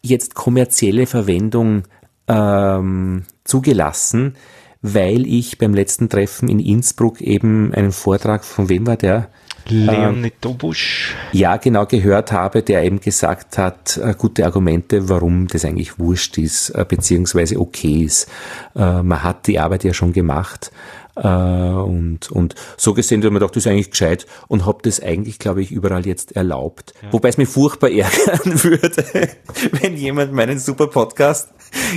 jetzt 0.00 0.34
kommerzielle 0.34 1.06
Verwendung 1.06 1.82
ähm, 2.28 3.24
zugelassen, 3.44 4.36
weil 4.82 5.26
ich 5.26 5.58
beim 5.58 5.74
letzten 5.74 6.08
Treffen 6.08 6.48
in 6.48 6.58
Innsbruck 6.58 7.20
eben 7.20 7.72
einen 7.72 7.92
Vortrag 7.92 8.44
von 8.44 8.68
wem 8.68 8.86
war 8.86 8.96
der? 8.96 9.30
Leonid 9.68 10.34
Dobusch. 10.40 11.14
Ja, 11.32 11.56
genau 11.56 11.86
gehört 11.86 12.32
habe, 12.32 12.62
der 12.62 12.82
eben 12.82 13.00
gesagt 13.00 13.58
hat, 13.58 13.96
äh, 13.96 14.14
gute 14.16 14.44
Argumente, 14.44 15.08
warum 15.08 15.46
das 15.46 15.64
eigentlich 15.64 15.98
wurscht 15.98 16.38
ist, 16.38 16.70
äh, 16.70 16.84
beziehungsweise 16.86 17.58
okay 17.58 18.02
ist. 18.04 18.28
Äh, 18.74 19.02
man 19.02 19.22
hat 19.22 19.46
die 19.46 19.58
Arbeit 19.58 19.84
ja 19.84 19.94
schon 19.94 20.12
gemacht. 20.12 20.72
Äh, 21.14 21.28
und, 21.28 22.30
und 22.30 22.54
so 22.76 22.94
gesehen, 22.94 23.20
dass 23.20 23.30
man 23.30 23.40
gedacht, 23.40 23.54
das 23.56 23.66
ist 23.66 23.70
eigentlich 23.70 23.90
gescheit 23.90 24.26
und 24.48 24.64
habe 24.64 24.78
das 24.82 25.00
eigentlich, 25.00 25.38
glaube 25.38 25.62
ich, 25.62 25.70
überall 25.70 26.06
jetzt 26.06 26.34
erlaubt. 26.36 26.94
Ja. 27.02 27.12
Wobei 27.12 27.28
es 27.28 27.36
mich 27.36 27.48
furchtbar 27.48 27.90
ärgern 27.90 28.64
würde, 28.64 29.28
wenn 29.80 29.96
jemand 29.96 30.32
meinen 30.32 30.58
super 30.58 30.86
Podcast 30.86 31.50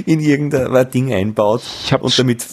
in 0.05 0.19
irgendein 0.19 0.89
Ding 0.91 1.13
einbaut 1.13 1.63
ich 1.85 1.93
und 1.93 2.19
damit 2.19 2.45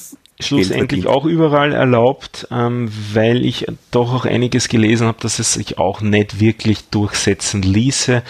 schlussendlich 0.43 1.07
auch 1.07 1.24
überall 1.24 1.72
erlaubt, 1.72 2.47
ähm, 2.51 2.90
weil 3.12 3.45
ich 3.45 3.67
doch 3.91 4.12
auch 4.12 4.25
einiges 4.25 4.68
gelesen 4.68 5.07
habe, 5.07 5.18
dass 5.21 5.38
es 5.38 5.54
sich 5.54 5.79
auch 5.79 6.00
nicht 6.00 6.41
wirklich 6.41 6.88
durchsetzen 6.91 7.62
ließe, 7.62 8.22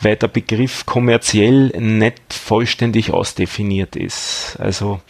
weil 0.00 0.16
der 0.16 0.28
Begriff 0.28 0.86
kommerziell 0.86 1.68
nicht 1.78 2.32
vollständig 2.32 3.12
ausdefiniert 3.12 3.96
ist. 3.96 4.56
Also 4.58 5.00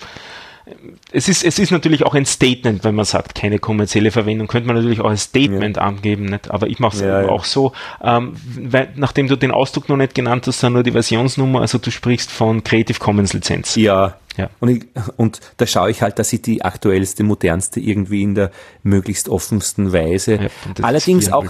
es 1.13 1.29
ist, 1.29 1.45
es 1.45 1.59
ist 1.61 1.71
natürlich 1.71 2.05
auch 2.05 2.15
ein 2.15 2.27
Statement, 2.27 2.83
wenn 2.83 2.95
man 2.95 3.05
sagt, 3.05 3.37
keine 3.37 3.59
kommerzielle 3.59 4.11
Verwendung, 4.11 4.49
könnte 4.49 4.67
man 4.67 4.77
natürlich 4.77 5.01
auch 5.01 5.11
ein 5.11 5.17
Statement 5.17 5.77
ja. 5.77 5.83
angeben, 5.83 6.25
nicht? 6.25 6.51
aber 6.51 6.67
ich 6.67 6.81
mache 6.81 6.97
es 6.97 7.03
ja, 7.03 7.29
auch 7.29 7.45
so, 7.45 7.73
ähm, 8.03 8.35
weil, 8.59 8.93
nachdem 8.97 9.29
du 9.29 9.37
den 9.37 9.53
Ausdruck 9.53 9.89
noch 9.89 9.97
nicht 9.97 10.15
genannt 10.17 10.47
hast, 10.49 10.59
sondern 10.59 10.75
nur 10.75 10.83
die 10.83 10.91
Versionsnummer, 10.91 11.61
also 11.61 11.79
du 11.79 11.93
sprichst 11.93 12.33
von 12.33 12.65
Creative 12.65 12.99
Commons 12.99 13.33
Lizenz. 13.33 13.77
Ja, 13.77 14.17
ja. 14.37 14.51
Und, 14.61 14.69
ich, 14.69 14.87
und 15.17 15.41
da 15.57 15.67
schaue 15.67 15.91
ich 15.91 16.03
halt, 16.03 16.19
dass 16.19 16.33
ich 16.33 16.43
die 16.43 16.63
aktuellste, 16.63 17.25
modernste 17.25 17.81
irgendwie 17.81 18.23
in 18.23 18.35
der 18.35 18.51
möglichst 18.83 19.29
offensten 19.29 19.93
Weise. 19.93 20.35
Ja, 20.35 20.49
Allerdings 20.83 21.33
auch, 21.33 21.47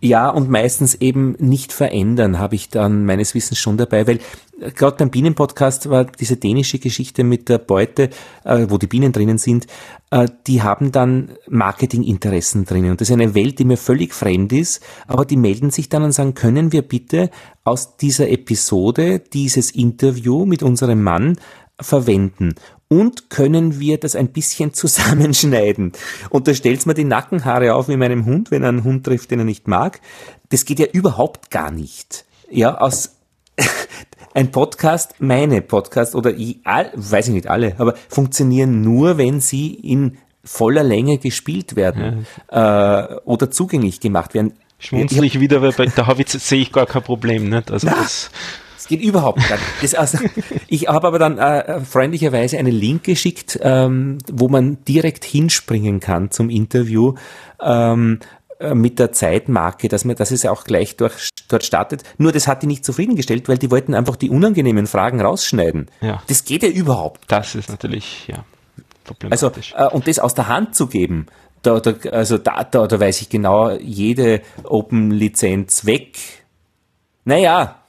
Ja, 0.00 0.28
und 0.28 0.50
meistens 0.50 0.94
eben 0.94 1.36
nicht 1.38 1.72
verändern, 1.72 2.38
habe 2.38 2.54
ich 2.54 2.68
dann 2.68 3.06
meines 3.06 3.34
Wissens 3.34 3.58
schon 3.58 3.78
dabei, 3.78 4.06
weil 4.06 4.20
äh, 4.60 4.70
gerade 4.70 4.98
beim 4.98 5.10
Bienenpodcast 5.10 5.88
war 5.88 6.04
diese 6.04 6.36
dänische 6.36 6.78
Geschichte 6.78 7.24
mit 7.24 7.48
der 7.48 7.56
Beute, 7.56 8.10
äh, 8.44 8.66
wo 8.68 8.76
die 8.76 8.88
Bienen 8.88 9.12
drinnen 9.12 9.38
sind, 9.38 9.66
äh, 10.10 10.26
die 10.46 10.62
haben 10.62 10.92
dann 10.92 11.30
Marketinginteressen 11.48 12.66
drinnen. 12.66 12.90
Und 12.90 13.00
das 13.00 13.08
ist 13.08 13.14
eine 13.14 13.34
Welt, 13.34 13.58
die 13.58 13.64
mir 13.64 13.78
völlig 13.78 14.12
fremd 14.12 14.52
ist, 14.52 14.82
aber 15.06 15.24
die 15.24 15.38
melden 15.38 15.70
sich 15.70 15.88
dann 15.88 16.02
und 16.02 16.12
sagen, 16.12 16.34
können 16.34 16.72
wir 16.72 16.82
bitte 16.82 17.30
aus 17.64 17.96
dieser 17.96 18.28
Episode 18.28 19.20
dieses 19.20 19.70
Interview 19.70 20.44
mit 20.44 20.62
unserem 20.62 21.02
Mann 21.02 21.38
verwenden 21.80 22.54
und 22.88 23.30
können 23.30 23.80
wir 23.80 23.98
das 23.98 24.16
ein 24.16 24.28
bisschen 24.28 24.72
zusammenschneiden. 24.74 25.92
Und 26.30 26.48
da 26.48 26.54
stellt's 26.54 26.86
mir 26.86 26.94
die 26.94 27.04
Nackenhaare 27.04 27.74
auf 27.74 27.88
wie 27.88 27.96
meinem 27.96 28.24
Hund, 28.24 28.50
wenn 28.50 28.62
er 28.62 28.70
einen 28.70 28.84
Hund 28.84 29.04
trifft, 29.04 29.30
den 29.30 29.40
er 29.40 29.44
nicht 29.44 29.68
mag. 29.68 30.00
Das 30.50 30.64
geht 30.64 30.78
ja 30.78 30.86
überhaupt 30.86 31.50
gar 31.50 31.70
nicht. 31.70 32.24
Ja, 32.50 32.78
aus 32.78 33.16
ein 34.34 34.52
Podcast, 34.52 35.14
meine 35.18 35.62
Podcast 35.62 36.14
oder 36.14 36.30
ich, 36.30 36.58
all, 36.64 36.92
weiß 36.94 37.28
ich 37.28 37.34
nicht 37.34 37.48
alle, 37.48 37.74
aber 37.78 37.94
funktionieren 38.08 38.82
nur, 38.82 39.18
wenn 39.18 39.40
sie 39.40 39.74
in 39.74 40.18
voller 40.44 40.84
Länge 40.84 41.18
gespielt 41.18 41.74
werden 41.74 42.26
ja. 42.52 43.14
äh, 43.14 43.20
oder 43.24 43.50
zugänglich 43.50 43.98
gemacht 44.00 44.34
werden. 44.34 44.52
Schmunzel 44.78 45.24
ich 45.24 45.40
wieder, 45.40 45.62
weil 45.62 45.72
bei, 45.72 45.86
da 45.86 46.14
sehe 46.26 46.60
ich 46.60 46.70
gar 46.70 46.86
kein 46.86 47.02
Problem, 47.02 47.48
nicht? 47.48 47.70
Also 47.70 47.88
Na, 47.88 47.96
das 47.96 48.30
geht 48.88 49.00
überhaupt 49.00 49.46
gar 49.48 49.56
nicht. 49.56 49.68
Das, 49.82 49.94
also, 49.94 50.18
ich 50.68 50.88
habe 50.88 51.06
aber 51.06 51.18
dann 51.18 51.38
äh, 51.38 51.80
freundlicherweise 51.80 52.58
einen 52.58 52.72
Link 52.72 53.04
geschickt, 53.04 53.58
ähm, 53.62 54.18
wo 54.32 54.48
man 54.48 54.84
direkt 54.84 55.24
hinspringen 55.24 56.00
kann 56.00 56.30
zum 56.30 56.50
Interview. 56.50 57.14
Ähm, 57.60 58.20
äh, 58.58 58.74
mit 58.74 58.98
der 58.98 59.12
Zeitmarke, 59.12 59.88
dass 59.88 60.06
man, 60.06 60.16
dass 60.16 60.30
es 60.30 60.42
ja 60.42 60.50
auch 60.50 60.64
gleich 60.64 60.96
durch, 60.96 61.28
dort 61.48 61.62
startet. 61.62 62.04
Nur 62.16 62.32
das 62.32 62.48
hat 62.48 62.62
die 62.62 62.66
nicht 62.66 62.86
zufriedengestellt, 62.86 63.48
weil 63.48 63.58
die 63.58 63.70
wollten 63.70 63.94
einfach 63.94 64.16
die 64.16 64.30
unangenehmen 64.30 64.86
Fragen 64.86 65.20
rausschneiden. 65.20 65.90
Ja. 66.00 66.22
Das 66.28 66.44
geht 66.44 66.62
ja 66.62 66.70
überhaupt. 66.70 67.20
Das 67.28 67.54
ist 67.54 67.68
natürlich, 67.68 68.26
ja, 68.28 68.44
problematisch. 69.04 69.74
Also, 69.74 69.90
äh, 69.90 69.94
und 69.94 70.08
das 70.08 70.18
aus 70.18 70.34
der 70.34 70.48
Hand 70.48 70.74
zu 70.74 70.86
geben, 70.86 71.26
da, 71.60 71.80
da, 71.80 71.94
also 72.10 72.38
da, 72.38 72.64
da, 72.64 72.86
da 72.86 73.00
weiß 73.00 73.20
ich 73.20 73.28
genau, 73.28 73.72
jede 73.72 74.40
Open-Lizenz 74.64 75.84
weg. 75.84 76.16
Naja, 77.24 77.82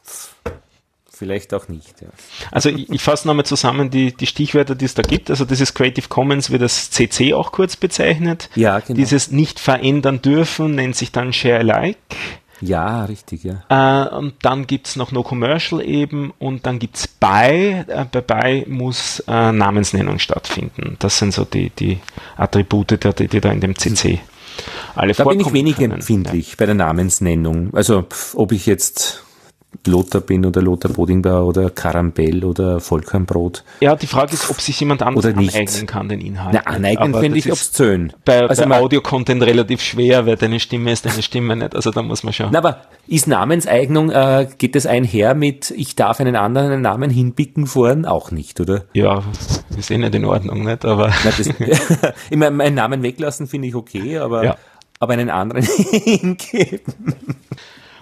vielleicht 1.18 1.54
auch 1.54 1.68
nicht. 1.68 2.02
Ja. 2.02 2.08
Also 2.52 2.70
ich, 2.70 2.90
ich 2.90 3.02
fasse 3.02 3.28
nochmal 3.28 3.46
zusammen 3.46 3.90
die, 3.90 4.14
die 4.14 4.28
Stichwörter, 4.28 4.76
die 4.76 4.86
es 4.86 4.94
da 4.94 5.02
gibt. 5.02 5.30
Also 5.30 5.46
das 5.46 5.60
ist 5.60 5.74
Creative 5.74 6.08
Commons, 6.08 6.50
wird 6.50 6.62
das 6.62 6.92
CC 6.92 7.34
auch 7.34 7.52
kurz 7.52 7.76
bezeichnet. 7.76 8.50
Ja, 8.56 8.80
genau. 8.80 8.98
Dieses 8.98 9.32
nicht 9.32 9.60
verändern 9.60 10.22
dürfen 10.22 10.76
nennt 10.76 10.96
sich 10.96 11.12
dann 11.12 11.34
Share 11.34 11.60
Alike. 11.60 11.98
Ja, 12.60 13.06
richtig, 13.06 13.44
ja. 13.44 13.64
Äh, 13.70 14.16
und 14.16 14.34
dann 14.42 14.66
gibt's 14.66 14.96
noch 14.96 15.12
No 15.12 15.22
Commercial 15.22 15.82
eben 15.82 16.34
und 16.40 16.66
dann 16.66 16.80
gibt's 16.80 17.08
By. 17.08 17.84
Äh, 17.88 18.06
bei 18.12 18.22
By 18.22 18.66
muss 18.68 19.20
äh, 19.28 19.52
Namensnennung 19.52 20.18
stattfinden. 20.18 20.96
Das 21.00 21.20
sind 21.20 21.34
so 21.34 21.46
die, 21.46 21.70
die 21.70 22.00
Attribute, 22.36 22.92
die, 23.20 23.28
die 23.28 23.42
da 23.42 23.52
in 23.52 23.62
dem 23.62 23.78
CC 23.78 24.22
alle 24.96 25.14
Da 25.14 25.24
bin 25.24 25.40
ich 25.40 25.54
wenig 25.54 25.76
können. 25.76 25.94
empfindlich 25.94 26.50
ja. 26.50 26.56
bei 26.58 26.66
der 26.66 26.76
Namensnennung. 26.76 27.74
Also 27.74 28.04
pf, 28.04 28.36
ob 28.36 28.52
ich 28.52 28.66
jetzt 28.66 29.24
Lothar 29.88 30.22
bin 30.22 30.46
oder 30.46 30.62
Lothar 30.62 30.92
Bodingbauer 30.92 31.48
oder 31.48 31.70
Karambell 31.70 32.44
oder 32.44 32.80
Vollkornbrot. 32.80 33.64
Ja, 33.80 33.96
die 33.96 34.08
Frage 34.08 34.34
ist, 34.34 34.50
ob 34.50 34.62
sich 34.62 34.80
jemand 34.80 35.02
nicht. 35.02 35.56
aneignen 35.56 35.86
kann, 35.88 36.10
den 36.10 36.22
Inhalt. 36.22 36.54
Na, 36.54 36.72
aneignen 36.72 37.16
finde 37.16 37.40
ich 37.40 37.52
obszön. 37.52 38.14
Bei, 38.26 38.42
also 38.42 38.66
bei 38.66 38.80
Audio-Content 38.80 39.44
relativ 39.44 39.82
schwer, 39.82 40.26
weil 40.26 40.36
deine 40.36 40.60
Stimme 40.60 40.92
ist 40.92 41.06
deine 41.06 41.22
Stimme 41.22 41.56
nicht, 41.56 41.76
also 41.76 41.92
da 41.92 42.02
muss 42.02 42.24
man 42.24 42.34
schauen. 42.34 42.50
Na, 42.52 42.60
aber 42.60 42.82
ist 43.08 43.28
Namenseignung, 43.28 44.12
äh, 44.12 44.48
geht 44.58 44.76
das 44.76 44.86
einher 44.86 45.34
mit, 45.34 45.72
ich 45.72 45.96
darf 45.96 46.20
einen 46.20 46.36
anderen 46.36 46.72
einen 46.72 46.82
Namen 46.82 47.10
hinbicken 47.10 47.66
vorn? 47.66 48.06
Auch 48.06 48.32
nicht, 48.32 48.60
oder? 48.60 48.84
Ja, 48.94 49.24
ist 49.78 49.92
eh 49.92 49.98
nicht 49.98 50.14
in 50.14 50.26
Ordnung, 50.26 50.66
nicht, 50.66 50.86
aber... 50.86 51.08
Na, 51.24 51.32
das, 51.38 51.48
ich 52.30 52.38
meine, 52.38 52.52
meinen 52.52 52.76
Namen 52.76 53.04
weglassen 53.04 53.48
finde 53.48 53.70
ich 53.70 53.76
okay, 53.76 54.18
aber, 54.18 54.44
ja. 54.44 54.58
aber 55.00 55.14
einen 55.14 55.30
anderen 55.30 55.64
hingeben... 55.92 56.82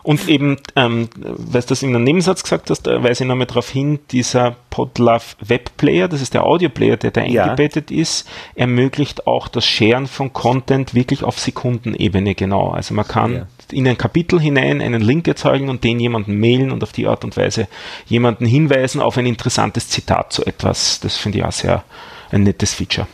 Und 0.05 0.29
eben, 0.29 0.57
ähm, 0.75 1.09
weil 1.15 1.61
du 1.61 1.67
das 1.69 1.81
in 1.81 1.95
einem 1.95 2.03
Nebensatz 2.03 2.43
gesagt 2.43 2.69
hast, 2.69 2.83
da 2.83 3.01
weise 3.01 3.23
ich 3.23 3.27
nochmal 3.27 3.47
darauf 3.47 3.71
hin, 3.71 3.97
dieser 4.11 4.55
Podlove 4.69 5.23
Webplayer, 5.39 6.07
das 6.07 6.21
ist 6.21 6.35
der 6.35 6.43
Audioplayer, 6.43 6.95
der 6.95 7.09
da 7.09 7.23
ja. 7.23 7.45
eingebettet 7.45 7.89
ist, 7.89 8.29
ermöglicht 8.53 9.25
auch 9.25 9.47
das 9.47 9.65
Sharen 9.65 10.05
von 10.05 10.31
Content 10.31 10.93
wirklich 10.93 11.23
auf 11.23 11.39
Sekundenebene 11.39 12.35
genau. 12.35 12.69
Also 12.69 12.93
man 12.93 13.07
kann 13.07 13.33
ja. 13.33 13.47
in 13.71 13.87
ein 13.87 13.97
Kapitel 13.97 14.39
hinein 14.39 14.79
einen 14.79 15.01
Link 15.01 15.27
erzeugen 15.27 15.69
und 15.69 15.83
den 15.83 15.99
jemanden 15.99 16.39
mailen 16.39 16.71
und 16.71 16.83
auf 16.83 16.91
die 16.91 17.07
Art 17.07 17.23
und 17.23 17.35
Weise 17.35 17.67
jemanden 18.05 18.45
hinweisen 18.45 19.01
auf 19.01 19.17
ein 19.17 19.25
interessantes 19.25 19.89
Zitat 19.89 20.31
zu 20.31 20.45
etwas. 20.45 20.99
Das 20.99 21.17
finde 21.17 21.39
ich 21.39 21.45
auch 21.45 21.51
sehr 21.51 21.83
ein 22.29 22.43
nettes 22.43 22.75
Feature. 22.75 23.07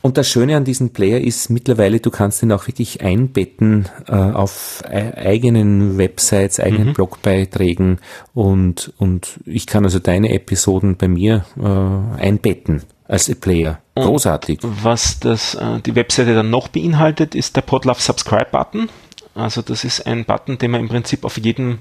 Und 0.00 0.16
das 0.16 0.28
Schöne 0.28 0.56
an 0.56 0.64
diesem 0.64 0.90
Player 0.90 1.20
ist 1.20 1.50
mittlerweile, 1.50 1.98
du 1.98 2.10
kannst 2.10 2.42
ihn 2.42 2.52
auch 2.52 2.66
wirklich 2.68 3.02
einbetten 3.02 3.88
äh, 4.06 4.12
auf 4.12 4.82
e 4.88 5.12
eigenen 5.14 5.98
Websites, 5.98 6.60
eigenen 6.60 6.88
mhm. 6.88 6.92
Blogbeiträgen 6.92 7.98
und, 8.32 8.92
und 8.98 9.40
ich 9.44 9.66
kann 9.66 9.84
also 9.84 9.98
deine 9.98 10.32
Episoden 10.32 10.96
bei 10.96 11.08
mir 11.08 11.44
äh, 11.58 12.22
einbetten 12.22 12.82
als 13.08 13.34
Player. 13.34 13.80
Großartig. 13.96 14.62
Und 14.62 14.84
was 14.84 15.18
das, 15.18 15.54
äh, 15.54 15.80
die 15.80 15.96
Webseite 15.96 16.34
dann 16.34 16.50
noch 16.50 16.68
beinhaltet, 16.68 17.34
ist 17.34 17.56
der 17.56 17.62
Podlove 17.62 18.00
Subscribe 18.00 18.48
Button. 18.52 18.88
Also 19.34 19.62
das 19.62 19.84
ist 19.84 20.06
ein 20.06 20.24
Button, 20.24 20.58
den 20.58 20.70
man 20.70 20.80
im 20.80 20.88
Prinzip 20.88 21.24
auf 21.24 21.38
jedem 21.38 21.78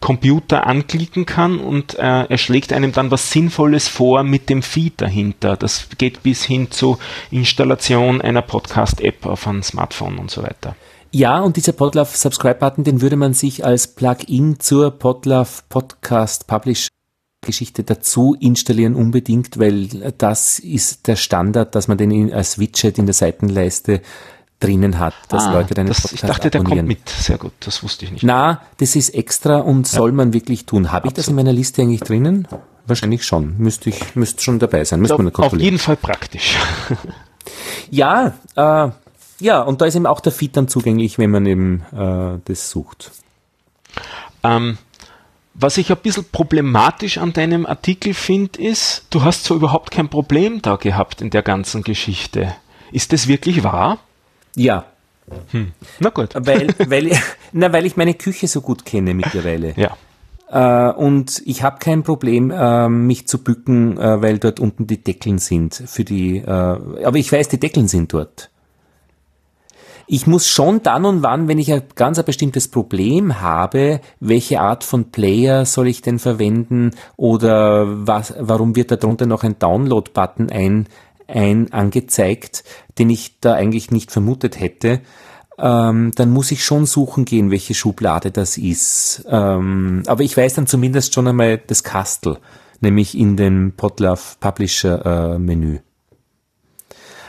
Computer 0.00 0.66
anklicken 0.66 1.26
kann 1.26 1.58
und 1.58 1.98
äh, 1.98 2.24
er 2.24 2.38
schlägt 2.38 2.72
einem 2.72 2.92
dann 2.92 3.10
was 3.10 3.30
Sinnvolles 3.30 3.88
vor 3.88 4.22
mit 4.22 4.48
dem 4.50 4.62
Feed 4.62 5.00
dahinter. 5.00 5.56
Das 5.56 5.88
geht 5.98 6.22
bis 6.22 6.44
hin 6.44 6.70
zur 6.70 6.98
Installation 7.30 8.20
einer 8.20 8.42
Podcast-App 8.42 9.26
auf 9.26 9.46
einem 9.46 9.62
Smartphone 9.62 10.18
und 10.18 10.30
so 10.30 10.42
weiter. 10.42 10.76
Ja, 11.12 11.40
und 11.40 11.56
dieser 11.56 11.72
Podlove 11.72 12.10
Subscribe 12.14 12.56
Button, 12.56 12.84
den 12.84 13.00
würde 13.00 13.16
man 13.16 13.32
sich 13.32 13.64
als 13.64 13.88
Plugin 13.88 14.60
zur 14.60 14.90
Podlove 14.90 15.62
Podcast 15.68 16.46
Publish 16.46 16.88
Geschichte 17.46 17.84
dazu 17.84 18.36
installieren 18.38 18.94
unbedingt, 18.94 19.58
weil 19.58 19.86
das 20.18 20.58
ist 20.58 21.06
der 21.06 21.16
Standard, 21.16 21.74
dass 21.74 21.88
man 21.88 21.96
den 21.96 22.32
als 22.32 22.58
Widget 22.58 22.98
in 22.98 23.06
der 23.06 23.14
Seitenleiste 23.14 24.02
drinnen 24.60 24.98
hat, 24.98 25.14
dass 25.28 25.44
ah, 25.44 25.52
Leute 25.52 25.74
deinen 25.74 25.88
das, 25.88 26.02
Podcast 26.02 26.22
Ich 26.22 26.28
dachte, 26.28 26.50
der 26.50 26.62
kommt 26.62 26.86
mit. 26.86 27.08
Sehr 27.08 27.38
gut, 27.38 27.52
das 27.60 27.82
wusste 27.82 28.06
ich 28.06 28.12
nicht. 28.12 28.22
Na, 28.24 28.62
das 28.78 28.96
ist 28.96 29.10
extra 29.10 29.58
und 29.58 29.86
soll 29.86 30.12
man 30.12 30.32
wirklich 30.32 30.64
tun. 30.66 30.92
Habe 30.92 31.08
ich 31.08 31.14
das 31.14 31.28
in 31.28 31.34
meiner 31.34 31.52
Liste 31.52 31.82
eigentlich 31.82 32.00
drinnen? 32.00 32.48
Wahrscheinlich 32.86 33.24
schon. 33.24 33.56
Müsste 33.58 33.90
ich, 33.90 34.14
müsste 34.14 34.42
schon 34.42 34.58
dabei 34.58 34.84
sein. 34.84 35.00
Müsste 35.00 35.20
man 35.20 35.34
auf 35.34 35.56
jeden 35.58 35.78
Fall 35.78 35.96
praktisch. 35.96 36.56
ja, 37.90 38.34
äh, 38.54 38.90
ja, 39.40 39.60
und 39.60 39.80
da 39.80 39.86
ist 39.86 39.96
eben 39.96 40.06
auch 40.06 40.20
der 40.20 40.32
Feed 40.32 40.56
dann 40.56 40.68
zugänglich, 40.68 41.18
wenn 41.18 41.30
man 41.30 41.44
eben 41.46 41.82
äh, 41.92 42.38
das 42.44 42.70
sucht. 42.70 43.10
Ähm, 44.42 44.78
was 45.52 45.78
ich 45.78 45.90
ein 45.90 45.98
bisschen 45.98 46.24
problematisch 46.30 47.18
an 47.18 47.32
deinem 47.32 47.66
Artikel 47.66 48.14
finde, 48.14 48.62
ist, 48.62 49.06
du 49.10 49.22
hast 49.22 49.44
so 49.44 49.54
überhaupt 49.54 49.90
kein 49.90 50.08
Problem 50.08 50.62
da 50.62 50.76
gehabt 50.76 51.20
in 51.20 51.30
der 51.30 51.42
ganzen 51.42 51.82
Geschichte. 51.82 52.54
Ist 52.92 53.12
das 53.12 53.26
wirklich 53.26 53.64
wahr? 53.64 53.98
Ja. 54.56 54.86
Hm. 55.50 55.72
Na 56.00 56.10
gut. 56.10 56.34
Weil, 56.34 56.68
weil, 56.88 57.12
na, 57.52 57.72
weil 57.72 57.86
ich 57.86 57.96
meine 57.96 58.14
Küche 58.14 58.48
so 58.48 58.60
gut 58.60 58.84
kenne 58.84 59.14
mittlerweile. 59.14 59.74
Ja. 59.76 59.96
Äh, 60.48 60.92
und 60.92 61.42
ich 61.44 61.62
habe 61.62 61.78
kein 61.78 62.02
Problem, 62.02 62.50
äh, 62.50 62.88
mich 62.88 63.26
zu 63.26 63.42
bücken, 63.42 63.98
äh, 63.98 64.22
weil 64.22 64.38
dort 64.38 64.60
unten 64.60 64.86
die 64.86 65.02
Deckeln 65.02 65.38
sind 65.38 65.74
für 65.74 66.04
die. 66.04 66.38
Äh, 66.38 66.50
aber 66.50 67.16
ich 67.16 67.30
weiß, 67.30 67.48
die 67.48 67.60
Deckeln 67.60 67.88
sind 67.88 68.12
dort. 68.12 68.50
Ich 70.08 70.28
muss 70.28 70.46
schon 70.46 70.84
dann 70.84 71.04
und 71.04 71.24
wann, 71.24 71.48
wenn 71.48 71.58
ich 71.58 71.72
ein 71.72 71.82
ganz 71.96 72.20
ein 72.20 72.24
bestimmtes 72.24 72.68
Problem 72.68 73.40
habe, 73.40 74.00
welche 74.20 74.60
Art 74.60 74.84
von 74.84 75.10
Player 75.10 75.64
soll 75.64 75.88
ich 75.88 76.00
denn 76.00 76.20
verwenden 76.20 76.92
oder 77.16 78.06
was, 78.06 78.32
warum 78.38 78.76
wird 78.76 78.92
da 78.92 78.96
drunter 78.96 79.26
noch 79.26 79.42
ein 79.42 79.58
Download-Button 79.58 80.50
ein, 80.50 80.86
ein 81.28 81.72
angezeigt, 81.72 82.64
den 82.98 83.10
ich 83.10 83.40
da 83.40 83.54
eigentlich 83.54 83.90
nicht 83.90 84.10
vermutet 84.10 84.60
hätte, 84.60 85.00
ähm, 85.58 86.12
dann 86.14 86.30
muss 86.30 86.50
ich 86.50 86.64
schon 86.64 86.86
suchen 86.86 87.24
gehen, 87.24 87.50
welche 87.50 87.74
Schublade 87.74 88.30
das 88.30 88.58
ist. 88.58 89.24
Ähm, 89.28 90.02
aber 90.06 90.22
ich 90.22 90.36
weiß 90.36 90.54
dann 90.54 90.66
zumindest 90.66 91.14
schon 91.14 91.28
einmal 91.28 91.58
das 91.58 91.82
Kastel, 91.82 92.38
nämlich 92.80 93.16
in 93.16 93.36
dem 93.36 93.72
Podlove 93.76 94.36
Publisher 94.40 95.34
äh, 95.34 95.38
Menü. 95.38 95.78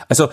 Also 0.10 0.30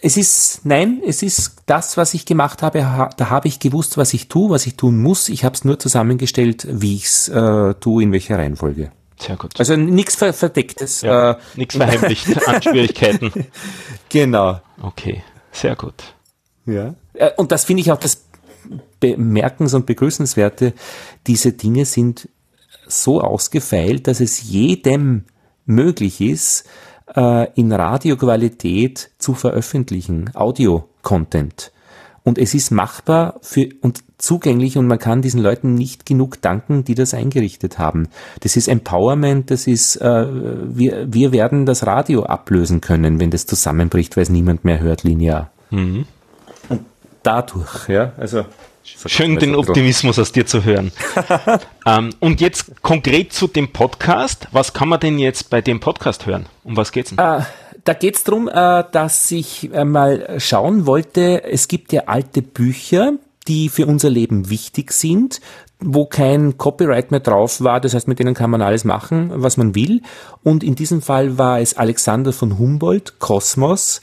es 0.00 0.16
ist, 0.16 0.60
nein, 0.64 1.02
es 1.04 1.22
ist 1.22 1.56
das, 1.66 1.96
was 1.96 2.14
ich 2.14 2.26
gemacht 2.26 2.62
habe. 2.62 2.78
Da 3.16 3.30
habe 3.30 3.48
ich 3.48 3.58
gewusst, 3.58 3.96
was 3.96 4.14
ich 4.14 4.28
tue, 4.28 4.50
was 4.50 4.66
ich 4.66 4.76
tun 4.76 5.00
muss. 5.00 5.28
Ich 5.28 5.44
habe 5.44 5.54
es 5.54 5.64
nur 5.64 5.78
zusammengestellt, 5.78 6.66
wie 6.70 6.94
ich 6.94 7.06
es 7.06 7.28
äh, 7.28 7.74
tue, 7.74 8.02
in 8.02 8.12
welcher 8.12 8.38
Reihenfolge. 8.38 8.92
Sehr 9.18 9.36
gut. 9.36 9.58
Also 9.58 9.76
nichts 9.76 10.16
Verdecktes. 10.16 11.00
Ja, 11.02 11.32
äh, 11.32 11.36
nichts 11.54 11.76
verheimlicht 11.76 12.46
an 12.46 12.62
Schwierigkeiten. 12.62 13.32
Genau. 14.08 14.60
Okay, 14.82 15.22
sehr 15.52 15.74
gut. 15.74 15.94
Ja. 16.66 16.94
Äh, 17.14 17.30
und 17.36 17.52
das 17.52 17.64
finde 17.64 17.82
ich 17.82 17.92
auch 17.92 17.98
das 17.98 18.24
bemerkens- 19.00 19.74
und 19.74 19.86
begrüßenswerte, 19.86 20.74
diese 21.26 21.52
Dinge 21.52 21.84
sind 21.84 22.28
so 22.86 23.20
ausgefeilt, 23.20 24.06
dass 24.06 24.20
es 24.20 24.42
jedem 24.42 25.24
möglich 25.64 26.20
ist, 26.20 26.68
äh, 27.14 27.50
in 27.54 27.72
Radioqualität 27.72 29.10
zu 29.18 29.34
veröffentlichen, 29.34 30.30
Audio-Content. 30.34 31.72
Und 32.22 32.38
es 32.38 32.54
ist 32.54 32.70
machbar 32.70 33.38
für, 33.42 33.68
und 33.80 34.02
zugänglich 34.18 34.78
und 34.78 34.86
man 34.86 34.98
kann 34.98 35.22
diesen 35.22 35.42
Leuten 35.42 35.74
nicht 35.74 36.06
genug 36.06 36.40
danken, 36.40 36.84
die 36.84 36.94
das 36.94 37.14
eingerichtet 37.14 37.78
haben. 37.78 38.08
Das 38.40 38.56
ist 38.56 38.68
Empowerment, 38.68 39.50
das 39.50 39.66
ist, 39.66 39.96
äh, 39.96 40.26
wir, 40.28 41.12
wir 41.12 41.32
werden 41.32 41.66
das 41.66 41.86
Radio 41.86 42.24
ablösen 42.24 42.80
können, 42.80 43.20
wenn 43.20 43.30
das 43.30 43.46
zusammenbricht, 43.46 44.16
weil 44.16 44.22
es 44.22 44.30
niemand 44.30 44.64
mehr 44.64 44.80
hört 44.80 45.02
linear. 45.02 45.50
Mhm. 45.70 46.06
Und 46.68 46.80
dadurch, 47.22 47.88
ja, 47.88 48.12
also 48.16 48.44
Schön 49.06 49.36
den 49.36 49.56
Optimismus 49.56 50.16
aus 50.18 50.30
dir 50.30 50.46
zu 50.46 50.64
hören. 50.64 50.92
ähm, 51.86 52.10
und 52.20 52.40
jetzt 52.40 52.82
konkret 52.82 53.32
zu 53.32 53.48
dem 53.48 53.72
Podcast. 53.72 54.46
Was 54.52 54.72
kann 54.72 54.88
man 54.88 55.00
denn 55.00 55.18
jetzt 55.18 55.50
bei 55.50 55.60
dem 55.60 55.80
Podcast 55.80 56.26
hören? 56.26 56.46
Um 56.62 56.76
was 56.76 56.92
geht's 56.92 57.10
denn? 57.10 57.18
Äh, 57.18 57.42
da 57.82 57.94
geht's 57.94 58.22
drum, 58.22 58.48
äh, 58.48 58.84
dass 58.92 59.30
ich 59.32 59.72
äh, 59.72 59.84
mal 59.84 60.36
schauen 60.38 60.86
wollte, 60.86 61.42
es 61.44 61.66
gibt 61.66 61.92
ja 61.92 62.02
alte 62.06 62.42
Bücher, 62.42 63.14
die 63.48 63.68
für 63.68 63.86
unser 63.86 64.10
Leben 64.10 64.50
wichtig 64.50 64.92
sind, 64.92 65.40
wo 65.78 66.06
kein 66.06 66.56
Copyright 66.56 67.10
mehr 67.10 67.20
drauf 67.20 67.60
war. 67.62 67.80
Das 67.80 67.94
heißt, 67.94 68.08
mit 68.08 68.18
denen 68.18 68.34
kann 68.34 68.50
man 68.50 68.62
alles 68.62 68.84
machen, 68.84 69.30
was 69.34 69.56
man 69.56 69.74
will. 69.74 70.02
Und 70.42 70.64
in 70.64 70.74
diesem 70.74 71.02
Fall 71.02 71.38
war 71.38 71.60
es 71.60 71.76
Alexander 71.76 72.32
von 72.32 72.58
Humboldt, 72.58 73.18
Kosmos 73.18 74.00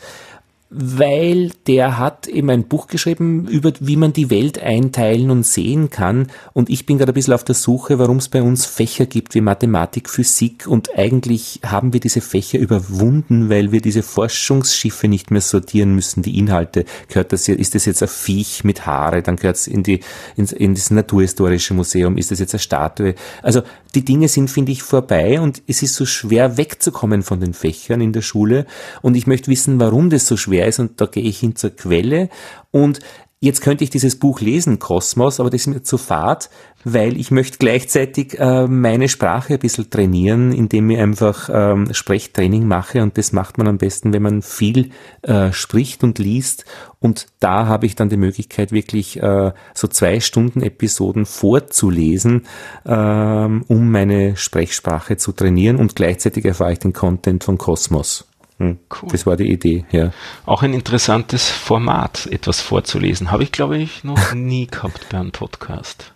weil 0.75 1.51
der 1.67 1.97
hat 1.99 2.27
eben 2.27 2.49
ein 2.49 2.63
Buch 2.63 2.87
geschrieben 2.87 3.47
über, 3.47 3.71
wie 3.79 3.95
man 3.95 4.11
die 4.11 4.29
Welt 4.29 4.59
einteilen 4.59 5.29
und 5.29 5.45
sehen 5.45 5.89
kann. 5.89 6.27
Und 6.53 6.69
ich 6.69 6.85
bin 6.85 6.97
gerade 6.97 7.11
ein 7.11 7.13
bisschen 7.13 7.33
auf 7.33 7.43
der 7.43 7.55
Suche, 7.55 7.99
warum 7.99 8.17
es 8.17 8.29
bei 8.29 8.41
uns 8.41 8.65
Fächer 8.65 9.05
gibt 9.05 9.35
wie 9.35 9.41
Mathematik, 9.41 10.09
Physik. 10.09 10.67
Und 10.67 10.97
eigentlich 10.97 11.59
haben 11.63 11.93
wir 11.93 11.99
diese 11.99 12.21
Fächer 12.21 12.57
überwunden, 12.57 13.49
weil 13.49 13.71
wir 13.71 13.81
diese 13.81 14.01
Forschungsschiffe 14.01 15.07
nicht 15.07 15.29
mehr 15.29 15.41
sortieren 15.41 15.93
müssen, 15.93 16.23
die 16.23 16.39
Inhalte. 16.39 16.85
Gehört 17.07 17.33
das, 17.33 17.47
ist 17.47 17.75
das 17.75 17.85
jetzt 17.85 18.01
ein 18.01 18.09
Viech 18.09 18.63
mit 18.63 18.85
Haare? 18.85 19.21
Dann 19.21 19.35
gehört 19.35 19.57
es 19.57 19.67
in 19.67 19.83
die, 19.83 19.99
in, 20.35 20.45
in 20.45 20.73
das 20.73 20.89
Naturhistorische 20.89 21.75
Museum. 21.75 22.17
Ist 22.17 22.31
das 22.31 22.39
jetzt 22.39 22.55
eine 22.55 22.59
Statue? 22.59 23.13
Also 23.43 23.61
die 23.95 24.05
Dinge 24.05 24.27
sind, 24.27 24.49
finde 24.49 24.71
ich, 24.71 24.83
vorbei 24.83 25.39
und 25.39 25.61
es 25.67 25.83
ist 25.83 25.95
so 25.95 26.05
schwer 26.05 26.57
wegzukommen 26.57 27.21
von 27.21 27.39
den 27.39 27.53
Fächern 27.53 28.01
in 28.01 28.13
der 28.13 28.21
Schule. 28.21 28.65
Und 29.01 29.15
ich 29.15 29.27
möchte 29.27 29.51
wissen, 29.51 29.79
warum 29.79 30.09
das 30.09 30.27
so 30.27 30.37
schwer 30.37 30.67
ist 30.67 30.79
und 30.79 30.99
da 30.99 31.05
gehe 31.05 31.23
ich 31.23 31.39
hin 31.39 31.55
zur 31.55 31.71
Quelle 31.71 32.29
und 32.71 32.99
Jetzt 33.43 33.59
könnte 33.59 33.83
ich 33.83 33.89
dieses 33.89 34.15
Buch 34.15 34.39
lesen, 34.39 34.79
Kosmos, 34.79 35.41
aber 35.41 35.49
das 35.49 35.63
ist 35.63 35.67
mir 35.67 35.83
zu 35.83 35.97
fad, 35.97 36.49
weil 36.85 37.17
ich 37.19 37.29
möchte 37.29 37.57
gleichzeitig 37.57 38.39
äh, 38.39 38.67
meine 38.67 39.09
Sprache 39.09 39.55
ein 39.55 39.59
bisschen 39.59 39.89
trainieren, 39.89 40.53
indem 40.53 40.89
ich 40.89 40.97
einfach 40.97 41.49
ähm, 41.51 41.93
Sprechtraining 41.93 42.65
mache 42.65 43.03
und 43.03 43.17
das 43.17 43.33
macht 43.33 43.57
man 43.57 43.67
am 43.67 43.77
besten, 43.77 44.13
wenn 44.13 44.21
man 44.21 44.43
viel 44.43 44.91
äh, 45.23 45.51
spricht 45.51 46.05
und 46.05 46.19
liest 46.19 46.63
und 47.01 47.27
da 47.41 47.67
habe 47.67 47.85
ich 47.85 47.95
dann 47.95 48.07
die 48.07 48.15
Möglichkeit, 48.15 48.71
wirklich 48.71 49.21
äh, 49.21 49.51
so 49.73 49.89
zwei 49.89 50.21
Stunden 50.21 50.61
Episoden 50.61 51.25
vorzulesen, 51.25 52.43
ähm, 52.85 53.65
um 53.67 53.91
meine 53.91 54.37
Sprechsprache 54.37 55.17
zu 55.17 55.33
trainieren 55.33 55.75
und 55.75 55.97
gleichzeitig 55.97 56.45
erfahre 56.45 56.71
ich 56.71 56.79
den 56.79 56.93
Content 56.93 57.43
von 57.43 57.57
Kosmos. 57.57 58.25
Hm, 58.57 58.79
cool. 59.01 59.09
Das 59.11 59.25
war 59.25 59.35
die 59.35 59.51
Idee, 59.51 59.85
ja. 59.91 60.11
Auch 60.45 60.61
ein 60.61 60.73
interessantes 60.73 61.49
Format, 61.49 62.27
etwas 62.27 62.61
vorzulesen. 62.61 63.31
Habe 63.31 63.43
ich, 63.43 63.51
glaube 63.51 63.77
ich, 63.77 64.03
noch 64.03 64.33
nie 64.33 64.67
gehabt 64.67 65.07
bei 65.09 65.19
einem 65.19 65.31
Podcast. 65.31 66.13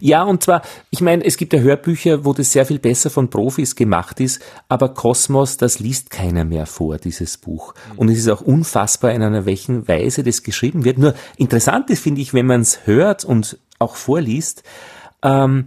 Ja, 0.00 0.24
und 0.24 0.42
zwar, 0.42 0.62
ich 0.90 1.00
meine, 1.00 1.24
es 1.24 1.36
gibt 1.36 1.52
ja 1.52 1.60
Hörbücher, 1.60 2.24
wo 2.24 2.32
das 2.32 2.52
sehr 2.52 2.66
viel 2.66 2.78
besser 2.78 3.10
von 3.10 3.30
Profis 3.30 3.76
gemacht 3.76 4.20
ist, 4.20 4.42
aber 4.68 4.90
Kosmos, 4.90 5.56
das 5.56 5.78
liest 5.78 6.10
keiner 6.10 6.44
mehr 6.44 6.66
vor, 6.66 6.98
dieses 6.98 7.38
Buch. 7.38 7.74
Mhm. 7.92 7.98
Und 7.98 8.10
es 8.10 8.18
ist 8.18 8.28
auch 8.28 8.42
unfassbar, 8.42 9.12
in 9.12 9.22
einer 9.22 9.46
welchen 9.46 9.88
Weise 9.88 10.22
das 10.22 10.42
geschrieben 10.42 10.84
wird. 10.84 10.98
Nur 10.98 11.14
interessant 11.36 11.90
ist, 11.90 12.02
finde 12.02 12.20
ich, 12.20 12.34
wenn 12.34 12.46
man 12.46 12.60
es 12.60 12.86
hört 12.86 13.24
und 13.24 13.58
auch 13.78 13.96
vorliest, 13.96 14.62
ähm, 15.22 15.66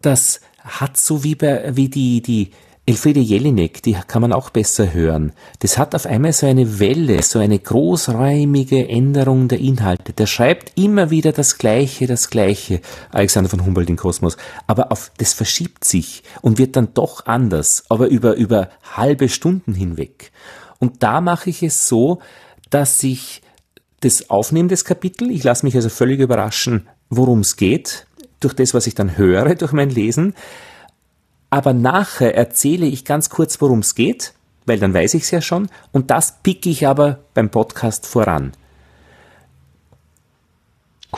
das 0.00 0.40
hat 0.58 0.96
so 0.96 1.24
wie 1.24 1.34
bei, 1.34 1.74
wie 1.74 1.88
die, 1.88 2.22
die, 2.22 2.50
Elfriede 2.84 3.20
Jelinek, 3.20 3.80
die 3.84 3.92
kann 4.08 4.22
man 4.22 4.32
auch 4.32 4.50
besser 4.50 4.92
hören. 4.92 5.32
Das 5.60 5.78
hat 5.78 5.94
auf 5.94 6.04
einmal 6.04 6.32
so 6.32 6.46
eine 6.46 6.80
Welle, 6.80 7.22
so 7.22 7.38
eine 7.38 7.60
großräumige 7.60 8.88
Änderung 8.88 9.46
der 9.46 9.60
Inhalte. 9.60 10.12
Der 10.12 10.26
schreibt 10.26 10.76
immer 10.76 11.10
wieder 11.10 11.30
das 11.30 11.58
Gleiche, 11.58 12.08
das 12.08 12.28
Gleiche, 12.28 12.80
Alexander 13.12 13.48
von 13.48 13.64
Humboldt 13.64 13.88
in 13.88 13.96
Kosmos. 13.96 14.36
Aber 14.66 14.90
auf, 14.90 15.12
das 15.18 15.32
verschiebt 15.32 15.84
sich 15.84 16.24
und 16.40 16.58
wird 16.58 16.74
dann 16.74 16.92
doch 16.92 17.26
anders, 17.26 17.84
aber 17.88 18.08
über, 18.08 18.34
über 18.34 18.68
halbe 18.96 19.28
Stunden 19.28 19.74
hinweg. 19.74 20.32
Und 20.80 21.04
da 21.04 21.20
mache 21.20 21.50
ich 21.50 21.62
es 21.62 21.86
so, 21.86 22.18
dass 22.70 23.00
ich 23.04 23.42
das 24.00 24.28
aufnehme, 24.28 24.68
das 24.68 24.84
Kapitel. 24.84 25.30
Ich 25.30 25.44
lasse 25.44 25.64
mich 25.64 25.76
also 25.76 25.88
völlig 25.88 26.18
überraschen, 26.18 26.88
worum 27.10 27.40
es 27.40 27.54
geht, 27.54 28.08
durch 28.40 28.54
das, 28.54 28.74
was 28.74 28.88
ich 28.88 28.96
dann 28.96 29.16
höre, 29.16 29.54
durch 29.54 29.70
mein 29.70 29.90
Lesen 29.90 30.34
aber 31.52 31.74
nachher 31.74 32.34
erzähle 32.34 32.86
ich 32.86 33.04
ganz 33.04 33.28
kurz, 33.28 33.60
worum 33.60 33.80
es 33.80 33.94
geht, 33.94 34.32
weil 34.64 34.78
dann 34.78 34.94
weiß 34.94 35.12
ich 35.12 35.24
es 35.24 35.30
ja 35.30 35.42
schon, 35.42 35.68
und 35.92 36.10
das 36.10 36.38
picke 36.42 36.70
ich 36.70 36.86
aber 36.86 37.18
beim 37.34 37.50
Podcast 37.50 38.06
voran. 38.06 38.52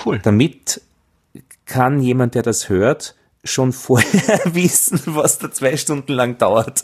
Cool. 0.04 0.18
Damit 0.18 0.80
kann 1.66 2.00
jemand, 2.00 2.34
der 2.34 2.42
das 2.42 2.68
hört, 2.68 3.14
schon 3.44 3.72
vorher 3.72 4.40
wissen, 4.54 5.00
was 5.06 5.38
da 5.38 5.52
zwei 5.52 5.76
Stunden 5.76 6.12
lang 6.12 6.36
dauert 6.36 6.82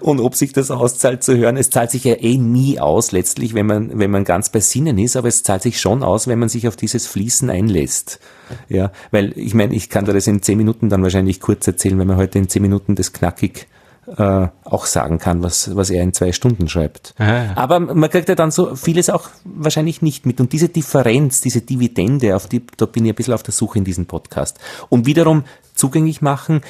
und 0.00 0.20
ob 0.20 0.34
sich 0.34 0.52
das 0.52 0.70
auszahlt 0.70 1.22
zu 1.22 1.36
hören. 1.36 1.56
Es 1.56 1.70
zahlt 1.70 1.90
sich 1.90 2.04
ja 2.04 2.14
eh 2.14 2.36
nie 2.36 2.78
aus, 2.80 3.12
letztlich, 3.12 3.54
wenn 3.54 3.66
man, 3.66 3.98
wenn 3.98 4.10
man 4.10 4.24
ganz 4.24 4.50
bei 4.50 4.60
Sinnen 4.60 4.98
ist, 4.98 5.16
aber 5.16 5.28
es 5.28 5.42
zahlt 5.42 5.62
sich 5.62 5.80
schon 5.80 6.02
aus, 6.02 6.26
wenn 6.26 6.38
man 6.38 6.48
sich 6.48 6.68
auf 6.68 6.76
dieses 6.76 7.06
Fließen 7.06 7.50
einlässt. 7.50 8.20
Ja, 8.68 8.92
weil 9.10 9.32
ich 9.36 9.54
meine, 9.54 9.74
ich 9.74 9.90
kann 9.90 10.04
da 10.04 10.12
das 10.12 10.26
in 10.26 10.42
zehn 10.42 10.56
Minuten 10.56 10.88
dann 10.88 11.02
wahrscheinlich 11.02 11.40
kurz 11.40 11.66
erzählen, 11.66 11.98
wenn 11.98 12.06
man 12.06 12.16
heute 12.16 12.38
in 12.38 12.48
zehn 12.48 12.62
Minuten 12.62 12.94
das 12.94 13.12
knackig 13.12 13.66
äh, 14.16 14.48
auch 14.64 14.86
sagen 14.86 15.18
kann, 15.18 15.42
was, 15.42 15.74
was 15.74 15.90
er 15.90 16.02
in 16.02 16.12
zwei 16.12 16.32
Stunden 16.32 16.68
schreibt. 16.68 17.14
Ah, 17.18 17.24
ja. 17.24 17.52
Aber 17.56 17.80
man 17.80 18.08
kriegt 18.10 18.28
ja 18.28 18.34
dann 18.34 18.50
so 18.50 18.76
vieles 18.76 19.10
auch 19.10 19.28
wahrscheinlich 19.44 20.02
nicht 20.02 20.26
mit. 20.26 20.40
Und 20.40 20.52
diese 20.52 20.68
Differenz, 20.68 21.40
diese 21.40 21.60
Dividende, 21.60 22.36
auf 22.36 22.46
die, 22.46 22.64
da 22.76 22.86
bin 22.86 23.04
ich 23.04 23.12
ein 23.12 23.16
bisschen 23.16 23.34
auf 23.34 23.42
der 23.42 23.52
Suche 23.52 23.78
in 23.78 23.84
diesem 23.84 24.06
Podcast. 24.06 24.58
Und 24.88 25.06
wiederum 25.06 25.44
zugänglich 25.74 26.22
machen, 26.22 26.60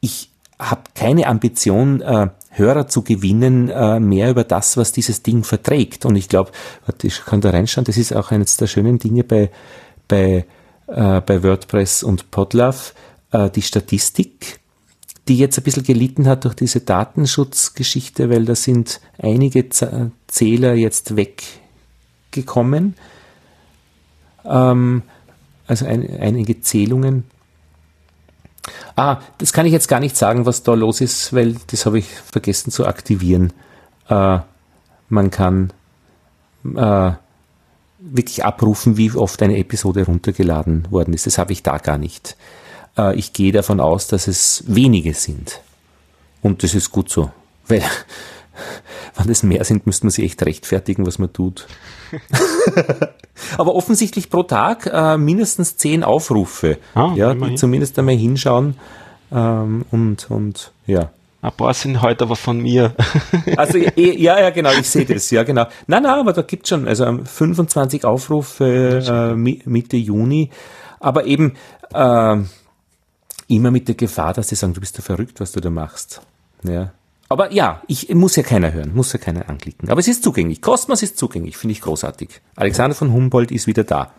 ich 0.00 0.27
habe 0.58 0.82
keine 0.94 1.26
Ambition, 1.26 2.00
äh, 2.00 2.28
Hörer 2.50 2.88
zu 2.88 3.02
gewinnen, 3.02 3.68
äh, 3.68 4.00
mehr 4.00 4.30
über 4.30 4.44
das, 4.44 4.76
was 4.76 4.92
dieses 4.92 5.22
Ding 5.22 5.44
verträgt. 5.44 6.04
Und 6.04 6.16
ich 6.16 6.28
glaube, 6.28 6.50
ich 7.02 7.24
kann 7.24 7.40
da 7.40 7.50
reinschauen, 7.50 7.84
das 7.84 7.96
ist 7.96 8.14
auch 8.14 8.30
eines 8.30 8.56
der 8.56 8.66
schönen 8.66 8.98
Dinge 8.98 9.22
bei, 9.22 9.50
bei, 10.08 10.44
äh, 10.88 11.20
bei 11.20 11.42
WordPress 11.42 12.02
und 12.02 12.30
Podlove, 12.30 12.92
äh, 13.30 13.48
die 13.50 13.62
Statistik, 13.62 14.58
die 15.28 15.38
jetzt 15.38 15.58
ein 15.58 15.64
bisschen 15.64 15.84
gelitten 15.84 16.26
hat 16.26 16.44
durch 16.44 16.54
diese 16.54 16.80
Datenschutzgeschichte, 16.80 18.28
weil 18.30 18.44
da 18.44 18.54
sind 18.54 19.00
einige 19.18 19.68
Z 19.68 20.10
Zähler 20.26 20.74
jetzt 20.74 21.14
weggekommen. 21.16 22.94
Ähm, 24.44 25.02
also 25.66 25.86
ein, 25.86 26.18
einige 26.18 26.60
Zählungen 26.60 27.24
Ah, 28.96 29.18
das 29.38 29.52
kann 29.52 29.66
ich 29.66 29.72
jetzt 29.72 29.88
gar 29.88 30.00
nicht 30.00 30.16
sagen, 30.16 30.46
was 30.46 30.62
da 30.62 30.74
los 30.74 31.00
ist, 31.00 31.32
weil 31.32 31.56
das 31.68 31.86
habe 31.86 31.98
ich 31.98 32.06
vergessen 32.06 32.70
zu 32.70 32.86
aktivieren. 32.86 33.52
Äh, 34.08 34.38
man 35.08 35.30
kann 35.30 35.72
äh, 36.64 37.12
wirklich 37.98 38.44
abrufen, 38.44 38.96
wie 38.96 39.12
oft 39.12 39.42
eine 39.42 39.58
Episode 39.58 40.06
runtergeladen 40.06 40.90
worden 40.90 41.14
ist. 41.14 41.26
Das 41.26 41.38
habe 41.38 41.52
ich 41.52 41.62
da 41.62 41.78
gar 41.78 41.98
nicht. 41.98 42.36
Äh, 42.96 43.16
ich 43.16 43.32
gehe 43.32 43.52
davon 43.52 43.80
aus, 43.80 44.06
dass 44.06 44.28
es 44.28 44.64
wenige 44.66 45.14
sind. 45.14 45.60
Und 46.42 46.62
das 46.62 46.74
ist 46.74 46.90
gut 46.90 47.10
so. 47.10 47.30
Weil, 47.68 47.82
wenn 49.16 49.30
es 49.30 49.42
mehr 49.42 49.64
sind, 49.64 49.86
müsste 49.86 50.06
man 50.06 50.10
sich 50.10 50.24
echt 50.24 50.44
rechtfertigen, 50.44 51.06
was 51.06 51.18
man 51.18 51.32
tut. 51.32 51.66
Aber 53.58 53.74
offensichtlich 53.74 54.30
pro 54.30 54.42
Tag 54.42 54.86
äh, 54.92 55.16
mindestens 55.16 55.76
zehn 55.76 56.02
Aufrufe, 56.02 56.78
ah, 56.94 57.12
ja, 57.14 57.34
die 57.34 57.54
zumindest 57.54 57.98
einmal 57.98 58.16
hinschauen 58.16 58.74
ähm, 59.30 59.84
und, 59.90 60.30
und 60.30 60.72
ja. 60.86 61.10
Ein 61.40 61.52
paar 61.52 61.72
sind 61.72 62.02
heute 62.02 62.24
aber 62.24 62.34
von 62.34 62.58
mir. 62.60 62.94
Also 63.56 63.78
ja, 63.78 64.40
ja, 64.40 64.50
genau, 64.50 64.70
ich 64.72 64.88
sehe 64.90 65.04
das, 65.04 65.30
ja, 65.30 65.42
genau. 65.42 65.66
Nein, 65.86 66.02
nein, 66.02 66.18
aber 66.18 66.32
da 66.32 66.42
gibt 66.42 66.64
es 66.64 66.70
schon, 66.70 66.86
also 66.86 67.04
25 67.24 68.04
Aufrufe 68.04 69.02
äh, 69.06 69.34
Mitte 69.34 69.96
Juni, 69.96 70.50
aber 71.00 71.24
eben 71.24 71.54
äh, 71.94 72.36
immer 73.48 73.70
mit 73.70 73.88
der 73.88 73.94
Gefahr, 73.94 74.34
dass 74.34 74.48
sie 74.48 74.54
sagen, 74.54 74.74
du 74.74 74.80
bist 74.80 74.96
ja 74.98 75.02
verrückt, 75.02 75.40
was 75.40 75.52
du 75.52 75.60
da 75.60 75.70
machst. 75.70 76.20
Ja. 76.64 76.92
Aber 77.28 77.52
ja, 77.52 77.82
ich 77.86 78.08
muss 78.14 78.36
ja 78.36 78.42
keiner 78.42 78.72
hören, 78.72 78.94
muss 78.94 79.12
ja 79.12 79.18
keiner 79.18 79.48
anklicken. 79.48 79.90
Aber 79.90 80.00
es 80.00 80.08
ist 80.08 80.22
zugänglich. 80.22 80.62
Kosmos 80.62 81.02
ist 81.02 81.18
zugänglich, 81.18 81.56
finde 81.56 81.72
ich 81.72 81.80
großartig. 81.82 82.40
Alexander 82.56 82.94
von 82.94 83.12
Humboldt 83.12 83.50
ist 83.50 83.66
wieder 83.66 83.84
da. 83.84 84.12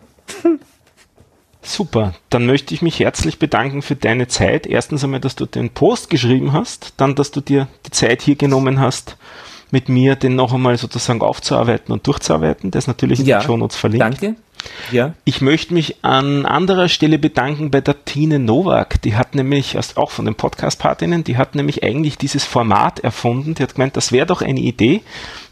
Super, 1.61 2.13
dann 2.29 2.45
möchte 2.45 2.73
ich 2.73 2.81
mich 2.81 2.99
herzlich 2.99 3.37
bedanken 3.37 3.81
für 3.81 3.95
deine 3.95 4.27
Zeit. 4.27 4.65
Erstens 4.65 5.03
einmal, 5.03 5.19
dass 5.19 5.35
du 5.35 5.45
den 5.45 5.71
Post 5.71 6.09
geschrieben 6.09 6.53
hast, 6.53 6.93
dann, 6.97 7.15
dass 7.15 7.31
du 7.31 7.41
dir 7.41 7.67
die 7.85 7.91
Zeit 7.91 8.21
hier 8.21 8.35
genommen 8.35 8.79
hast, 8.79 9.17
mit 9.71 9.89
mir 9.89 10.15
den 10.15 10.35
noch 10.35 10.53
einmal 10.53 10.77
sozusagen 10.77 11.21
aufzuarbeiten 11.21 11.91
und 11.91 12.07
durchzuarbeiten. 12.07 12.71
Das 12.71 12.85
ist 12.85 12.87
natürlich 12.87 13.19
in 13.19 13.25
ja, 13.25 13.39
den 13.39 13.45
Shownotes 13.45 13.75
verlinkt. 13.75 14.03
Danke. 14.03 14.35
Ja. 14.91 15.13
Ich 15.23 15.41
möchte 15.41 15.73
mich 15.73 16.03
an 16.03 16.45
anderer 16.45 16.89
Stelle 16.89 17.19
bedanken 17.19 17.71
bei 17.71 17.81
der 17.81 18.05
Tine 18.05 18.39
Nowak. 18.39 19.01
Die 19.01 19.15
hat 19.15 19.35
nämlich, 19.35 19.77
auch 19.95 20.11
von 20.11 20.25
den 20.25 20.35
Podcast-Partinnen, 20.35 21.23
die 21.23 21.37
hat 21.37 21.55
nämlich 21.55 21.83
eigentlich 21.83 22.17
dieses 22.17 22.43
Format 22.43 22.99
erfunden. 22.99 23.55
Die 23.55 23.63
hat 23.63 23.75
gemeint, 23.75 23.95
das 23.97 24.11
wäre 24.11 24.25
doch 24.25 24.41
eine 24.41 24.59
Idee, 24.59 25.01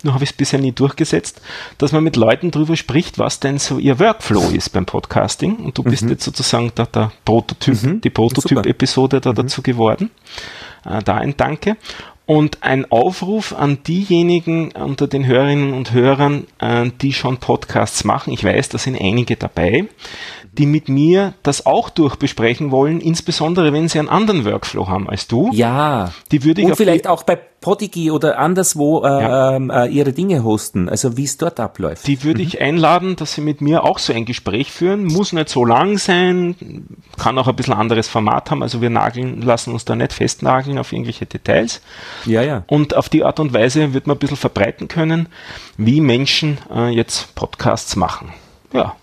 nur 0.04 0.14
habe 0.14 0.24
ich 0.24 0.32
es 0.32 0.36
bisher 0.36 0.60
nie 0.60 0.72
durchgesetzt, 0.72 1.42
dass 1.78 1.92
man 1.92 2.04
mit 2.04 2.16
Leuten 2.16 2.52
drüber 2.52 2.76
spricht, 2.76 3.20
was 3.20 3.40
denn 3.40 3.58
so 3.58 3.78
ihr 3.78 4.00
Workflow 4.00 4.50
ist 4.50 4.70
beim 4.70 4.86
Podcasting. 4.86 5.58
Und 5.58 5.78
du 5.78 5.84
bist 5.84 6.04
mhm. 6.04 6.12
jetzt 6.12 6.24
sozusagen 6.24 6.72
da 6.76 6.86
der 6.86 7.12
Prototyp, 7.26 7.82
mhm. 7.84 8.02
die 8.02 8.10
Prototyp-Episode 8.10 9.22
da 9.22 9.32
mhm. 9.32 9.36
dazu 9.36 9.62
geworden. 9.62 10.12
Äh, 10.86 11.02
da 11.04 11.16
ein 11.16 11.36
Danke. 11.38 11.78
Und 12.28 12.62
ein 12.62 12.92
Aufruf 12.92 13.54
an 13.54 13.84
diejenigen 13.84 14.74
unter 14.74 15.08
den 15.08 15.26
Hörerinnen 15.26 15.74
und 15.74 15.94
Hörern, 15.94 16.46
äh, 16.60 16.92
die 17.02 17.14
schon 17.14 17.38
Podcasts 17.38 18.04
machen. 18.04 18.34
Ich 18.34 18.44
weiß, 18.44 18.68
da 18.68 18.78
sind 18.78 19.00
einige 19.00 19.38
dabei, 19.38 19.86
die 20.58 20.66
mit 20.66 20.90
mir 20.90 21.34
das 21.44 21.66
auch 21.66 21.90
durchbesprechen 21.90 22.72
wollen, 22.72 23.00
insbesondere 23.00 23.74
wenn 23.74 23.88
sie 23.88 24.00
einen 24.00 24.10
anderen 24.10 24.46
Workflow 24.46 24.88
haben 24.88 25.10
als 25.10 25.28
du. 25.28 25.52
Ja. 25.54 26.12
Die 26.32 26.44
würde 26.44 26.62
ich 26.62 26.68
und 26.68 26.76
vielleicht 26.76 27.08
auch 27.08 27.24
bei 27.24 27.36
Podigy 27.36 28.12
oder 28.12 28.38
anderswo 28.38 29.04
äh, 29.04 29.08
ja. 29.08 29.56
Ähm, 29.56 29.70
äh, 29.70 29.88
ihre 29.88 30.14
Dinge 30.14 30.44
hosten, 30.44 30.90
also 30.90 31.18
wie 31.18 31.24
es 31.24 31.38
dort 31.38 31.60
abläuft. 31.60 32.08
Die 32.08 32.24
würde 32.24 32.42
mhm. 32.42 32.48
ich 32.48 32.62
einladen, 32.62 33.16
dass 33.16 33.34
sie 33.34 33.42
mit 33.42 33.62
mir 33.62 33.84
auch 33.84 34.00
so 34.00 34.14
ein 34.14 34.26
Gespräch 34.26 34.72
führen. 34.72 35.06
Muss 35.06 35.34
nicht 35.34 35.50
so 35.50 35.66
lang 35.66 35.98
sein, 35.98 36.56
kann 37.18 37.38
auch 37.38 37.48
ein 37.48 37.56
bisschen 37.56 37.74
anderes 37.74 38.08
Format 38.08 38.52
haben. 38.52 38.62
Also 38.62 38.82
wir 38.82 38.90
nageln, 38.90 39.42
lassen 39.42 39.74
uns 39.74 39.86
da 39.86 39.96
nicht 39.96 40.14
festnageln 40.14 40.78
auf 40.78 40.94
irgendwelche 40.94 41.26
Details. 41.26 41.82
Ja, 42.26 42.42
ja. 42.42 42.64
Und 42.68 42.96
auf 42.96 43.10
die 43.10 43.24
Art 43.24 43.40
und 43.40 43.54
Weise 43.54 43.94
wird 43.94 44.08
man 44.08 44.18
ein 44.18 44.20
bisschen 44.20 44.38
verbreiten 44.38 44.88
können, 44.88 45.28
wie 45.78 46.00
Menschen 46.00 46.60
äh, 46.74 46.90
jetzt 46.90 47.34
Podcasts 47.36 47.96
machen. 47.96 48.34
Ja. 48.72 48.96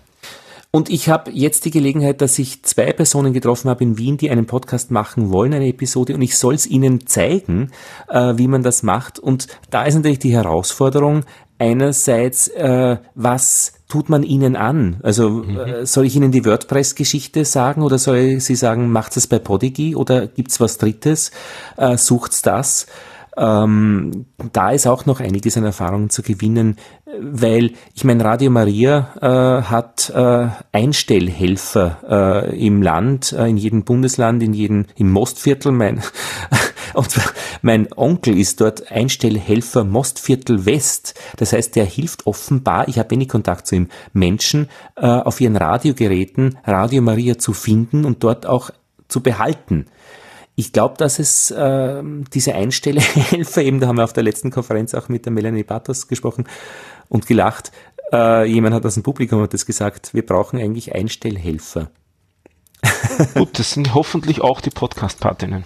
Und 0.75 0.89
ich 0.89 1.07
habe 1.07 1.31
jetzt 1.31 1.63
die 1.63 1.71
Gelegenheit, 1.71 2.19
dass 2.19 2.37
ich 2.37 2.61
zwei 2.63 2.91
Personen 2.91 3.31
getroffen 3.31 3.69
habe 3.69 3.81
in 3.81 3.97
Wien, 3.97 4.17
die 4.17 4.29
einen 4.29 4.45
Podcast 4.45 4.91
machen 4.91 5.31
wollen, 5.31 5.53
eine 5.53 5.69
Episode, 5.69 6.13
und 6.13 6.21
ich 6.21 6.37
soll 6.37 6.53
es 6.53 6.67
ihnen 6.67 7.07
zeigen, 7.07 7.71
äh, 8.09 8.33
wie 8.35 8.49
man 8.49 8.61
das 8.61 8.83
macht. 8.83 9.17
Und 9.17 9.47
da 9.69 9.85
ist 9.85 9.95
natürlich 9.95 10.19
die 10.19 10.33
Herausforderung, 10.33 11.23
einerseits, 11.59 12.49
äh, 12.49 12.97
was 13.13 13.75
tut 13.87 14.09
man 14.09 14.23
ihnen 14.23 14.57
an? 14.57 14.99
Also 15.01 15.29
mhm. 15.29 15.57
äh, 15.57 15.85
soll 15.85 16.07
ich 16.07 16.15
ihnen 16.17 16.33
die 16.33 16.43
WordPress-Geschichte 16.43 17.45
sagen 17.45 17.81
oder 17.81 17.97
soll 17.97 18.41
sie 18.41 18.55
sagen, 18.55 18.91
macht 18.91 19.15
es 19.15 19.27
bei 19.27 19.39
Podigy 19.39 19.95
oder 19.95 20.27
gibt's 20.27 20.59
was 20.59 20.77
Drittes? 20.77 21.31
Äh, 21.77 21.95
sucht's 21.95 22.41
das? 22.41 22.87
Ähm, 23.37 24.25
da 24.53 24.71
ist 24.71 24.87
auch 24.87 25.05
noch 25.05 25.19
einiges 25.19 25.57
an 25.57 25.65
Erfahrungen 25.65 26.09
zu 26.09 26.21
gewinnen, 26.21 26.77
weil 27.19 27.71
ich 27.93 28.03
meine, 28.03 28.23
Radio 28.23 28.49
Maria 28.49 29.09
äh, 29.21 29.63
hat 29.63 30.09
äh, 30.09 30.47
Einstellhelfer 30.71 32.49
äh, 32.49 32.65
im 32.65 32.81
Land, 32.81 33.33
äh, 33.33 33.47
in 33.47 33.57
jedem 33.57 33.83
Bundesland, 33.83 34.41
in 34.41 34.53
jedem 34.53 34.85
im 34.95 35.11
Mostviertel. 35.11 35.71
Mein 35.71 36.01
und 36.93 37.09
mein 37.61 37.91
Onkel 37.93 38.37
ist 38.37 38.61
dort 38.61 38.91
Einstellhelfer 38.91 39.83
Mostviertel 39.83 40.65
West. 40.65 41.15
Das 41.37 41.53
heißt, 41.53 41.75
der 41.75 41.85
hilft 41.85 42.27
offenbar, 42.27 42.87
ich 42.87 42.99
habe 42.99 43.11
wenig 43.11 43.29
Kontakt 43.29 43.67
zu 43.67 43.75
ihm, 43.75 43.89
Menschen 44.13 44.69
äh, 44.95 45.05
auf 45.07 45.41
ihren 45.41 45.57
Radiogeräten 45.57 46.57
Radio 46.63 47.01
Maria 47.01 47.37
zu 47.37 47.53
finden 47.53 48.05
und 48.05 48.23
dort 48.23 48.45
auch 48.45 48.71
zu 49.07 49.21
behalten. 49.21 49.85
Ich 50.55 50.71
glaube, 50.71 50.95
dass 50.97 51.19
es 51.19 51.51
äh, 51.51 52.01
diese 52.33 52.55
Einstellhelfer, 52.55 53.61
eben 53.63 53.79
da 53.79 53.87
haben 53.87 53.97
wir 53.97 54.05
auf 54.05 54.13
der 54.13 54.23
letzten 54.23 54.51
Konferenz 54.51 54.93
auch 54.93 55.09
mit 55.09 55.25
der 55.25 55.33
Melanie 55.33 55.63
Batos 55.63 56.07
gesprochen 56.07 56.47
und 57.09 57.27
gelacht. 57.27 57.71
Äh, 58.13 58.45
jemand 58.45 58.75
hat 58.75 58.85
aus 58.85 58.93
dem 58.93 59.03
Publikum 59.03 59.41
hat 59.41 59.53
das 59.53 59.65
gesagt, 59.65 60.13
wir 60.13 60.25
brauchen 60.25 60.59
eigentlich 60.59 60.95
Einstellhelfer. 60.95 61.89
Gut, 63.33 63.59
das 63.59 63.71
sind 63.71 63.93
hoffentlich 63.93 64.41
auch 64.41 64.61
die 64.61 64.69
Podcast-Partinnen. 64.69 65.63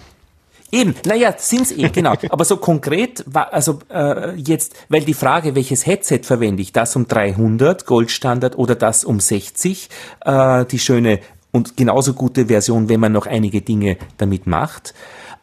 Eben, 0.72 0.94
naja, 1.04 1.34
sind's 1.36 1.72
eh, 1.72 1.88
genau. 1.88 2.14
Aber 2.28 2.44
so 2.44 2.56
konkret, 2.56 3.24
also 3.34 3.80
äh, 3.92 4.34
jetzt, 4.36 4.74
weil 4.88 5.02
die 5.02 5.14
Frage, 5.14 5.56
welches 5.56 5.84
Headset 5.84 6.20
verwende 6.22 6.62
ich, 6.62 6.72
das 6.72 6.94
um 6.94 7.08
300 7.08 7.86
Goldstandard 7.86 8.56
oder 8.56 8.76
das 8.76 9.04
um 9.04 9.18
60, 9.18 9.88
äh, 10.24 10.64
die 10.66 10.78
schöne 10.78 11.20
und 11.52 11.76
genauso 11.76 12.14
gute 12.14 12.46
Version, 12.46 12.88
wenn 12.88 13.00
man 13.00 13.12
noch 13.12 13.26
einige 13.26 13.62
Dinge 13.62 13.96
damit 14.18 14.46
macht. 14.46 14.94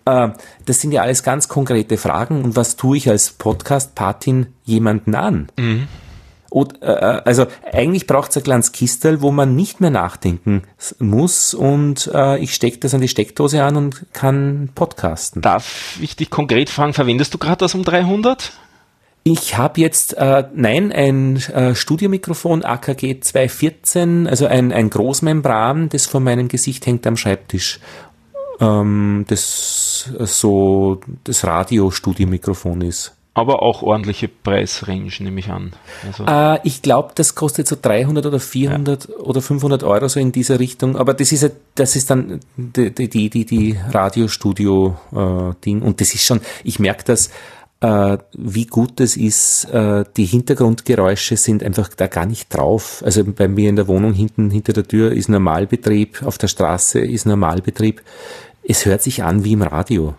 Äh, 0.05 0.29
das 0.65 0.81
sind 0.81 0.91
ja 0.91 1.01
alles 1.01 1.23
ganz 1.23 1.47
konkrete 1.47 1.97
Fragen. 1.97 2.43
Und 2.43 2.55
was 2.55 2.75
tue 2.75 2.97
ich 2.97 3.09
als 3.09 3.31
Podcast-Patin 3.31 4.47
jemanden 4.63 5.15
an? 5.15 5.47
Mhm. 5.57 5.87
Und, 6.49 6.81
äh, 6.81 6.91
äh 6.91 7.21
also 7.25 7.47
eigentlich 7.73 8.07
braucht 8.07 8.31
es 8.31 8.37
ein 8.37 8.43
kleines 8.43 8.71
Kistel, 8.71 9.21
wo 9.21 9.31
man 9.31 9.55
nicht 9.55 9.81
mehr 9.81 9.89
nachdenken 9.89 10.63
muss 10.99 11.53
und 11.53 12.09
äh, 12.13 12.37
ich 12.37 12.53
stecke 12.53 12.77
das 12.79 12.93
an 12.93 13.01
die 13.01 13.09
Steckdose 13.09 13.61
an 13.63 13.75
und 13.75 14.05
kann 14.13 14.69
podcasten. 14.73 15.41
Darf 15.41 15.97
ich 16.01 16.15
dich 16.15 16.29
konkret 16.29 16.69
fragen, 16.69 16.93
verwendest 16.93 17.33
du 17.33 17.37
gerade 17.37 17.57
das 17.57 17.75
um 17.75 17.83
300? 17.83 18.53
Ich 19.29 19.57
habe 19.57 19.81
jetzt, 19.81 20.13
äh, 20.13 20.45
nein, 20.55 20.93
ein 20.93 21.35
äh, 21.35 21.75
Studiomikrofon 21.75 22.63
AKG 22.63 23.19
214, 23.19 24.25
also 24.25 24.45
ein, 24.45 24.71
ein 24.71 24.89
Großmembran, 24.89 25.89
das 25.89 26.05
vor 26.05 26.21
meinem 26.21 26.47
Gesicht 26.47 26.85
hängt 26.85 27.05
am 27.05 27.17
Schreibtisch. 27.17 27.81
Ähm, 28.61 29.25
das 29.27 30.09
so 30.19 31.01
das 31.25 31.43
Radio-Studiomikrofon 31.43 32.79
ist. 32.79 33.17
Aber 33.33 33.61
auch 33.61 33.83
ordentliche 33.83 34.29
Preisrange, 34.29 35.11
nehme 35.19 35.41
ich 35.41 35.49
an. 35.49 35.73
Also 36.05 36.25
äh, 36.25 36.59
ich 36.63 36.81
glaube, 36.81 37.11
das 37.13 37.35
kostet 37.35 37.67
so 37.67 37.75
300 37.79 38.25
oder 38.25 38.39
400 38.39 39.09
ja. 39.09 39.15
oder 39.17 39.41
500 39.41 39.83
Euro 39.83 40.07
so 40.07 40.21
in 40.21 40.31
dieser 40.31 40.57
Richtung. 40.61 40.95
Aber 40.95 41.13
das 41.13 41.33
ist, 41.33 41.51
das 41.75 41.97
ist 41.97 42.09
dann 42.09 42.39
die, 42.55 42.93
die, 42.93 43.29
die, 43.29 43.45
die 43.45 43.77
Radiostudio-Ding. 43.91 45.81
Äh, 45.81 45.85
Und 45.85 45.99
das 45.99 46.15
ist 46.15 46.23
schon, 46.23 46.39
ich 46.63 46.79
merke 46.79 47.03
das, 47.03 47.29
äh, 47.79 48.17
wie 48.33 48.65
gut 48.65 48.99
es 48.99 49.17
ist, 49.17 49.65
äh, 49.65 50.03
die 50.15 50.25
Hintergrundgeräusche 50.25 51.37
sind 51.37 51.63
einfach 51.63 51.89
da 51.89 52.07
gar 52.07 52.25
nicht 52.25 52.53
drauf. 52.53 53.03
Also 53.05 53.23
bei 53.23 53.47
mir 53.47 53.69
in 53.69 53.75
der 53.75 53.87
Wohnung 53.87 54.13
hinten 54.13 54.49
hinter 54.49 54.73
der 54.73 54.87
Tür 54.87 55.11
ist 55.11 55.29
Normalbetrieb, 55.29 56.23
auf 56.23 56.37
der 56.37 56.47
Straße 56.47 56.99
ist 56.99 57.25
Normalbetrieb. 57.25 58.01
Es 58.63 58.85
hört 58.85 59.01
sich 59.03 59.23
an 59.23 59.43
wie 59.43 59.53
im 59.53 59.61
Radio. 59.61 60.15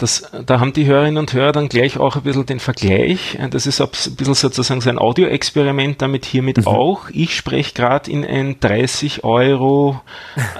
Das, 0.00 0.30
da 0.46 0.60
haben 0.60 0.72
die 0.72 0.86
Hörerinnen 0.86 1.18
und 1.18 1.34
Hörer 1.34 1.52
dann 1.52 1.68
gleich 1.68 1.98
auch 1.98 2.16
ein 2.16 2.22
bisschen 2.22 2.46
den 2.46 2.58
Vergleich. 2.58 3.38
Das 3.50 3.66
ist 3.66 3.82
ein 3.82 3.88
bisschen 4.16 4.34
sozusagen 4.34 4.80
sein 4.80 4.98
Audioexperiment 4.98 6.00
damit 6.00 6.24
hiermit 6.24 6.58
mhm. 6.58 6.68
auch. 6.68 7.10
Ich 7.12 7.36
spreche 7.36 7.74
gerade 7.74 8.10
in 8.10 8.24
ein 8.24 8.58
30 8.60 9.24
Euro 9.24 10.00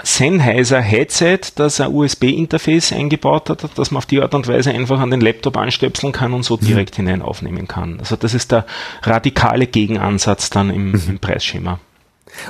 Sennheiser 0.03 0.83
Headset, 0.83 1.41
das 1.55 1.81
ein 1.81 1.91
USB-Interface 1.91 2.93
eingebaut 2.93 3.49
hat, 3.49 3.67
dass 3.79 3.91
man 3.91 3.99
auf 3.99 4.07
die 4.07 4.21
Art 4.21 4.35
und 4.35 4.47
Weise 4.47 4.73
einfach 4.73 5.01
an 5.01 5.11
den 5.11 5.23
Laptop 5.23 5.57
anstöpseln 5.57 6.13
kann 6.13 6.35
und 6.35 6.43
so 6.43 6.57
mhm. 6.57 6.67
direkt 6.67 6.99
mhm. 6.99 7.07
hinein 7.07 7.23
aufnehmen 7.23 7.67
kann. 7.67 7.99
Also 7.99 8.17
das 8.17 8.35
ist 8.35 8.53
der 8.53 8.67
radikale 9.03 9.67
Gegenansatz 9.67 10.51
dann 10.51 10.69
im, 10.69 10.93
mhm. 10.93 11.03
im 11.09 11.19
Preisschema. 11.19 11.81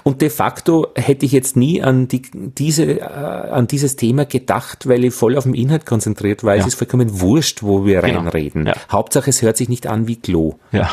Und 0.02 0.22
de 0.22 0.30
facto 0.30 0.88
hätte 0.94 1.26
ich 1.26 1.32
jetzt 1.32 1.56
nie 1.56 1.82
an, 1.82 2.08
die, 2.08 2.22
diese, 2.32 3.00
äh, 3.00 3.02
an 3.02 3.66
dieses 3.66 3.96
Thema 3.96 4.24
gedacht, 4.24 4.88
weil 4.88 5.04
ich 5.04 5.14
voll 5.14 5.36
auf 5.36 5.44
den 5.44 5.54
Inhalt 5.54 5.86
konzentriert 5.86 6.44
war. 6.44 6.54
Ja. 6.54 6.60
Es 6.60 6.68
ist 6.68 6.74
vollkommen 6.74 7.20
wurscht, 7.20 7.62
wo 7.62 7.84
wir 7.84 8.00
genau. 8.02 8.20
reinreden. 8.20 8.66
Ja. 8.66 8.74
Hauptsache, 8.90 9.30
es 9.30 9.42
hört 9.42 9.56
sich 9.56 9.68
nicht 9.68 9.86
an 9.86 10.06
wie 10.06 10.16
Klo. 10.16 10.54
Ja. 10.72 10.90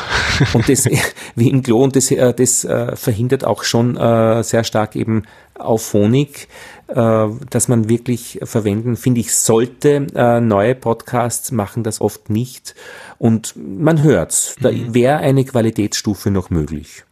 und 0.54 0.68
das, 0.68 0.86
wie 1.34 1.48
in 1.48 1.62
Klo, 1.62 1.82
und 1.82 1.96
das, 1.96 2.10
äh, 2.10 2.32
das 2.34 2.64
äh, 2.64 2.96
verhindert 2.96 3.44
auch 3.44 3.62
schon 3.62 3.96
äh, 3.96 4.42
sehr 4.42 4.64
stark 4.64 4.96
eben 4.96 5.22
Auphonic, 5.58 6.48
äh, 6.88 7.26
dass 7.50 7.68
man 7.68 7.88
wirklich 7.88 8.40
verwenden, 8.42 8.96
finde 8.96 9.20
ich, 9.20 9.34
sollte. 9.34 10.06
Äh, 10.14 10.40
neue 10.40 10.74
Podcasts 10.74 11.52
machen 11.52 11.82
das 11.82 12.00
oft 12.00 12.30
nicht. 12.30 12.74
Und 13.18 13.54
man 13.56 14.02
hört's. 14.02 14.56
Da 14.60 14.70
mhm. 14.70 14.94
wäre 14.94 15.18
eine 15.18 15.44
Qualitätsstufe 15.44 16.30
noch 16.30 16.50
möglich. 16.50 17.04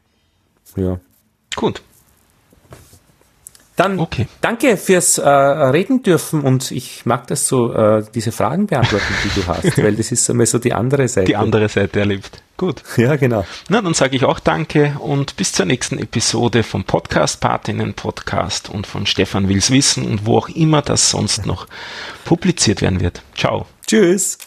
Ja. 0.77 1.01
Gut. 1.57 1.83
Dann 3.77 4.01
okay. 4.01 4.27
danke 4.41 4.79
fürs 4.79 5.19
äh, 5.19 5.29
Reden 5.29 6.03
dürfen 6.03 6.41
und 6.41 6.71
ich 6.71 7.05
mag 7.05 7.27
das 7.27 7.47
so, 7.47 7.75
äh, 7.75 8.05
diese 8.15 8.33
Fragen 8.33 8.67
beantworten, 8.67 9.13
die 9.23 9.41
du 9.41 9.47
hast, 9.47 9.77
weil 9.83 9.95
das 9.95 10.13
ist 10.13 10.31
einmal 10.31 10.47
so 10.47 10.59
die 10.59 10.73
andere 10.73 11.07
Seite. 11.09 11.27
Die 11.27 11.37
andere 11.37 11.69
Seite 11.69 12.01
erlebt. 12.01 12.43
Gut. 12.57 12.83
Ja, 12.97 13.17
genau. 13.17 13.45
Na, 13.69 13.83
dann 13.83 13.93
sage 13.93 14.17
ich 14.17 14.25
auch 14.25 14.41
danke 14.41 14.97
und 14.99 15.37
bis 15.37 15.53
zur 15.53 15.67
nächsten 15.67 15.99
Episode 15.99 16.63
vom 16.63 16.85
Podcast 16.85 17.43
Partinnen 17.43 17.93
Podcast 17.93 18.71
und 18.71 18.87
von 18.87 19.05
Stefan 19.05 19.47
Wills 19.51 19.71
Wissen 19.71 20.07
und 20.07 20.25
wo 20.25 20.39
auch 20.39 20.49
immer 20.49 20.81
das 20.81 21.11
sonst 21.11 21.45
noch 21.45 21.67
publiziert 22.25 22.81
werden 22.81 23.01
wird. 23.01 23.21
Ciao. 23.35 23.67
Tschüss. 23.87 24.39